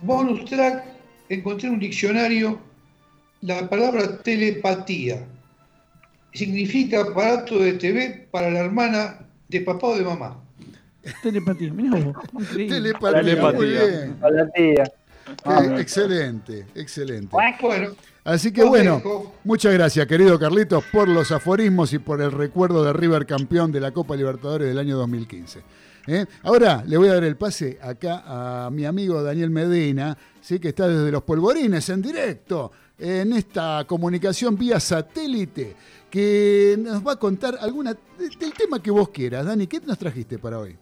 Bonus 0.00 0.44
track, 0.44 0.84
encontré 1.28 1.68
en 1.68 1.74
un 1.74 1.80
diccionario 1.80 2.58
la 3.40 3.68
palabra 3.68 4.18
telepatía. 4.18 5.26
Significa 6.32 7.00
aparato 7.02 7.58
de 7.58 7.74
TV 7.74 8.28
para 8.30 8.50
la 8.50 8.60
hermana 8.60 9.26
de 9.48 9.60
papá 9.60 9.88
o 9.88 9.96
de 9.96 10.04
mamá. 10.04 10.42
Telepatía, 11.22 11.72
mirá 11.72 11.98
vos. 11.98 12.16
Telepatía. 12.54 13.20
Telepatía. 13.20 13.52
Muy 13.52 13.66
bien. 13.66 14.16
Eh, 14.54 15.80
excelente, 15.80 16.66
excelente. 16.74 17.28
Bueno, 17.60 17.94
Así 18.24 18.52
que 18.52 18.64
bueno, 18.64 18.96
dejo. 18.96 19.34
muchas 19.44 19.72
gracias, 19.72 20.04
querido 20.08 20.36
Carlitos, 20.38 20.84
por 20.92 21.08
los 21.08 21.30
aforismos 21.30 21.92
y 21.92 22.00
por 22.00 22.20
el 22.20 22.32
recuerdo 22.32 22.82
de 22.84 22.92
River 22.92 23.24
campeón 23.24 23.70
de 23.70 23.80
la 23.80 23.92
Copa 23.92 24.16
Libertadores 24.16 24.66
del 24.66 24.78
año 24.78 24.96
2015. 24.96 25.62
¿Eh? 26.06 26.26
Ahora 26.42 26.82
le 26.86 26.96
voy 26.96 27.08
a 27.08 27.14
dar 27.14 27.24
el 27.24 27.36
pase 27.36 27.78
acá 27.80 28.22
a 28.66 28.70
mi 28.70 28.84
amigo 28.84 29.22
Daniel 29.22 29.50
Medina, 29.50 30.16
¿sí? 30.40 30.58
que 30.58 30.68
está 30.68 30.88
desde 30.88 31.10
los 31.10 31.22
polvorines 31.22 31.88
en 31.88 32.02
directo 32.02 32.72
en 32.98 33.32
esta 33.32 33.84
comunicación 33.86 34.56
vía 34.56 34.80
satélite, 34.80 35.74
que 36.10 36.76
nos 36.78 37.06
va 37.06 37.12
a 37.12 37.16
contar 37.16 37.56
alguna 37.60 37.94
del 38.18 38.54
tema 38.54 38.82
que 38.82 38.90
vos 38.90 39.10
quieras. 39.10 39.44
Dani, 39.44 39.66
¿qué 39.66 39.80
nos 39.80 39.98
trajiste 39.98 40.38
para 40.38 40.58
hoy? 40.58 40.76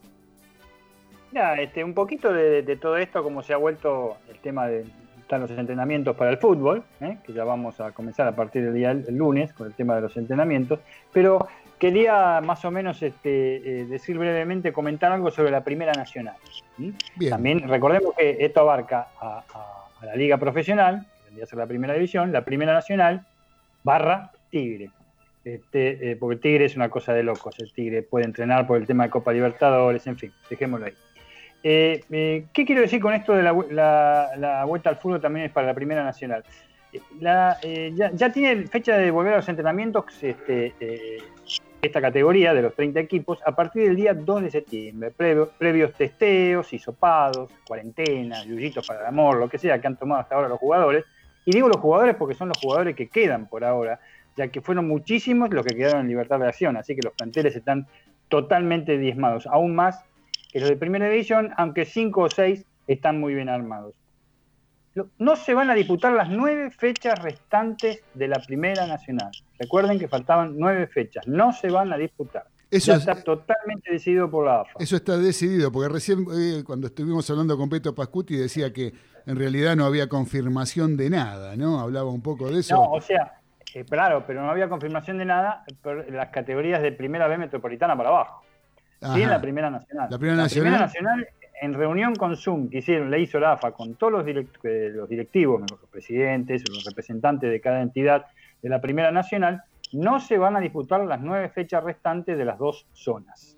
Mira, 1.33 1.61
este, 1.61 1.83
un 1.83 1.95
poquito 1.95 2.33
de, 2.33 2.79
todo 2.81 2.97
esto, 2.97 3.23
como 3.23 3.43
se 3.43 3.53
ha 3.53 3.57
vuelto 3.57 4.17
el 4.31 4.39
tema 4.39 4.69
de 4.69 4.85
están 5.21 5.41
los 5.41 5.51
entrenamientos 5.51 6.15
para 6.17 6.31
el 6.31 6.37
fútbol, 6.37 6.85
¿eh? 7.01 7.17
que 7.25 7.33
ya 7.33 7.45
vamos 7.45 7.81
a 7.81 7.93
comenzar 7.93 8.29
a 8.29 8.37
partir 8.37 8.63
del 8.63 8.75
día 8.75 8.91
el 8.91 9.17
lunes 9.17 9.55
con 9.55 9.67
el 9.67 9.73
tema 9.73 9.95
de 9.97 10.03
los 10.03 10.17
entrenamientos, 10.19 10.81
pero 11.15 11.49
quería 11.85 12.41
más 12.41 12.65
o 12.65 12.71
menos 12.71 13.03
este, 13.03 13.57
eh, 13.57 13.85
decir 13.85 14.17
brevemente, 14.19 14.73
comentar 14.73 15.13
algo 15.13 15.31
sobre 15.31 15.51
la 15.51 15.63
Primera 15.63 15.93
Nacional. 15.93 16.37
También 17.29 17.69
recordemos 17.69 18.15
que 18.17 18.39
esto 18.41 18.61
abarca 18.61 19.09
a, 19.21 19.45
a- 19.53 19.81
a 20.01 20.07
la 20.07 20.17
Liga 20.17 20.39
Profesional, 20.39 21.05
que 21.19 21.25
vendría 21.27 21.45
a 21.45 21.47
ser 21.47 21.59
la 21.59 21.67
Primera 21.67 21.93
División, 21.95 22.33
la 22.33 22.43
Primera 22.45 22.73
Nacional, 22.73 23.27
barra 23.83 24.31
Tigre. 24.51 24.91
Este, 25.45 26.13
eh, 26.13 26.17
porque 26.17 26.35
el 26.37 26.41
Tigre 26.41 26.65
es 26.65 26.75
una 26.77 26.89
cosa 26.89 27.13
de 27.13 27.23
locos. 27.23 27.55
El 27.59 27.71
Tigre 27.73 28.03
puede 28.03 28.25
entrenar 28.25 28.67
por 28.67 28.79
el 28.79 28.87
tema 28.87 29.05
de 29.05 29.11
Copa 29.11 29.31
Libertadores, 29.33 30.07
en 30.07 30.17
fin, 30.17 30.33
dejémoslo 30.49 30.87
ahí. 30.87 30.95
Eh, 31.63 32.03
eh, 32.11 32.45
¿Qué 32.53 32.65
quiero 32.65 32.81
decir 32.81 33.01
con 33.01 33.13
esto 33.13 33.35
de 33.35 33.43
la, 33.43 33.53
vu- 33.53 33.69
la- 33.71 34.31
la 34.39 34.65
vuelta 34.65 34.89
al 34.89 34.97
fútbol 34.97 35.21
también 35.21 35.47
es 35.47 35.53
para 35.53 35.67
la 35.67 35.75
Primera 35.75 36.03
Nacional? 36.03 36.43
La- 37.21 37.59
ya, 37.95 38.11
ya 38.13 38.31
tiene 38.33 38.67
fecha 38.69 38.97
de 38.97 39.11
volver 39.11 39.33
a 39.35 39.37
los 39.37 39.49
entrenamientos 39.49 40.05
este, 40.23 40.73
esta 41.85 42.01
categoría 42.01 42.55
de 42.55 42.63
los 42.63 42.75
30 42.75 43.01
equipos 43.01 43.41
a 43.45 43.55
partir 43.55 43.85
del 43.85 43.97
día 43.97 44.15
2 44.15 44.43
de 44.43 44.51
septiembre, 44.51 45.11
previo- 45.11 45.51
previos 45.59 45.93
testeos, 45.93 46.73
hisopados, 46.73 47.51
cuarentena, 47.67 48.43
yuyitos 48.45 48.87
para 48.87 49.01
el 49.01 49.07
amor, 49.07 49.39
lo 49.39 49.49
que 49.49 49.59
sea 49.59 49.81
que 49.81 49.87
han 49.87 49.97
tomado 49.97 50.21
hasta 50.23 50.35
ahora 50.35 50.49
los 50.49 50.59
jugadores. 50.59 51.05
Y 51.45 51.53
digo 51.53 51.69
los 51.69 51.77
jugadores 51.79 52.17
porque 52.17 52.35
son 52.35 52.49
los 52.49 52.59
jugadores 52.59 52.97
que 52.97 53.09
quedan 53.09 53.47
por 53.49 53.65
ahora, 53.65 54.01
ya 54.37 54.49
que 54.49 54.61
fueron 54.61 54.89
muchísimos 54.89 55.51
los 55.51 55.65
que 55.65 55.77
quedaron 55.77 56.01
en 56.03 56.09
libertad 56.09 56.41
de 56.41 56.49
acción, 56.49 56.77
así 56.77 56.97
que 56.97 57.03
los 57.03 57.13
planteles 57.13 57.55
están 57.55 57.87
totalmente 58.29 58.97
diezmados, 58.99 59.47
aún 59.47 59.75
más 59.75 60.03
que 60.51 60.61
los 60.61 60.69
de 60.69 60.77
primera 60.77 61.09
división, 61.09 61.53
aunque 61.57 61.85
cinco 61.85 62.23
o 62.23 62.31
seis 62.31 62.65
están 62.87 63.21
muy 63.21 63.35
bien 63.35 63.49
armados. 63.49 63.95
No 65.19 65.37
se 65.37 65.55
van 65.55 65.71
a 65.71 65.75
disputar 65.75 66.13
las 66.13 66.29
nueve 66.29 66.71
fechas 66.71 67.19
restantes 67.19 68.01
de 68.15 68.29
la 68.29 68.39
Primera 68.41 68.87
Nacional. 68.87 69.31
Recuerden 69.59 69.99
que 69.99 70.07
faltaban 70.09 70.55
nueve 70.57 70.87
fechas. 70.87 71.27
No 71.27 71.53
se 71.53 71.69
van 71.71 71.93
a 71.93 71.97
disputar. 71.97 72.45
Eso 72.71 72.93
ya 72.93 72.99
es- 72.99 73.01
está 73.07 73.23
totalmente 73.23 73.91
decidido 73.93 74.31
por 74.31 74.47
la 74.47 74.61
AFA. 74.63 74.73
Eso 74.79 74.97
está 74.97 75.17
decidido, 75.17 75.71
porque 75.71 75.89
recién 75.93 76.25
eh, 76.37 76.63
cuando 76.65 76.87
estuvimos 76.89 77.29
hablando 77.31 77.57
con 77.57 77.69
Peto 77.69 77.95
Pascuti 77.95 78.37
decía 78.37 78.73
que 78.73 78.93
en 79.27 79.37
realidad 79.37 79.77
no 79.77 79.85
había 79.85 80.09
confirmación 80.09 80.97
de 80.97 81.11
nada, 81.11 81.57
¿no? 81.57 81.81
Hablaba 81.81 82.11
un 82.11 82.23
poco 82.23 82.51
de 82.51 82.61
eso. 82.61 82.75
No, 82.75 82.91
o 82.93 83.01
sea, 83.01 83.35
eh, 83.75 83.85
claro, 83.85 84.25
pero 84.27 84.43
no 84.43 84.51
había 84.51 84.69
confirmación 84.69 85.19
de 85.19 85.25
nada 85.25 85.65
por 85.83 86.11
las 86.11 86.29
categorías 86.31 86.83
de 86.83 86.93
Primera 86.93 87.27
B 87.29 87.39
Metropolitana 87.39 87.97
para 87.97 88.09
abajo. 88.11 88.43
Sí, 89.15 89.23
en 89.23 89.29
la 89.31 89.41
Primera 89.41 89.71
Nacional. 89.71 90.09
La 90.11 90.19
Primera 90.19 90.37
Nacional. 90.43 90.81
Nacional, 90.81 91.29
en 91.65 91.75
reunión 91.75 92.15
con 92.15 92.37
Zoom 92.37 92.69
que 92.71 92.79
hicieron, 92.79 93.11
le 93.11 93.21
hizo 93.21 93.41
la 93.41 93.53
AFA 93.53 93.73
con 93.73 93.95
todos 93.95 94.13
los, 94.13 94.25
direct- 94.25 94.59
eh, 94.65 94.91
los 94.95 95.09
directivos, 95.09 95.61
los 95.61 95.81
presidentes, 95.91 96.63
los 96.69 96.85
representantes 96.85 97.51
de 97.51 97.61
cada 97.61 97.81
entidad 97.81 98.27
de 98.63 98.69
la 98.69 98.81
Primera 98.81 99.11
Nacional, 99.11 99.63
no 99.93 100.21
se 100.21 100.39
van 100.39 100.57
a 100.57 100.61
disputar 100.61 101.05
las 101.05 101.21
nueve 101.21 101.49
fechas 101.49 101.83
restantes 101.85 102.37
de 102.39 102.45
las 102.45 102.59
dos 102.59 102.87
zonas. 102.93 103.57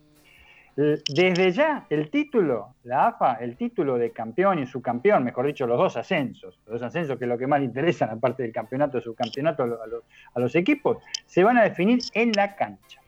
Desde 0.76 1.52
ya, 1.52 1.86
el 1.88 2.10
título, 2.10 2.74
la 2.84 3.06
AFA, 3.06 3.34
el 3.40 3.56
título 3.56 3.96
de 3.96 4.10
campeón 4.10 4.58
y 4.58 4.66
subcampeón, 4.66 5.24
mejor 5.24 5.46
dicho, 5.46 5.66
los 5.66 5.78
dos 5.78 5.96
ascensos, 5.96 6.60
los 6.66 6.74
dos 6.74 6.82
ascensos 6.82 7.16
que 7.18 7.24
es 7.24 7.28
lo 7.30 7.38
que 7.38 7.46
más 7.46 7.60
le 7.60 7.64
interesan, 7.64 8.10
aparte 8.10 8.42
del 8.42 8.52
campeonato 8.52 8.98
y 8.98 9.00
subcampeonato 9.00 9.62
a, 9.62 9.66
lo- 9.66 9.82
a 9.82 9.86
los, 9.86 10.04
a 10.34 10.40
los 10.40 10.54
equipos, 10.54 10.98
se 11.24 11.42
van 11.44 11.56
a 11.56 11.62
definir 11.62 12.00
en 12.12 12.32
la 12.32 12.54
cancha. 12.56 13.00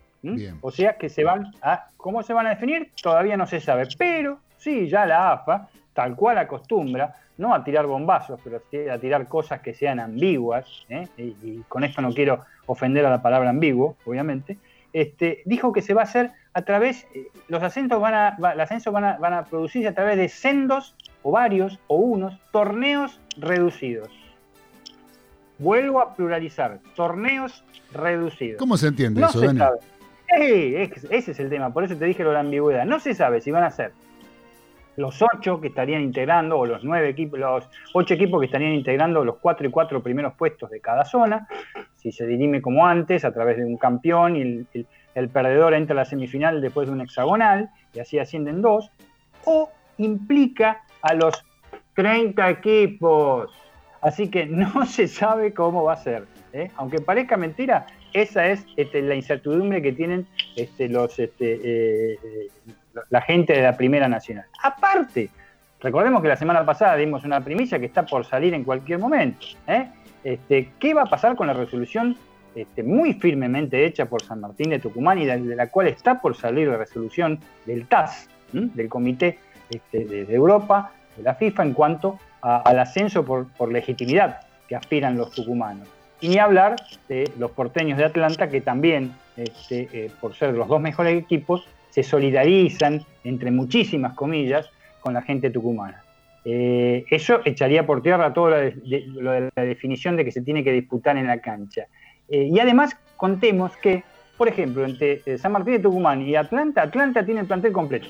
O 0.62 0.70
sea 0.70 0.96
que 0.96 1.08
se 1.10 1.22
van 1.24 1.52
a. 1.62 1.88
¿Cómo 1.98 2.22
se 2.22 2.32
van 2.32 2.46
a 2.46 2.50
definir? 2.50 2.90
Todavía 3.02 3.36
no 3.36 3.46
se 3.46 3.60
sabe. 3.60 3.86
Pero 3.98 4.40
sí, 4.69 4.89
ya 4.89 5.07
la 5.07 5.32
AFA, 5.32 5.69
tal 5.95 6.15
cual 6.15 6.36
acostumbra, 6.39 7.15
no 7.39 7.55
a 7.55 7.65
tirar 7.65 7.86
bombazos, 7.86 8.39
pero 8.45 8.61
a 8.93 8.99
tirar 8.99 9.27
cosas 9.27 9.61
que 9.61 9.73
sean 9.73 9.99
ambiguas, 10.01 10.85
¿eh? 10.90 11.07
y, 11.16 11.23
y 11.43 11.65
con 11.69 11.85
esto 11.85 12.03
no 12.03 12.12
quiero 12.12 12.40
ofender 12.66 13.07
a 13.07 13.11
la 13.11 13.23
palabra 13.23 13.49
ambiguo, 13.51 13.97
obviamente, 14.05 14.59
este, 14.93 15.43
dijo 15.47 15.73
que 15.73 15.81
se 15.82 15.95
va 15.95 16.03
a 16.03 16.05
hacer 16.05 16.32
a 16.53 16.62
través, 16.62 17.07
eh, 17.15 17.28
los 17.49 17.62
ascensos 17.62 18.01
van 18.01 18.15
a, 18.15 18.36
va- 18.43 18.55
van 18.93 19.05
a, 19.05 19.16
van 19.19 19.32
a 19.35 19.45
producirse 19.45 19.89
a 19.89 19.95
través 19.95 20.16
de 20.19 20.28
sendos 20.28 20.95
o 21.23 21.31
varios 21.31 21.78
o 21.86 21.97
unos 21.97 22.39
torneos 22.53 23.20
reducidos. 23.39 24.11
Vuelvo 25.59 26.01
a 26.01 26.15
pluralizar, 26.15 26.78
torneos 26.95 27.65
reducidos. 27.93 28.59
¿Cómo 28.59 28.77
se 28.77 28.89
entiende 28.89 29.20
No 29.20 29.28
eso, 29.28 29.40
se 29.40 29.47
Dani? 29.47 29.59
sabe. 29.59 29.78
Eh, 30.39 30.90
es- 30.95 31.05
ese 31.11 31.31
es 31.32 31.40
el 31.40 31.49
tema, 31.49 31.73
por 31.73 31.85
eso 31.85 31.97
te 31.97 32.05
dije 32.05 32.23
lo 32.23 32.31
de 32.31 32.35
la 32.35 32.40
ambigüedad. 32.40 32.85
No 32.85 33.01
se 33.01 33.15
sabe 33.15 33.40
si 33.40 33.51
van 33.51 33.65
a 33.65 33.70
ser 33.70 33.93
los 34.98 35.22
ocho 35.22 35.60
que 35.60 35.68
estarían 35.68 36.02
integrando, 36.02 36.58
o 36.58 36.66
los 36.66 36.82
nueve 36.82 37.10
equipos, 37.10 37.38
los 37.38 37.68
ocho 37.94 38.14
equipos 38.14 38.40
que 38.40 38.46
estarían 38.46 38.72
integrando 38.72 39.24
los 39.24 39.36
cuatro 39.36 39.66
y 39.66 39.70
cuatro 39.70 40.02
primeros 40.02 40.34
puestos 40.34 40.70
de 40.70 40.80
cada 40.80 41.04
zona, 41.04 41.46
si 41.94 42.10
se 42.10 42.26
dirime 42.26 42.60
como 42.60 42.84
antes, 42.84 43.24
a 43.24 43.32
través 43.32 43.58
de 43.58 43.64
un 43.64 43.76
campeón 43.76 44.36
y 44.36 44.66
el, 45.14 45.28
perdedor 45.28 45.74
entra 45.74 45.94
a 45.94 45.96
la 45.98 46.04
semifinal 46.04 46.60
después 46.60 46.88
de 46.88 46.94
un 46.94 47.00
hexagonal, 47.00 47.70
y 47.94 48.00
así 48.00 48.18
ascienden 48.18 48.60
dos, 48.60 48.90
o 49.44 49.70
implica 49.98 50.82
a 51.02 51.14
los 51.14 51.44
30 51.94 52.50
equipos. 52.50 53.50
Así 54.00 54.28
que 54.28 54.46
no 54.46 54.84
se 54.84 55.06
sabe 55.06 55.54
cómo 55.54 55.84
va 55.84 55.92
a 55.92 55.96
ser. 55.96 56.24
¿eh? 56.52 56.70
Aunque 56.76 57.00
parezca 57.00 57.36
mentira, 57.36 57.86
esa 58.12 58.48
es 58.48 58.66
este, 58.76 59.02
la 59.02 59.14
incertidumbre 59.14 59.80
que 59.80 59.92
tienen 59.92 60.26
este, 60.56 60.88
los, 60.88 61.18
este, 61.20 61.54
eh, 61.54 62.18
eh, 62.24 62.48
la 63.10 63.20
gente 63.20 63.52
de 63.52 63.62
la 63.62 63.76
Primera 63.76 64.08
Nacional. 64.08 64.46
Aparte, 64.62 65.30
recordemos 65.80 66.22
que 66.22 66.28
la 66.28 66.36
semana 66.36 66.64
pasada 66.64 66.96
dimos 66.96 67.24
una 67.24 67.40
primicia 67.40 67.78
que 67.78 67.86
está 67.86 68.04
por 68.04 68.24
salir 68.24 68.54
en 68.54 68.64
cualquier 68.64 68.98
momento. 68.98 69.46
¿eh? 69.66 69.88
Este, 70.24 70.72
¿Qué 70.78 70.94
va 70.94 71.02
a 71.02 71.06
pasar 71.06 71.36
con 71.36 71.46
la 71.46 71.52
resolución 71.52 72.16
este, 72.54 72.82
muy 72.82 73.14
firmemente 73.14 73.84
hecha 73.84 74.06
por 74.06 74.22
San 74.22 74.40
Martín 74.40 74.70
de 74.70 74.78
Tucumán 74.78 75.18
y 75.18 75.26
de, 75.26 75.38
de 75.38 75.56
la 75.56 75.68
cual 75.68 75.86
está 75.88 76.20
por 76.20 76.36
salir 76.36 76.68
la 76.68 76.76
resolución 76.76 77.38
del 77.66 77.86
TAS, 77.86 78.28
del 78.52 78.88
Comité 78.88 79.38
este, 79.70 80.04
de, 80.04 80.34
Europa, 80.34 80.92
de 81.16 81.22
la 81.22 81.34
FIFA, 81.34 81.62
en 81.62 81.72
cuanto 81.74 82.18
al 82.40 82.78
ascenso 82.78 83.24
por, 83.24 83.46
legitimidad 83.70 84.40
que 84.66 84.76
aspiran 84.76 85.16
los 85.16 85.32
tucumanos? 85.32 85.86
Y 86.20 86.28
ni 86.28 86.38
hablar 86.38 86.76
de 87.08 87.30
los 87.38 87.50
porteños 87.52 87.98
de 87.98 88.06
Atlanta, 88.06 88.48
que 88.48 88.60
también, 88.60 89.12
eh, 89.36 90.10
por 90.20 90.34
ser 90.34 90.54
los 90.54 90.66
dos 90.68 90.80
mejores 90.80 91.20
equipos, 91.20 91.68
se 91.98 92.04
solidarizan, 92.04 93.04
entre 93.24 93.50
muchísimas 93.50 94.14
comillas, 94.14 94.70
con 95.00 95.14
la 95.14 95.22
gente 95.22 95.50
tucumana. 95.50 96.04
Eh, 96.44 97.04
eso 97.10 97.40
echaría 97.44 97.84
por 97.84 98.02
tierra 98.02 98.32
todo 98.32 98.50
lo 98.50 99.50
la 99.56 99.62
definición 99.64 100.14
de 100.14 100.24
que 100.24 100.30
se 100.30 100.42
tiene 100.42 100.62
que 100.62 100.70
disputar 100.70 101.16
en 101.16 101.26
la 101.26 101.40
cancha. 101.40 101.88
Eh, 102.28 102.50
y 102.52 102.60
además, 102.60 102.96
contemos 103.16 103.76
que, 103.78 104.04
por 104.36 104.46
ejemplo, 104.46 104.84
entre 104.84 105.22
eh, 105.26 105.38
San 105.38 105.50
Martín 105.50 105.74
de 105.74 105.80
Tucumán 105.80 106.22
y 106.22 106.36
Atlanta, 106.36 106.82
Atlanta 106.82 107.24
tiene 107.24 107.40
el 107.40 107.46
plantel 107.48 107.72
completo. 107.72 108.06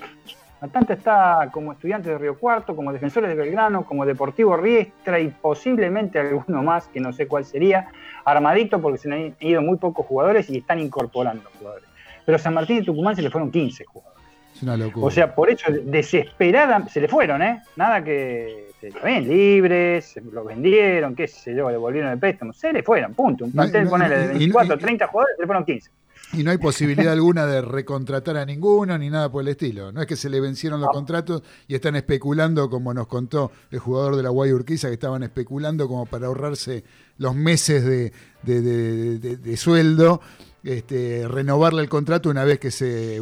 Atlanta 0.60 0.92
está 0.92 1.48
como 1.50 1.72
estudiante 1.72 2.10
de 2.10 2.18
Río 2.18 2.38
Cuarto, 2.38 2.76
como 2.76 2.92
defensores 2.92 3.30
de 3.30 3.36
Belgrano, 3.36 3.86
como 3.86 4.04
Deportivo 4.04 4.54
Riestra 4.58 5.18
y 5.18 5.28
posiblemente 5.28 6.18
alguno 6.18 6.62
más, 6.62 6.88
que 6.88 7.00
no 7.00 7.10
sé 7.14 7.26
cuál 7.26 7.46
sería, 7.46 7.88
armadito 8.26 8.82
porque 8.82 8.98
se 8.98 9.10
han 9.10 9.34
ido 9.40 9.62
muy 9.62 9.78
pocos 9.78 10.04
jugadores 10.04 10.50
y 10.50 10.58
están 10.58 10.78
incorporando 10.78 11.48
jugadores. 11.58 11.87
Pero 12.28 12.36
a 12.36 12.38
San 12.38 12.52
Martín 12.52 12.80
de 12.80 12.84
Tucumán 12.84 13.16
se 13.16 13.22
le 13.22 13.30
fueron 13.30 13.50
15 13.50 13.86
jugadores. 13.86 14.22
Es 14.54 14.62
una 14.62 14.76
locura. 14.76 15.06
O 15.06 15.10
sea, 15.10 15.34
por 15.34 15.48
eso, 15.48 15.64
desesperada, 15.82 16.86
se 16.88 17.00
le 17.00 17.08
fueron, 17.08 17.40
¿eh? 17.40 17.62
Nada 17.74 18.04
que, 18.04 18.68
está 18.82 19.06
bien, 19.06 19.26
libres, 19.26 20.10
se 20.12 20.20
los 20.20 20.44
vendieron, 20.44 21.14
qué 21.14 21.26
sé 21.26 21.54
yo, 21.56 21.70
le 21.70 21.78
volvieron 21.78 22.10
de 22.10 22.18
préstamo, 22.18 22.52
se 22.52 22.70
le 22.70 22.82
fueron, 22.82 23.14
punto. 23.14 23.46
Un 23.46 23.50
No, 23.52 23.62
plantel, 23.62 23.84
no, 23.84 23.90
ponele, 23.90 24.18
de 24.18 24.24
y- 24.24 24.36
y- 24.36 24.38
24, 24.40 24.74
y- 24.74 24.78
30 24.78 25.06
jugadores, 25.06 25.36
se 25.36 25.42
le 25.42 25.46
fueron 25.46 25.64
15. 25.64 25.90
Y 26.34 26.42
no 26.44 26.50
hay 26.50 26.58
posibilidad 26.58 27.14
alguna 27.14 27.46
de 27.46 27.62
recontratar 27.62 28.36
a 28.36 28.44
ninguno 28.44 28.98
ni 28.98 29.08
nada 29.08 29.32
por 29.32 29.40
el 29.40 29.48
estilo. 29.48 29.90
No 29.90 30.02
es 30.02 30.06
que 30.06 30.16
se 30.16 30.28
le 30.28 30.38
vencieron 30.40 30.82
los 30.82 30.90
contratos 30.90 31.42
y 31.66 31.74
están 31.76 31.96
especulando, 31.96 32.68
como 32.68 32.92
nos 32.92 33.06
contó 33.06 33.50
el 33.70 33.78
jugador 33.78 34.16
de 34.16 34.22
la 34.22 34.28
Guay 34.28 34.52
Urquiza, 34.52 34.88
que 34.88 34.94
estaban 34.94 35.22
especulando 35.22 35.88
como 35.88 36.04
para 36.04 36.26
ahorrarse 36.26 36.84
los 37.16 37.34
meses 37.34 37.82
de- 37.86 38.12
de- 38.42 39.36
de 39.38 39.56
sueldo, 39.56 40.20
este, 40.64 41.26
renovarle 41.28 41.82
el 41.82 41.88
contrato 41.88 42.30
una 42.30 42.44
vez 42.44 42.58
que 42.58 42.70
se 42.70 43.20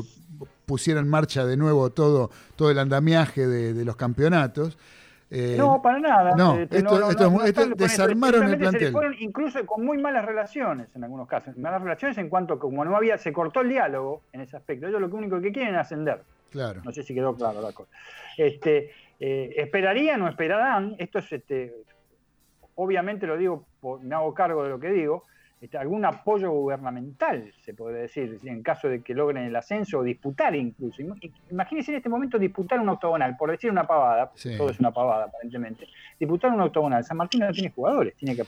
pusiera 0.67 1.01
en 1.01 1.09
marcha 1.09 1.45
de 1.47 1.57
nuevo 1.57 1.91
todo, 1.91 2.31
todo 2.57 2.71
el 2.71 2.79
andamiaje 2.79 3.47
de, 3.47 3.73
de 3.75 3.85
los 3.85 3.97
campeonatos. 3.97 4.77
Eh, 5.31 5.57
No, 5.59 5.83
para 5.83 5.99
nada. 5.99 6.35
no, 6.37 6.57
esto- 6.57 6.77
esto 7.11 7.45
esto 7.45 7.67
desarmaron 7.77 8.45
el 8.45 8.51
Se 8.51 8.57
plantel. 8.59 8.83
le 8.85 8.93
fueron 8.93 9.15
incluso 9.19 9.65
con 9.67 9.85
muy 9.85 9.99
malas 9.99 10.25
relaciones 10.25 10.89
en 10.95 11.03
algunos 11.05 11.27
casos. 11.29 11.57
Malas 11.57 11.83
relaciones 11.83 12.17
en 12.19 12.29
cuanto 12.29 12.55
que 12.55 12.61
como 12.61 12.85
no 12.85 12.97
había, 12.97 13.19
se 13.19 13.33
cortó 13.33 13.61
el 13.63 13.69
diálogo 13.71 14.23
en 14.33 14.43
ese 14.43 14.57
aspecto. 14.57 14.87
Ellos 14.87 15.01
lo 15.01 15.09
único 15.09 15.41
que 15.41 15.51
quieren 15.53 15.75
es 15.75 15.81
ascender. 15.81 16.23
claro. 16.51 16.81
No 16.85 16.93
sé 16.93 17.03
si 17.03 17.13
quedó 17.15 17.35
claro 17.35 17.61
la 17.61 17.73
cosa. 17.73 17.91
Este, 18.37 18.93
eh, 19.19 19.55
¿Esperarían 19.57 20.23
o 20.23 20.29
esperarán? 20.29 20.95
Esto 20.99 21.19
es, 21.19 21.33
este, 21.33 21.75
obviamente 22.77 23.27
lo 23.27 23.37
digo, 23.37 23.65
por- 23.81 24.01
me 24.03 24.15
hago 24.15 24.33
cargo 24.35 24.63
de 24.65 24.71
lo 24.71 24.79
que 24.81 24.91
digo, 24.91 25.25
este, 25.61 25.78
algún 25.78 26.05
apoyo 26.05 26.51
gubernamental, 26.51 27.53
se 27.62 27.73
podría 27.73 28.03
decir, 28.03 28.39
en 28.45 28.62
caso 28.62 28.89
de 28.89 29.01
que 29.03 29.15
logren 29.15 29.45
el 29.45 29.57
ascenso 29.57 29.99
o 29.99 30.03
disputar 30.03 30.55
incluso. 30.55 31.01
Im- 31.03 31.33
Imagínense 31.51 31.91
en 31.93 31.97
este 31.97 32.09
momento 32.11 32.39
disputar 32.39 32.78
un 32.78 32.89
octogonal, 32.91 33.37
por 33.39 33.51
decir 33.51 33.70
una 33.70 33.87
pavada, 33.87 34.31
Sí. 34.35 34.57
todo 34.57 34.69
es 34.70 34.78
una 34.81 34.91
pavada 34.91 35.24
aparentemente, 35.24 35.87
disputar 36.20 36.53
un 36.53 36.61
octogonal. 36.61 37.05
San 37.05 37.16
Martín 37.16 37.41
no 37.41 37.53
tiene 37.53 37.70
jugadores, 37.70 38.15
tiene 38.16 38.37
que 38.37 38.43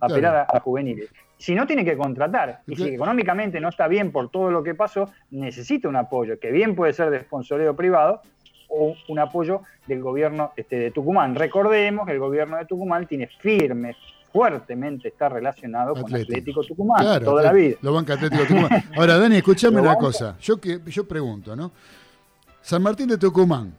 apelar 0.00 0.34
a, 0.36 0.56
a 0.56 0.60
juveniles. 0.60 1.10
Si 1.36 1.54
no, 1.54 1.66
tiene 1.66 1.84
que 1.84 1.96
contratar. 1.96 2.60
Y 2.66 2.76
si 2.76 2.88
económicamente 2.94 3.60
no 3.60 3.68
está 3.70 3.88
bien 3.88 4.12
por 4.12 4.30
todo 4.30 4.50
lo 4.50 4.62
que 4.62 4.74
pasó, 4.74 5.10
necesita 5.30 5.88
un 5.88 5.96
apoyo, 5.96 6.38
que 6.38 6.50
bien 6.50 6.74
puede 6.74 6.92
ser 6.92 7.10
de 7.10 7.20
sponsoreo 7.20 7.74
privado 7.74 8.20
o 8.68 8.94
un 9.08 9.18
apoyo 9.18 9.62
del 9.86 10.00
gobierno 10.00 10.52
este, 10.56 10.76
de 10.78 10.90
Tucumán. 10.90 11.34
Recordemos 11.34 12.06
que 12.06 12.12
el 12.12 12.18
gobierno 12.18 12.56
de 12.58 12.66
Tucumán 12.66 13.06
tiene 13.06 13.26
firme, 13.26 13.96
fuertemente 14.32 15.08
está 15.08 15.28
relacionado 15.28 15.94
con 15.94 16.04
Atlético. 16.04 16.32
Atlético 16.32 16.62
Tucumán 16.64 17.00
Claro, 17.02 17.24
toda 17.24 17.42
la 17.42 17.48
Atlético- 17.50 17.68
vida. 17.68 17.78
Lo 17.82 17.92
banca 17.94 18.14
Atlético 18.14 18.42
Tucumán. 18.44 18.84
Ahora, 18.96 19.18
Dani, 19.18 19.36
escúchame 19.36 19.80
una 19.80 19.96
cosa. 19.96 20.36
Yo 20.40 20.60
que 20.60 20.80
yo 20.86 21.06
pregunto, 21.06 21.54
¿no? 21.56 21.72
San 22.62 22.82
Martín 22.82 23.08
de 23.08 23.18
Tucumán. 23.18 23.74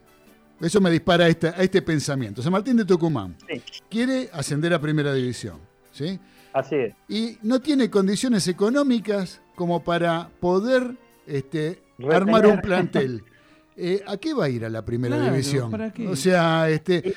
Eso 0.60 0.80
me 0.80 0.90
dispara 0.90 1.24
a 1.24 1.28
este, 1.28 1.48
a 1.48 1.56
este 1.62 1.82
pensamiento. 1.82 2.40
San 2.42 2.52
Martín 2.52 2.76
de 2.76 2.84
Tucumán 2.84 3.34
Sí, 3.48 3.60
quiere 3.90 4.28
ascender 4.32 4.72
a 4.72 4.80
primera 4.80 5.12
división, 5.12 5.58
¿sí? 5.90 6.20
así 6.52 6.76
es. 6.76 6.94
Y 7.08 7.38
no 7.42 7.60
tiene 7.60 7.90
condiciones 7.90 8.46
económicas 8.46 9.40
como 9.56 9.82
para 9.82 10.28
poder 10.40 10.96
este, 11.26 11.82
Retener. 11.98 12.14
armar 12.16 12.46
un 12.46 12.60
plantel. 12.60 13.24
Eh, 13.74 14.02
¿A 14.06 14.18
qué 14.18 14.34
va 14.34 14.44
a 14.44 14.48
ir 14.50 14.66
a 14.66 14.68
la 14.68 14.84
primera 14.84 15.16
Claro, 15.16 15.32
división? 15.32 15.70
¿para 15.70 15.90
qué? 15.90 16.06
O 16.06 16.14
sea, 16.14 16.68
este, 16.68 17.14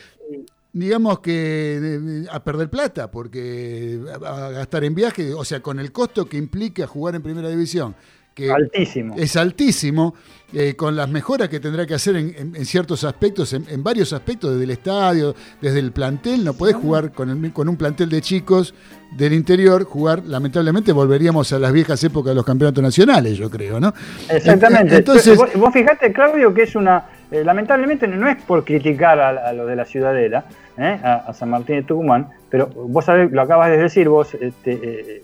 digamos 0.75 1.21
que 1.21 2.25
a 2.29 2.43
perder 2.43 2.69
plata, 2.69 3.09
porque 3.09 3.97
a 4.25 4.49
gastar 4.49 4.83
en 4.83 4.93
viaje, 4.93 5.33
o 5.33 5.45
sea, 5.45 5.61
con 5.61 5.79
el 5.79 5.93
costo 5.93 6.25
que 6.25 6.35
implica 6.35 6.85
jugar 6.85 7.15
en 7.15 7.23
primera 7.23 7.47
división, 7.47 7.95
que 8.35 8.51
Altísimo. 8.51 9.15
es 9.17 9.37
altísimo, 9.37 10.13
eh, 10.53 10.75
con 10.75 10.93
las 10.95 11.09
mejoras 11.09 11.47
que 11.47 11.61
tendrá 11.61 11.85
que 11.85 11.93
hacer 11.93 12.17
en, 12.17 12.35
en- 12.37 12.55
en 12.55 12.65
ciertos 12.65 13.05
aspectos, 13.05 13.53
en, 13.53 13.65
en 13.69 13.81
varios 13.81 14.11
aspectos, 14.11 14.51
desde 14.51 14.65
el 14.65 14.71
estadio, 14.71 15.33
desde 15.61 15.79
el 15.79 15.93
plantel, 15.93 16.43
no 16.43 16.53
podés 16.53 16.75
jugar 16.75 17.13
con, 17.13 17.29
el- 17.29 17.53
con 17.53 17.69
un 17.69 17.77
plantel 17.77 18.09
de 18.09 18.19
chicos 18.21 18.73
del 19.17 19.31
interior, 19.31 19.85
jugar, 19.85 20.23
lamentablemente 20.25 20.91
volveríamos 20.91 21.53
a 21.53 21.59
las 21.59 21.71
viejas 21.71 22.03
épocas 22.03 22.31
de 22.31 22.35
los 22.35 22.45
campeonatos 22.45 22.83
nacionales, 22.83 23.37
yo 23.37 23.49
creo, 23.49 23.79
¿no? 23.79 23.93
Exactamente. 24.29 24.97
Entonces, 24.97 25.37
vos, 25.37 25.49
vos 25.55 25.73
fijate, 25.73 26.11
Claudio, 26.11 26.53
que 26.53 26.63
es 26.63 26.75
una. 26.75 27.05
eh, 27.31 27.41
lamentablemente 27.45 28.05
no 28.05 28.27
es 28.27 28.35
por 28.43 28.65
criticar 28.65 29.17
a, 29.17 29.29
a 29.47 29.53
lo 29.53 29.65
de 29.65 29.77
la 29.77 29.85
Ciudadela, 29.85 30.43
¿eh? 30.77 30.99
a, 31.01 31.23
a 31.27 31.33
San 31.33 31.49
Martín 31.49 31.77
de 31.77 31.83
Tucumán, 31.83 32.27
pero 32.49 32.67
vos 32.67 33.05
sabés, 33.05 33.31
lo 33.31 33.41
acabas 33.41 33.69
de 33.71 33.77
decir 33.77 34.09
vos, 34.09 34.33
este, 34.33 34.71
eh, 34.73 35.21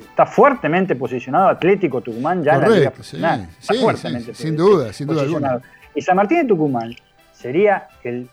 está 0.00 0.26
fuertemente 0.26 0.94
posicionado 0.96 1.48
Atlético 1.48 2.00
Tucumán 2.00 2.42
ya 2.42 2.54
en 2.54 2.60
la 2.60 2.68
Liga 2.68 2.90
Correcto, 2.90 3.02
sí, 3.02 3.16
Profesional. 3.18 3.48
Está 3.60 3.74
sí, 3.74 3.80
fuertemente 3.80 4.34
sí, 4.34 4.42
sin 4.42 4.56
duda, 4.56 4.92
sin 4.92 5.06
duda 5.06 5.22
alguna. 5.22 5.60
Y 5.94 6.02
San 6.02 6.16
Martín 6.16 6.38
de 6.38 6.44
Tucumán 6.44 6.94
sería 7.32 7.86
el, 8.02 8.28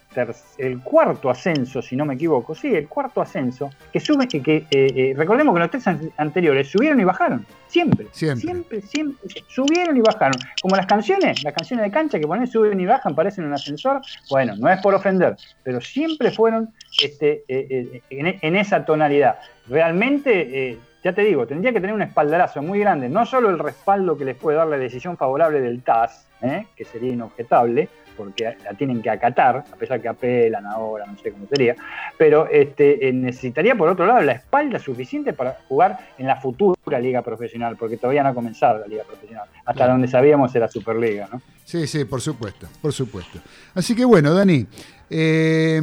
cuarto 0.84 1.30
ascenso, 1.30 1.80
si 1.80 1.96
no 1.96 2.06
me 2.06 2.16
equivoco, 2.16 2.56
sí, 2.56 2.74
el 2.74 2.88
cuarto 2.88 3.22
ascenso, 3.22 3.70
que 3.94 4.00
sube, 4.00 4.28
que, 4.28 4.42
que, 4.42 4.56
eh, 4.58 4.66
eh, 4.72 5.14
recordemos 5.16 5.54
que 5.54 5.60
los 5.60 5.70
tres 5.70 5.86
an- 5.86 6.12
anteriores 6.18 6.70
subieron 6.72 7.00
y 7.00 7.04
bajaron, 7.04 7.46
siempre, 7.68 8.08
Siempre. 8.12 8.42
siempre, 8.42 8.82
siempre, 8.82 9.44
subieron 9.48 9.96
y 9.96 10.02
bajaron, 10.02 10.34
como 10.60 10.76
las 10.76 10.88
canciones, 10.88 11.44
las 11.44 11.54
canciones 11.54 11.86
de 11.86 11.92
cancha 11.92 12.20
que 12.20 12.26
ponen 12.26 12.48
suben 12.48 12.80
y 12.80 12.86
bajan, 12.88 13.14
parecen 13.14 13.46
un 13.46 13.54
ascensor, 13.54 14.02
bueno, 14.32 14.56
no 14.58 14.72
es 14.72 14.82
por 14.82 14.96
ofender, 14.96 15.36
pero 15.64 15.80
siempre 15.82 16.32
fueron 16.32 16.74
este, 17.04 17.44
eh, 17.48 18.02
en, 18.10 18.40
en 18.42 18.56
esa 18.56 18.86
tonalidad. 18.86 19.36
Realmente, 19.68 20.80
ya 21.06 21.14
te 21.14 21.22
digo, 21.22 21.46
tendría 21.46 21.72
que 21.72 21.80
tener 21.80 21.94
un 21.94 22.02
espaldarazo 22.02 22.64
muy 22.64 22.80
grande, 22.80 23.08
no 23.10 23.28
solo 23.28 23.52
el 23.52 23.60
respaldo 23.60 24.18
que 24.18 24.26
les 24.26 24.36
puede 24.36 24.58
dar 24.58 24.66
la 24.66 24.78
decisión 24.80 25.18
favorable 25.18 25.62
del 25.62 25.84
TAS, 25.84 26.26
¿eh? 26.42 26.66
que 26.76 26.84
sería 26.84 27.14
inobjetable, 27.14 27.88
porque 28.18 28.58
la 28.64 28.74
tienen 28.74 29.04
que 29.04 29.12
acatar, 29.12 29.58
a 29.72 29.76
pesar 29.76 30.02
que 30.02 30.08
apelan 30.08 30.66
ahora, 30.66 31.06
no 31.06 31.16
sé 31.20 31.32
cómo 31.32 31.46
sería, 31.48 31.76
pero 32.18 32.48
este, 32.50 33.08
eh, 33.08 33.14
necesitaría 33.14 33.76
por 33.76 33.88
otro 33.88 34.08
lado 34.08 34.20
la 34.22 34.32
espalda 34.32 34.80
suficiente 34.80 35.32
para 35.34 35.60
jugar 35.68 36.00
en 36.18 36.26
la 36.26 36.38
futura 36.42 36.98
liga 37.00 37.22
profesional, 37.22 37.76
porque 37.78 37.98
todavía 37.98 38.24
no 38.24 38.30
ha 38.30 38.34
comenzado 38.34 38.80
la 38.80 38.88
liga 38.88 39.04
profesional, 39.04 39.48
hasta 39.60 39.74
Claro. 39.74 39.92
donde 39.92 40.08
sabíamos 40.08 40.56
era 40.56 40.68
Superliga, 40.68 41.30
¿no? 41.32 41.40
Sí, 41.66 41.86
sí, 41.86 42.04
por 42.06 42.20
supuesto, 42.20 42.68
por 42.82 42.94
supuesto. 42.94 43.38
Así 43.76 43.96
que 43.96 44.06
bueno, 44.06 44.34
Dani, 44.34 44.66
eh, 45.12 45.82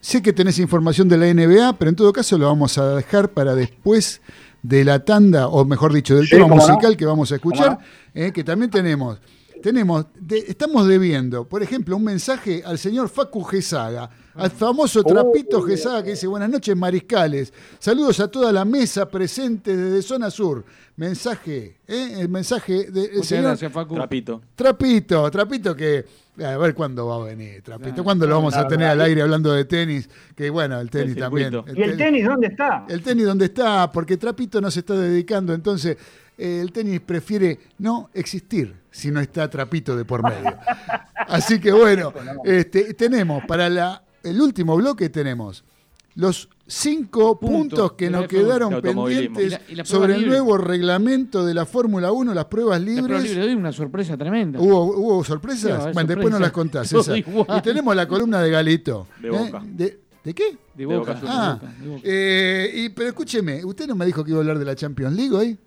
sé 0.00 0.22
que 0.22 0.32
tenés 0.32 0.58
información 0.58 1.06
de 1.08 1.18
la 1.18 1.26
NBA, 1.26 1.74
pero 1.78 1.90
en 1.90 1.96
todo 1.96 2.14
caso 2.14 2.38
lo 2.38 2.46
vamos 2.46 2.78
a 2.78 2.94
dejar 2.96 3.28
para 3.28 3.54
después 3.54 4.22
de 4.64 4.82
la 4.82 5.04
tanda, 5.04 5.48
o 5.48 5.62
mejor 5.66 5.92
dicho, 5.92 6.16
del 6.16 6.24
Sí, 6.24 6.30
tema 6.36 6.48
no. 6.48 6.56
musical 6.56 6.96
que 6.96 7.04
vamos 7.04 7.30
a 7.30 7.34
escuchar, 7.34 7.76
¿Cómo 7.76 7.80
eh, 8.14 8.32
que 8.32 8.42
también 8.42 8.70
tenemos. 8.70 9.20
Tenemos, 9.62 10.06
de- 10.18 10.38
estamos 10.48 10.88
debiendo, 10.88 11.46
por 11.46 11.62
ejemplo, 11.62 11.96
un 11.96 12.04
mensaje 12.04 12.62
al 12.64 12.78
señor 12.78 13.10
Facu 13.10 13.42
Gesaga, 13.44 14.08
al 14.34 14.50
famoso 14.50 15.02
trapito 15.02 15.62
Gesaga 15.62 16.02
que 16.02 16.10
dice, 16.10 16.26
buenas 16.26 16.50
noches 16.50 16.76
mariscales, 16.76 17.52
saludos 17.78 18.20
a 18.20 18.28
toda 18.28 18.52
la 18.52 18.64
mesa 18.64 19.08
presente 19.08 19.76
desde 19.76 20.02
Zona 20.02 20.30
Sur. 20.30 20.64
Mensaje, 20.96 21.78
¿eh? 21.88 22.16
el 22.20 22.28
mensaje 22.28 22.86
señor 23.22 23.44
gracias, 23.44 23.72
Facu. 23.72 23.94
Trapito. 23.94 24.40
Trapito, 24.54 25.30
Trapito 25.30 25.74
que. 25.74 26.04
A 26.44 26.56
ver 26.56 26.74
cuándo 26.74 27.06
va 27.06 27.16
a 27.16 27.26
venir, 27.26 27.62
Trapito. 27.62 28.02
¿Cuándo 28.02 28.26
lo 28.26 28.36
vamos 28.36 28.54
a 28.56 28.66
tener 28.66 28.88
al 28.88 29.00
aire 29.00 29.22
hablando 29.22 29.52
de 29.52 29.64
tenis? 29.64 30.08
Que 30.36 30.50
bueno, 30.50 30.80
el 30.80 30.90
tenis 30.90 31.14
El 31.14 31.20
también. 31.20 31.52
¿Y 31.74 31.82
el 31.82 31.96
tenis 31.96 32.24
dónde 32.24 32.46
está? 32.48 32.86
El 32.88 33.02
tenis, 33.02 33.24
¿dónde 33.24 33.44
está? 33.46 33.90
Porque 33.90 34.16
Trapito 34.16 34.60
no 34.60 34.70
se 34.70 34.80
está 34.80 34.94
dedicando, 34.94 35.52
entonces 35.52 35.96
eh, 36.38 36.60
el 36.60 36.72
tenis 36.72 37.00
prefiere 37.00 37.58
no 37.78 38.10
existir 38.14 38.74
si 38.90 39.10
no 39.10 39.20
está 39.20 39.50
Trapito 39.50 39.96
de 39.96 40.04
por 40.04 40.22
medio. 40.22 40.56
Así 41.28 41.60
que 41.60 41.72
bueno, 41.72 42.12
este, 42.44 42.94
tenemos 42.94 43.44
para 43.46 43.68
la, 43.68 44.03
el 44.24 44.40
último 44.40 44.76
bloque 44.76 45.08
tenemos 45.10 45.64
los 46.16 46.48
cinco 46.66 47.38
Puntos 47.40 47.58
puntos 47.80 47.92
que 47.94 48.08
nos 48.08 48.26
quedaron 48.28 48.80
pendientes 48.80 49.46
Y 49.46 49.50
la- 49.50 49.60
y 49.68 49.74
la 49.74 49.82
prueba 49.84 49.84
sobre 49.84 50.14
el 50.14 50.26
nuevo 50.28 50.56
reglamento 50.58 51.44
de 51.44 51.54
la 51.54 51.66
Fórmula 51.66 52.12
1, 52.12 52.32
las 52.32 52.44
pruebas 52.44 52.80
La 52.80 52.84
prueba 53.02 53.18
libres. 53.20 53.36
libre 53.36 53.56
una 53.56 53.72
sorpresa 53.72 54.16
tremenda. 54.16 54.60
¿Hubo, 54.60 54.84
hubo 54.96 55.24
sorpresas? 55.24 55.92
Bueno, 55.92 56.06
después 56.08 56.30
nos 56.30 56.40
las 56.40 56.52
contás. 56.52 56.92
Igual. 56.92 57.58
Y 57.58 57.62
tenemos 57.62 57.96
la 57.96 58.06
columna 58.06 58.40
de 58.40 58.50
Galito. 58.50 59.08
De 59.20 59.28
¿eh? 59.28 59.30
Boca. 59.32 59.62
¿De, 59.66 60.00
de 60.22 60.34
qué? 60.34 60.50
De 60.52 60.58
De 60.74 60.86
boca. 60.86 61.14
De 61.14 61.20
Ah, 61.26 61.58
Boca, 61.60 61.74
de 61.80 61.88
Boca. 61.88 62.00
eh, 62.04 62.72
y, 62.76 62.88
pero 62.90 63.08
escúcheme, 63.08 63.64
usted 63.64 63.86
no 63.88 63.96
me 63.96 64.06
dijo 64.06 64.22
que 64.24 64.30
iba 64.30 64.38
a 64.38 64.42
hablar 64.42 64.58
de 64.60 64.64
la 64.64 64.76
Champions 64.76 65.16
League 65.16 65.34
hoy. 65.34 65.58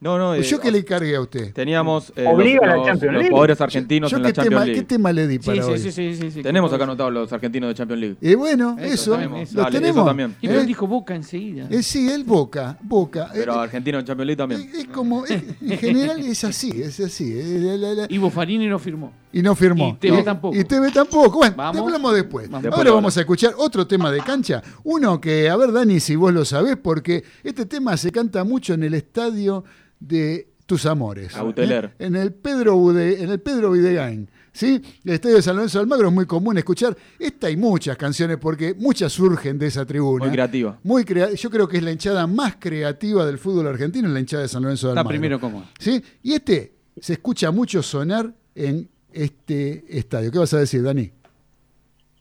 No, 0.00 0.16
no. 0.16 0.34
eh, 0.34 0.42
¿Yo 0.42 0.58
qué 0.60 0.70
le 0.70 0.78
encargué 0.78 1.14
a 1.14 1.20
usted? 1.20 1.52
Teníamos 1.52 2.10
eh, 2.16 2.24
Obliga 2.26 2.60
a 2.64 2.66
la 2.68 2.76
los, 2.76 2.86
Champions 2.86 3.12
los 3.12 3.20
League. 3.20 3.28
jugadores 3.30 3.60
argentinos 3.60 4.10
Yo 4.10 4.16
en 4.16 4.22
qué, 4.22 4.28
la 4.28 4.32
tema, 4.32 4.44
Champions 4.44 4.64
¿Qué 4.64 4.72
League. 4.72 4.86
tema 4.86 5.12
le 5.12 5.26
di 5.28 5.38
para 5.38 5.62
sí, 5.62 5.70
hoy? 5.70 5.78
sí, 5.78 5.92
sí, 5.92 6.14
sí, 6.16 6.30
sí. 6.30 6.42
Tenemos 6.42 6.72
acá 6.72 6.84
anotados 6.84 7.12
los 7.12 7.30
argentinos 7.32 7.68
de 7.68 7.74
Champions 7.74 8.00
League. 8.00 8.16
Y 8.22 8.34
bueno, 8.34 8.76
Eso 8.80 8.94
eso, 8.94 9.10
también, 9.12 9.30
los. 9.32 9.52
Dale, 9.52 9.70
tenemos. 9.78 9.96
eso 9.98 10.04
también. 10.06 10.34
Y 10.40 10.46
¿eh? 10.46 10.50
pero 10.50 10.64
dijo 10.64 10.86
Boca 10.86 11.14
enseguida. 11.14 11.66
Eh, 11.70 11.82
sí, 11.82 12.10
el 12.10 12.24
Boca, 12.24 12.78
Boca. 12.82 13.28
Pero 13.32 13.54
Eh, 13.54 13.58
argentino 13.58 13.98
en 13.98 14.04
Champions 14.06 14.26
League 14.26 14.38
también. 14.38 14.60
es, 14.62 14.74
es 14.80 14.86
como, 14.86 15.26
es- 15.26 15.42
en 15.60 15.78
general 15.78 16.20
es 16.20 16.44
así, 16.44 16.70
es 16.82 16.98
así. 17.00 17.32
eh, 17.38 17.58
la- 17.60 17.76
la- 17.76 17.94
la- 17.94 18.06
Y 18.08 18.16
Boffarini 18.16 18.68
no 18.68 18.78
firmó. 18.78 19.12
Y 19.32 19.42
no 19.42 19.54
firmó. 19.54 19.88
Y 19.90 19.92
TV 19.94 20.16
No. 20.18 20.24
tampoco. 20.24 20.56
Y 20.56 20.64
TV 20.64 20.90
tampoco. 20.90 21.38
Bueno, 21.38 21.54
Vamos. 21.56 21.76
te 21.76 21.82
hablamos 21.86 22.14
después. 22.14 22.50
Vamos. 22.50 22.72
Ahora 22.72 22.90
vamos 22.92 23.16
a 23.16 23.20
escuchar 23.20 23.54
otro 23.58 23.86
tema 23.86 24.10
de 24.10 24.20
cancha. 24.20 24.62
Uno 24.84 25.20
que, 25.20 25.48
a 25.48 25.56
ver, 25.56 25.72
Dani, 25.72 26.00
si 26.00 26.16
vos 26.16 26.32
lo 26.32 26.44
sabés, 26.44 26.76
porque 26.76 27.22
este 27.44 27.66
tema 27.66 27.96
se 27.96 28.10
canta 28.10 28.44
mucho 28.44 28.74
en 28.74 28.82
el 28.84 28.94
estadio 28.94 29.64
de 29.98 30.48
tus 30.66 30.86
amores. 30.86 31.34
Auteler. 31.36 31.94
¿eh? 31.98 32.06
En 32.06 32.16
el 32.16 32.32
Pedro 32.32 32.76
Ude- 32.76 33.20
en 33.22 33.30
el 33.30 33.40
Pedro 33.40 33.72
Videgain. 33.72 34.28
¿Sí? 34.52 34.82
El 35.04 35.12
estadio 35.12 35.36
de 35.36 35.42
San 35.42 35.54
Lorenzo 35.54 35.78
de 35.78 35.82
Almagro 35.82 36.08
es 36.08 36.14
muy 36.14 36.26
común 36.26 36.58
escuchar 36.58 36.96
esta 37.20 37.48
y 37.48 37.56
muchas 37.56 37.96
canciones 37.96 38.36
porque 38.38 38.74
muchas 38.74 39.12
surgen 39.12 39.58
de 39.58 39.68
esa 39.68 39.86
tribuna. 39.86 40.24
Muy 40.24 40.32
creativa. 40.32 40.76
Muy 40.82 41.04
crea- 41.04 41.32
yo 41.34 41.50
creo 41.50 41.68
que 41.68 41.76
es 41.76 41.82
la 41.84 41.92
hinchada 41.92 42.26
más 42.26 42.56
creativa 42.58 43.24
del 43.24 43.38
fútbol 43.38 43.68
argentino, 43.68 44.08
la 44.08 44.18
hinchada 44.18 44.42
de 44.42 44.48
San 44.48 44.62
Lorenzo 44.62 44.88
de 44.88 44.92
Está 44.94 45.00
Almagro. 45.02 45.08
primero 45.20 45.40
como. 45.40 45.64
¿Sí? 45.78 46.02
Y 46.24 46.32
este 46.32 46.74
se 47.00 47.12
escucha 47.12 47.52
mucho 47.52 47.80
sonar 47.82 48.34
en 48.56 48.88
este 49.12 49.84
estadio. 49.88 50.30
¿Qué 50.30 50.38
vas 50.38 50.54
a 50.54 50.58
decir, 50.58 50.82
Dani? 50.82 51.10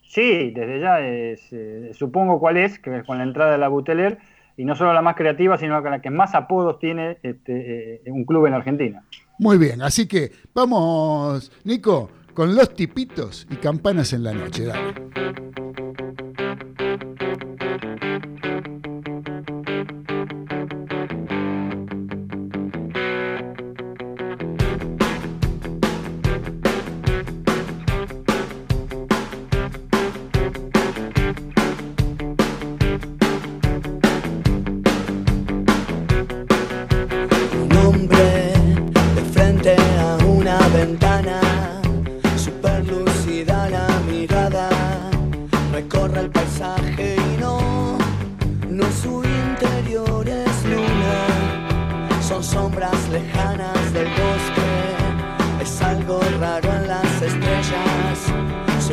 Sí, 0.07 0.51
desde 0.51 0.79
ya 0.79 0.99
es, 0.99 1.41
eh, 1.51 1.91
supongo 1.93 2.39
cuál 2.39 2.57
es, 2.57 2.79
que 2.79 2.97
es 2.97 3.05
con 3.05 3.19
la 3.19 3.23
entrada 3.23 3.51
de 3.51 3.57
la 3.59 3.67
Buteler, 3.67 4.17
y 4.57 4.65
no 4.65 4.75
solo 4.75 4.91
la 4.91 5.01
más 5.01 5.15
creativa, 5.15 5.57
sino 5.57 5.79
la 5.79 6.01
que 6.01 6.09
más 6.09 6.35
apodos 6.35 6.79
tiene 6.79 7.17
este, 7.23 7.95
eh, 7.95 8.01
un 8.07 8.25
club 8.25 8.47
en 8.47 8.53
Argentina. 8.53 9.03
Muy 9.37 9.57
bien, 9.57 9.81
así 9.81 10.07
que 10.07 10.31
vamos, 10.53 11.51
Nico, 11.63 12.09
con 12.33 12.55
los 12.55 12.73
tipitos 12.73 13.47
y 13.49 13.55
campanas 13.55 14.11
en 14.13 14.23
la 14.23 14.33
noche. 14.33 14.65
Dale. 14.65 14.93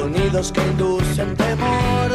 Sonidos 0.07 0.53
que 0.53 0.61
inducen 0.61 1.35
temor 1.35 2.11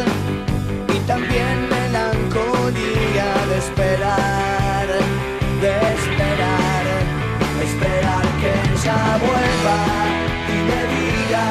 y 0.96 1.00
también 1.12 1.56
melancolía 1.70 3.30
de 3.50 3.58
esperar, 3.58 4.88
de 5.64 5.74
esperar, 5.98 6.86
esperar 7.68 8.26
que 8.40 8.52
ella 8.72 9.00
vuelva 9.28 9.80
y 10.54 10.58
me 10.70 10.82
diga, 10.94 11.46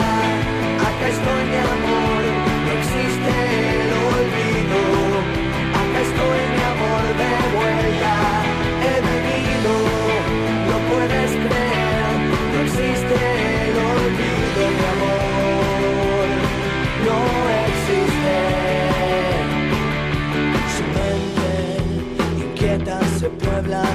acá 0.88 1.06
estoy 1.14 1.42
mi 1.50 1.56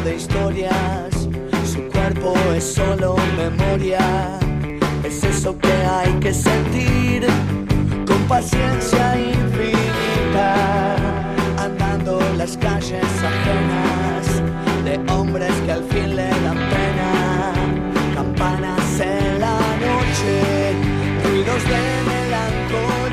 de 0.05 0.15
historias, 0.17 1.27
su 1.65 1.81
cuerpo 1.89 2.35
es 2.55 2.63
solo 2.63 3.15
memoria, 3.35 4.37
es 5.03 5.23
eso 5.23 5.57
que 5.57 5.73
hay 5.73 6.13
que 6.19 6.31
sentir 6.31 7.25
con 8.05 8.19
paciencia 8.27 9.17
infinita, 9.17 10.95
andando 11.57 12.19
las 12.37 12.55
calles 12.57 13.03
ajenas 13.31 14.43
de 14.85 15.11
hombres 15.11 15.51
que 15.65 15.71
al 15.71 15.83
fin 15.85 16.15
le 16.15 16.29
dan 16.29 16.59
pena, 16.75 17.53
campanas 18.13 18.99
en 18.99 19.41
la 19.41 19.57
noche, 19.87 20.73
ruidos 21.23 21.63
de 21.63 21.81
melancolía 22.11 23.04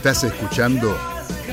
Estás 0.00 0.24
escuchando 0.24 1.09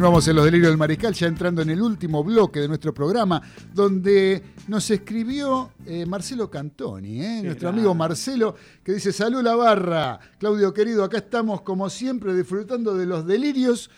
Continuamos 0.00 0.28
en 0.28 0.36
Los 0.36 0.44
Delirios 0.46 0.70
del 0.70 0.78
Mariscal, 0.78 1.12
ya 1.12 1.26
entrando 1.26 1.60
en 1.60 1.68
el 1.68 1.82
último 1.82 2.24
bloque 2.24 2.58
de 2.58 2.68
nuestro 2.68 2.94
programa, 2.94 3.42
donde 3.74 4.42
nos 4.66 4.90
escribió 4.90 5.72
eh, 5.84 6.06
Marcelo 6.06 6.48
Cantoni, 6.48 7.22
¿eh? 7.22 7.42
nuestro 7.44 7.68
amigo 7.68 7.94
Marcelo, 7.94 8.54
que 8.82 8.92
dice, 8.92 9.12
salud 9.12 9.42
la 9.42 9.54
barra, 9.56 10.18
Claudio 10.38 10.72
querido, 10.72 11.04
acá 11.04 11.18
estamos 11.18 11.60
como 11.60 11.90
siempre 11.90 12.34
disfrutando 12.34 12.94
de 12.94 13.04
los 13.04 13.26
delirios. 13.26 13.90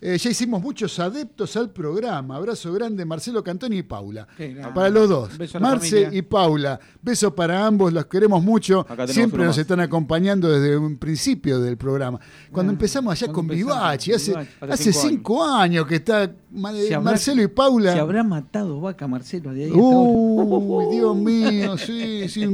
Eh, 0.00 0.18
ya 0.18 0.30
hicimos 0.30 0.60
muchos 0.62 0.98
adeptos 0.98 1.56
al 1.56 1.70
programa. 1.70 2.36
Abrazo 2.36 2.72
grande, 2.72 3.04
Marcelo 3.04 3.42
Cantoni 3.42 3.78
y 3.78 3.82
Paula. 3.82 4.26
Para 4.74 4.90
los 4.90 5.08
dos, 5.08 5.30
Marce 5.60 6.08
y 6.12 6.22
Paula. 6.22 6.78
Beso 7.02 7.34
para 7.34 7.66
ambos, 7.66 7.92
los 7.92 8.06
queremos 8.06 8.42
mucho. 8.42 8.86
Siempre 9.08 9.38
nos 9.38 9.48
más. 9.48 9.58
están 9.58 9.80
acompañando 9.80 10.48
desde 10.50 10.76
un 10.76 10.98
principio 10.98 11.60
del 11.60 11.76
programa. 11.76 12.20
Cuando 12.52 12.72
empezamos 12.72 13.12
allá 13.12 13.32
con 13.32 13.46
Vivachi, 13.46 14.12
hace, 14.12 14.34
cinco 14.76 15.00
cinco 15.08 15.44
años. 15.44 15.86
que 15.86 15.96
está 15.96 16.22
habrá- 16.24 17.00
Marcelo 17.00 17.42
y 17.42 17.46
Paula. 17.48 17.92
Se 17.92 17.98
habrá 17.98 18.22
matado 18.22 18.80
vaca 18.80 19.06
Marcelo 19.06 19.52
de 19.52 19.64
ahí. 19.64 19.70
Uy, 19.72 20.86
Dios 20.96 21.16
mío, 21.16 21.78
sí, 21.78 22.28
sí. 22.28 22.46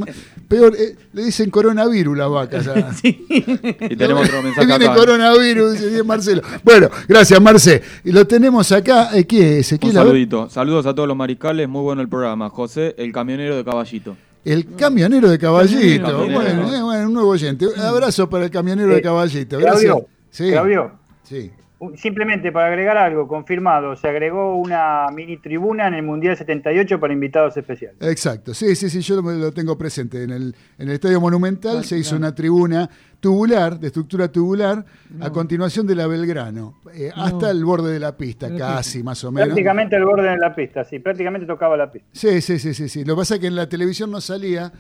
Peor, 0.49 0.75
eh, 0.79 0.97
le 1.13 1.25
dicen 1.25 1.51
coronavirus 1.51 2.17
la 2.17 2.29
vaca. 2.29 2.61
ya. 2.61 2.91
Y 3.03 3.97
tenemos 3.97 4.27
otro 4.27 4.43
mensaje 4.43 4.67
viene 4.67 4.87
acá. 4.87 4.95
coronavirus, 4.95 5.73
dice 5.73 5.89
bien 5.91 6.07
Marcelo. 6.07 6.43
Bueno, 6.63 6.89
gracias, 7.09 7.32
Marce. 7.41 7.83
Y 8.05 8.13
lo 8.13 8.27
tenemos 8.27 8.71
acá. 8.73 9.11
eh, 9.17 9.27
¿Quién 9.27 9.59
es? 9.59 9.73
Un 9.73 9.93
saludito. 9.93 10.49
Saludos 10.51 10.87
a 10.87 10.95
todos 10.95 11.09
los 11.09 11.17
mariscales. 11.17 11.69
Muy 11.69 11.83
bueno 11.83 12.03
el 12.03 12.09
programa. 12.09 12.49
José, 12.51 12.95
el 12.99 13.13
camionero 13.13 13.57
de 13.57 13.65
caballito. 13.65 14.17
El 14.45 14.75
camionero 14.75 15.31
de 15.31 15.39
caballito. 15.39 16.05
Camionero. 16.05 16.41
Bueno, 16.41 16.75
eh, 16.75 16.83
bueno, 16.83 17.07
un 17.09 17.13
nuevo 17.15 17.29
oyente. 17.31 17.67
Un 17.67 17.79
abrazo 17.81 18.29
para 18.29 18.45
el 18.45 18.51
camionero 18.51 18.91
de 18.91 18.99
Eh, 18.99 19.03
caballito. 19.03 19.59
Gracias. 19.59 19.83
Claudio, 19.93 20.07
Sí. 20.31 20.51
Claudio, 20.51 20.93
Sí. 21.23 21.51
Simplemente 21.97 22.53
para 22.53 22.67
agregar 22.69 22.97
algo, 22.97 23.27
confirmado, 23.29 23.97
se 23.97 24.09
agregó 24.09 24.57
una 24.57 25.07
mini 25.15 25.37
tribuna 25.37 25.89
en 25.89 25.95
el 25.95 26.03
Mundial 26.03 26.37
78 26.37 27.01
para 27.01 27.13
invitados 27.13 27.57
especiales. 27.57 27.97
Exacto, 28.01 28.55
sí, 28.55 28.75
sí, 28.77 28.89
sí, 28.91 29.01
yo 29.01 29.21
lo, 29.21 29.33
lo 29.33 29.53
tengo 29.53 29.77
presente. 29.77 30.23
En 30.23 30.31
el, 30.31 30.55
en 30.79 30.89
el 30.89 30.95
Estadio 30.95 31.21
Monumental 31.21 31.79
Ah, 31.79 31.83
se 31.83 31.99
hizo 31.99 32.11
claro. 32.11 32.27
una 32.27 32.35
tribuna 32.35 32.91
tubular, 33.21 33.79
de 33.79 33.87
estructura 33.87 34.31
tubular, 34.31 34.85
a 35.21 35.31
continuación 35.31 35.87
de 35.87 35.95
la 35.95 36.07
Belgrano, 36.07 36.81
eh, 36.95 37.11
hasta 37.15 37.51
el 37.51 37.65
borde 37.65 37.93
de 37.93 38.01
la 38.01 38.17
pista, 38.17 38.55
casi 38.57 39.03
más 39.03 39.23
o 39.25 39.31
menos. 39.31 39.49
Prácticamente 39.49 39.97
al 39.97 40.05
borde 40.05 40.29
de 40.29 40.39
la 40.39 40.55
pista, 40.55 40.85
sí, 40.85 40.99
prácticamente 40.99 41.47
tocaba 41.47 41.77
la 41.77 41.91
pista. 41.91 42.09
Sí, 42.13 42.41
sí, 42.41 42.59
sí, 42.59 42.75
sí, 42.75 42.89
sí. 42.89 43.05
Lo 43.05 43.15
que 43.15 43.21
pasa 43.21 43.35
es 43.35 43.41
que 43.41 43.47
en 43.47 43.57
la 43.57 43.69
televisión 43.69 44.11
no 44.11 44.21
salía 44.21 44.73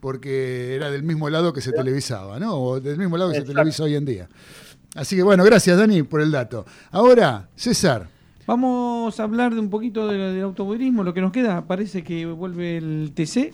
porque 0.00 0.76
era 0.76 0.90
del 0.90 1.02
mismo 1.02 1.28
lado 1.28 1.52
que 1.52 1.60
se 1.60 1.72
televisaba, 1.72 2.38
¿no? 2.38 2.54
O 2.54 2.80
del 2.80 2.98
mismo 2.98 3.16
lado 3.16 3.32
que 3.32 3.40
se 3.40 3.44
televisa 3.44 3.82
hoy 3.82 3.96
en 3.96 4.04
día. 4.04 4.28
Así 4.94 5.16
que 5.16 5.22
bueno, 5.22 5.44
gracias 5.44 5.78
Dani 5.78 6.02
por 6.02 6.20
el 6.20 6.30
dato. 6.30 6.64
Ahora, 6.90 7.48
César. 7.54 8.08
Vamos 8.46 9.20
a 9.20 9.22
hablar 9.24 9.54
de 9.54 9.60
un 9.60 9.68
poquito 9.68 10.08
de- 10.08 10.32
del 10.32 10.42
automovilismo, 10.42 11.04
lo 11.04 11.12
que 11.12 11.20
nos 11.20 11.32
queda. 11.32 11.66
Parece 11.66 12.02
que 12.02 12.24
vuelve 12.26 12.78
el 12.78 13.12
TC 13.14 13.52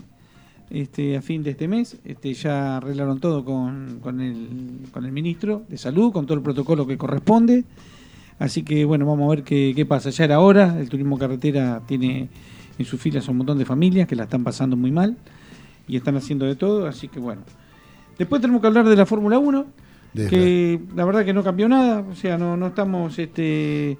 este, 0.70 1.16
a 1.16 1.23
fin 1.23 1.43
de 1.43 1.51
este 1.51 1.66
mes. 1.66 1.97
Este, 2.05 2.32
ya 2.35 2.77
arreglaron 2.77 3.19
todo 3.19 3.44
con, 3.44 4.01
el, 4.20 5.12
ministro 5.12 5.65
de 5.69 5.78
Salud, 5.78 6.12
con 6.12 6.27
todo 6.27 6.36
el 6.39 6.44
protocolo 6.44 6.86
que 6.86 6.97
corresponde. 6.97 7.65
Así 8.39 8.62
que 8.62 8.85
bueno, 8.85 9.06
vamos 9.06 9.27
a 9.27 9.35
ver 9.35 9.44
qué, 9.44 9.73
qué 9.74 9.85
pasa. 9.85 10.11
Ya 10.11 10.24
era 10.24 10.40
hora, 10.40 10.78
el 10.78 10.89
turismo 10.89 11.19
carretera 11.19 11.82
tiene 11.86 12.28
en 12.78 12.85
sus 12.85 13.01
filas 13.01 13.28
un 13.28 13.39
montón 13.39 13.59
de 13.59 13.65
familias 13.65 14.09
que 14.09 14.16
la 14.16 14.24
están 14.24 14.44
pasando 14.44 14.77
muy 14.77 14.90
mal 14.90 15.16
y 15.86 15.97
están 15.97 16.16
haciendo 16.16 16.47
de 16.47 16.56
todo, 16.56 16.86
así 16.86 17.09
que 17.09 17.20
bueno. 17.20 17.43
Después 18.19 18.40
tenemos 18.40 18.61
que 18.61 18.69
hablar 18.69 18.89
de 18.89 18.97
la 18.97 19.06
Fórmula 19.06 19.39
1, 19.39 19.66
Que 20.15 20.81
la 20.95 21.05
verdad 21.05 21.24
que 21.24 21.32
no 21.35 21.43
cambió 21.43 21.69
nada, 21.69 22.01
o 22.11 22.15
sea, 22.15 22.39
no, 22.39 22.57
no 22.57 22.69
estamos 22.69 23.19
este, 23.19 23.91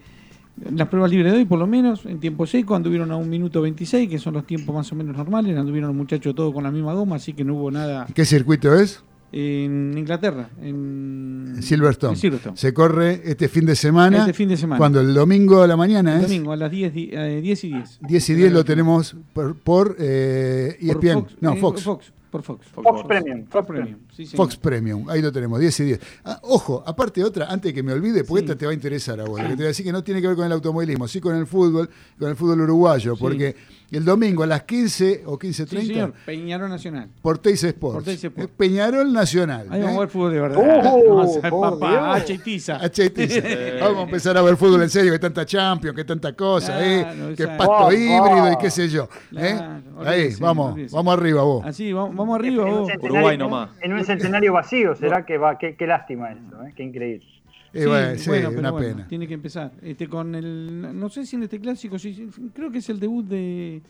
en 0.65 0.77
las 0.77 0.89
pruebas 0.89 1.11
libres 1.11 1.33
de 1.33 1.39
hoy, 1.39 1.45
por 1.45 1.59
lo 1.59 1.67
menos, 1.67 2.07
en 2.07 2.21
tiempo 2.21 2.47
seco, 2.47 2.75
anduvieron 2.77 3.11
a 3.11 3.17
un 3.17 3.29
minuto 3.29 3.61
26, 3.61 4.09
que 4.09 4.19
son 4.19 4.35
los 4.35 4.47
tiempos 4.47 4.75
más 4.75 4.91
o 4.93 4.95
menos 4.95 5.17
normales, 5.17 5.57
anduvieron 5.57 5.89
los 5.89 5.97
muchachos 5.97 6.35
todos 6.35 6.55
con 6.55 6.63
la 6.65 6.71
misma 6.71 6.95
goma, 6.95 7.17
así 7.17 7.33
que 7.33 7.45
no 7.45 7.55
hubo 7.57 7.71
nada. 7.71 8.07
¿Qué 8.15 8.25
circuito 8.25 8.75
es? 8.75 9.03
en 9.37 9.99
Inglaterra, 9.99 10.49
en 10.63 11.57
Silverstone. 11.61 12.13
en 12.13 12.17
Silverstone. 12.21 12.57
Se 12.57 12.73
corre 12.73 13.21
este 13.25 13.49
fin 13.49 13.67
de 13.67 13.75
semana. 13.75 14.19
Este 14.19 14.33
fin 14.33 14.49
de 14.49 14.57
semana. 14.57 14.79
Cuando 14.79 15.01
el 15.01 15.13
domingo 15.13 15.61
a 15.61 15.67
la 15.67 15.77
mañana 15.77 16.13
El 16.15 16.21
es. 16.23 16.29
domingo 16.29 16.53
a 16.53 16.57
las 16.57 16.71
10, 16.71 16.95
di- 16.95 17.11
eh, 17.13 17.41
10 17.43 17.65
y 17.65 17.69
10. 17.73 17.99
10 18.07 18.31
y 18.31 18.35
10 18.35 18.53
lo 18.53 18.65
tenemos 18.65 19.17
por, 19.33 19.57
por 19.57 19.97
eh, 19.99 20.77
Por 20.79 21.05
ESPN. 21.05 21.13
Fox, 21.23 21.37
no, 21.41 21.53
eh, 21.55 21.57
Fox. 21.61 22.13
Fox, 22.43 22.67
por 22.75 22.85
Fox. 22.85 23.03
Fox 23.03 23.09
Premium. 23.09 23.47
Fox 23.47 23.67
Premium. 23.67 23.99
Sí. 24.13 24.27
Fox 24.27 24.57
Premium, 24.57 25.09
ahí 25.09 25.23
lo 25.23 25.31
tenemos, 25.33 25.61
10 25.61 25.81
y 25.81 25.85
10. 25.85 26.01
Ah, 26.25 26.41
ojo, 26.43 26.83
aparte 26.87 27.23
otra, 27.23 27.47
antes 27.47 27.71
de 27.71 27.75
que 27.75 27.83
me 27.83 27.93
olvide, 27.93 28.25
porque 28.25 28.45
esta 28.45 28.57
te 28.57 28.67
va 28.67 28.73
a 28.73 28.75
interesar 28.75 29.21
a 29.21 29.25
vos, 29.25 29.39
que 29.39 29.49
te 29.49 29.55
voy 29.55 29.65
a 29.65 29.69
decir 29.69 29.85
que 29.85 29.93
no 29.93 30.03
tiene 30.03 30.21
que 30.21 30.29
ver 30.29 30.37
con 30.37 30.47
el 30.47 30.53
automovilismo, 30.53 31.07
sí 31.09 31.21
con 31.21 31.37
el 31.37 31.47
fútbol, 31.47 31.89
con 32.19 32.29
el 32.29 32.37
fútbol 32.37 32.61
uruguayo, 32.63 33.17
porque 33.17 33.55
el 33.97 34.05
domingo 34.05 34.43
a 34.43 34.47
las 34.47 34.63
15 34.65 35.23
o 35.27 35.39
15.30 35.39 35.67
Sí, 35.81 35.87
señor. 35.87 36.15
Peñarol 36.27 36.69
Nacional. 36.69 37.09
por 37.23 37.39
Teis 37.39 37.63
Sports, 37.65 37.95
Por 37.95 38.05
Teis 38.05 38.23
Sports. 38.25 38.51
Eh, 38.51 38.55
Peñarol 38.57 39.13
Nacional. 39.13 39.67
Ahí 39.71 39.81
vamos 39.83 39.93
a 39.93 39.97
¿eh? 39.97 40.01
ver 40.01 40.09
fútbol 40.09 40.33
de 40.33 40.41
verdad. 40.41 40.57
Vamos 40.83 41.37
a 41.37 41.41
ver 41.41 41.51
por 41.51 41.79
papá. 41.79 42.15
H 42.15 42.33
y 42.33 42.39
tiza. 42.39 42.77
H.I. 42.83 43.11
Tiza. 43.11 43.41
Vamos 43.81 43.99
a 43.99 44.03
empezar 44.03 44.37
a 44.37 44.43
ver 44.43 44.57
fútbol 44.57 44.83
en 44.83 44.91
serio, 44.91 45.13
que 45.13 45.19
tanta 45.19 45.45
Champions, 45.47 45.97
que 45.97 46.05
tanta 46.05 46.33
cosa, 46.35 46.79
Claro, 46.79 47.31
eh, 47.31 47.35
que 47.37 47.43
exacto. 47.45 47.59
pasto 47.59 47.87
Oh, 47.87 47.93
híbrido 47.93 48.51
y 48.51 48.55
oh. 48.55 48.59
qué 48.59 48.71
sé 48.71 48.89
yo. 48.89 49.05
¿eh? 49.37 49.55
Claro, 49.57 49.83
Ahí, 50.09 50.21
olvídese, 50.21 50.43
vamos, 50.43 50.73
olvídese. 50.73 50.97
vamos 50.97 51.15
arriba 51.19 51.43
vos. 51.43 51.65
Así, 51.67 51.93
vamos, 51.93 52.17
vamos 52.17 52.39
arriba 52.39 52.67
En 52.69 52.71
vos. 52.75 52.91
Uruguay 53.01 53.37
nomás. 53.39 53.71
En 53.81 53.93
un 53.93 54.05
centenario 54.05 54.53
vacío, 54.53 54.95
será 54.95 55.25
que 55.27 55.39
va. 55.39 55.59
Qué, 55.59 55.77
qué 55.77 55.87
lástima 55.87 56.33
eso, 56.33 56.41
¿eh? 56.65 56.73
qué 56.77 56.83
increíble. 56.83 57.27
Eh, 57.75 57.81
Sí, 57.83 57.87
bueno, 57.89 58.19
sí, 58.19 58.29
bueno, 58.31 58.49
pero 58.51 58.61
una 58.61 58.71
bueno, 58.71 58.87
pena. 58.89 59.09
Tiene 59.09 59.27
que 59.29 59.35
empezar. 59.35 59.73
Este, 59.83 60.09
con 60.09 60.35
el, 60.35 60.99
no 60.99 61.09
sé 61.09 61.27
si 61.27 61.37
en 61.37 61.43
este 61.43 61.59
clásico, 61.61 61.99
sí, 61.99 62.29
creo 62.55 62.71
que 62.71 62.79
es 62.79 62.89
el 62.89 63.01
debut 63.01 63.27
de, 63.27 63.83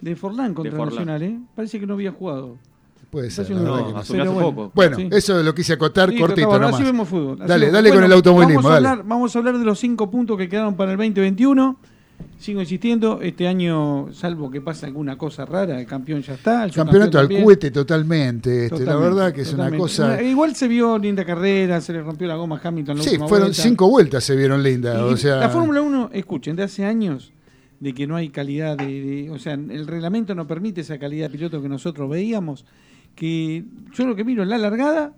de 0.00 0.16
Forlán 0.16 0.52
contra 0.54 0.72
Forlán. 0.76 0.88
Nacional, 1.06 1.22
¿eh? 1.22 1.38
Parece 1.54 1.80
que 1.80 1.86
no 1.86 1.94
había 1.94 2.12
jugado. 2.12 2.58
Puede 3.10 3.30
ser, 3.30 3.50
no, 3.50 3.58
que 3.86 3.92
no 3.92 3.98
hace- 3.98 4.12
pero 4.12 4.32
bueno. 4.32 4.54
poco. 4.54 4.72
Bueno, 4.74 4.96
Sí. 4.96 5.08
eso 5.10 5.42
lo 5.42 5.54
quise 5.54 5.74
acotar 5.74 6.10
Sí, 6.10 6.18
cortito 6.18 6.46
bueno, 6.48 6.62
nomás. 6.66 6.74
Así 6.76 6.84
vemos 6.84 7.08
fútbol. 7.08 7.38
así 7.40 7.48
Dale, 7.48 7.66
vemos- 7.66 7.74
dale 7.74 7.90
con 7.90 8.04
el 8.04 8.12
automovilismo, 8.12 8.62
Vamos 8.62 8.70
a, 8.70 8.74
dale. 8.74 8.88
hablar, 8.88 9.06
vamos 9.06 9.36
a 9.36 9.38
hablar 9.38 9.58
de 9.58 9.64
los 9.64 9.78
cinco 9.78 10.10
puntos 10.10 10.38
que 10.38 10.48
quedaron 10.48 10.76
para 10.76 10.92
el 10.92 10.96
2021. 10.96 11.78
Sigo 12.38 12.60
insistiendo, 12.60 13.20
este 13.22 13.46
año, 13.46 14.08
salvo 14.12 14.50
que 14.50 14.60
pase 14.60 14.86
alguna 14.86 15.16
cosa 15.16 15.44
rara, 15.44 15.78
el 15.78 15.86
campeón 15.86 16.22
ya 16.22 16.34
está. 16.34 16.64
El 16.64 16.72
Campeonato 16.72 17.18
al 17.18 17.28
cohete 17.28 17.70
totalmente. 17.70 18.66
Este, 18.66 18.84
la 18.84 18.96
verdad 18.96 19.32
que 19.32 19.42
es 19.42 19.52
una 19.52 19.70
cosa. 19.76 20.20
Igual 20.22 20.56
se 20.56 20.66
vio 20.68 20.98
linda 20.98 21.24
carrera, 21.24 21.80
se 21.80 21.92
le 21.92 22.02
rompió 22.02 22.26
la 22.26 22.34
goma 22.36 22.60
a 22.62 22.68
Hamilton. 22.68 22.98
en 22.98 22.98
la 22.98 23.04
Sí, 23.04 23.16
fueron 23.18 23.28
vuelta. 23.48 23.62
cinco 23.62 23.88
vueltas, 23.88 24.24
se 24.24 24.34
vieron 24.36 24.62
lindas. 24.62 24.96
Y 24.98 25.02
O 25.12 25.16
sea, 25.16 25.36
La 25.36 25.48
Fórmula 25.50 25.80
1, 25.82 26.10
escuchen, 26.12 26.56
de 26.56 26.64
hace 26.64 26.84
años 26.84 27.32
de 27.80 27.94
que 27.94 28.06
no 28.06 28.16
hay 28.16 28.28
calidad 28.30 28.76
de, 28.76 28.86
de- 28.86 29.30
O 29.30 29.38
sea, 29.38 29.54
el 29.54 29.86
reglamento 29.86 30.34
no 30.34 30.46
permite 30.46 30.80
esa 30.82 30.98
calidad 30.98 31.26
de 31.30 31.36
piloto 31.36 31.60
que 31.62 31.68
nosotros 31.68 32.08
veíamos. 32.10 32.64
Que 33.14 33.64
yo 33.94 34.06
lo 34.06 34.16
que 34.16 34.24
miro 34.24 34.42
es 34.42 34.48
la 34.48 34.58
largada 34.58 35.12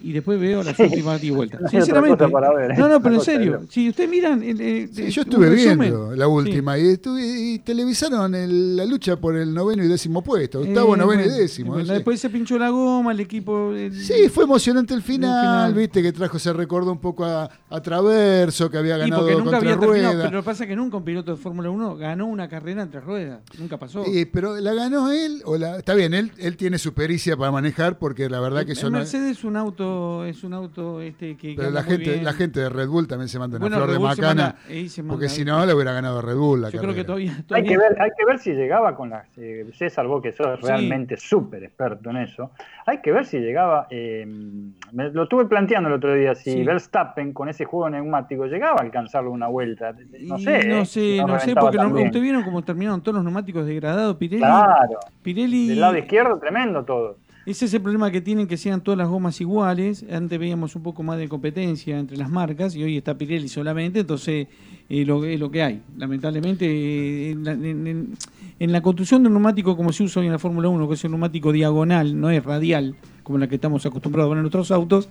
y 0.00 0.12
después 0.12 0.38
veo 0.40 0.62
las 0.62 0.78
últimas 0.78 1.20
10 1.20 1.34
vueltas. 1.34 1.60
No 1.62 1.68
Sinceramente. 1.68 2.24
ver, 2.26 2.70
¿eh? 2.70 2.74
No, 2.78 2.88
no, 2.88 3.02
pero 3.02 3.16
en 3.16 3.20
serio. 3.20 3.60
Si 3.68 3.88
ustedes 3.88 4.08
miran. 4.08 4.42
el, 4.42 4.60
eh, 4.60 4.88
sí, 4.92 5.02
eh, 5.02 5.10
yo 5.10 5.22
estuve 5.22 5.48
resumen, 5.50 5.78
viendo 5.80 6.14
la 6.16 6.28
última 6.28 6.78
y, 6.78 6.86
estuve- 6.86 7.24
y 7.54 7.58
televisaron 7.60 8.34
el- 8.34 8.76
la 8.76 8.84
lucha 8.84 9.16
por 9.16 9.36
el 9.36 9.52
noveno 9.54 9.84
y 9.84 9.88
décimo 9.88 10.22
puesto. 10.22 10.60
Octavo, 10.60 10.94
eh, 10.94 10.98
noveno 10.98 11.22
bueno, 11.22 11.36
y 11.36 11.40
décimo. 11.40 11.72
bueno. 11.72 11.92
Después 11.92 12.20
se 12.20 12.30
pinchó 12.30 12.58
la 12.58 12.70
goma, 12.70 13.12
el 13.12 13.20
equipo. 13.20 13.72
el- 13.72 13.94
Sí, 13.94 14.28
fue 14.28 14.44
emocionante 14.44 14.94
el 14.94 15.02
final, 15.02 15.68
final. 15.72 15.74
viste 15.74 16.02
que 16.02 16.12
trajo, 16.12 16.38
se 16.38 16.52
recordó 16.52 16.92
un 16.92 17.00
poco 17.00 17.24
a, 17.24 17.48
a 17.70 17.80
Traverso, 17.82 18.70
que 18.70 18.78
había 18.78 18.96
Y 18.96 19.00
ganado 19.00 19.22
porque 19.22 19.34
nunca 19.36 19.50
contra 19.58 19.58
había 19.72 19.76
Rueda. 19.86 20.10
pero 20.22 20.30
lo 20.36 20.42
que 20.42 20.44
pasa 20.46 20.64
es 20.64 20.68
que 20.68 20.76
nunca 20.76 20.96
un 20.96 21.04
piloto 21.04 21.32
de 21.32 21.36
Fórmula 21.36 21.70
1 21.70 21.96
ganó 21.96 22.26
una 22.26 22.48
carrera 22.48 22.82
entre 22.82 23.00
ruedas. 23.00 23.40
Nunca 23.58 23.76
pasó. 23.78 24.04
Eh, 24.06 24.28
pero 24.32 24.56
la 24.60 24.72
ganó 24.74 25.10
él, 25.10 25.42
o 25.44 25.56
la, 25.58 25.78
está 25.78 25.94
bien, 25.94 26.14
él, 26.14 26.32
él 26.38 26.56
tiene 26.56 26.78
su 26.78 26.94
pericia 26.94 27.36
para 27.36 27.50
manejar, 27.52 27.98
porque 27.98 28.28
la 28.28 28.40
verdad 28.40 28.64
que 28.64 28.72
es. 28.72 28.88
Mercedes 28.88 29.38
es 29.38 29.44
un 29.44 29.56
auto, 29.56 29.87
es 30.24 30.44
un 30.44 30.52
auto 30.54 31.00
este 31.00 31.36
que. 31.36 31.54
Pero 31.56 31.70
la 31.70 31.82
gente, 31.82 32.10
bien. 32.10 32.24
la 32.24 32.32
gente 32.32 32.60
de 32.60 32.68
Red 32.68 32.88
Bull 32.88 33.06
también 33.08 33.28
se 33.28 33.38
manda 33.38 33.56
una 33.56 33.64
Bueno, 33.64 33.76
flor 33.76 33.88
Red 33.88 33.94
de 33.94 33.98
Bull 33.98 34.14
se 34.14 34.22
macana, 34.22 34.42
manda- 34.42 34.58
ahí 34.68 34.88
se 34.88 35.02
manda- 35.02 35.12
porque 35.14 35.28
si 35.28 35.44
no 35.44 35.64
le 35.66 35.74
hubiera 35.74 35.92
ganado 35.92 36.18
a 36.18 36.22
Red 36.22 36.36
Bull 36.36 36.60
la 36.62 36.70
Yo 36.70 36.80
creo 36.80 36.94
que 36.94 37.04
carrera. 37.04 37.06
todavía. 37.06 37.44
Hay 37.56 37.64
que, 37.64 37.76
ver, 37.78 38.00
hay 38.00 38.10
que 38.16 38.24
ver 38.26 38.38
si 38.38 38.52
llegaba 38.52 38.94
con 38.94 39.10
las. 39.10 39.26
eh, 39.38 39.66
César, 39.74 40.06
vos 40.06 40.22
que 40.22 40.32
sos 40.32 40.60
realmente 40.60 41.16
súper 41.16 41.64
experto 41.64 42.10
en 42.10 42.18
eso. 42.18 42.50
Hay 42.86 42.98
que 43.02 43.12
ver 43.12 43.24
si 43.26 43.38
llegaba. 43.38 43.86
eh, 43.90 44.24
me 44.26 45.10
lo 45.10 45.24
estuve 45.24 45.46
planteando 45.46 45.88
el 45.88 45.94
otro 45.94 46.14
día. 46.14 46.34
Si 46.34 46.52
Sí. 46.52 46.62
Verstappen 46.64 47.32
con 47.32 47.48
ese 47.48 47.64
juego 47.64 47.90
neumático 47.90 48.46
llegaba 48.46 48.76
a 48.80 48.82
alcanzarlo 48.82 49.30
una 49.30 49.46
vuelta. 49.48 49.92
No 50.20 50.38
Y 50.38 50.42
sé. 50.44 50.66
no 50.66 50.78
eh, 50.78 50.86
sé, 50.86 51.00
si 51.16 51.18
no 51.24 51.38
sé, 51.38 51.54
porque 51.54 51.76
no- 51.78 51.88
ustedes 51.88 52.22
vieron 52.22 52.42
cómo 52.42 52.62
terminaron 52.62 53.00
todos 53.02 53.16
los 53.16 53.24
neumáticos 53.24 53.66
degradados. 53.66 54.16
Pirelli. 54.16 54.40
Claro. 54.42 54.98
Pirelli 55.22 55.68
Del 55.68 55.80
lado 55.80 55.96
izquierdo, 55.98 56.38
tremendo 56.38 56.84
todo. 56.84 57.16
Ese 57.48 57.64
es 57.64 57.72
el 57.72 57.80
problema 57.80 58.10
que 58.10 58.20
tienen 58.20 58.46
que 58.46 58.58
sean 58.58 58.82
todas 58.82 58.98
las 58.98 59.08
gomas 59.08 59.40
iguales. 59.40 60.04
Antes 60.12 60.38
veíamos 60.38 60.76
un 60.76 60.82
poco 60.82 61.02
más 61.02 61.16
de 61.18 61.30
competencia 61.30 61.98
entre 61.98 62.18
las 62.18 62.28
marcas 62.28 62.76
y 62.76 62.82
hoy 62.82 62.98
está 62.98 63.16
Pirelli 63.16 63.48
solamente, 63.48 64.00
entonces 64.00 64.48
eh, 64.90 65.04
lo, 65.06 65.24
es 65.24 65.40
lo 65.40 65.50
que 65.50 65.62
hay. 65.62 65.80
Lamentablemente, 65.96 66.66
eh, 66.66 67.30
en, 67.30 68.72
la, 68.72 68.82
construcción 68.82 69.22
de 69.22 69.28
un 69.28 69.32
neumático 69.32 69.78
como 69.78 69.94
se 69.94 70.02
usa 70.02 70.20
hoy 70.20 70.26
en 70.26 70.32
la 70.32 70.38
Fórmula 70.38 70.68
1, 70.68 70.88
que 70.88 70.92
es 70.94 71.04
un 71.04 71.12
neumático 71.12 71.50
diagonal, 71.50 72.20
no 72.20 72.28
es 72.28 72.44
radial, 72.44 72.96
como 73.22 73.38
la 73.38 73.48
que 73.48 73.54
estamos 73.54 73.86
acostumbrados 73.86 74.26
a 74.26 74.28
ver 74.34 74.36
en 74.40 74.42
nuestros 74.42 74.70
autos, 74.70 75.08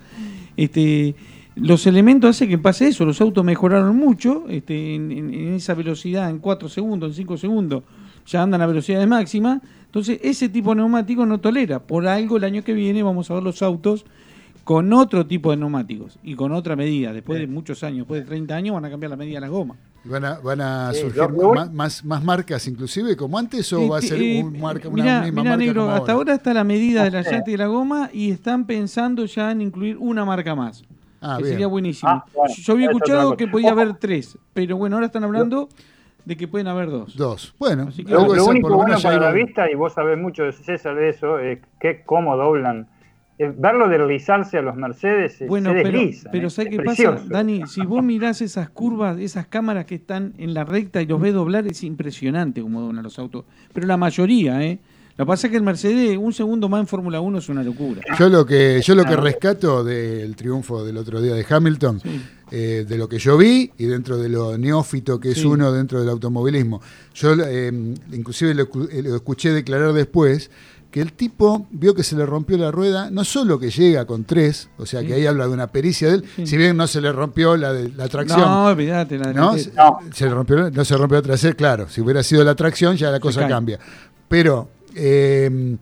este, 0.57 1.15
los 1.55 1.87
elementos 1.87 2.29
hacen 2.29 2.49
que 2.49 2.59
pase 2.59 2.89
eso. 2.89 3.03
Los 3.03 3.19
autos 3.19 3.43
mejoraron 3.43 3.95
mucho 3.97 4.45
este, 4.47 4.93
en, 4.93 5.11
en- 5.11 5.33
en 5.33 5.53
esa 5.55 5.73
velocidad, 5.73 6.29
en 6.29 6.37
4 6.37 6.69
segundos, 6.69 7.09
en 7.09 7.15
5 7.15 7.35
segundos, 7.37 7.81
ya 8.27 8.43
andan 8.43 8.61
a 8.61 8.67
velocidades 8.67 9.07
máximas. 9.07 9.59
Entonces, 9.87 10.19
ese 10.21 10.47
tipo 10.49 10.69
de 10.71 10.77
neumático 10.77 11.25
no 11.25 11.39
tolera. 11.39 11.79
Por 11.79 12.07
algo, 12.07 12.37
el 12.37 12.43
año 12.43 12.63
que 12.63 12.73
viene 12.73 13.01
vamos 13.03 13.31
a 13.31 13.33
ver 13.33 13.43
los 13.43 13.61
autos 13.61 14.05
con 14.63 14.91
otro 14.91 15.25
tipo 15.25 15.51
de 15.51 15.57
neumáticos 15.57 16.19
y 16.23 16.35
con 16.35 16.51
otra 16.51 16.75
medida. 16.75 17.13
Después 17.13 17.39
de 17.39 17.47
muchos 17.47 17.83
años, 17.83 17.99
después 17.99 18.21
de 18.21 18.27
30 18.27 18.53
años, 18.55 18.75
van 18.75 18.83
a 18.85 18.89
cambiar 18.89 19.09
la 19.11 19.15
medida 19.15 19.35
de 19.37 19.41
las 19.41 19.49
gomas. 19.49 19.77
¿Van 20.03 20.23
a, 20.25 20.39
van 20.39 20.61
a 20.61 20.93
Sí, 20.93 21.01
surgir 21.01 21.29
más, 21.53 21.71
más, 21.73 22.05
más 22.05 22.23
marcas 22.23 22.65
inclusive 22.67 23.17
como 23.17 23.37
antes 23.37 23.71
o 23.73 23.89
va 23.89 23.97
a 23.97 24.01
ser 24.01 24.13
Este, 24.21 24.39
eh, 24.39 24.43
un 24.43 24.59
marca, 24.59 24.87
una 24.87 25.03
mirá, 25.03 25.21
misma 25.21 25.41
mirá, 25.41 25.51
marca 25.51 25.65
negro, 25.65 25.81
como 25.83 25.95
hasta 25.95 26.11
ahora 26.13 26.33
está 26.35 26.53
la 26.53 26.63
medida 26.63 27.03
de 27.03 27.11
la 27.11 27.21
llanta 27.23 27.49
y 27.49 27.51
de 27.53 27.57
la 27.57 27.67
goma 27.67 28.09
y 28.13 28.31
están 28.31 28.65
pensando 28.65 29.25
ya 29.25 29.51
en 29.51 29.61
incluir 29.61 29.97
una 29.97 30.23
marca 30.23 30.55
más. 30.55 30.83
Ah, 31.19 31.35
que 31.37 31.43
bien. 31.43 31.53
sería 31.55 31.67
buenísimo. 31.67 32.09
Ah, 32.09 32.25
bueno, 32.33 32.53
Yo 32.55 32.73
había 32.73 32.85
escuchado 32.87 33.35
que 33.35 33.47
podía 33.47 33.71
haber 33.71 33.95
tres, 33.95 34.37
pero 34.53 34.77
bueno, 34.77 34.95
ahora 34.97 35.07
están 35.07 35.23
hablando 35.25 35.67
de 36.27 36.35
que 36.35 36.47
pueden 36.47 36.67
haber 36.67 36.89
dos. 36.89 37.15
Dos. 37.15 37.55
Bueno, 37.57 37.85
Así 37.87 38.03
que 38.03 38.11
Lo, 38.11 38.33
lo 38.35 38.45
único 38.45 38.75
bueno 38.75 38.97
para 39.01 39.17
la 39.19 39.31
vista, 39.31 39.71
y 39.71 39.75
vos 39.75 39.93
sabés 39.93 40.17
mucho 40.17 40.43
de 40.43 40.51
César 40.51 40.95
de 40.95 41.09
eso, 41.09 41.39
es 41.39 41.59
que 41.79 42.01
cómo 42.05 42.35
doblan. 42.35 42.87
Eh, 43.39 43.53
verlo 43.55 43.87
deslizarse 43.87 44.57
a 44.57 44.61
los 44.63 44.75
Mercedes, 44.75 45.39
eh, 45.41 45.45
Bueno, 45.47 45.69
se 45.69 45.83
pero, 45.83 45.97
deslizan. 45.99 46.31
pero 46.31 46.47
es- 46.47 46.53
¿sabes 46.53 46.71
es 46.73 46.77
qué 46.79 46.83
pasa. 46.83 47.17
Dani? 47.29 47.65
Si 47.67 47.81
vos 47.85 48.03
mirás 48.03 48.41
esas 48.41 48.69
curvas, 48.69 49.17
esas 49.19 49.47
cámaras 49.47 49.85
que 49.85 49.95
están 49.95 50.33
en 50.37 50.53
la 50.53 50.65
recta 50.65 51.01
y 51.01 51.05
los 51.05 51.21
ves 51.21 51.33
doblar, 51.35 51.65
es 51.67 51.83
impresionante 51.83 52.61
cómo 52.61 52.81
doblan 52.81 53.03
los 53.03 53.17
autos. 53.19 53.45
Pero 53.73 53.85
la 53.87 53.95
mayoría, 53.95 54.61
¿eh? 54.63 54.79
Lo 55.17 55.25
que 55.25 55.29
pasa 55.29 55.47
es 55.47 55.51
que 55.51 55.57
el 55.57 55.63
Mercedes, 55.63 56.17
un 56.17 56.33
segundo 56.33 56.67
más 56.67 56.81
en 56.81 56.87
Fórmula 56.87 57.21
1 57.21 57.37
es 57.37 57.47
una 57.49 57.63
locura. 57.63 58.01
Yo 58.19 58.27
lo 58.29 58.45
que 58.45 58.81
yo 58.83 58.93
lo 58.95 59.03
que 59.03 59.15
rescato 59.15 59.83
del 59.83 60.35
triunfo 60.35 60.83
del 60.83 60.97
otro 60.97 61.21
día 61.21 61.33
de 61.33 61.45
Hamilton, 61.49 62.01
eh, 62.51 62.85
de 62.87 62.97
lo 62.97 63.07
que 63.09 63.19
yo 63.19 63.37
vi 63.37 63.71
y 63.77 63.85
dentro 63.85 64.17
de 64.17 64.29
lo 64.29 64.57
neófito 64.57 65.19
que 65.19 65.31
es 65.31 65.39
Sí. 65.39 65.45
uno 65.45 65.71
dentro 65.71 65.99
del 65.99 66.09
automovilismo, 66.09 66.81
yo 67.13 67.33
eh, 67.45 67.71
inclusive 68.11 68.53
lo, 68.53 68.63
eh, 68.89 69.01
lo 69.03 69.15
escuché 69.15 69.51
declarar 69.51 69.93
después 69.93 70.49
que 70.91 71.01
el 71.01 71.11
tipo 71.11 71.67
vio 71.69 71.93
que 71.93 72.01
se 72.03 72.15
le 72.15 72.25
rompió 72.25 72.57
la 72.57 72.71
rueda, 72.71 73.11
no 73.11 73.25
solo 73.25 73.59
que 73.59 73.69
llega 73.69 74.05
con 74.05 74.23
tres, 74.23 74.69
o 74.77 74.85
sea 74.85 75.03
que 75.03 75.13
ahí 75.15 75.25
habla 75.25 75.45
de 75.45 75.51
una 75.53 75.67
pericia 75.67 76.07
de 76.07 76.15
él, 76.15 76.23
Sí. 76.37 76.47
si 76.47 76.55
bien 76.57 76.77
no 76.77 76.87
se 76.87 77.01
le 77.01 77.11
rompió 77.11 77.57
la, 77.57 77.73
de- 77.73 77.89
la 77.89 78.07
tracción. 78.07 78.39
No, 78.39 78.65
olvídate, 78.67 79.17
la 79.17 79.33
¿no? 79.33 79.51
delantera. 79.53 79.83
No. 79.89 79.99
Se 80.13 80.25
le 80.25 80.31
rompió, 80.31 80.71
no 80.71 80.85
se 80.85 80.95
rompió 80.97 81.17
la 81.17 81.21
trasera, 81.23 81.53
claro. 81.55 81.89
Si 81.89 81.99
hubiera 81.99 82.23
sido 82.23 82.43
la 82.45 82.55
tracción, 82.55 82.95
ya 82.95 83.11
la 83.11 83.19
cosa 83.19 83.45
cambia. 83.47 83.77
Pero 84.29 84.69
eh, 84.95 85.75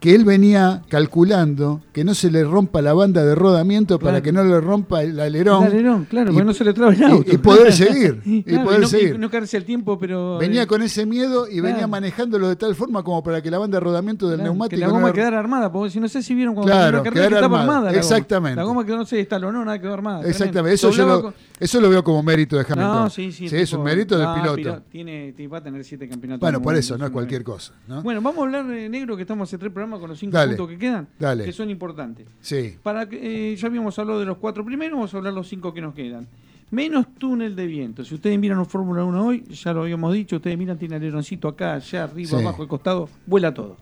que 0.00 0.14
él 0.14 0.24
venía 0.24 0.82
calculando 0.88 1.80
que 1.92 2.04
no 2.04 2.14
se 2.14 2.30
le 2.30 2.44
rompa 2.44 2.82
la 2.82 2.92
banda 2.92 3.24
de 3.24 3.34
rodamiento 3.34 3.98
para 3.98 4.20
que 4.22 4.30
no 4.30 4.44
le 4.44 4.60
rompa 4.60 5.02
el 5.02 5.18
alerón. 5.18 5.64
El 5.64 5.72
alerón, 5.72 6.04
claro, 6.04 6.30
y- 6.30 6.34
porque 6.34 6.44
no 6.44 6.52
se 6.52 6.64
le 6.64 6.74
traba 6.74 6.92
el 6.92 7.00
y- 7.00 7.04
auto. 7.04 7.32
y 7.32 7.38
poder 7.38 7.72
seguir, 7.72 8.20
y 8.24 8.42
Claro, 8.42 8.64
poder 8.64 8.80
no, 8.80 8.86
seguir. 8.88 9.18
no 9.18 9.30
caerse 9.30 9.56
el 9.56 9.64
tiempo, 9.64 9.98
pero... 9.98 10.36
Venía 10.38 10.64
eh, 10.64 10.66
con 10.66 10.82
ese 10.82 11.06
miedo 11.06 11.48
y 11.48 11.60
venía 11.60 11.76
Claro. 11.76 11.88
manejándolo 11.88 12.48
de 12.48 12.56
tal 12.56 12.74
forma 12.74 13.02
como 13.02 13.22
para 13.22 13.40
que 13.40 13.50
la 13.50 13.58
banda 13.58 13.76
de 13.78 13.84
rodamiento 13.84 14.28
del 14.28 14.42
neumático 14.42 14.76
que 14.76 14.80
la 14.80 14.88
no 14.88 14.92
goma 14.94 15.12
quedara 15.12 15.38
armada, 15.38 15.72
porque 15.72 15.90
si 15.90 15.98
no 16.00 16.08
sé 16.08 16.22
si 16.22 16.34
vieron 16.34 16.54
cuando 16.54 16.72
Claro, 16.72 16.98
la 16.98 17.02
carrera 17.04 17.28
que 17.28 17.34
estaba 17.34 17.44
armada, 17.60 17.62
armada. 17.62 17.80
la 17.86 17.90
goma. 17.92 17.98
exactamente. 17.98 18.56
La 18.56 18.62
goma 18.64 18.84
que 18.86 18.92
no 18.92 19.06
se 19.06 19.16
destalonó, 19.16 19.64
nada 19.64 19.80
quedó 19.80 19.94
armada. 19.94 20.28
Exactamente, 20.28 20.74
eso 20.74 20.90
yo, 20.90 21.06
lo, 21.06 21.22
con- 21.22 21.34
eso 21.58 21.80
lo 21.80 21.88
veo 21.88 22.04
como 22.04 22.22
mérito 22.22 22.56
de 22.56 22.62
Hamilton. 22.62 22.94
No, 22.96 23.10
sí, 23.10 23.32
sí. 23.32 23.46
es 23.46 23.52
tipo- 23.70 23.78
un 23.78 23.84
mérito 23.84 24.18
del 24.18 24.28
piloto. 24.34 24.56
pilo- 24.56 24.82
tiene, 24.90 25.34
va 25.48 25.58
a 25.58 25.62
tener 25.62 25.82
siete 25.84 26.06
campeonatos. 26.08 26.40
Bueno, 26.40 26.60
por 26.60 26.76
eso, 26.76 26.98
no 26.98 27.04
es 27.04 27.08
una 27.08 27.12
cualquier 27.12 27.42
cosa. 27.44 27.72
¿no? 27.88 28.02
Bueno, 28.02 28.20
vamos 28.20 28.38
a 28.40 28.42
hablar 28.42 28.66
de 28.66 28.88
negro, 28.90 29.16
que 29.16 29.22
estamos 29.22 29.48
hace 29.48 29.56
tres 29.56 29.72
programas 29.72 29.85
con 29.98 30.08
los 30.10 30.18
cinco 30.18 30.36
Dale. 30.36 30.56
puntos 30.56 30.68
que 30.68 30.78
quedan, 30.78 31.08
Dale. 31.18 31.44
que 31.44 31.52
son 31.52 31.70
importantes. 31.70 32.26
Sí. 32.40 32.76
Para 32.82 33.08
que, 33.08 33.52
eh, 33.52 33.56
ya 33.56 33.68
habíamos 33.68 33.98
hablado 33.98 34.20
de 34.20 34.26
los 34.26 34.38
cuatro 34.38 34.64
primeros, 34.64 34.96
vamos 34.96 35.14
a 35.14 35.16
hablar 35.16 35.32
de 35.32 35.36
los 35.38 35.48
cinco 35.48 35.72
que 35.72 35.80
nos 35.80 35.94
quedan. 35.94 36.26
Menos 36.70 37.06
túnel 37.18 37.54
de 37.54 37.66
viento. 37.66 38.04
Si 38.04 38.14
ustedes 38.14 38.38
miran 38.38 38.58
un 38.58 38.66
Fórmula 38.66 39.04
1 39.04 39.24
hoy, 39.24 39.44
ya 39.44 39.72
lo 39.72 39.82
habíamos 39.82 40.12
dicho, 40.12 40.36
ustedes 40.36 40.58
miran, 40.58 40.76
tiene 40.78 40.96
aleroncito 40.96 41.46
acá, 41.48 41.74
allá, 41.74 42.04
arriba, 42.04 42.30
Sí. 42.30 42.36
abajo, 42.36 42.62
al 42.62 42.68
costado, 42.68 43.08
vuela 43.26 43.54
todo. 43.54 43.76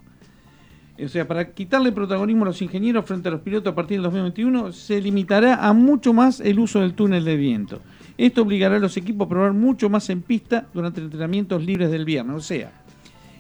O 1.02 1.09
sea, 1.09 1.26
para 1.26 1.51
quitarle 1.52 1.90
protagonismo 1.90 2.44
a 2.44 2.48
los 2.48 2.62
ingenieros 2.62 3.05
frente 3.05 3.28
a 3.28 3.32
los 3.32 3.40
pilotos 3.40 3.72
a 3.72 3.74
partir 3.74 3.97
del 3.97 4.05
2021, 4.05 4.70
se 4.72 5.01
limitará 5.01 5.66
a 5.66 5.72
mucho 5.72 6.12
más 6.12 6.39
el 6.40 6.59
uso 6.60 6.81
del 6.81 6.94
túnel 6.94 7.24
de 7.24 7.36
viento. 7.36 7.81
Esto 8.16 8.43
obligará 8.43 8.76
a 8.76 8.78
los 8.78 8.97
equipos 8.97 9.26
a 9.26 9.28
probar 9.28 9.52
mucho 9.55 9.89
más 9.90 10.09
en 10.10 10.22
pista 10.22 10.68
durante 10.72 11.01
entrenamientos 11.01 11.64
libres 11.64 11.90
del 11.90 12.05
viernes. 12.05 12.36
O 12.36 12.40
sea, 12.40 12.70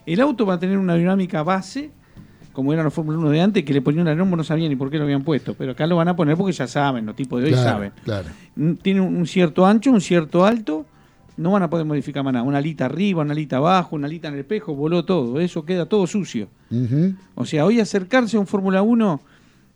el 0.04 0.20
auto 0.20 0.44
va 0.46 0.54
a 0.54 0.58
tener 0.58 0.78
una 0.78 0.96
dinámica 0.96 1.44
base, 1.44 1.92
como 2.54 2.72
eran 2.72 2.84
los 2.86 2.94
Fórmula 2.94 3.18
1 3.18 3.28
de 3.30 3.40
antes, 3.42 3.64
que 3.64 3.74
le 3.74 3.82
ponían 3.82 4.06
el 4.06 4.12
aeródromo, 4.12 4.36
no 4.36 4.44
sabían 4.44 4.70
ni 4.70 4.76
por 4.76 4.90
qué 4.90 4.96
lo 4.96 5.04
habían 5.04 5.22
puesto. 5.24 5.52
Pero 5.54 5.72
acá 5.72 5.86
lo 5.86 5.96
van 5.96 6.08
a 6.08 6.16
poner 6.16 6.36
porque 6.36 6.52
ya 6.52 6.66
saben, 6.66 7.04
los 7.04 7.14
tipos 7.16 7.40
de 7.42 7.48
hoy 7.48 7.52
Claro, 7.52 7.68
saben. 7.68 7.92
claro. 8.04 8.28
Mm, 8.56 8.72
Tiene 8.74 9.00
un 9.02 9.26
cierto 9.26 9.66
ancho, 9.66 9.90
un 9.90 10.00
cierto 10.00 10.46
alto. 10.46 10.86
No 11.36 11.50
van 11.50 11.64
a 11.64 11.68
poder 11.68 11.84
modificar 11.84 12.22
más 12.22 12.32
nada. 12.32 12.44
Una 12.44 12.58
alita 12.58 12.84
arriba, 12.86 13.22
una 13.22 13.32
alita 13.32 13.56
abajo, 13.56 13.96
una 13.96 14.06
alita 14.06 14.28
en 14.28 14.34
el 14.34 14.40
espejo, 14.40 14.74
voló 14.74 15.04
todo. 15.04 15.40
Eso 15.40 15.64
queda 15.64 15.84
todo 15.86 16.06
sucio. 16.06 16.48
O 17.34 17.44
sea, 17.44 17.64
hoy 17.66 17.80
acercarse 17.80 18.36
a 18.36 18.40
un 18.40 18.46
Fórmula 18.46 18.82
1, 18.82 19.20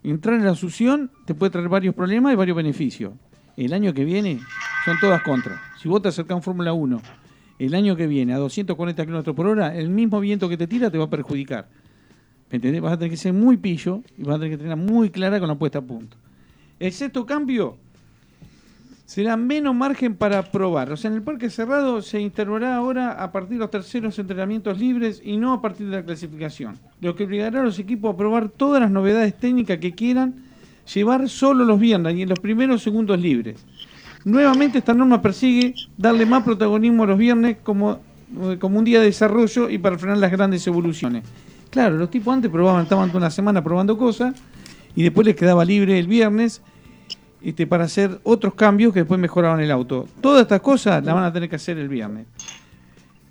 entrar 0.04 0.36
en 0.36 0.44
la 0.44 0.54
succión, 0.54 1.10
te 1.26 1.34
puede 1.34 1.50
traer 1.50 1.68
varios 1.68 1.94
problemas 1.96 2.32
y 2.32 2.36
varios 2.36 2.56
beneficios. 2.56 3.12
El 3.56 3.72
año 3.72 3.92
que 3.92 4.04
viene 4.04 4.38
son 4.84 4.96
todas 5.00 5.20
contras. 5.22 5.58
Si 5.82 5.88
vos 5.88 6.00
te 6.00 6.08
acercás 6.08 6.32
a 6.32 6.36
un 6.36 6.42
Fórmula 6.42 6.72
1 6.72 7.02
el 7.58 7.74
año 7.74 7.96
que 7.96 8.06
viene 8.06 8.34
a 8.34 8.36
240 8.38 9.04
km 9.04 9.34
por 9.34 9.48
hora, 9.48 9.74
el 9.76 9.88
mismo 9.90 10.20
viento 10.20 10.48
que 10.48 10.56
te 10.56 10.68
tira 10.68 10.90
te 10.92 10.98
va 10.98 11.06
a 11.06 11.10
perjudicar. 11.10 11.66
¿Me 12.50 12.56
entendés? 12.56 12.80
Vas 12.80 12.94
a 12.94 12.98
tener 12.98 13.10
que 13.10 13.16
ser 13.16 13.32
muy 13.32 13.56
pillo 13.56 14.02
y 14.16 14.22
vas 14.22 14.36
a 14.36 14.38
tener 14.38 14.56
que 14.56 14.62
tener 14.62 14.76
muy 14.76 15.10
clara 15.10 15.38
con 15.38 15.48
la 15.48 15.54
puesta 15.54 15.78
a 15.78 15.82
punto. 15.82 16.16
El 16.80 16.92
sexto 16.92 17.26
cambio 17.26 17.76
será 19.04 19.36
menos 19.36 19.74
margen 19.74 20.14
para 20.14 20.42
probar. 20.42 20.92
O 20.92 20.96
sea, 20.96 21.10
en 21.10 21.16
el 21.16 21.22
parque 21.22 21.48
cerrado 21.50 22.02
se 22.02 22.20
intervará 22.20 22.76
ahora 22.76 23.22
a 23.22 23.32
partir 23.32 23.54
de 23.54 23.60
los 23.60 23.70
terceros 23.70 24.18
entrenamientos 24.18 24.78
libres 24.78 25.20
y 25.24 25.36
no 25.38 25.54
a 25.54 25.62
partir 25.62 25.88
de 25.88 25.96
la 25.96 26.04
clasificación. 26.04 26.78
Lo 27.00 27.16
que 27.16 27.24
obligará 27.24 27.60
a 27.60 27.64
los 27.64 27.78
equipos 27.78 28.14
a 28.14 28.16
probar 28.16 28.50
todas 28.50 28.82
las 28.82 28.90
novedades 28.90 29.34
técnicas 29.34 29.78
que 29.78 29.94
quieran 29.94 30.34
llevar 30.94 31.28
solo 31.28 31.64
los 31.64 31.80
viernes 31.80 32.16
y 32.16 32.22
en 32.22 32.28
los 32.28 32.38
primeros 32.38 32.82
segundos 32.82 33.18
libres. 33.18 33.64
Nuevamente 34.24 34.78
esta 34.78 34.94
norma 34.94 35.22
persigue 35.22 35.74
darle 35.96 36.26
más 36.26 36.42
protagonismo 36.42 37.04
a 37.04 37.06
los 37.06 37.18
viernes 37.18 37.56
como, 37.62 38.00
eh, 38.42 38.58
como 38.58 38.78
un 38.78 38.84
día 38.84 39.00
de 39.00 39.06
desarrollo 39.06 39.70
y 39.70 39.78
para 39.78 39.96
frenar 39.96 40.18
las 40.18 40.30
grandes 40.30 40.66
evoluciones. 40.66 41.24
Claro, 41.70 41.96
los 41.96 42.10
tipos 42.10 42.32
antes 42.32 42.50
probaban, 42.50 42.82
estaban 42.82 43.08
toda 43.08 43.18
una 43.18 43.30
semana 43.30 43.62
probando 43.62 43.96
cosas 43.98 44.34
y 44.94 45.02
después 45.02 45.26
les 45.26 45.36
quedaba 45.36 45.64
libre 45.64 45.98
el 45.98 46.06
viernes 46.06 46.62
este, 47.42 47.66
para 47.66 47.84
hacer 47.84 48.18
otros 48.24 48.54
cambios 48.54 48.92
que 48.92 49.00
después 49.00 49.20
mejoraban 49.20 49.60
el 49.60 49.70
auto. 49.70 50.08
Todas 50.20 50.42
estas 50.42 50.60
cosas 50.60 51.04
las 51.04 51.14
van 51.14 51.24
a 51.24 51.32
tener 51.32 51.48
que 51.48 51.56
hacer 51.56 51.78
el 51.78 51.88
viernes. 51.88 52.26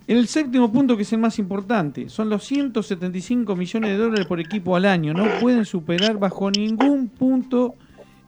El 0.08 0.26
séptimo 0.28 0.72
punto, 0.72 0.96
que 0.96 1.04
es 1.04 1.12
el 1.12 1.20
más 1.20 1.38
importante, 1.38 2.08
son 2.08 2.30
los 2.30 2.46
175 2.46 3.56
millones 3.58 3.90
de 3.90 3.98
dólares 3.98 4.26
por 4.26 4.40
equipo 4.40 4.76
al 4.78 4.86
año. 4.86 5.14
No 5.14 5.26
pueden 5.42 5.66
superar 5.66 6.18
bajo 6.18 6.50
ningún 6.50 7.10
punto 7.10 7.76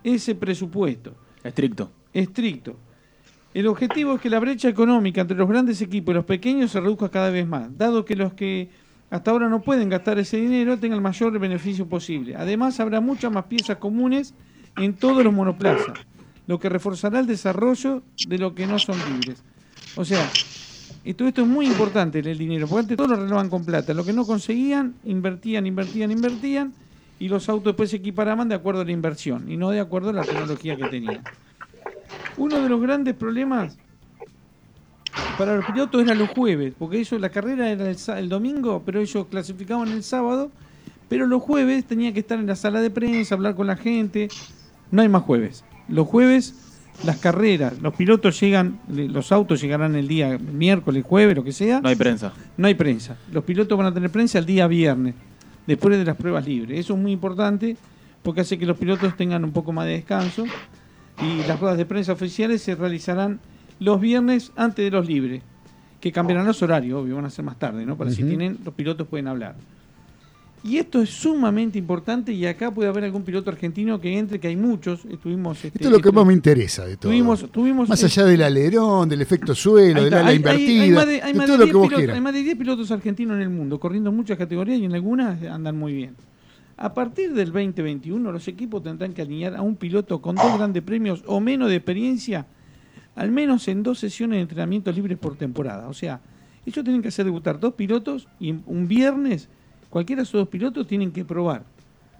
ese 0.03 0.35
presupuesto. 0.35 1.13
Estricto. 1.41 1.89
Estricto. 2.13 2.75
El 3.53 3.67
objetivo 3.67 4.15
es 4.15 4.21
que 4.21 4.29
la 4.29 4.39
brecha 4.39 4.67
económica 4.67 5.21
entre 5.21 5.37
los 5.37 5.47
grandes 5.47 5.81
equipos 5.81 6.11
y 6.11 6.15
los 6.15 6.25
pequeños 6.25 6.71
se 6.71 6.81
reduzca 6.81 7.07
cada 7.09 7.29
vez 7.29 7.47
más, 7.47 7.75
dado 7.77 8.03
que 8.03 8.17
los 8.17 8.33
que 8.33 8.69
hasta 9.09 9.31
ahora 9.31 9.49
no 9.49 9.61
pueden 9.61 9.89
gastar 9.89 10.19
ese 10.19 10.37
dinero 10.37 10.77
tengan 10.77 10.97
el 10.97 11.03
mayor 11.03 11.37
beneficio 11.39 11.87
posible. 11.87 12.35
Además, 12.35 12.79
habrá 12.79 13.01
muchas 13.01 13.31
más 13.31 13.45
piezas 13.45 13.77
comunes 13.77 14.33
en 14.77 14.93
todos 14.93 15.23
los 15.23 15.33
monoplazas, 15.33 15.97
lo 16.47 16.59
que 16.59 16.69
reforzará 16.69 17.19
el 17.19 17.27
desarrollo 17.27 18.03
de 18.27 18.37
lo 18.37 18.53
que 18.53 18.67
no 18.67 18.77
son 18.77 18.97
libres. 19.11 19.43
O 19.95 20.05
sea, 20.05 20.29
todo 21.17 21.27
esto 21.27 21.41
es 21.41 21.47
muy 21.47 21.65
importante, 21.65 22.19
el 22.19 22.37
dinero, 22.37 22.67
porque 22.67 22.81
antes 22.81 22.97
todo 22.97 23.07
lo 23.07 23.15
arreglaban 23.15 23.49
con 23.49 23.65
plata. 23.65 23.93
Lo 23.93 24.05
que 24.05 24.13
no 24.13 24.25
conseguían, 24.25 24.93
invertían, 25.05 25.65
invertían, 25.65 26.11
invertían, 26.11 26.73
y 27.19 27.27
los 27.27 27.49
autos 27.49 27.73
después 27.73 27.89
se 27.89 27.97
equiparaban 27.97 28.47
de 28.47 28.55
acuerdo 28.55 28.81
a 28.81 28.85
la 28.85 28.91
inversión, 28.91 29.51
y 29.51 29.57
no 29.57 29.71
de 29.71 29.79
acuerdo 29.79 30.11
a 30.11 30.13
la 30.13 30.23
tecnología 30.23 30.77
que 30.77 30.85
tenían. 30.85 31.23
Uno 32.37 32.61
de 32.61 32.69
los 32.69 32.79
grandes 32.79 33.15
problemas 33.15 33.77
para 35.37 35.55
los 35.55 35.65
pilotos 35.65 36.03
era 36.03 36.13
los 36.15 36.29
jueves, 36.29 36.73
porque 36.77 36.99
ellos 36.99 37.19
la 37.19 37.29
carrera 37.29 37.69
era 37.69 37.89
el, 38.19 38.29
domingo, 38.29 38.83
pero 38.85 38.99
ellos 39.01 39.27
clasificaban 39.29 39.89
el 39.89 40.03
sábado, 40.03 40.51
pero 41.07 41.25
los 41.25 41.41
jueves 41.41 41.85
tenía 41.85 42.13
que 42.13 42.19
estar 42.19 42.39
en 42.39 42.47
la 42.47 42.55
sala 42.55 42.81
de 42.81 42.89
prensa, 42.89 43.35
hablar 43.35 43.55
con 43.55 43.67
la 43.67 43.75
gente. 43.75 44.27
No 44.91 45.01
hay 45.01 45.09
más 45.09 45.23
jueves. 45.23 45.63
Los 45.87 46.07
jueves, 46.07 46.53
las 47.03 47.17
carreras, 47.17 47.81
los 47.81 47.93
pilotos 47.95 48.39
llegan, 48.39 48.79
le- 48.91 49.07
los 49.07 49.31
autos 49.31 49.61
llegarán 49.61 49.95
el 49.95 50.07
día 50.07 50.37
miércoles, 50.37 51.03
jueves, 51.07 51.35
lo 51.35 51.43
que 51.43 51.51
sea. 51.51 51.81
No 51.81 51.89
hay 51.89 51.95
prensa. 51.95 52.33
No 52.57 52.67
hay 52.67 52.75
prensa. 52.75 53.17
Los 53.31 53.43
pilotos 53.43 53.77
van 53.77 53.87
a 53.87 53.93
tener 53.93 54.11
prensa 54.11 54.37
el 54.39 54.45
día 54.45 54.67
viernes, 54.67 55.15
después 55.65 55.97
de 55.97 56.05
las 56.05 56.15
pruebas 56.15 56.45
libres. 56.45 56.79
Eso 56.79 56.93
es 56.93 56.99
muy 56.99 57.11
importante 57.11 57.75
porque 58.21 58.41
hace 58.41 58.59
que 58.59 58.65
los 58.65 58.77
pilotos 58.77 59.15
tengan 59.15 59.43
un 59.45 59.51
poco 59.51 59.71
más 59.71 59.85
de 59.85 59.93
descanso 59.93 60.43
y 61.21 61.47
las 61.47 61.59
ruedas 61.59 61.77
de 61.77 61.85
prensa 61.85 62.11
oficiales 62.13 62.61
se 62.61 62.75
realizarán 62.75 63.39
los 63.79 63.99
viernes 64.01 64.51
antes 64.55 64.83
de 64.85 64.91
los 64.91 65.07
libres, 65.07 65.41
que 66.01 66.11
cambiarán 66.11 66.45
los 66.47 66.61
horarios, 66.61 67.01
obvio, 67.03 67.15
van 67.15 67.25
a 67.25 67.29
ser 67.29 67.43
más 67.45 67.57
tarde, 67.59 67.85
¿no? 67.85 67.97
Para 67.97 68.11
si 68.11 68.21
Ujú. 68.23 68.29
tienen, 68.29 68.57
los 68.63 68.73
pilotos 68.73 69.07
pueden 69.07 69.27
hablar. 69.27 69.55
Y 70.61 70.75
esto 70.77 71.01
es 71.01 71.09
sumamente 71.09 71.77
importante 71.79 72.33
y 72.33 72.45
acá 72.45 72.69
puede 72.69 72.89
haber 72.89 73.05
algún 73.05 73.23
piloto 73.23 73.49
argentino 73.49 73.99
que 74.01 74.17
entre, 74.17 74.39
que 74.41 74.49
hay 74.49 74.57
muchos. 74.57 75.05
Estuvimos, 75.05 75.55
este, 75.63 75.77
Esto 75.77 75.87
es 75.87 75.91
lo 75.93 76.01
que 76.01 76.09
estu- 76.09 76.13
más 76.13 76.25
me 76.25 76.33
interesa 76.33 76.85
de 76.85 76.97
todo. 76.97 77.09
Tuvimos, 77.09 77.49
tuvimos 77.49 77.87
Más 77.87 78.03
eh, 78.03 78.07
allá 78.07 78.25
del 78.25 78.41
alerón, 78.43 79.07
del 79.07 79.21
efecto 79.21 79.55
suelo, 79.55 80.03
del 80.03 80.13
ala 80.13 80.33
invertida, 80.33 80.83
hay 80.83 80.91
más 80.91 81.07
de- 81.07 81.21
hay 81.21 81.31
de 81.31 81.37
más 81.37 81.47
todo 81.47 81.57
de 81.57 81.59
lo 81.59 81.63
10 81.65 81.71
que 81.71 81.77
vos 81.77 81.87
pilotos- 81.87 81.97
quieras. 81.97 82.15
Hay 82.15 82.21
más 82.21 82.33
de 82.33 82.43
10 82.43 82.57
pilotos 82.57 82.91
argentinos 82.91 83.35
en 83.37 83.41
el 83.43 83.49
mundo, 83.49 83.79
corriendo 83.79 84.09
en 84.09 84.17
muchas 84.17 84.37
categorías 84.37 84.79
y 84.79 84.85
en 84.85 84.93
algunas 84.93 85.41
andan 85.43 85.77
muy 85.77 85.93
bien. 85.93 86.15
A 86.75 86.93
partir 86.93 87.33
del 87.33 87.53
2021, 87.53 88.29
los 88.29 88.45
equipos 88.49 88.83
tendrán 88.83 89.13
que 89.13 89.21
alinear 89.21 89.55
a 89.55 89.61
un 89.61 89.77
piloto 89.77 90.21
con 90.21 90.35
dos 90.35 90.57
grandes 90.57 90.83
premios 90.83 91.23
o 91.25 91.39
menos 91.39 91.69
de 91.69 91.75
experiencia, 91.77 92.45
al 93.19 93.31
menos 93.31 93.67
en 93.67 93.83
dos 93.83 93.99
sesiones 93.99 94.37
de 94.37 94.41
entrenamiento 94.43 94.93
libres 94.93 95.17
por 95.17 95.35
temporada. 95.35 95.89
O 95.89 95.93
sea, 95.93 96.21
ellos 96.65 96.85
tienen 96.85 97.01
que 97.01 97.09
hacer 97.09 97.25
debutar 97.25 97.59
dos 97.59 97.73
pilotos 97.73 98.29
y 98.39 98.55
un 98.65 98.87
viernes, 98.87 99.49
cualquiera 99.89 100.21
de 100.21 100.23
esos 100.23 100.39
dos 100.39 100.47
pilotos 100.47 100.87
tienen 100.87 101.11
que 101.11 101.25
probar. 101.25 101.63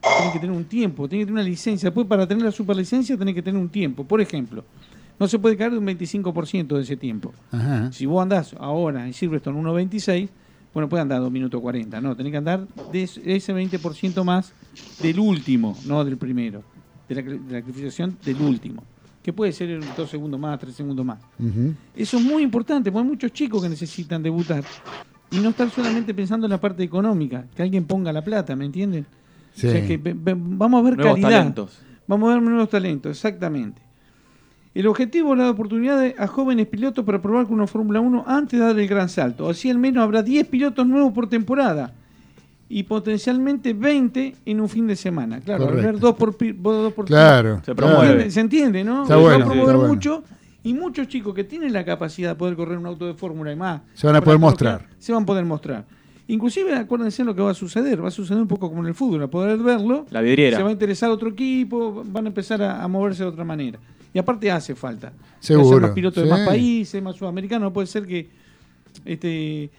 Tienen 0.02 0.34
que 0.34 0.40
tener 0.40 0.54
un 0.54 0.66
tiempo, 0.66 1.08
tienen 1.08 1.26
que 1.26 1.32
tener 1.32 1.42
una 1.42 1.50
licencia. 1.50 1.88
Después, 1.88 2.06
para 2.06 2.28
tener 2.28 2.44
la 2.44 2.52
superlicencia, 2.52 3.16
tienen 3.16 3.34
que 3.34 3.42
tener 3.42 3.62
un 3.62 3.70
tiempo. 3.70 4.04
Por 4.04 4.20
ejemplo, 4.20 4.66
no 5.18 5.26
se 5.30 5.40
puede 5.40 5.56
caer 5.56 5.72
de 5.72 5.78
un 5.78 5.88
25% 5.88 6.68
de 6.68 6.82
ese 6.82 6.98
tiempo. 6.98 7.34
Ajá. 7.50 7.90
Si 7.94 8.06
vos 8.06 8.22
andás 8.22 8.54
ahora 8.60 9.08
en 9.08 9.14
Silverstone 9.14 9.58
1.26, 9.58 10.28
bueno, 10.74 10.90
puede 10.90 11.02
andar 11.02 11.22
2 11.22 11.32
minutos 11.32 11.62
40, 11.62 12.02
no, 12.02 12.14
tenés 12.14 12.32
que 12.32 12.38
andar 12.38 12.68
de 12.92 13.04
ese 13.04 13.22
ese 13.36 13.56
20% 13.56 14.22
más 14.26 14.52
del 15.02 15.18
último, 15.18 15.78
no 15.86 16.04
del 16.04 16.18
primero, 16.18 16.62
de 17.08 17.16
la, 17.16 17.22
de 17.22 17.54
la 17.54 17.62
clasificación 17.62 18.18
del 18.26 18.42
último, 18.42 18.84
que 19.22 19.34
puede 19.34 19.52
ser 19.52 19.80
2 19.98 20.10
segundos 20.10 20.40
más, 20.40 20.60
3 20.60 20.74
segundos 20.74 21.06
más. 21.06 21.20
Ujú. 21.40 21.74
Eso 21.96 22.18
es 22.18 22.24
muy 22.24 22.44
importante, 22.44 22.92
porque 22.92 23.04
hay 23.04 23.10
muchos 23.10 23.32
chicos 23.34 23.62
que 23.62 23.70
necesitan 23.70 24.24
debutar 24.24 24.64
y 25.32 25.38
no 25.40 25.50
estar 25.50 25.70
solamente 25.70 26.14
pensando 26.14 26.48
en 26.48 26.52
la 26.52 26.60
parte 26.60 26.84
económica, 26.84 27.46
que 27.56 27.62
alguien 27.62 27.86
ponga 27.86 28.12
la 28.14 28.24
plata, 28.24 28.56
¿me 28.56 28.66
entienden? 28.66 29.06
Sí. 29.54 29.68
O 29.68 29.72
sea, 29.72 29.86
que 29.86 29.98
vamos 29.98 30.80
a 30.80 30.84
ver 30.84 30.98
Nuevos 30.98 31.14
calidad. 31.16 31.30
talentos. 31.30 31.80
Vamos 32.08 32.32
a 32.32 32.34
ver 32.34 32.42
nuevos 32.44 32.70
talentos, 32.70 33.12
exactamente. 33.12 33.82
El 34.74 34.88
objetivo 34.88 35.34
es 35.34 35.40
dar 35.40 35.50
oportunidades 35.50 36.18
a 36.18 36.28
jóvenes 36.28 36.68
pilotos 36.68 37.04
para 37.04 37.22
probar 37.22 37.46
con 37.46 37.56
una 37.56 37.68
Fórmula 37.68 38.00
1 38.00 38.24
antes 38.26 38.60
de 38.60 38.66
dar 38.66 38.80
el 38.80 38.88
gran 38.88 39.10
salto. 39.10 39.50
Así 39.50 39.70
al 39.70 39.78
menos 39.78 40.04
habrá 40.04 40.24
10 40.24 40.48
pilotos 40.48 40.88
nuevos 40.88 41.12
por 41.12 41.28
temporada 41.28 41.94
y 42.70 42.84
potencialmente 42.84 43.74
20 43.74 44.36
en 44.46 44.62
un 44.62 44.70
fin 44.70 44.86
de 44.86 44.96
semana. 44.96 45.40
Claro, 45.40 45.68
al 45.68 45.80
haber 45.80 46.00
dos 46.00 46.16
por, 46.16 46.38
dos 46.62 46.94
por 46.94 47.06
Claro, 47.06 47.62
Se 47.66 47.74
promueve. 47.74 48.30
¿Se 48.30 48.40
entiende, 48.40 48.84
no? 48.84 49.04
Está 49.04 49.16
Se 49.16 49.22
va 49.22 49.22
bueno, 49.22 49.36
a 49.46 49.48
promover 49.48 49.62
está 49.62 49.76
bueno. 49.78 49.94
mucho 49.94 50.24
y 50.64 50.74
muchos 50.74 51.08
chicos 51.08 51.34
que 51.34 51.44
tienen 51.44 51.74
la 51.74 51.84
capacidad 51.84 52.30
de 52.30 52.36
poder 52.36 52.56
correr 52.56 52.78
un 52.78 52.86
auto 52.86 53.08
de 53.08 53.16
fórmula 53.16 53.52
y 53.52 53.56
más 53.56 53.82
Se 53.96 54.06
van 54.06 54.16
a 54.18 54.22
poder 54.22 54.40
mostrar. 54.40 54.86
Se 55.00 55.12
van 55.12 55.24
a 55.24 55.26
poder 55.26 55.46
mostrar. 55.46 55.86
Inclusive 56.28 56.76
acuérdense 56.76 57.24
lo 57.24 57.34
que 57.34 57.42
va 57.42 57.50
a 57.52 57.56
suceder, 57.56 58.04
va 58.04 58.10
a 58.10 58.12
suceder 58.12 58.40
un 58.40 58.48
poco 58.48 58.70
como 58.70 58.82
en 58.82 58.88
el 58.88 58.94
fútbol, 58.94 59.24
a 59.24 59.28
poder 59.28 59.58
verlo, 59.58 60.06
La 60.12 60.22
vidriera. 60.22 60.58
se 60.58 60.62
va 60.64 60.70
a 60.70 60.72
interesar 60.72 61.10
otro 61.10 61.30
equipo, 61.30 62.04
van 62.06 62.26
a 62.26 62.28
empezar 62.28 62.62
a, 62.62 62.84
a 62.84 62.88
moverse 62.88 63.24
de 63.24 63.30
otra 63.30 63.44
manera. 63.44 63.80
Y 64.14 64.20
aparte 64.20 64.52
hace 64.52 64.76
falta. 64.76 65.12
Seguro, 65.40 65.70
Hacer 65.70 65.82
más 65.82 65.92
pilotos 65.92 66.24
de 66.24 66.30
más 66.30 66.42
países, 66.48 67.02
más 67.02 67.16
sudamericanos, 67.16 67.64
no 67.70 67.74
puede 67.74 67.88
ser 67.88 68.06
que 68.06 68.30
este 69.06 69.72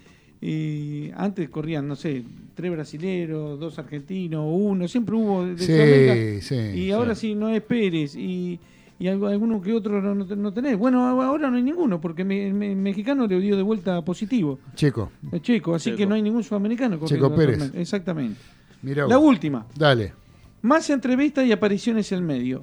eh, 0.43 1.13
antes 1.17 1.49
corrían, 1.51 1.87
no 1.87 1.97
sé, 1.97 2.23
tres 2.55 2.71
brasileros, 2.73 3.59
dos 3.61 3.79
argentinos, 3.79 4.45
uno, 4.49 4.89
siempre 4.89 5.15
hubo 5.15 5.45
de 5.45 6.41
Sí, 6.41 6.47
sí, 6.47 6.79
y 6.81 6.91
ahora 6.91 7.15
sí 7.15 7.35
no 7.35 7.49
es 7.51 7.63
Pérez 7.63 8.15
y, 8.17 8.59
y 8.99 9.07
algo- 9.09 9.27
alguno 9.29 9.61
que 9.61 9.73
otro 9.73 10.01
no, 10.01 10.15
no, 10.15 10.25
no 10.37 10.53
tenés. 10.53 10.77
Bueno, 10.79 11.07
ahora 11.07 11.51
no 11.51 11.57
hay 11.57 11.63
ninguno, 11.63 12.01
porque 12.01 12.25
me- 12.25 12.47
el 12.49 12.55
me- 12.55 12.75
mexicano 12.75 13.27
le 13.27 13.39
dio 13.41 13.57
de 13.57 13.63
vuelta 13.63 14.03
positivo. 14.05 14.59
Checo, 14.75 15.11
El 15.33 15.43
checo, 15.43 15.75
así 15.75 15.91
Checo. 15.91 15.99
que 15.99 16.07
no 16.07 16.15
hay 16.15 16.23
ningún 16.23 16.43
sudamericano. 16.45 16.99
Checo 17.05 17.35
Pérez. 17.35 17.71
Exactamente. 17.75 18.41
mira 18.83 19.07
La 19.07 19.19
última. 19.19 19.67
Dale. 19.77 20.13
Más 20.63 20.89
entrevistas 20.91 21.47
y 21.47 21.53
apariciones 21.53 22.11
en 22.13 22.25
medio. 22.25 22.63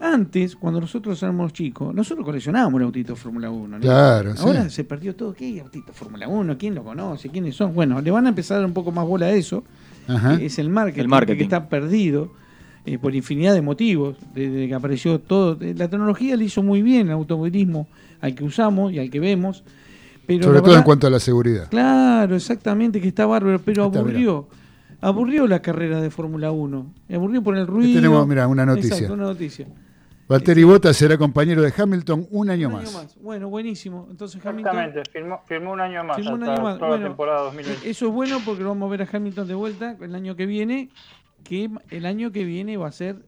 Antes, 0.00 0.56
cuando 0.56 0.80
nosotros 0.80 1.22
éramos 1.22 1.52
chicos, 1.52 1.94
nosotros 1.94 2.24
coleccionábamos 2.24 2.80
el 2.80 2.86
autito 2.86 3.16
Fórmula 3.16 3.50
1. 3.50 3.76
¿no? 3.78 3.80
Claro, 3.80 4.36
sí. 4.36 4.42
Ahora 4.46 4.68
se 4.70 4.84
perdió 4.84 5.14
todo. 5.16 5.32
¿Qué 5.34 5.60
autito 5.60 5.92
Fórmula 5.92 6.28
1? 6.28 6.56
¿Quién 6.58 6.74
lo 6.74 6.84
conoce? 6.84 7.28
¿Quiénes 7.30 7.54
son? 7.56 7.74
Bueno, 7.74 8.00
le 8.00 8.10
van 8.10 8.26
a 8.26 8.30
empezar 8.30 8.56
a 8.56 8.60
dar 8.60 8.66
un 8.66 8.74
poco 8.74 8.92
más 8.92 9.06
bola 9.06 9.26
a 9.26 9.30
eso. 9.32 9.64
Ajá. 10.08 10.38
que 10.38 10.46
Es 10.46 10.58
el 10.58 10.68
marketing, 10.68 11.00
El 11.00 11.08
marketing. 11.08 11.36
que 11.38 11.42
está 11.44 11.68
perdido 11.68 12.32
eh, 12.84 12.98
por 12.98 13.14
infinidad 13.14 13.54
de 13.54 13.62
motivos. 13.62 14.16
Desde 14.34 14.68
que 14.68 14.74
apareció 14.74 15.18
todo. 15.18 15.56
eh, 15.60 15.74
La 15.76 15.88
tecnología 15.88 16.36
le 16.36 16.44
hizo 16.44 16.62
muy 16.62 16.82
bien 16.82 17.06
el 17.08 17.12
automovilismo 17.12 17.88
al 18.20 18.34
que 18.34 18.44
usamos 18.44 18.92
y 18.92 18.98
al 18.98 19.10
que 19.10 19.20
vemos. 19.20 19.64
Pero 20.26 20.44
Sobre 20.44 20.60
todo 20.60 20.76
en 20.76 20.82
cuanto 20.82 21.06
a 21.06 21.10
la 21.10 21.20
seguridad. 21.20 21.68
Claro, 21.70 22.34
exactamente, 22.34 23.00
que 23.00 23.08
está 23.08 23.26
bárbaro, 23.26 23.60
pero 23.64 23.84
aburrió. 23.84 24.48
Aburrió 25.00 25.46
la 25.46 25.60
carrera 25.60 26.00
de 26.00 26.10
Fórmula 26.10 26.50
1. 26.52 26.94
Aburrió 27.14 27.42
por 27.42 27.56
el 27.56 27.66
ruido. 27.66 27.94
tenemos, 28.00 28.26
mira, 28.26 28.46
una 28.48 28.64
noticia. 28.66 28.94
Exacto, 28.94 29.14
una 29.14 29.24
noticia. 29.24 29.66
Valtteri 30.28 30.64
Bottas 30.64 30.96
será 30.96 31.16
compañero 31.16 31.62
de 31.62 31.72
Hamilton 31.76 32.26
un 32.32 32.50
año 32.50 32.66
Un 32.66 32.74
más. 32.74 32.88
año 32.88 32.98
más. 32.98 33.16
Bueno, 33.20 33.48
buenísimo. 33.48 34.08
Entonces 34.10 34.44
Hamilton. 34.44 34.76
Exactamente, 34.76 35.10
firmó, 35.12 35.40
firmó 35.46 35.72
un 35.72 35.80
año 35.80 36.02
más 36.02 36.16
firmó 36.16 36.32
un 36.34 36.42
año 36.42 36.62
más. 36.62 36.78
toda 36.78 36.88
Bueno, 36.88 37.02
la 37.04 37.08
temporada 37.10 37.42
2020. 37.42 37.88
Eso 37.88 38.06
es 38.08 38.12
bueno 38.12 38.40
porque 38.44 38.62
lo 38.64 38.70
vamos 38.70 38.88
a 38.88 38.90
ver 38.90 39.02
a 39.02 39.08
Hamilton 39.12 39.46
de 39.46 39.54
vuelta 39.54 39.96
el 40.00 40.14
año 40.14 40.34
que 40.34 40.46
viene. 40.46 40.88
Que 41.44 41.70
el 41.90 42.06
año 42.06 42.32
que 42.32 42.44
viene 42.44 42.76
va 42.76 42.88
a 42.88 42.92
ser 42.92 43.24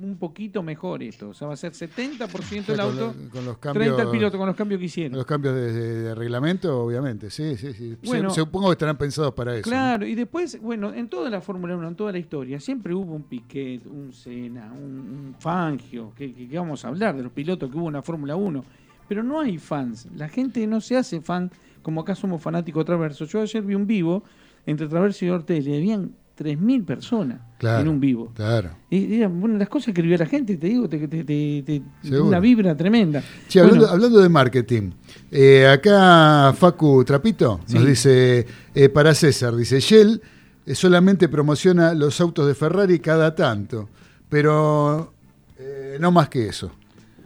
un 0.00 0.16
poquito 0.16 0.62
mejor 0.62 1.02
esto. 1.02 1.30
O 1.30 1.34
sea, 1.34 1.48
va 1.48 1.54
a 1.54 1.56
ser 1.56 1.72
70% 1.72 2.72
el 2.72 2.76
Con 2.78 2.80
auto, 2.80 3.14
lo- 3.20 3.30
con 3.30 3.44
los 3.44 3.60
30 3.60 3.82
el 3.84 3.90
cambios- 3.96 4.10
piloto 4.12 4.38
con 4.38 4.46
los 4.46 4.56
cambios 4.56 4.78
que 4.78 4.84
hicieron. 4.86 5.16
Los 5.18 5.26
cambios 5.26 5.54
de, 5.54 5.72
de- 5.72 6.02
de 6.02 6.14
reglamento, 6.14 6.80
obviamente, 6.82 7.30
sí, 7.30 7.56
sí, 7.56 7.72
sí. 7.72 7.96
Se- 8.00 8.06
Bueno. 8.06 8.30
supongo 8.30 8.68
que 8.68 8.72
estarán 8.72 8.96
pensados 8.96 9.34
para 9.34 9.54
eso. 9.56 9.62
Claro, 9.68 10.06
y 10.06 10.14
después, 10.14 10.60
bueno, 10.62 10.92
en 10.94 11.08
toda 11.08 11.28
la 11.30 11.40
Fórmula 11.40 11.76
1, 11.76 11.88
en 11.88 11.94
toda 11.96 12.12
la 12.12 12.18
historia, 12.18 12.60
siempre 12.60 12.94
hubo 12.94 13.12
un 13.14 13.24
Piquet, 13.24 13.84
un 13.86 14.12
Senna, 14.12 14.72
un, 14.72 14.80
un 15.00 15.34
Fangio, 15.38 16.12
que, 16.16 16.32
que- 16.32 16.48
que 16.48 16.58
vamos 16.58 16.84
a 16.84 16.88
hablar 16.88 17.16
de 17.16 17.22
los 17.24 17.32
pilotos 17.32 17.70
que 17.70 17.76
hubo 17.76 17.88
en 17.88 17.94
la 17.94 18.02
Fórmula 18.02 18.36
1, 18.36 18.64
pero 19.08 19.22
no 19.22 19.40
hay 19.40 19.58
fans, 19.58 20.06
la 20.14 20.28
gente 20.28 20.66
no 20.66 20.80
se 20.80 20.96
hace 20.96 21.20
fan, 21.20 21.50
como 21.82 22.02
acá 22.02 22.14
somos 22.14 22.42
fanáticos 22.42 22.82
de 22.82 22.84
Traverso. 22.86 23.24
Yo 23.24 23.40
ayer 23.40 23.62
vi 23.62 23.74
un 23.74 23.86
vivo 23.86 24.22
entre 24.66 24.86
Traverso 24.86 25.24
y 25.24 25.30
Ortelli, 25.30 25.74
habían 25.76 26.12
3.000 26.38 26.84
personas 26.84 27.40
Claro, 27.58 27.80
en 27.82 27.88
un 27.88 27.98
vivo. 28.00 28.32
Claro. 28.34 28.70
Y 28.88 29.24
bueno, 29.26 29.58
las 29.58 29.68
cosas 29.68 29.86
que 29.86 29.90
escribía 30.00 30.16
la 30.18 30.26
gente, 30.26 30.56
te 30.56 30.68
digo, 30.68 30.88
te, 30.88 31.08
te- 31.08 31.24
te- 31.24 31.82
una 32.20 32.38
vibra 32.38 32.76
tremenda. 32.76 33.22
Bueno, 33.54 33.86
hablando, 33.86 34.20
de 34.20 34.28
marketing, 34.28 34.90
eh, 35.32 35.66
acá 35.66 36.52
Facu 36.56 37.04
Trapito 37.04 37.60
nos 37.72 37.82
Sí. 37.82 37.86
dice, 37.88 38.46
eh, 38.74 38.88
para 38.88 39.14
César, 39.14 39.56
dice, 39.56 39.80
Shell 39.80 40.22
eh, 40.66 40.74
solamente 40.74 41.28
promociona 41.28 41.94
los 41.94 42.20
autos 42.20 42.46
de 42.46 42.54
Ferrari 42.54 43.00
cada 43.00 43.34
tanto, 43.34 43.88
pero 44.28 45.12
eh, 45.58 45.96
no 46.00 46.12
más 46.12 46.28
que 46.28 46.46
eso. 46.48 46.70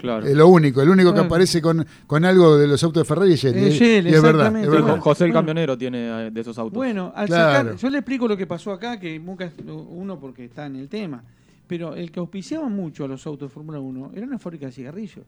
Claro. 0.02 0.26
Es 0.26 0.34
lo 0.36 0.48
único, 0.48 0.82
el 0.82 0.88
único 0.90 1.14
que 1.14 1.20
aparece 1.20 1.62
con, 1.62 1.86
con 2.06 2.24
algo 2.24 2.58
de 2.58 2.66
los 2.66 2.82
autos 2.84 3.02
de 3.02 3.04
Ferrari 3.06 3.32
es 3.34 3.40
Shell. 3.40 3.56
Es 3.56 3.74
y- 3.74 3.78
Shell, 3.78 4.06
y 4.06 4.10
es 4.14 4.20
verdad, 4.22 4.30
exactamente. 4.48 4.66
es 4.66 4.72
verdad. 4.72 4.86
Bueno. 4.88 5.02
José 5.02 5.24
el 5.24 5.30
Bueno. 5.30 5.40
camionero 5.40 5.78
tiene 5.78 6.26
eh, 6.26 6.30
de 6.30 6.40
esos 6.40 6.58
autos. 6.58 6.74
Bueno, 6.74 7.12
al 7.14 7.26
Claro. 7.28 7.68
sacar, 7.70 7.76
yo 7.76 7.90
le 7.90 7.98
explico 7.98 8.28
lo 8.28 8.36
que 8.36 8.46
pasó 8.46 8.72
acá, 8.72 8.98
que 9.00 9.18
nunca 9.18 9.50
uno 9.66 10.18
porque 10.18 10.44
está 10.44 10.66
en 10.66 10.76
el 10.76 10.88
tema, 10.88 11.22
pero 11.66 11.94
el 11.94 12.10
que 12.10 12.20
auspiciaba 12.20 12.68
mucho 12.68 13.04
a 13.04 13.08
los 13.08 13.26
autos 13.26 13.48
de 13.48 13.54
Fórmula 13.54 13.78
1 13.80 14.10
era 14.14 14.26
una 14.26 14.38
fábrica 14.38 14.66
de 14.66 14.72
cigarrillos. 14.72 15.24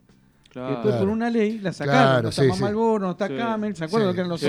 Claro. 0.51 0.71
Después 0.75 0.95
por 0.97 1.09
una 1.09 1.31
ley 1.31 1.59
la 1.59 1.73
sacaron, 1.73 2.01
Claro, 2.03 2.23
no 2.25 2.29
está 2.29 2.43
sí, 2.43 2.49
no 2.49 3.11
está 3.11 3.27
Sí. 3.29 3.35
Camel, 3.37 3.75
¿se 3.77 3.85
acuerdan 3.85 4.07
Sí, 4.07 4.09
lo 4.09 4.15
que 4.15 4.21
eran 4.21 4.31
los 4.31 4.41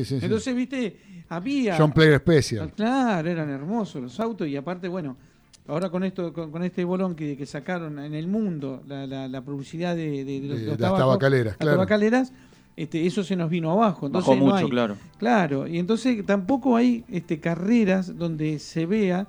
sí. 0.00 0.14
Entonces, 0.22 0.54
viste, 0.54 0.96
había... 1.28 1.76
John 1.76 1.92
Player 1.92 2.18
Special. 2.20 2.70
Claro, 2.72 3.28
eran 3.28 3.50
hermosos 3.50 4.02
los 4.02 4.20
autos 4.20 4.46
y 4.46 4.56
aparte, 4.56 4.86
bueno, 4.88 5.16
ahora 5.66 5.90
con 5.90 6.04
esto 6.04 6.32
con, 6.32 6.50
con 6.50 6.62
este 6.62 6.84
bolón 6.84 7.14
que, 7.14 7.36
que 7.36 7.46
sacaron 7.46 7.98
en 7.98 8.14
el 8.14 8.26
mundo, 8.28 8.82
la, 8.86 9.06
la- 9.06 9.28
la 9.28 9.40
publicidad 9.42 9.94
de, 9.96 10.24
de- 10.24 10.40
de 10.40 10.48
los, 10.66 10.76
tabacos, 10.78 10.98
tabacaleras, 10.98 11.46
las 11.52 11.56
claro. 11.58 11.76
tabacaleras, 11.76 12.32
este, 12.76 13.06
eso 13.06 13.22
se 13.22 13.36
nos 13.36 13.48
vino 13.50 13.70
abajo. 13.70 14.06
Entonces 14.06 14.28
Bajó 14.28 14.40
no 14.40 14.52
mucho, 14.52 14.64
hay- 14.66 14.70
claro. 14.70 14.96
Claro, 15.18 15.66
y 15.66 15.78
entonces 15.78 16.24
tampoco 16.26 16.76
hay 16.76 17.04
este, 17.08 17.38
carreras 17.40 18.16
donde 18.18 18.58
se 18.58 18.84
vea 18.86 19.26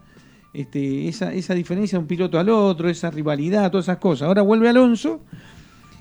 este, 0.54 1.08
esa, 1.08 1.34
esa 1.34 1.54
diferencia 1.54 1.98
de 1.98 2.02
un 2.04 2.08
piloto 2.08 2.40
al 2.40 2.50
otro, 2.50 2.90
esa 2.90 3.12
rivalidad, 3.12 3.70
todas 3.72 3.86
esas 3.86 3.98
cosas. 3.98 4.28
Ahora 4.28 4.42
vuelve 4.42 4.70
Alonso, 4.70 5.20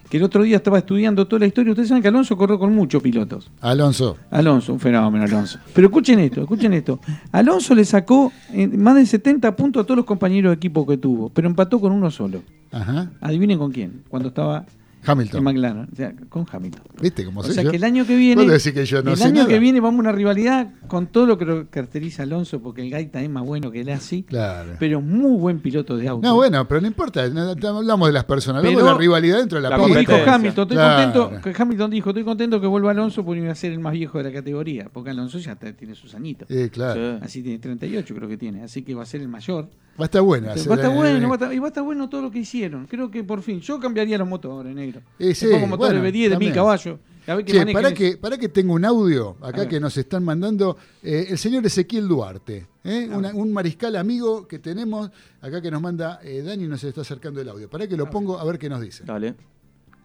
que 0.09 0.17
el 0.17 0.23
otro 0.23 0.43
día 0.43 0.57
estaba 0.57 0.79
estudiando 0.79 1.27
toda 1.27 1.41
la 1.41 1.47
historia. 1.47 1.73
Ustedes 1.73 1.89
saben 1.89 2.03
que 2.03 2.09
Alonso 2.09 2.37
corrió 2.37 2.59
con 2.59 2.75
muchos 2.75 3.03
pilotos. 3.03 3.51
Alonso. 3.61 4.17
Alonso, 4.31 4.73
un 4.73 4.81
fenómeno, 4.81 5.25
Alonso. 5.25 5.59
Pero 5.75 5.89
escuchen 5.89 6.21
esto, 6.21 6.43
escuchen 6.43 6.73
esto. 6.73 7.01
Alonso 7.33 7.75
le 7.75 7.85
sacó 7.85 8.33
eh, 8.53 8.67
más 8.67 8.95
de 8.97 9.07
70 9.07 9.57
puntos 9.57 9.83
a 9.83 9.87
todos 9.87 9.97
los 9.97 10.07
compañeros 10.07 10.51
de 10.51 10.57
equipo 10.57 10.87
que 10.87 10.97
tuvo, 10.97 11.31
pero 11.31 11.49
empató 11.49 11.81
con 11.81 11.93
uno 11.93 12.11
solo. 12.11 12.43
Ajá. 12.71 13.11
Adivinen 13.21 13.59
con 13.59 13.73
quién, 13.73 14.03
cuando 14.09 14.29
estaba 14.29 14.65
Hamilton. 15.07 15.45
McLaren, 15.45 15.89
o 15.93 15.97
sea, 15.97 16.15
con 16.29 16.47
Hamilton. 16.51 16.83
¿Viste 17.01 17.25
cómo 17.25 17.41
O 17.41 17.45
sea 17.45 17.63
yo? 17.63 17.71
que 17.71 17.77
el 17.77 17.85
año 17.85 18.07
que 18.07 18.17
viene, 18.17 18.47
que 18.47 18.87
yo 18.87 19.03
no 19.03 19.13
el 19.13 19.23
año 19.23 19.35
nada. 19.35 19.49
que 19.49 19.59
viene 19.59 19.81
vamos 19.81 19.99
a 19.99 20.01
una 20.01 20.13
rivalidad 20.13 20.73
con 20.87 21.07
todo 21.09 21.27
lo 21.27 21.39
que 21.39 21.45
lo 21.45 21.69
caracteriza 21.71 22.23
a 22.23 22.27
Alonso, 22.27 22.61
porque 22.63 22.83
el 22.83 22.91
Gaita 22.91 23.23
es 23.23 23.31
más 23.31 23.45
bueno 23.45 23.71
que 23.71 23.81
el 23.81 23.89
así, 23.91 24.23
Claro. 24.25 24.77
pero 24.79 25.01
muy 25.01 25.37
buen 25.39 25.61
piloto 25.61 25.97
de 25.97 26.09
auto. 26.09 26.27
No, 26.27 26.35
bueno, 26.35 26.67
pero 26.69 26.81
no 26.81 26.87
importa, 26.87 27.29
no- 27.29 27.55
no 27.55 27.79
hablamos 27.79 28.09
de 28.09 28.13
las 28.13 28.25
personas, 28.25 28.61
hablamos 28.65 28.83
de 28.83 28.91
la 28.91 28.99
rivalidad 28.99 29.39
dentro 29.39 29.57
de 29.59 29.63
la, 29.63 29.71
La 29.71 29.77
dijo. 29.77 30.13
Hamilton, 30.27 30.63
estoy 30.65 30.77
Claro. 30.77 31.31
contento, 31.31 31.63
Hamilton 31.63 31.91
dijo, 31.91 32.11
estoy 32.11 32.25
contento 32.25 32.61
que 32.61 32.67
vuelva 32.67 32.91
Alonso 32.91 33.25
porque 33.25 33.41
iba 33.43 33.53
a 33.53 33.55
ser 33.55 33.73
el 33.73 33.81
más 33.81 33.93
viejo 33.93 34.19
de 34.19 34.25
la 34.25 34.33
categoría, 34.33 34.89
porque 34.93 35.11
Alonso 35.11 35.39
ya 35.39 35.55
tiene 35.57 35.95
sus 35.95 36.15
añitos. 36.15 36.51
Eh, 36.51 36.71
claro. 36.73 37.19
Sí. 37.19 37.25
Así 37.25 37.43
tiene 37.43 37.59
38 37.59 38.15
creo 38.15 38.29
que 38.29 38.37
tiene, 38.37 38.63
así 38.63 38.83
que 38.83 38.95
va 38.95 39.03
a 39.03 39.07
ser 39.07 39.21
el 39.21 39.29
mayor. 39.29 39.69
Va 39.99 40.05
a 40.05 40.07
estar 40.07 40.23
buena. 40.23 40.49
va 40.49 40.53
a 40.55 40.57
estar 40.57 40.91
bueno, 40.95 41.29
va 41.29 41.35
a 41.35 41.37
estar, 41.37 41.53
y 41.55 41.59
va 41.59 41.67
a 41.67 41.69
estar 41.69 41.85
bueno 41.85 42.09
todo 42.09 42.23
lo 42.23 42.31
que 42.31 42.41
hicieron. 42.41 42.87
Creo 42.87 43.11
que 43.11 43.23
por 43.23 43.43
fin, 43.43 43.61
yo 43.61 43.79
cambiaría 43.79 44.19
los 44.19 44.27
motores, 44.29 44.75
negro. 44.75 45.01
Eh, 45.19 45.35
sí, 45.35 45.47
motores 45.47 45.77
bueno, 45.77 46.03
B10 46.03 46.23
de 46.25 46.31
también. 46.31 46.51
1000 46.51 46.53
caballos. 46.55 46.99
A 47.27 47.35
ver 47.37 47.45
Che, 47.47 47.73
para 47.73 47.95
que, 47.95 48.17
para 48.19 48.37
que 48.37 48.51
tengo 48.51 48.75
un 48.75 48.85
audio 48.85 49.37
A 49.41 49.49
acá 49.49 49.67
que 49.67 49.81
nos 49.81 49.97
están 49.97 50.23
mandando 50.25 50.77
eh, 51.03 51.29
el 51.31 51.39
señor 51.39 51.65
Ezequiel 51.65 52.07
Duarte, 52.07 52.67
¿eh? 52.85 53.09
A 53.11 53.17
Una- 53.17 53.33
un 53.33 53.51
mariscal 53.51 53.97
amigo 53.97 54.47
que 54.47 54.59
tenemos 54.59 55.11
acá 55.41 55.63
que 55.63 55.71
nos 55.71 55.81
manda 55.81 56.21
eh, 56.23 56.43
Dani 56.43 56.67
nos 56.67 56.85
está 56.85 57.01
acercando 57.01 57.41
el 57.41 57.49
audio. 57.49 57.71
Para 57.71 57.87
que 57.89 57.97
lo 57.97 58.11
pongo 58.11 58.39
a 58.39 58.45
ver 58.45 58.59
qué 58.59 58.69
nos 58.69 58.81
dice. 58.83 59.05
Dale. 59.05 59.35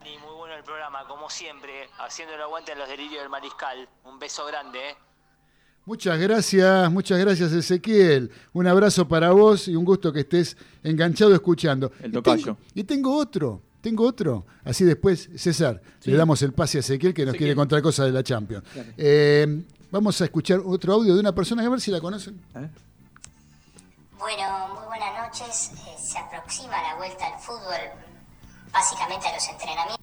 Muy 0.01 0.37
bueno 0.37 0.55
el 0.55 0.63
programa, 0.63 0.99
como 1.09 1.29
siempre, 1.29 1.71
haciendo 1.99 2.35
el 2.35 2.41
aguante 2.41 2.71
a 2.71 2.75
los 2.75 2.87
delirios 2.87 3.21
del 3.21 3.29
mariscal. 3.29 3.89
Un 4.05 4.17
beso 4.17 4.45
grande, 4.45 4.79
¿eh? 4.79 4.95
Muchas 5.89 6.19
gracias, 6.19 6.91
muchas 6.91 7.17
gracias 7.17 7.51
Ezequiel. 7.51 8.29
Un 8.53 8.67
abrazo 8.67 9.07
para 9.07 9.31
vos 9.31 9.67
y 9.67 9.75
un 9.75 9.83
gusto 9.83 10.13
que 10.13 10.19
estés 10.19 10.55
enganchado 10.83 11.33
escuchando. 11.33 11.91
El 11.99 12.11
Y 12.11 12.13
tocayo. 12.13 12.43
tengo- 12.45 12.57
Y 12.75 12.83
tengo 12.83 13.17
otro, 13.17 13.63
tengo 13.81 14.05
otro. 14.05 14.45
Así 14.63 14.83
después, 14.83 15.31
César, 15.35 15.81
Sí. 15.99 16.11
le 16.11 16.17
damos 16.17 16.43
el 16.43 16.53
pase 16.53 16.77
a 16.77 16.81
Ezequiel 16.81 17.11
que 17.11 17.23
nos 17.23 17.29
Ezequiel. 17.33 17.39
quiere 17.47 17.55
contar 17.55 17.81
cosas 17.81 18.05
de 18.05 18.11
la 18.11 18.21
Champions. 18.21 18.63
Eh, 18.97 19.63
vamos 19.89 20.21
a 20.21 20.25
escuchar 20.25 20.61
otro 20.63 20.93
audio 20.93 21.15
de 21.15 21.21
una 21.21 21.33
persona, 21.33 21.65
a 21.65 21.69
ver 21.69 21.81
si 21.81 21.89
la 21.89 21.99
conocen. 21.99 22.39
Bueno, 22.53 22.69
muy 24.75 24.85
buenas 24.89 25.27
noches. 25.27 25.71
Eh, 25.73 25.95
se 25.99 26.19
aproxima 26.19 26.83
la 26.83 26.97
vuelta 26.97 27.25
al 27.33 27.41
fútbol, 27.41 27.81
básicamente 28.71 29.27
a 29.27 29.33
los 29.33 29.49
entrenamientos. 29.49 29.97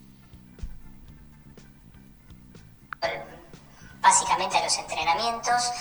Básicamente 4.06 4.56
a 4.56 4.62
los 4.62 4.78
entrenamientos. 4.78 5.72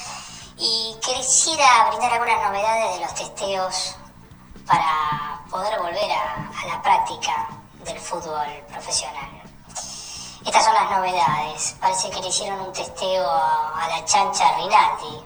Y 0.57 0.97
quisiera 0.99 1.89
brindar 1.89 2.13
algunas 2.13 2.41
novedades 2.49 2.95
de 2.95 3.05
los 3.05 3.13
testeos 3.13 3.95
para 4.65 5.41
poder 5.51 5.79
volver 5.79 6.11
a, 6.11 6.49
a 6.59 6.65
la 6.65 6.81
práctica 6.81 7.49
del 7.83 7.99
fútbol 7.99 8.47
profesional. 8.67 9.29
Estas 10.43 10.65
son 10.65 10.73
las 10.73 10.89
novedades. 10.89 11.75
Parece 11.79 12.09
que 12.09 12.19
le 12.19 12.29
hicieron 12.29 12.61
un 12.61 12.73
testeo 12.73 13.29
a, 13.29 13.83
a 13.83 13.87
la 13.89 14.05
chancha 14.05 14.57
Rinaldi. 14.57 15.23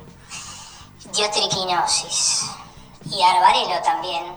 Dio 1.14 1.32
triquinosis. 1.32 2.52
Y 3.12 3.24
Arbarelo 3.24 3.82
también 3.82 4.36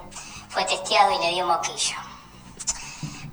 fue 0.50 0.64
testeado 0.66 1.10
y 1.10 1.18
le 1.18 1.30
dio 1.30 1.46
moquillo. 1.48 1.96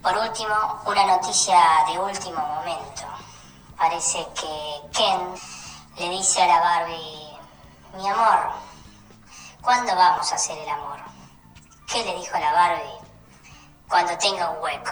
Por 0.01 0.18
último, 0.18 0.56
una 0.88 1.06
noticia 1.06 1.61
de 1.88 1.99
último 1.99 2.41
momento. 2.41 3.19
Parece 3.80 4.27
que 4.35 4.81
Ken 4.91 5.35
le 5.95 6.10
dice 6.10 6.43
a 6.43 6.47
la 6.47 6.60
Barbie, 6.60 7.39
mi 7.93 8.10
amor, 8.10 8.51
¿cuándo 9.61 9.95
vamos 9.95 10.30
a 10.30 10.35
hacer 10.35 10.57
el 10.57 10.68
amor? 10.68 10.99
¿Qué 11.88 12.03
le 12.03 12.14
dijo 12.18 12.38
la 12.38 12.51
Barbie? 12.51 12.99
Cuando 13.88 14.18
tenga 14.18 14.49
un 14.49 14.61
hueco. 14.61 14.91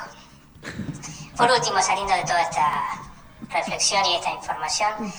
Por 1.36 1.52
último, 1.52 1.82
saliendo 1.82 2.14
de 2.14 2.24
toda 2.24 2.42
esta 2.42 3.02
reflexión 3.50 4.06
y 4.06 4.16
esta 4.16 4.32
información, 4.32 5.14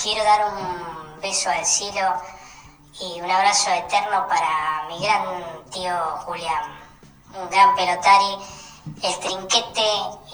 quiero 0.00 0.22
dar 0.22 0.52
un 0.52 1.18
beso 1.22 1.48
al 1.48 1.64
cielo 1.64 2.20
y 3.00 3.18
un 3.22 3.30
abrazo 3.30 3.70
eterno 3.70 4.28
para 4.28 4.84
mi 4.88 5.00
gran 5.00 5.64
tío 5.70 5.96
Julián, 6.26 6.70
un 7.34 7.48
gran 7.48 7.74
pelotari. 7.74 8.36
El 8.86 9.20
trinquete 9.20 9.82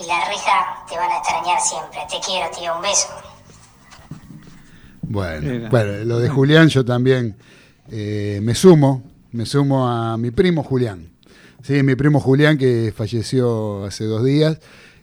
y 0.03 0.07
la 0.07 0.25
reja 0.29 0.85
te 0.89 0.97
van 0.97 1.11
a 1.11 1.19
extrañar 1.19 1.61
siempre. 1.61 1.99
Te 2.11 2.17
quiero, 2.25 2.47
tío. 2.57 2.77
Un 2.77 2.83
beso. 2.83 3.09
Bueno, 5.03 5.69
bueno, 5.71 6.05
lo 6.05 6.19
de 6.19 6.29
Julián 6.29 6.69
yo 6.69 6.85
también 6.85 7.37
eh, 7.91 8.41
me 8.43 8.55
sumo, 8.55 9.03
me 9.33 9.45
sumo 9.47 9.87
a 9.89 10.17
mi 10.17 10.31
primo 10.31 10.63
Julián. 10.63 11.11
Sí, 11.63 11.83
mi 11.83 11.95
primo 11.97 12.21
Julián, 12.21 12.57
que 12.57 12.93
falleció 12.97 13.85
hace 13.85 14.05
dos 14.05 14.25
días 14.25 14.59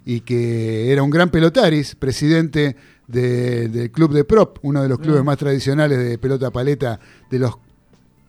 y 0.06 0.22
que 0.22 0.92
era 0.92 1.04
un 1.04 1.10
gran 1.10 1.30
pelotaris, 1.30 1.96
presidente 1.96 2.76
de- 3.08 3.68
del 3.70 3.92
club 3.92 4.14
de 4.14 4.24
prop, 4.24 4.58
uno 4.64 4.82
de 4.82 4.90
los 4.90 5.00
clubes 5.00 5.22
Ah. 5.22 5.24
más 5.26 5.38
tradicionales 5.38 5.98
de 6.00 6.18
pelota 6.18 6.50
paleta 6.52 7.00
de 7.30 7.40
los 7.40 7.58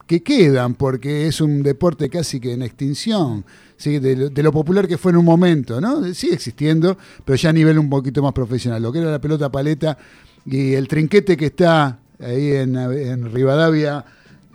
que 0.07 0.23
quedan, 0.23 0.75
porque 0.75 1.29
es 1.29 1.41
un 1.41 1.63
deporte 1.63 2.11
casi 2.11 2.41
que 2.41 2.53
en 2.53 2.63
extinción, 2.63 3.45
¿sí? 3.81 3.99
de, 3.99 4.15
lo, 4.15 4.31
de 4.31 4.43
lo 4.43 4.53
popular 4.53 4.87
que 4.87 4.99
fue 4.99 5.11
en 5.11 5.17
un 5.19 5.25
momento, 5.25 5.81
¿no? 5.81 6.13
Sigue 6.13 6.35
existiendo, 6.35 6.97
pero 7.25 7.37
ya 7.37 7.51
a 7.51 7.53
nivel 7.53 7.79
un 7.79 7.89
poquito 7.89 8.23
más 8.23 8.33
profesional. 8.33 8.83
Lo 8.83 8.93
que 8.93 9.01
era 9.01 9.11
la 9.11 9.21
pelota 9.21 9.51
paleta 9.51 9.97
y 10.45 10.75
el 10.75 10.87
trinquete 10.87 11.37
que 11.37 11.47
está 11.47 11.99
ahí 12.21 12.53
en, 12.53 12.77
en 12.77 13.33
Rivadavia 13.33 14.05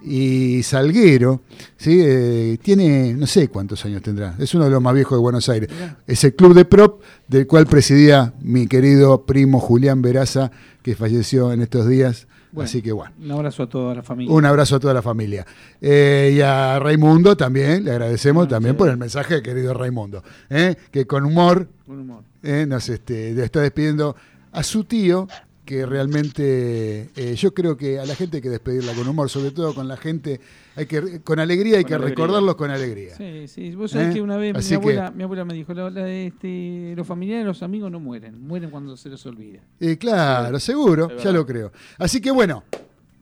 y 0.04 0.62
Salguero, 0.62 1.42
¿sí? 1.78 2.00
Eh, 2.04 2.60
tiene, 2.62 3.16
no 3.16 3.26
sé 3.26 3.48
cuántos 3.48 3.84
años 3.86 4.04
tendrá, 4.04 4.36
es 4.38 4.54
uno 4.54 4.66
de 4.66 4.70
los 4.70 4.82
más 4.82 4.94
viejos 4.94 5.18
de 5.18 5.22
Buenos 5.22 5.50
Aires. 5.50 5.70
Es 6.06 6.24
el 6.24 6.36
club 6.36 6.54
de 6.54 6.66
prop 6.66 7.02
del 7.28 7.48
cual 7.48 7.66
presidía 7.66 8.34
mi 8.42 8.68
querido 8.68 9.26
primo 9.26 9.60
Julián 9.60 10.04
Veraza, 10.04 10.52
que 10.84 10.96
falleció 10.96 11.52
en 11.52 11.64
estos 11.64 11.88
días. 11.88 12.28
Bueno, 12.56 12.66
Así 12.70 12.82
que 12.82 12.92
bueno. 12.94 13.14
Un 13.20 13.32
abrazo 13.32 13.64
a 13.64 13.70
toda 13.70 13.94
la 13.94 14.02
familia. 14.02 14.34
Un 14.34 14.46
abrazo 14.46 14.78
a 14.78 14.80
toda 14.80 14.94
la 14.94 15.02
familia. 15.02 15.46
Eh, 15.82 16.34
y 16.38 16.42
a 16.42 16.80
Raimundo 16.80 17.36
también, 17.36 17.84
le 17.84 17.92
agradecemos 17.92 18.48
también 18.48 18.78
por 18.78 18.90
el 18.90 18.96
mensaje, 18.98 19.42
querido 19.42 19.74
Raimundo, 19.74 20.24
¿eh? 20.50 20.76
que 20.90 21.06
con 21.06 21.26
humor, 21.26 21.68
Con 21.86 22.00
humor. 22.00 22.24
eh, 22.42 22.66
nos 22.68 22.88
este, 22.90 23.32
está 23.44 23.60
despidiendo 23.60 24.16
a 24.54 24.64
su 24.64 24.86
tío, 24.86 25.28
que 25.66 25.86
realmente 25.86 27.10
eh, 27.16 27.36
yo 27.36 27.54
creo 27.54 27.76
que 27.76 28.00
a 28.00 28.06
la 28.06 28.16
gente 28.16 28.38
hay 28.38 28.42
que 28.44 28.50
despedirla 28.50 28.94
con 28.94 29.08
humor, 29.08 29.30
sobre 29.30 29.52
todo 29.52 29.74
con 29.74 29.88
la 29.88 29.98
gente, 29.98 30.40
hay 30.76 30.86
que 30.86 31.22
con 31.22 31.40
alegría, 31.40 31.78
hay 31.78 31.84
Con 31.84 31.90
que 31.90 31.96
alegría. 31.96 32.16
recordarlos 32.16 32.56
con 32.56 32.70
alegría. 32.72 33.16
Sí, 33.16 33.48
sí. 33.48 33.76
Vos 33.76 33.92
sabés 33.92 34.10
¿Eh? 34.10 34.14
que 34.14 34.22
una 34.22 34.38
vez 34.38 34.54
mi 34.56 34.64
que- 34.70 34.76
abuela, 34.76 35.12
mi 35.12 35.24
abuela 35.24 35.46
me 35.46 35.54
dijo, 35.54 35.74
la- 35.74 35.90
la- 35.90 36.10
este, 36.10 36.94
los 36.96 37.06
familiares, 37.08 37.46
los 37.46 37.64
amigos 37.64 37.92
no 37.92 38.00
mueren, 38.00 38.42
mueren 38.48 38.70
cuando 38.70 38.96
se 38.96 39.10
los 39.10 39.26
olvida. 39.26 39.60
Eh, 39.80 39.98
claro, 39.98 40.60
seguro, 40.60 41.16
ya 41.18 41.32
lo 41.32 41.46
creo. 41.46 41.72
Así 41.98 42.22
que 42.22 42.32
bueno, 42.32 42.64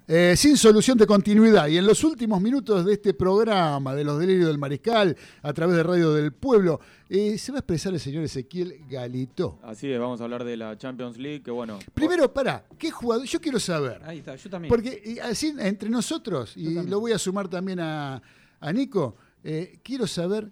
eh, 0.08 0.34
sin 0.36 0.58
solución 0.58 0.98
de 0.98 1.08
continuidad 1.08 1.68
y 1.68 1.78
en 1.78 1.86
los 1.88 2.04
últimos 2.04 2.42
minutos 2.42 2.86
de 2.86 2.94
este 2.94 3.14
programa 3.14 3.96
de 3.96 4.04
los 4.04 4.20
delirios 4.20 4.48
del 4.48 4.58
mariscal 4.58 5.16
a 5.42 5.54
través 5.54 5.78
de 5.78 5.84
Radio 5.84 6.14
del 6.14 6.34
Pueblo, 6.34 6.80
eh, 7.10 7.38
se 7.38 7.52
va 7.52 7.58
a 7.58 7.60
expresar 7.60 7.94
el 7.94 8.00
señor 8.00 8.24
Ezequiel 8.24 8.82
Galito. 8.90 9.60
Así 9.64 9.92
es, 9.92 10.00
vamos 10.00 10.20
a 10.20 10.26
hablar 10.26 10.44
de 10.44 10.58
la 10.58 10.78
Champions 10.78 11.18
League, 11.18 11.42
que 11.44 11.52
bueno, 11.52 11.80
Primero, 11.94 12.34
para, 12.34 12.66
¿qué 12.78 12.92
jugador? 12.92 13.26
Yo 13.26 13.40
quiero 13.40 13.60
saber. 13.60 14.02
Ahí 14.04 14.18
está, 14.20 14.36
yo 14.36 14.50
también. 14.50 14.70
Porque 14.70 15.02
y 15.06 15.20
así 15.20 15.54
entre 15.60 15.90
nosotros, 15.90 16.58
y 16.58 16.84
lo 16.86 17.00
voy 17.00 17.14
a 17.14 17.18
sumar 17.18 17.48
también 17.48 17.80
a, 17.80 18.22
a 18.60 18.74
Nico, 18.74 19.16
eh, 19.44 19.80
quiero 19.84 20.06
saber 20.08 20.52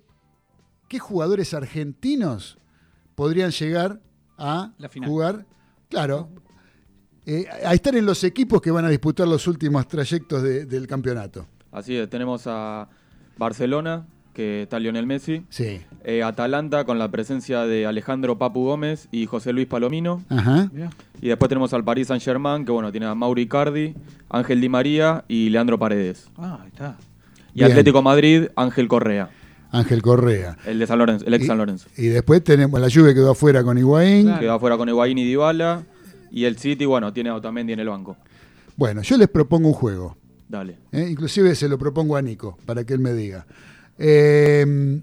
qué 0.88 1.00
jugadores 1.00 1.54
argentinos 1.54 2.58
podrían 3.16 3.52
llegar 3.52 4.02
a 4.38 4.72
La 4.78 4.90
final. 4.90 5.10
jugar, 5.10 5.46
claro, 5.90 6.30
eh, 7.26 7.46
a 7.66 7.74
estar 7.74 7.96
en 7.96 8.06
los 8.06 8.24
equipos 8.24 8.62
que 8.62 8.72
van 8.72 8.86
a 8.86 8.90
disputar 8.90 9.28
los 9.28 9.48
últimos 9.48 9.88
trayectos 9.88 10.42
de- 10.44 10.66
del 10.66 10.88
campeonato. 10.88 11.46
así 11.72 11.96
es, 11.96 12.10
tenemos 12.10 12.44
a 12.48 12.88
Barcelona, 13.38 14.06
que 14.34 14.64
está 14.64 14.80
Lionel 14.80 15.06
Messi. 15.06 15.44
Sí. 15.50 15.82
Eh, 16.06 16.24
Atalanta 16.24 16.86
con 16.86 16.98
la 17.00 17.10
presencia 17.12 17.62
de 17.66 17.86
Alejandro 17.86 18.38
Papu 18.38 18.64
Gómez 18.66 19.08
y 19.12 19.26
José 19.26 19.52
Luis 19.54 19.68
Palomino. 19.68 20.24
Ajá. 20.30 20.70
Y 21.22 21.28
después 21.28 21.50
tenemos 21.50 21.74
al 21.74 21.84
Paris 21.84 22.08
Saint 22.08 22.24
Germain, 22.24 22.64
que 22.66 22.72
bueno, 22.72 22.92
tiene 22.92 23.08
a 23.08 23.16
Mauri 23.16 23.48
Cardi, 23.48 23.94
Ángel 24.30 24.62
Di 24.62 24.70
María 24.70 25.26
y 25.28 25.50
Leandro 25.50 25.78
Paredes. 25.78 26.28
Ah, 26.38 26.60
ahí 26.62 26.70
está. 26.70 26.96
Y 27.54 27.60
Bien. 27.60 27.72
Atlético 27.72 28.02
Madrid, 28.02 28.48
Ángel 28.56 28.88
Correa, 28.88 29.30
Ángel 29.72 30.02
Correa. 30.02 30.58
el 30.66 30.80
de 30.80 30.88
San 30.88 30.98
Lorenzo, 31.00 31.26
el 31.26 31.34
ex 31.34 31.44
Y- 31.44 31.48
San 31.48 31.58
Lorenzo. 31.58 31.90
Y 31.98 32.08
después 32.08 32.42
tenemos, 32.44 32.80
la 32.80 32.90
Juve 32.90 33.14
quedó 33.14 33.32
afuera 33.32 33.64
con 33.64 33.78
Higuaín. 33.78 34.34
Quedó 34.40 34.54
afuera 34.54 34.78
con 34.78 34.88
Higuaín 34.88 35.18
y 35.18 35.26
Dybala. 35.26 35.84
Y 36.32 36.46
el 36.46 36.58
City, 36.58 36.86
bueno, 36.86 37.12
tiene 37.14 37.30
a 37.30 37.36
Otamendi 37.36 37.74
en 37.74 37.80
el 37.82 37.90
banco. 37.90 38.16
Bueno, 38.78 39.02
yo 39.02 39.18
les 39.18 39.28
propongo 39.28 39.68
un 39.68 39.74
juego. 39.74 40.18
Dale. 40.48 40.78
¿eh? 40.92 41.08
Inclusive 41.10 41.56
se 41.56 41.68
lo 41.70 41.78
propongo 41.78 42.16
a 42.16 42.22
Nico, 42.22 42.58
para 42.66 42.84
que 42.84 42.94
él 42.94 43.00
me 43.00 43.14
diga. 43.14 43.46
Eh, 43.98 45.02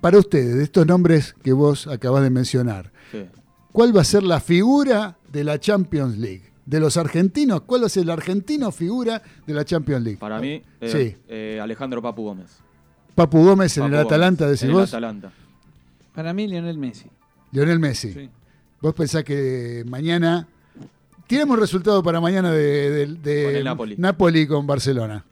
para 0.00 0.18
ustedes, 0.18 0.56
de 0.56 0.62
estos 0.64 0.86
nombres 0.86 1.34
que 1.42 1.52
vos 1.52 1.86
acabas 1.86 2.22
de 2.22 2.30
mencionar, 2.30 2.92
Sí. 3.10 3.24
¿cuál 3.72 3.96
va 3.96 4.02
a 4.02 4.04
ser 4.04 4.22
la 4.22 4.40
figura 4.40 5.16
de 5.32 5.44
la 5.44 5.58
Champions 5.58 6.18
League? 6.18 6.42
De 6.64 6.80
los 6.80 6.96
argentinos, 6.96 7.62
¿cuál 7.62 7.82
va 7.82 7.86
a 7.86 7.88
ser 7.88 8.02
el 8.02 8.10
argentino 8.10 8.70
figura 8.72 9.22
de 9.46 9.54
la 9.54 9.64
Champions 9.64 10.02
League? 10.04 10.18
Para 10.18 10.40
mí, 10.40 10.62
eh, 10.80 10.88
Sí. 10.88 11.16
eh, 11.28 11.60
Alejandro 11.62 12.02
Papu 12.02 12.22
Gómez. 12.24 12.50
Papu 13.14 13.38
Gómez 13.44 13.76
en 13.78 13.84
Papu 13.84 13.86
el 13.94 13.98
Gómez, 14.02 14.06
Atalanta, 14.12 14.46
decís 14.46 14.62
en 14.64 14.72
vos. 14.72 14.82
el 14.82 14.88
Atalanta. 14.96 15.32
Para 16.14 16.32
mí, 16.32 16.46
Lionel 16.48 16.76
Messi. 16.78 17.06
Lionel 17.52 17.78
Messi. 17.78 18.12
Sí. 18.12 18.28
¿Vos 18.80 18.94
pensás 18.94 19.24
que 19.24 19.84
mañana... 19.86 20.48
Tiremos 21.26 21.58
resultado 21.58 22.04
para 22.04 22.20
mañana 22.20 22.52
de, 22.52 22.90
de- 22.90 23.06
de 23.16 23.44
Con 23.46 23.56
el 23.56 23.64
Napoli. 23.64 23.96
Napoli 23.98 24.46
con 24.46 24.64
Barcelona. 24.64 25.24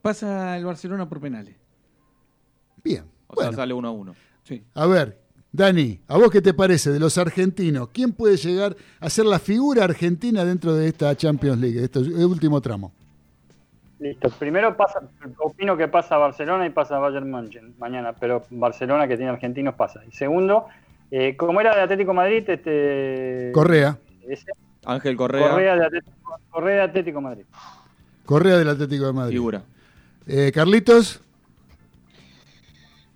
Pasa 0.00 0.56
el 0.56 0.64
Barcelona 0.64 1.06
por 1.06 1.20
penales. 1.20 1.54
Bien. 2.82 3.04
O 3.26 3.34
Bueno. 3.34 3.50
sea, 3.50 3.56
sale 3.58 3.74
1 3.74 3.88
a 3.88 3.90
1. 3.90 4.14
Sí. 4.44 4.62
A 4.74 4.86
ver, 4.86 5.18
Dani, 5.52 6.00
¿a 6.08 6.16
vos 6.16 6.30
qué 6.30 6.40
te 6.40 6.54
parece 6.54 6.90
de 6.90 6.98
los 6.98 7.18
argentinos? 7.18 7.90
¿Quién 7.92 8.12
puede 8.12 8.38
llegar 8.38 8.74
a 9.00 9.10
ser 9.10 9.26
la 9.26 9.38
figura 9.38 9.84
argentina 9.84 10.44
dentro 10.46 10.74
de 10.74 10.88
esta 10.88 11.14
Champions 11.14 11.58
League, 11.60 11.78
de 11.78 11.84
este 11.84 11.98
último 11.98 12.60
tramo? 12.62 12.92
Listo. 13.98 14.30
Primero 14.30 14.74
pasa, 14.78 15.00
opino 15.40 15.76
que 15.76 15.88
pasa 15.88 16.16
Barcelona 16.16 16.64
y 16.64 16.70
pasa 16.70 16.98
Bayern 16.98 17.30
München 17.30 17.74
mañana, 17.78 18.14
pero 18.14 18.44
Barcelona 18.48 19.06
que 19.08 19.16
tiene 19.16 19.30
argentinos 19.32 19.74
pasa. 19.74 20.00
Y 20.08 20.12
segundo, 20.12 20.66
eh, 21.10 21.36
como 21.36 21.60
era 21.60 21.74
de 21.74 21.82
Atlético 21.82 22.14
Madrid, 22.14 22.44
este 22.48 23.50
Correa, 23.52 23.98
ese- 24.28 24.52
Ángel 24.84 25.16
Correa, 25.16 25.50
Correa 25.50 25.76
de 25.76 25.84
Atlético, 25.86 26.40
Correa 26.50 26.74
de 26.76 26.82
Atlético 26.82 27.20
Madrid. 27.20 27.44
Correa 28.24 28.56
del 28.58 28.68
Atlético 28.68 29.06
de 29.06 29.12
Madrid. 29.12 29.34
figura. 29.34 29.62
Eh, 30.26 30.52
Carlitos, 30.54 31.20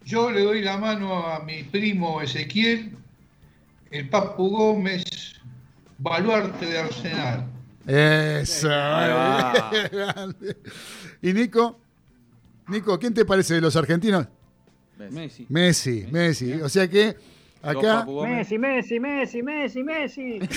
Yo 0.05 0.31
le 0.31 0.43
doy 0.43 0.63
la 0.63 0.79
mano 0.79 1.27
a 1.27 1.41
mi 1.41 1.63
primo 1.63 2.21
Ezequiel, 2.23 2.93
el 3.91 4.09
Papu 4.09 4.49
Gómez, 4.51 5.05
baluarte 5.99 6.67
de 6.67 6.79
Arsenal. 6.79 7.45
eso. 7.87 8.69
y 11.23 11.33
Nico, 11.33 11.79
Nico, 12.69 12.99
¿quién 12.99 13.15
te 13.15 13.25
parece 13.25 13.55
de 13.55 13.61
los 13.61 13.77
argentinos? 13.77 14.27
Messi. 15.11 15.47
Messi, 15.49 16.07
Messi. 16.11 16.53
O 16.55 16.69
sea 16.69 16.89
que 16.89 17.17
acá. 17.63 18.05
Messi, 18.07 18.59
Messi, 18.59 19.01
Messi, 19.01 19.43
Messi, 19.43 19.83
Messi. 19.83 20.39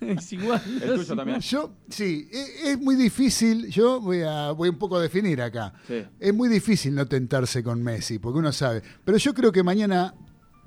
es 0.00 0.32
igual. 0.32 0.60
El 0.82 0.94
tuyo 0.96 1.16
también. 1.16 1.40
yo, 1.40 1.72
sí, 1.88 2.28
e- 2.32 2.72
es 2.72 2.78
muy 2.80 2.96
difícil, 2.96 3.68
yo 3.68 4.00
voy 4.00 4.22
a, 4.22 4.52
voy 4.52 4.68
un 4.68 4.78
poco 4.78 4.96
a 4.96 5.02
definir 5.02 5.40
acá. 5.42 5.72
Sí. 5.86 6.04
Es 6.18 6.34
muy 6.34 6.48
difícil 6.48 6.94
no 6.94 7.06
tentarse 7.06 7.62
con 7.62 7.82
Messi, 7.82 8.18
porque 8.18 8.38
uno 8.38 8.52
sabe. 8.52 8.82
Pero 9.04 9.18
yo 9.18 9.34
creo 9.34 9.52
que 9.52 9.62
mañana 9.62 10.14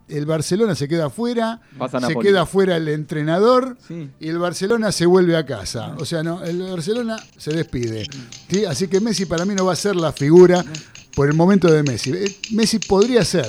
el 0.08 0.26
Barcelona 0.26 0.74
se 0.76 0.88
queda 0.88 1.08
afuera, 1.08 1.60
se 2.08 2.16
queda 2.20 2.44
afuera 2.44 2.78
el 2.78 2.88
entrenador 2.88 3.78
Sí. 3.88 4.10
y 4.20 4.30
el 4.30 4.40
Barcelona 4.40 4.92
se 4.92 5.06
vuelve 5.06 5.36
a 5.36 5.46
casa. 5.46 5.96
O 6.00 6.06
sea, 6.06 6.24
no, 6.24 6.44
el 6.44 6.62
Barcelona 6.62 7.18
se 7.38 7.52
despide. 7.54 8.06
¿sí? 8.50 8.64
Así 8.66 8.88
que 8.88 9.02
Messi 9.02 9.26
para 9.26 9.46
mí 9.46 9.54
no 9.54 9.66
va 9.66 9.74
a 9.74 9.76
ser 9.76 9.96
la 9.98 10.14
figura 10.14 10.64
por 11.18 11.27
el 11.27 11.34
momento 11.34 11.69
de 11.72 11.81
Messi. 11.81 12.11
Eh, 12.11 12.38
Messi 12.52 12.77
podría 12.77 13.26
ser, 13.26 13.48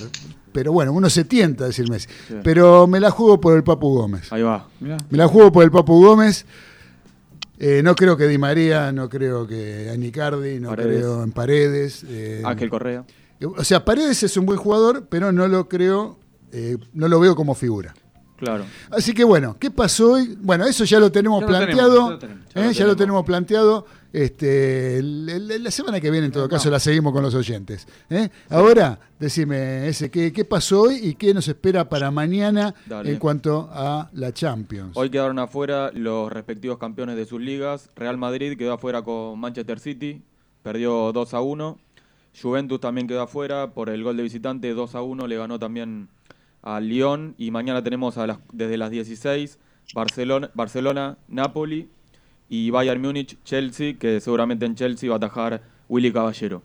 pero 0.53 0.73
bueno, 0.73 0.91
uno 0.93 1.11
se 1.11 1.25
tienta 1.25 1.65
a 1.65 1.67
decir 1.67 1.89
Messi. 1.91 2.09
Sí. 2.27 2.35
Pero 2.43 2.87
me 2.87 2.99
la 2.99 3.11
juego 3.11 3.39
por 3.41 3.55
el 3.55 3.63
Papu 3.63 3.95
Gómez. 3.95 4.33
Ahí 4.33 4.41
va. 4.43 4.67
Mirá. 4.81 4.97
Me 5.11 5.19
la 5.19 5.29
juego 5.29 5.53
por 5.53 5.63
el 5.65 5.71
Papu 5.71 6.03
Gómez. 6.03 6.47
Eh, 7.59 7.83
no 7.85 7.95
creo 7.95 8.17
que 8.17 8.27
Di 8.27 8.39
María, 8.39 8.91
no 8.93 9.09
creo 9.11 9.47
que 9.47 9.91
Anicardi, 9.93 10.61
no 10.61 10.71
Paredes. 10.71 10.97
creo 10.99 11.23
en 11.23 11.33
Paredes. 11.33 12.05
eh, 12.09 12.43
Ángel 12.45 12.71
Correa. 12.71 13.05
o 13.43 13.65
sea, 13.65 13.85
Paredes 13.85 14.23
es 14.23 14.37
un 14.39 14.47
buen 14.47 14.59
jugador, 14.59 15.07
pero 15.11 15.31
no 15.33 15.47
lo 15.47 15.69
creo, 15.69 16.19
eh, 16.53 16.79
no 16.95 17.07
lo 17.09 17.21
veo 17.21 17.37
como 17.37 17.55
figura. 17.55 17.95
Claro. 18.39 18.65
Así 18.91 19.13
que 19.13 19.25
bueno, 19.25 19.57
¿qué 19.59 19.71
pasó 19.71 20.13
hoy? 20.13 20.39
Bueno, 20.41 20.65
eso 20.65 20.85
ya 20.85 21.01
lo 21.01 21.11
tenemos 21.13 21.41
Ya 21.41 21.47
lo 21.47 21.59
tenemos, 21.67 22.19
planteado. 22.19 22.73
ya 22.73 22.87
lo 22.87 22.97
tenemos 22.97 23.27
planteado. 23.27 23.87
Este, 24.13 25.03
la 25.03 25.71
semana 25.71 26.01
que 26.01 26.11
viene, 26.11 26.27
en 26.27 26.33
todo 26.33 26.49
caso, 26.49 26.71
la 26.71 26.81
seguimos 26.81 27.13
con 27.13 27.23
los 27.23 27.35
oyentes. 27.35 27.87
¿eh? 28.09 28.31
Ahora, 28.49 28.99
decime, 29.19 29.87
ese, 29.87 30.11
¿qué, 30.11 30.33
¿qué 30.33 30.45
pasó 30.45 30.83
hoy 30.83 30.97
y 31.03 31.15
qué 31.15 31.35
nos 31.35 31.47
espera 31.47 31.89
para 31.89 32.11
mañana 32.11 32.75
Dale. 32.87 33.11
en 33.11 33.19
cuanto 33.19 33.69
a 33.71 34.09
la 34.15 34.33
Champions? 34.33 34.97
Hoy 34.97 35.11
quedaron 35.11 35.39
afuera 35.39 35.91
los 35.93 36.33
respectivos 36.33 36.79
campeones 36.79 37.17
de 37.17 37.27
sus 37.27 37.41
ligas. 37.41 37.91
Real 37.97 38.17
Madrid 38.17 38.57
quedó 38.57 38.73
afuera 38.73 39.03
con 39.03 39.39
Manchester 39.39 39.79
City, 39.79 40.23
perdió 40.63 41.13
2 41.13 41.35
a 41.35 41.41
1. 41.43 41.79
Juventus 42.41 42.81
también 42.81 43.09
quedó 43.09 43.23
afuera 43.23 43.73
por 43.73 43.91
el 43.91 44.03
gol 44.03 44.17
de 44.17 44.23
visitante 44.23 44.73
2 44.73 44.95
a 44.95 45.03
1, 45.03 45.27
le 45.27 45.37
ganó 45.37 45.59
también 45.59 46.09
al 46.63 46.89
Lyon. 46.89 47.35
Y 47.37 47.51
mañana 47.51 47.83
tenemos 47.83 48.17
a 48.17 48.27
las, 48.27 48.39
desde 48.53 48.79
las 48.79 48.91
16 48.91 49.59
Barcelona, 49.95 50.51
Barcelona, 50.55 51.19
Napoli 51.29 51.89
Y 52.49 52.71
Bayern 52.71 53.01
Múnich, 53.01 53.37
Chelsea, 53.45 53.95
que 53.99 54.21
seguramente 54.21 54.65
en 54.67 54.75
Chelsea 54.75 55.09
va 55.09 55.17
a 55.17 55.19
atajar 55.19 55.61
Willy 55.89 56.13
Caballero. 56.13 56.63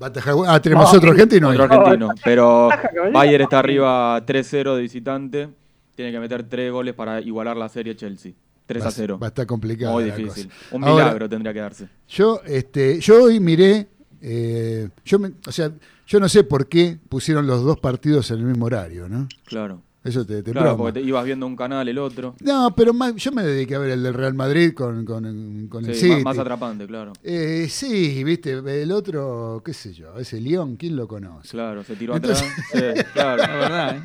Va 0.00 0.06
a 0.06 0.10
atajar- 0.10 0.34
Ah, 0.46 0.60
tenemos 0.60 0.92
otro 0.94 1.10
argentino. 1.10 1.48
Otro 1.48 1.64
argentino. 1.64 2.08
Pero. 2.24 2.68
Bayern 3.12 3.44
está 3.44 3.58
arriba 3.60 4.24
3-0 4.24 4.74
de 4.76 4.82
visitante. 4.82 5.48
Tiene 5.94 6.12
que 6.12 6.20
meter 6.20 6.44
tres 6.44 6.70
goles 6.72 6.94
para 6.94 7.20
igualar 7.20 7.56
la 7.56 7.68
serie 7.68 7.96
Chelsea. 7.96 8.32
3 8.66 8.84
Va 8.84 8.88
a 8.88 8.90
0. 8.92 9.18
Va 9.20 9.26
a 9.26 9.28
estar 9.28 9.46
complicado. 9.46 9.92
Muy 9.94 10.04
difícil. 10.04 10.46
cosa. 10.48 10.76
Un 10.76 10.84
Ahora, 10.84 11.04
milagro 11.06 11.28
tendría 11.28 11.52
que 11.52 11.60
darse. 11.60 11.88
Yo, 12.08 12.40
este, 12.46 13.00
yo 13.00 13.24
hoy 13.24 13.40
miré, 13.40 13.88
eh, 14.20 14.88
yo 15.04 15.18
me- 15.18 15.32
o 15.46 15.50
sea, 15.52 15.72
yo 16.06 16.20
no 16.20 16.28
sé 16.28 16.44
por 16.44 16.68
qué 16.68 16.98
pusieron 17.08 17.46
los 17.46 17.62
dos 17.64 17.78
partidos 17.80 18.30
en 18.30 18.38
el 18.40 18.44
mismo 18.44 18.66
horario, 18.66 19.08
¿no? 19.08 19.26
Claro. 19.44 19.80
Eso 20.08 20.24
te, 20.24 20.42
te 20.42 20.52
Claro, 20.52 20.68
broma. 20.70 20.78
porque 20.84 21.00
te 21.00 21.06
ibas 21.06 21.24
viendo 21.24 21.46
un 21.46 21.54
canal, 21.56 21.86
el 21.88 21.98
otro. 21.98 22.34
No, 22.40 22.74
pero 22.74 22.92
más, 22.94 23.14
yo 23.16 23.30
me 23.32 23.42
dediqué 23.42 23.74
a 23.74 23.78
ver 23.78 23.90
el 23.90 24.02
del 24.02 24.14
Real 24.14 24.34
Madrid 24.34 24.72
con, 24.74 25.04
con, 25.04 25.66
con 25.68 25.84
el 25.84 25.94
Sí, 25.94 26.00
City. 26.00 26.14
más, 26.16 26.24
más 26.24 26.38
atrapante, 26.38 26.86
claro. 26.86 27.12
Eh, 27.22 27.66
sí, 27.68 28.24
viste, 28.24 28.52
el 28.82 28.92
otro, 28.92 29.62
qué 29.64 29.74
sé 29.74 29.92
yo, 29.92 30.16
ese 30.18 30.40
León, 30.40 30.76
¿quién 30.76 30.96
lo 30.96 31.06
conoce? 31.06 31.50
Claro, 31.50 31.84
se 31.84 31.94
tiró 31.96 32.16
Entonces- 32.16 32.42
atrás. 32.74 32.94
Sí, 32.96 33.04
claro. 33.12 33.36
La 33.42 33.56
verdad, 33.56 33.96
¿eh? 33.96 34.02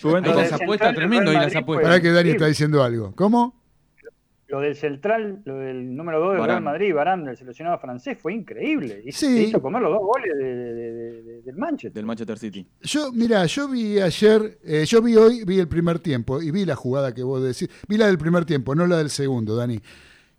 Juventus 0.00 0.34
las 0.36 0.52
apuestas, 0.52 0.94
tremendo, 0.94 1.30
ahí 1.30 1.36
Real 1.36 1.44
las 1.44 1.56
apuestas. 1.56 1.88
Para 1.88 2.00
que 2.00 2.10
Dani 2.10 2.30
está 2.30 2.46
diciendo 2.46 2.82
algo. 2.82 3.12
¿Cómo? 3.14 3.63
Lo 4.54 4.60
del 4.60 4.76
central, 4.76 5.42
lo 5.44 5.56
del 5.58 5.96
número 5.96 6.20
2 6.20 6.28
del 6.34 6.40
Varane. 6.40 6.52
Real 6.60 6.62
Madrid, 6.62 6.94
Barán, 6.94 7.24
del 7.24 7.36
seleccionado 7.36 7.76
francés, 7.78 8.16
fue 8.20 8.34
increíble. 8.34 9.02
Y 9.04 9.10
Sí. 9.10 9.26
se 9.26 9.42
hizo 9.48 9.60
comer 9.60 9.82
los 9.82 9.90
dos 9.90 10.02
goles 10.02 10.30
de- 10.38 10.44
de- 10.54 10.74
de- 10.74 11.22
de- 11.22 11.42
del 11.42 11.56
Manchester. 11.56 11.92
Del 11.92 12.06
Manchester 12.06 12.38
City. 12.38 12.64
Yo, 12.82 13.10
mira, 13.12 13.44
yo 13.46 13.66
vi 13.68 13.98
ayer, 13.98 14.58
eh, 14.62 14.84
yo 14.86 15.02
vi 15.02 15.16
hoy, 15.16 15.44
vi 15.44 15.58
el 15.58 15.66
primer 15.66 15.98
tiempo 15.98 16.40
y 16.40 16.52
vi 16.52 16.64
la 16.64 16.76
jugada 16.76 17.12
que 17.12 17.24
vos 17.24 17.42
decís. 17.42 17.68
Vi 17.88 17.96
la 17.96 18.06
del 18.06 18.16
primer 18.18 18.44
tiempo, 18.44 18.76
no 18.76 18.86
la 18.86 18.98
del 18.98 19.10
segundo, 19.10 19.56
Dani. 19.56 19.80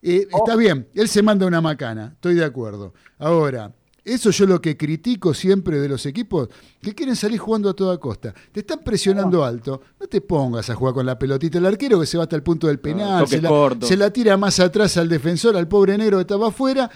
Eh, 0.01 0.27
Oh. 0.31 0.37
Está 0.45 0.55
bien, 0.55 0.87
él 0.93 1.09
se 1.09 1.21
manda 1.21 1.45
una 1.45 1.59
macana, 1.59 2.11
estoy 2.13 2.35
de 2.35 2.45
acuerdo. 2.45 2.93
Ahora, 3.17 3.73
eso 4.05 4.29
yo 4.29 4.45
lo 4.45 4.61
que 4.61 4.77
critico 4.77 5.33
siempre 5.33 5.79
de 5.79 5.89
los 5.89 6.05
equipos, 6.05 6.49
que 6.79 6.93
quieren 6.93 7.15
salir 7.15 7.39
jugando 7.39 7.69
a 7.69 7.73
toda 7.73 7.97
costa. 7.97 8.33
Te 8.51 8.59
están 8.59 8.79
presionando 8.83 9.43
alto, 9.43 9.81
no 9.99 10.05
te 10.05 10.21
pongas 10.21 10.69
a 10.69 10.75
jugar 10.75 10.93
con 10.93 11.07
la 11.07 11.17
pelotita. 11.17 11.57
El 11.57 11.65
arquero 11.65 11.99
que 11.99 12.05
se 12.05 12.15
va 12.17 12.23
hasta 12.23 12.35
el 12.35 12.43
punto 12.43 12.67
del 12.67 12.79
penal, 12.79 13.23
toques 13.23 13.37
se, 13.37 13.41
la, 13.41 13.49
cortos. 13.49 13.89
se 13.89 13.97
la 13.97 14.11
tira 14.11 14.37
más 14.37 14.59
atrás 14.59 14.95
al 14.97 15.09
defensor, 15.09 15.57
al 15.57 15.67
pobre 15.67 15.97
negro 15.97 16.17
que 16.17 16.21
estaba 16.21 16.49
afuera. 16.49 16.89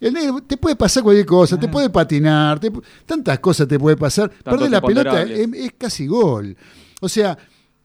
El 0.00 0.12
negro, 0.12 0.42
te 0.42 0.56
puede 0.56 0.74
pasar 0.74 1.04
cualquier 1.04 1.24
cosa, 1.24 1.56
te 1.58 1.68
puede 1.68 1.88
patinar, 1.88 2.58
te 2.58 2.70
tantas 3.06 3.38
cosas 3.38 3.68
te 3.68 3.78
puede 3.78 3.96
pasar. 3.96 4.28
Perder 4.30 4.70
la 4.70 4.80
pelota 4.82 5.22
es 5.22 5.72
casi 5.78 6.08
gol. 6.08 6.56
O 7.00 7.08
sea, 7.08 7.38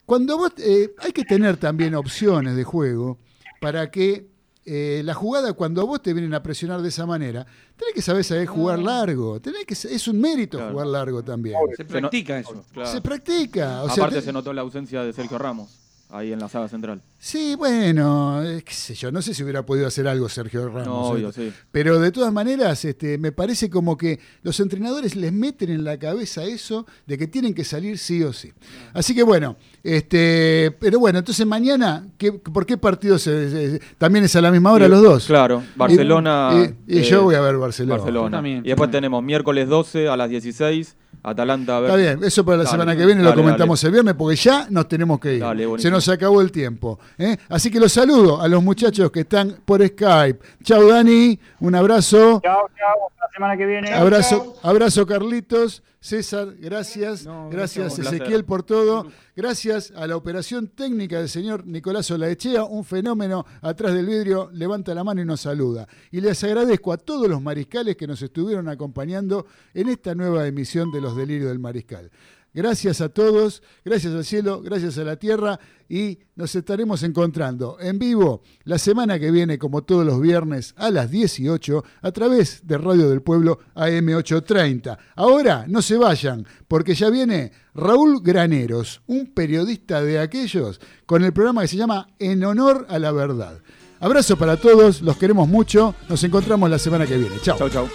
cuando 0.06 0.38
vos 0.38 0.54
eh, 0.58 0.94
hay 0.98 1.12
que 1.12 1.24
tener 1.24 1.58
también 1.58 1.94
opciones 1.96 2.56
de 2.56 2.64
juego 2.64 3.20
para 3.62 3.92
que 3.92 4.31
eh, 4.66 5.02
la 5.04 5.14
jugada, 5.14 5.54
cuando 5.54 5.82
a 5.82 5.86
vos 5.86 6.02
te 6.02 6.14
vienen 6.14 6.34
a 6.34 6.44
presionar 6.44 6.82
de 6.82 6.90
esa 6.90 7.06
manera, 7.06 7.46
tenés 7.78 7.94
que 7.96 8.02
saber 8.02 8.24
saber 8.24 8.46
jugar 8.48 8.80
largo. 8.80 9.40
Tenés 9.40 9.66
que, 9.66 9.74
es 9.74 10.08
un 10.08 10.20
mérito 10.20 10.58
Claro. 10.58 10.72
jugar 10.74 10.88
largo 10.88 11.24
también. 11.24 11.56
Se 11.76 11.86
practica 11.86 12.40
eso. 12.40 12.64
Claro. 12.72 12.92
Se 12.92 13.02
practica. 13.02 13.84
O 13.84 13.88
sea, 13.90 14.04
Aparte 14.04 14.20
te- 14.20 14.26
se 14.26 14.34
notó 14.34 14.54
la 14.54 14.62
ausencia 14.62 15.04
de 15.04 15.14
Sergio 15.14 15.38
Ramos 15.38 15.80
ahí 16.10 16.32
en 16.34 16.40
la 16.40 16.50
saga 16.50 16.68
central. 16.68 17.02
Sí, 17.24 17.54
bueno, 17.56 18.42
eh, 18.44 18.64
qué 18.66 18.74
sé 18.74 18.96
yo, 18.96 19.12
no 19.12 19.22
sé 19.22 19.36
si 19.36 19.44
hubiera 19.44 19.64
podido 19.64 19.86
hacer 19.86 20.08
algo 20.08 20.28
Sergio 20.28 20.68
Ramos. 20.70 20.88
No, 20.88 21.02
obvio, 21.04 21.30
eh, 21.30 21.34
sí. 21.36 21.54
Pero 21.72 22.00
de 22.00 22.12
todas 22.12 22.34
maneras, 22.34 22.84
este, 22.84 23.20
me 23.20 23.32
parece 23.32 23.70
como 23.70 23.96
que 23.96 24.20
los 24.42 24.60
entrenadores 24.60 25.16
les 25.16 25.32
meten 25.32 25.70
en 25.70 25.84
la 25.84 26.00
cabeza 26.00 26.44
eso 26.46 26.88
de 27.06 27.20
que 27.20 27.28
tienen 27.28 27.54
que 27.54 27.64
salir 27.64 28.00
sí 28.00 28.24
o 28.24 28.34
sí. 28.34 28.52
Así 28.96 29.14
que 29.14 29.22
bueno, 29.22 29.56
este, 29.84 30.76
pero 30.80 31.00
bueno, 31.00 31.20
entonces 31.20 31.46
mañana, 31.46 32.08
¿qué, 32.18 32.32
¿por 32.34 32.66
qué 32.66 32.78
partido 32.78 33.20
se, 33.20 33.52
se- 33.52 33.82
también 34.00 34.26
es 34.26 34.36
a 34.36 34.42
la 34.42 34.50
misma 34.50 34.72
hora 34.72 34.88
Y- 34.88 34.90
los 34.90 35.04
dos? 35.04 35.26
Claro, 35.28 35.62
Barcelona. 35.76 36.74
Y, 36.88 36.96
y 36.96 37.00
eh, 37.02 37.04
yo 37.04 37.22
voy 37.22 37.36
a 37.36 37.42
ver 37.42 37.56
Barcelona. 37.56 37.98
Barcelona. 37.98 38.38
También, 38.38 38.58
y 38.66 38.70
después 38.70 38.88
también. 38.88 38.92
tenemos 39.04 39.24
miércoles 39.24 39.70
12 39.70 40.08
a 40.10 40.18
las 40.18 40.28
16, 40.28 40.96
Atalanta. 41.24 41.80
Está 41.82 41.96
bien, 41.98 42.20
eso 42.24 42.44
para 42.44 42.58
la 42.58 42.64
Dale, 42.64 42.72
semana 42.72 42.98
que 42.98 43.06
viene 43.06 43.22
lo 43.22 43.30
dale, 43.30 43.44
comentamos 43.44 43.84
el 43.84 43.92
viernes 43.92 44.16
porque 44.16 44.36
ya 44.38 44.66
nos 44.72 44.88
tenemos 44.88 45.20
que 45.20 45.36
ir. 45.36 45.42
Dale, 45.42 45.68
Se 45.78 45.92
nos 45.92 46.10
acabó 46.10 46.42
el 46.42 46.52
tiempo. 46.52 46.98
¿Eh? 47.18 47.38
Así 47.50 47.70
que 47.72 47.80
los 47.80 47.92
saludo 47.92 48.42
a 48.42 48.48
los 48.48 48.64
muchachos 48.64 49.12
que 49.12 49.22
están 49.22 49.58
por 49.66 49.86
Skype. 49.86 50.40
Chau 50.64 50.88
Dani, 50.88 51.40
un 51.60 51.76
abrazo. 51.76 52.40
Chao, 52.44 52.70
chao, 52.78 53.08
hasta 53.10 53.26
la 53.26 53.32
semana 53.34 53.58
que 53.58 53.66
viene. 53.66 53.94
Abrazo, 53.94 54.56
abrazo 54.64 55.06
Carlitos, 55.06 55.84
César, 56.00 56.56
gracias, 56.58 57.26
No, 57.28 57.50
gracias. 57.52 58.00
Ezequiel 58.00 58.44
por 58.44 58.64
todo, 58.64 59.06
gracias 59.36 59.94
a 59.96 60.08
la 60.08 60.18
operación 60.18 60.68
técnica 60.70 61.20
del 61.20 61.30
señor 61.30 61.68
Nicolás 61.68 62.10
Olaechea, 62.10 62.64
un 62.64 62.84
fenómeno 62.84 63.46
atrás 63.62 63.94
del 63.94 64.08
vidrio, 64.08 64.50
levanta 64.52 64.96
la 64.96 65.04
mano 65.04 65.22
y 65.22 65.26
nos 65.26 65.42
saluda. 65.42 65.88
Y 66.10 66.20
les 66.22 66.44
agradezco 66.44 66.92
a 66.92 66.98
todos 66.98 67.28
los 67.28 67.40
mariscales 67.40 67.98
que 67.98 68.08
nos 68.08 68.20
estuvieron 68.24 68.68
acompañando 68.68 69.46
en 69.76 69.90
esta 69.90 70.16
nueva 70.16 70.48
emisión 70.48 70.92
de 70.92 71.02
Los 71.02 71.16
Delirios 71.16 71.50
del 71.50 71.60
Mariscal. 71.60 72.10
Gracias 72.54 73.00
a 73.00 73.08
todos, 73.08 73.64
gracias 73.86 74.14
al 74.14 74.26
cielo, 74.26 74.62
gracias 74.62 74.98
a 74.98 75.06
la 75.06 75.16
tierra 75.16 75.58
y 75.88 76.20
nos 76.36 76.54
estaremos 76.54 77.02
encontrando 77.04 77.78
en 77.80 77.98
vivo 77.98 78.44
la 78.66 78.78
semana 78.78 79.20
que 79.20 79.32
viene, 79.32 79.58
como 79.58 79.84
todos 79.84 80.06
los 80.06 80.20
viernes, 80.20 80.74
a 80.76 80.92
las 80.92 81.10
18 81.10 81.84
a 82.02 82.12
través 82.12 82.68
de 82.68 82.78
Radio 82.78 83.10
del 83.10 83.22
Pueblo 83.22 83.60
AM830. 83.76 84.98
Ahora 85.16 85.66
no 85.68 85.82
se 85.82 85.98
vayan, 85.98 86.46
porque 86.68 86.94
ya 86.94 87.10
viene 87.10 87.54
Raúl 87.74 88.22
Graneros, 88.22 89.02
un 89.08 89.28
periodista 89.28 90.02
de 90.02 90.20
aquellos, 90.20 90.82
con 91.06 91.24
el 91.24 91.32
programa 91.32 91.62
que 91.62 91.70
se 91.70 91.78
llama 91.78 92.08
En 92.20 92.44
Honor 92.44 92.86
a 92.90 93.00
la 93.00 93.14
Verdad. 93.14 93.62
Abrazo 94.02 94.36
para 94.36 94.58
todos, 94.58 95.02
los 95.02 95.16
queremos 95.16 95.48
mucho, 95.48 95.96
nos 96.10 96.22
encontramos 96.24 96.70
la 96.70 96.80
semana 96.80 97.06
que 97.06 97.18
viene. 97.18 97.36
Chao. 97.42 97.70
Chau. 97.70 97.88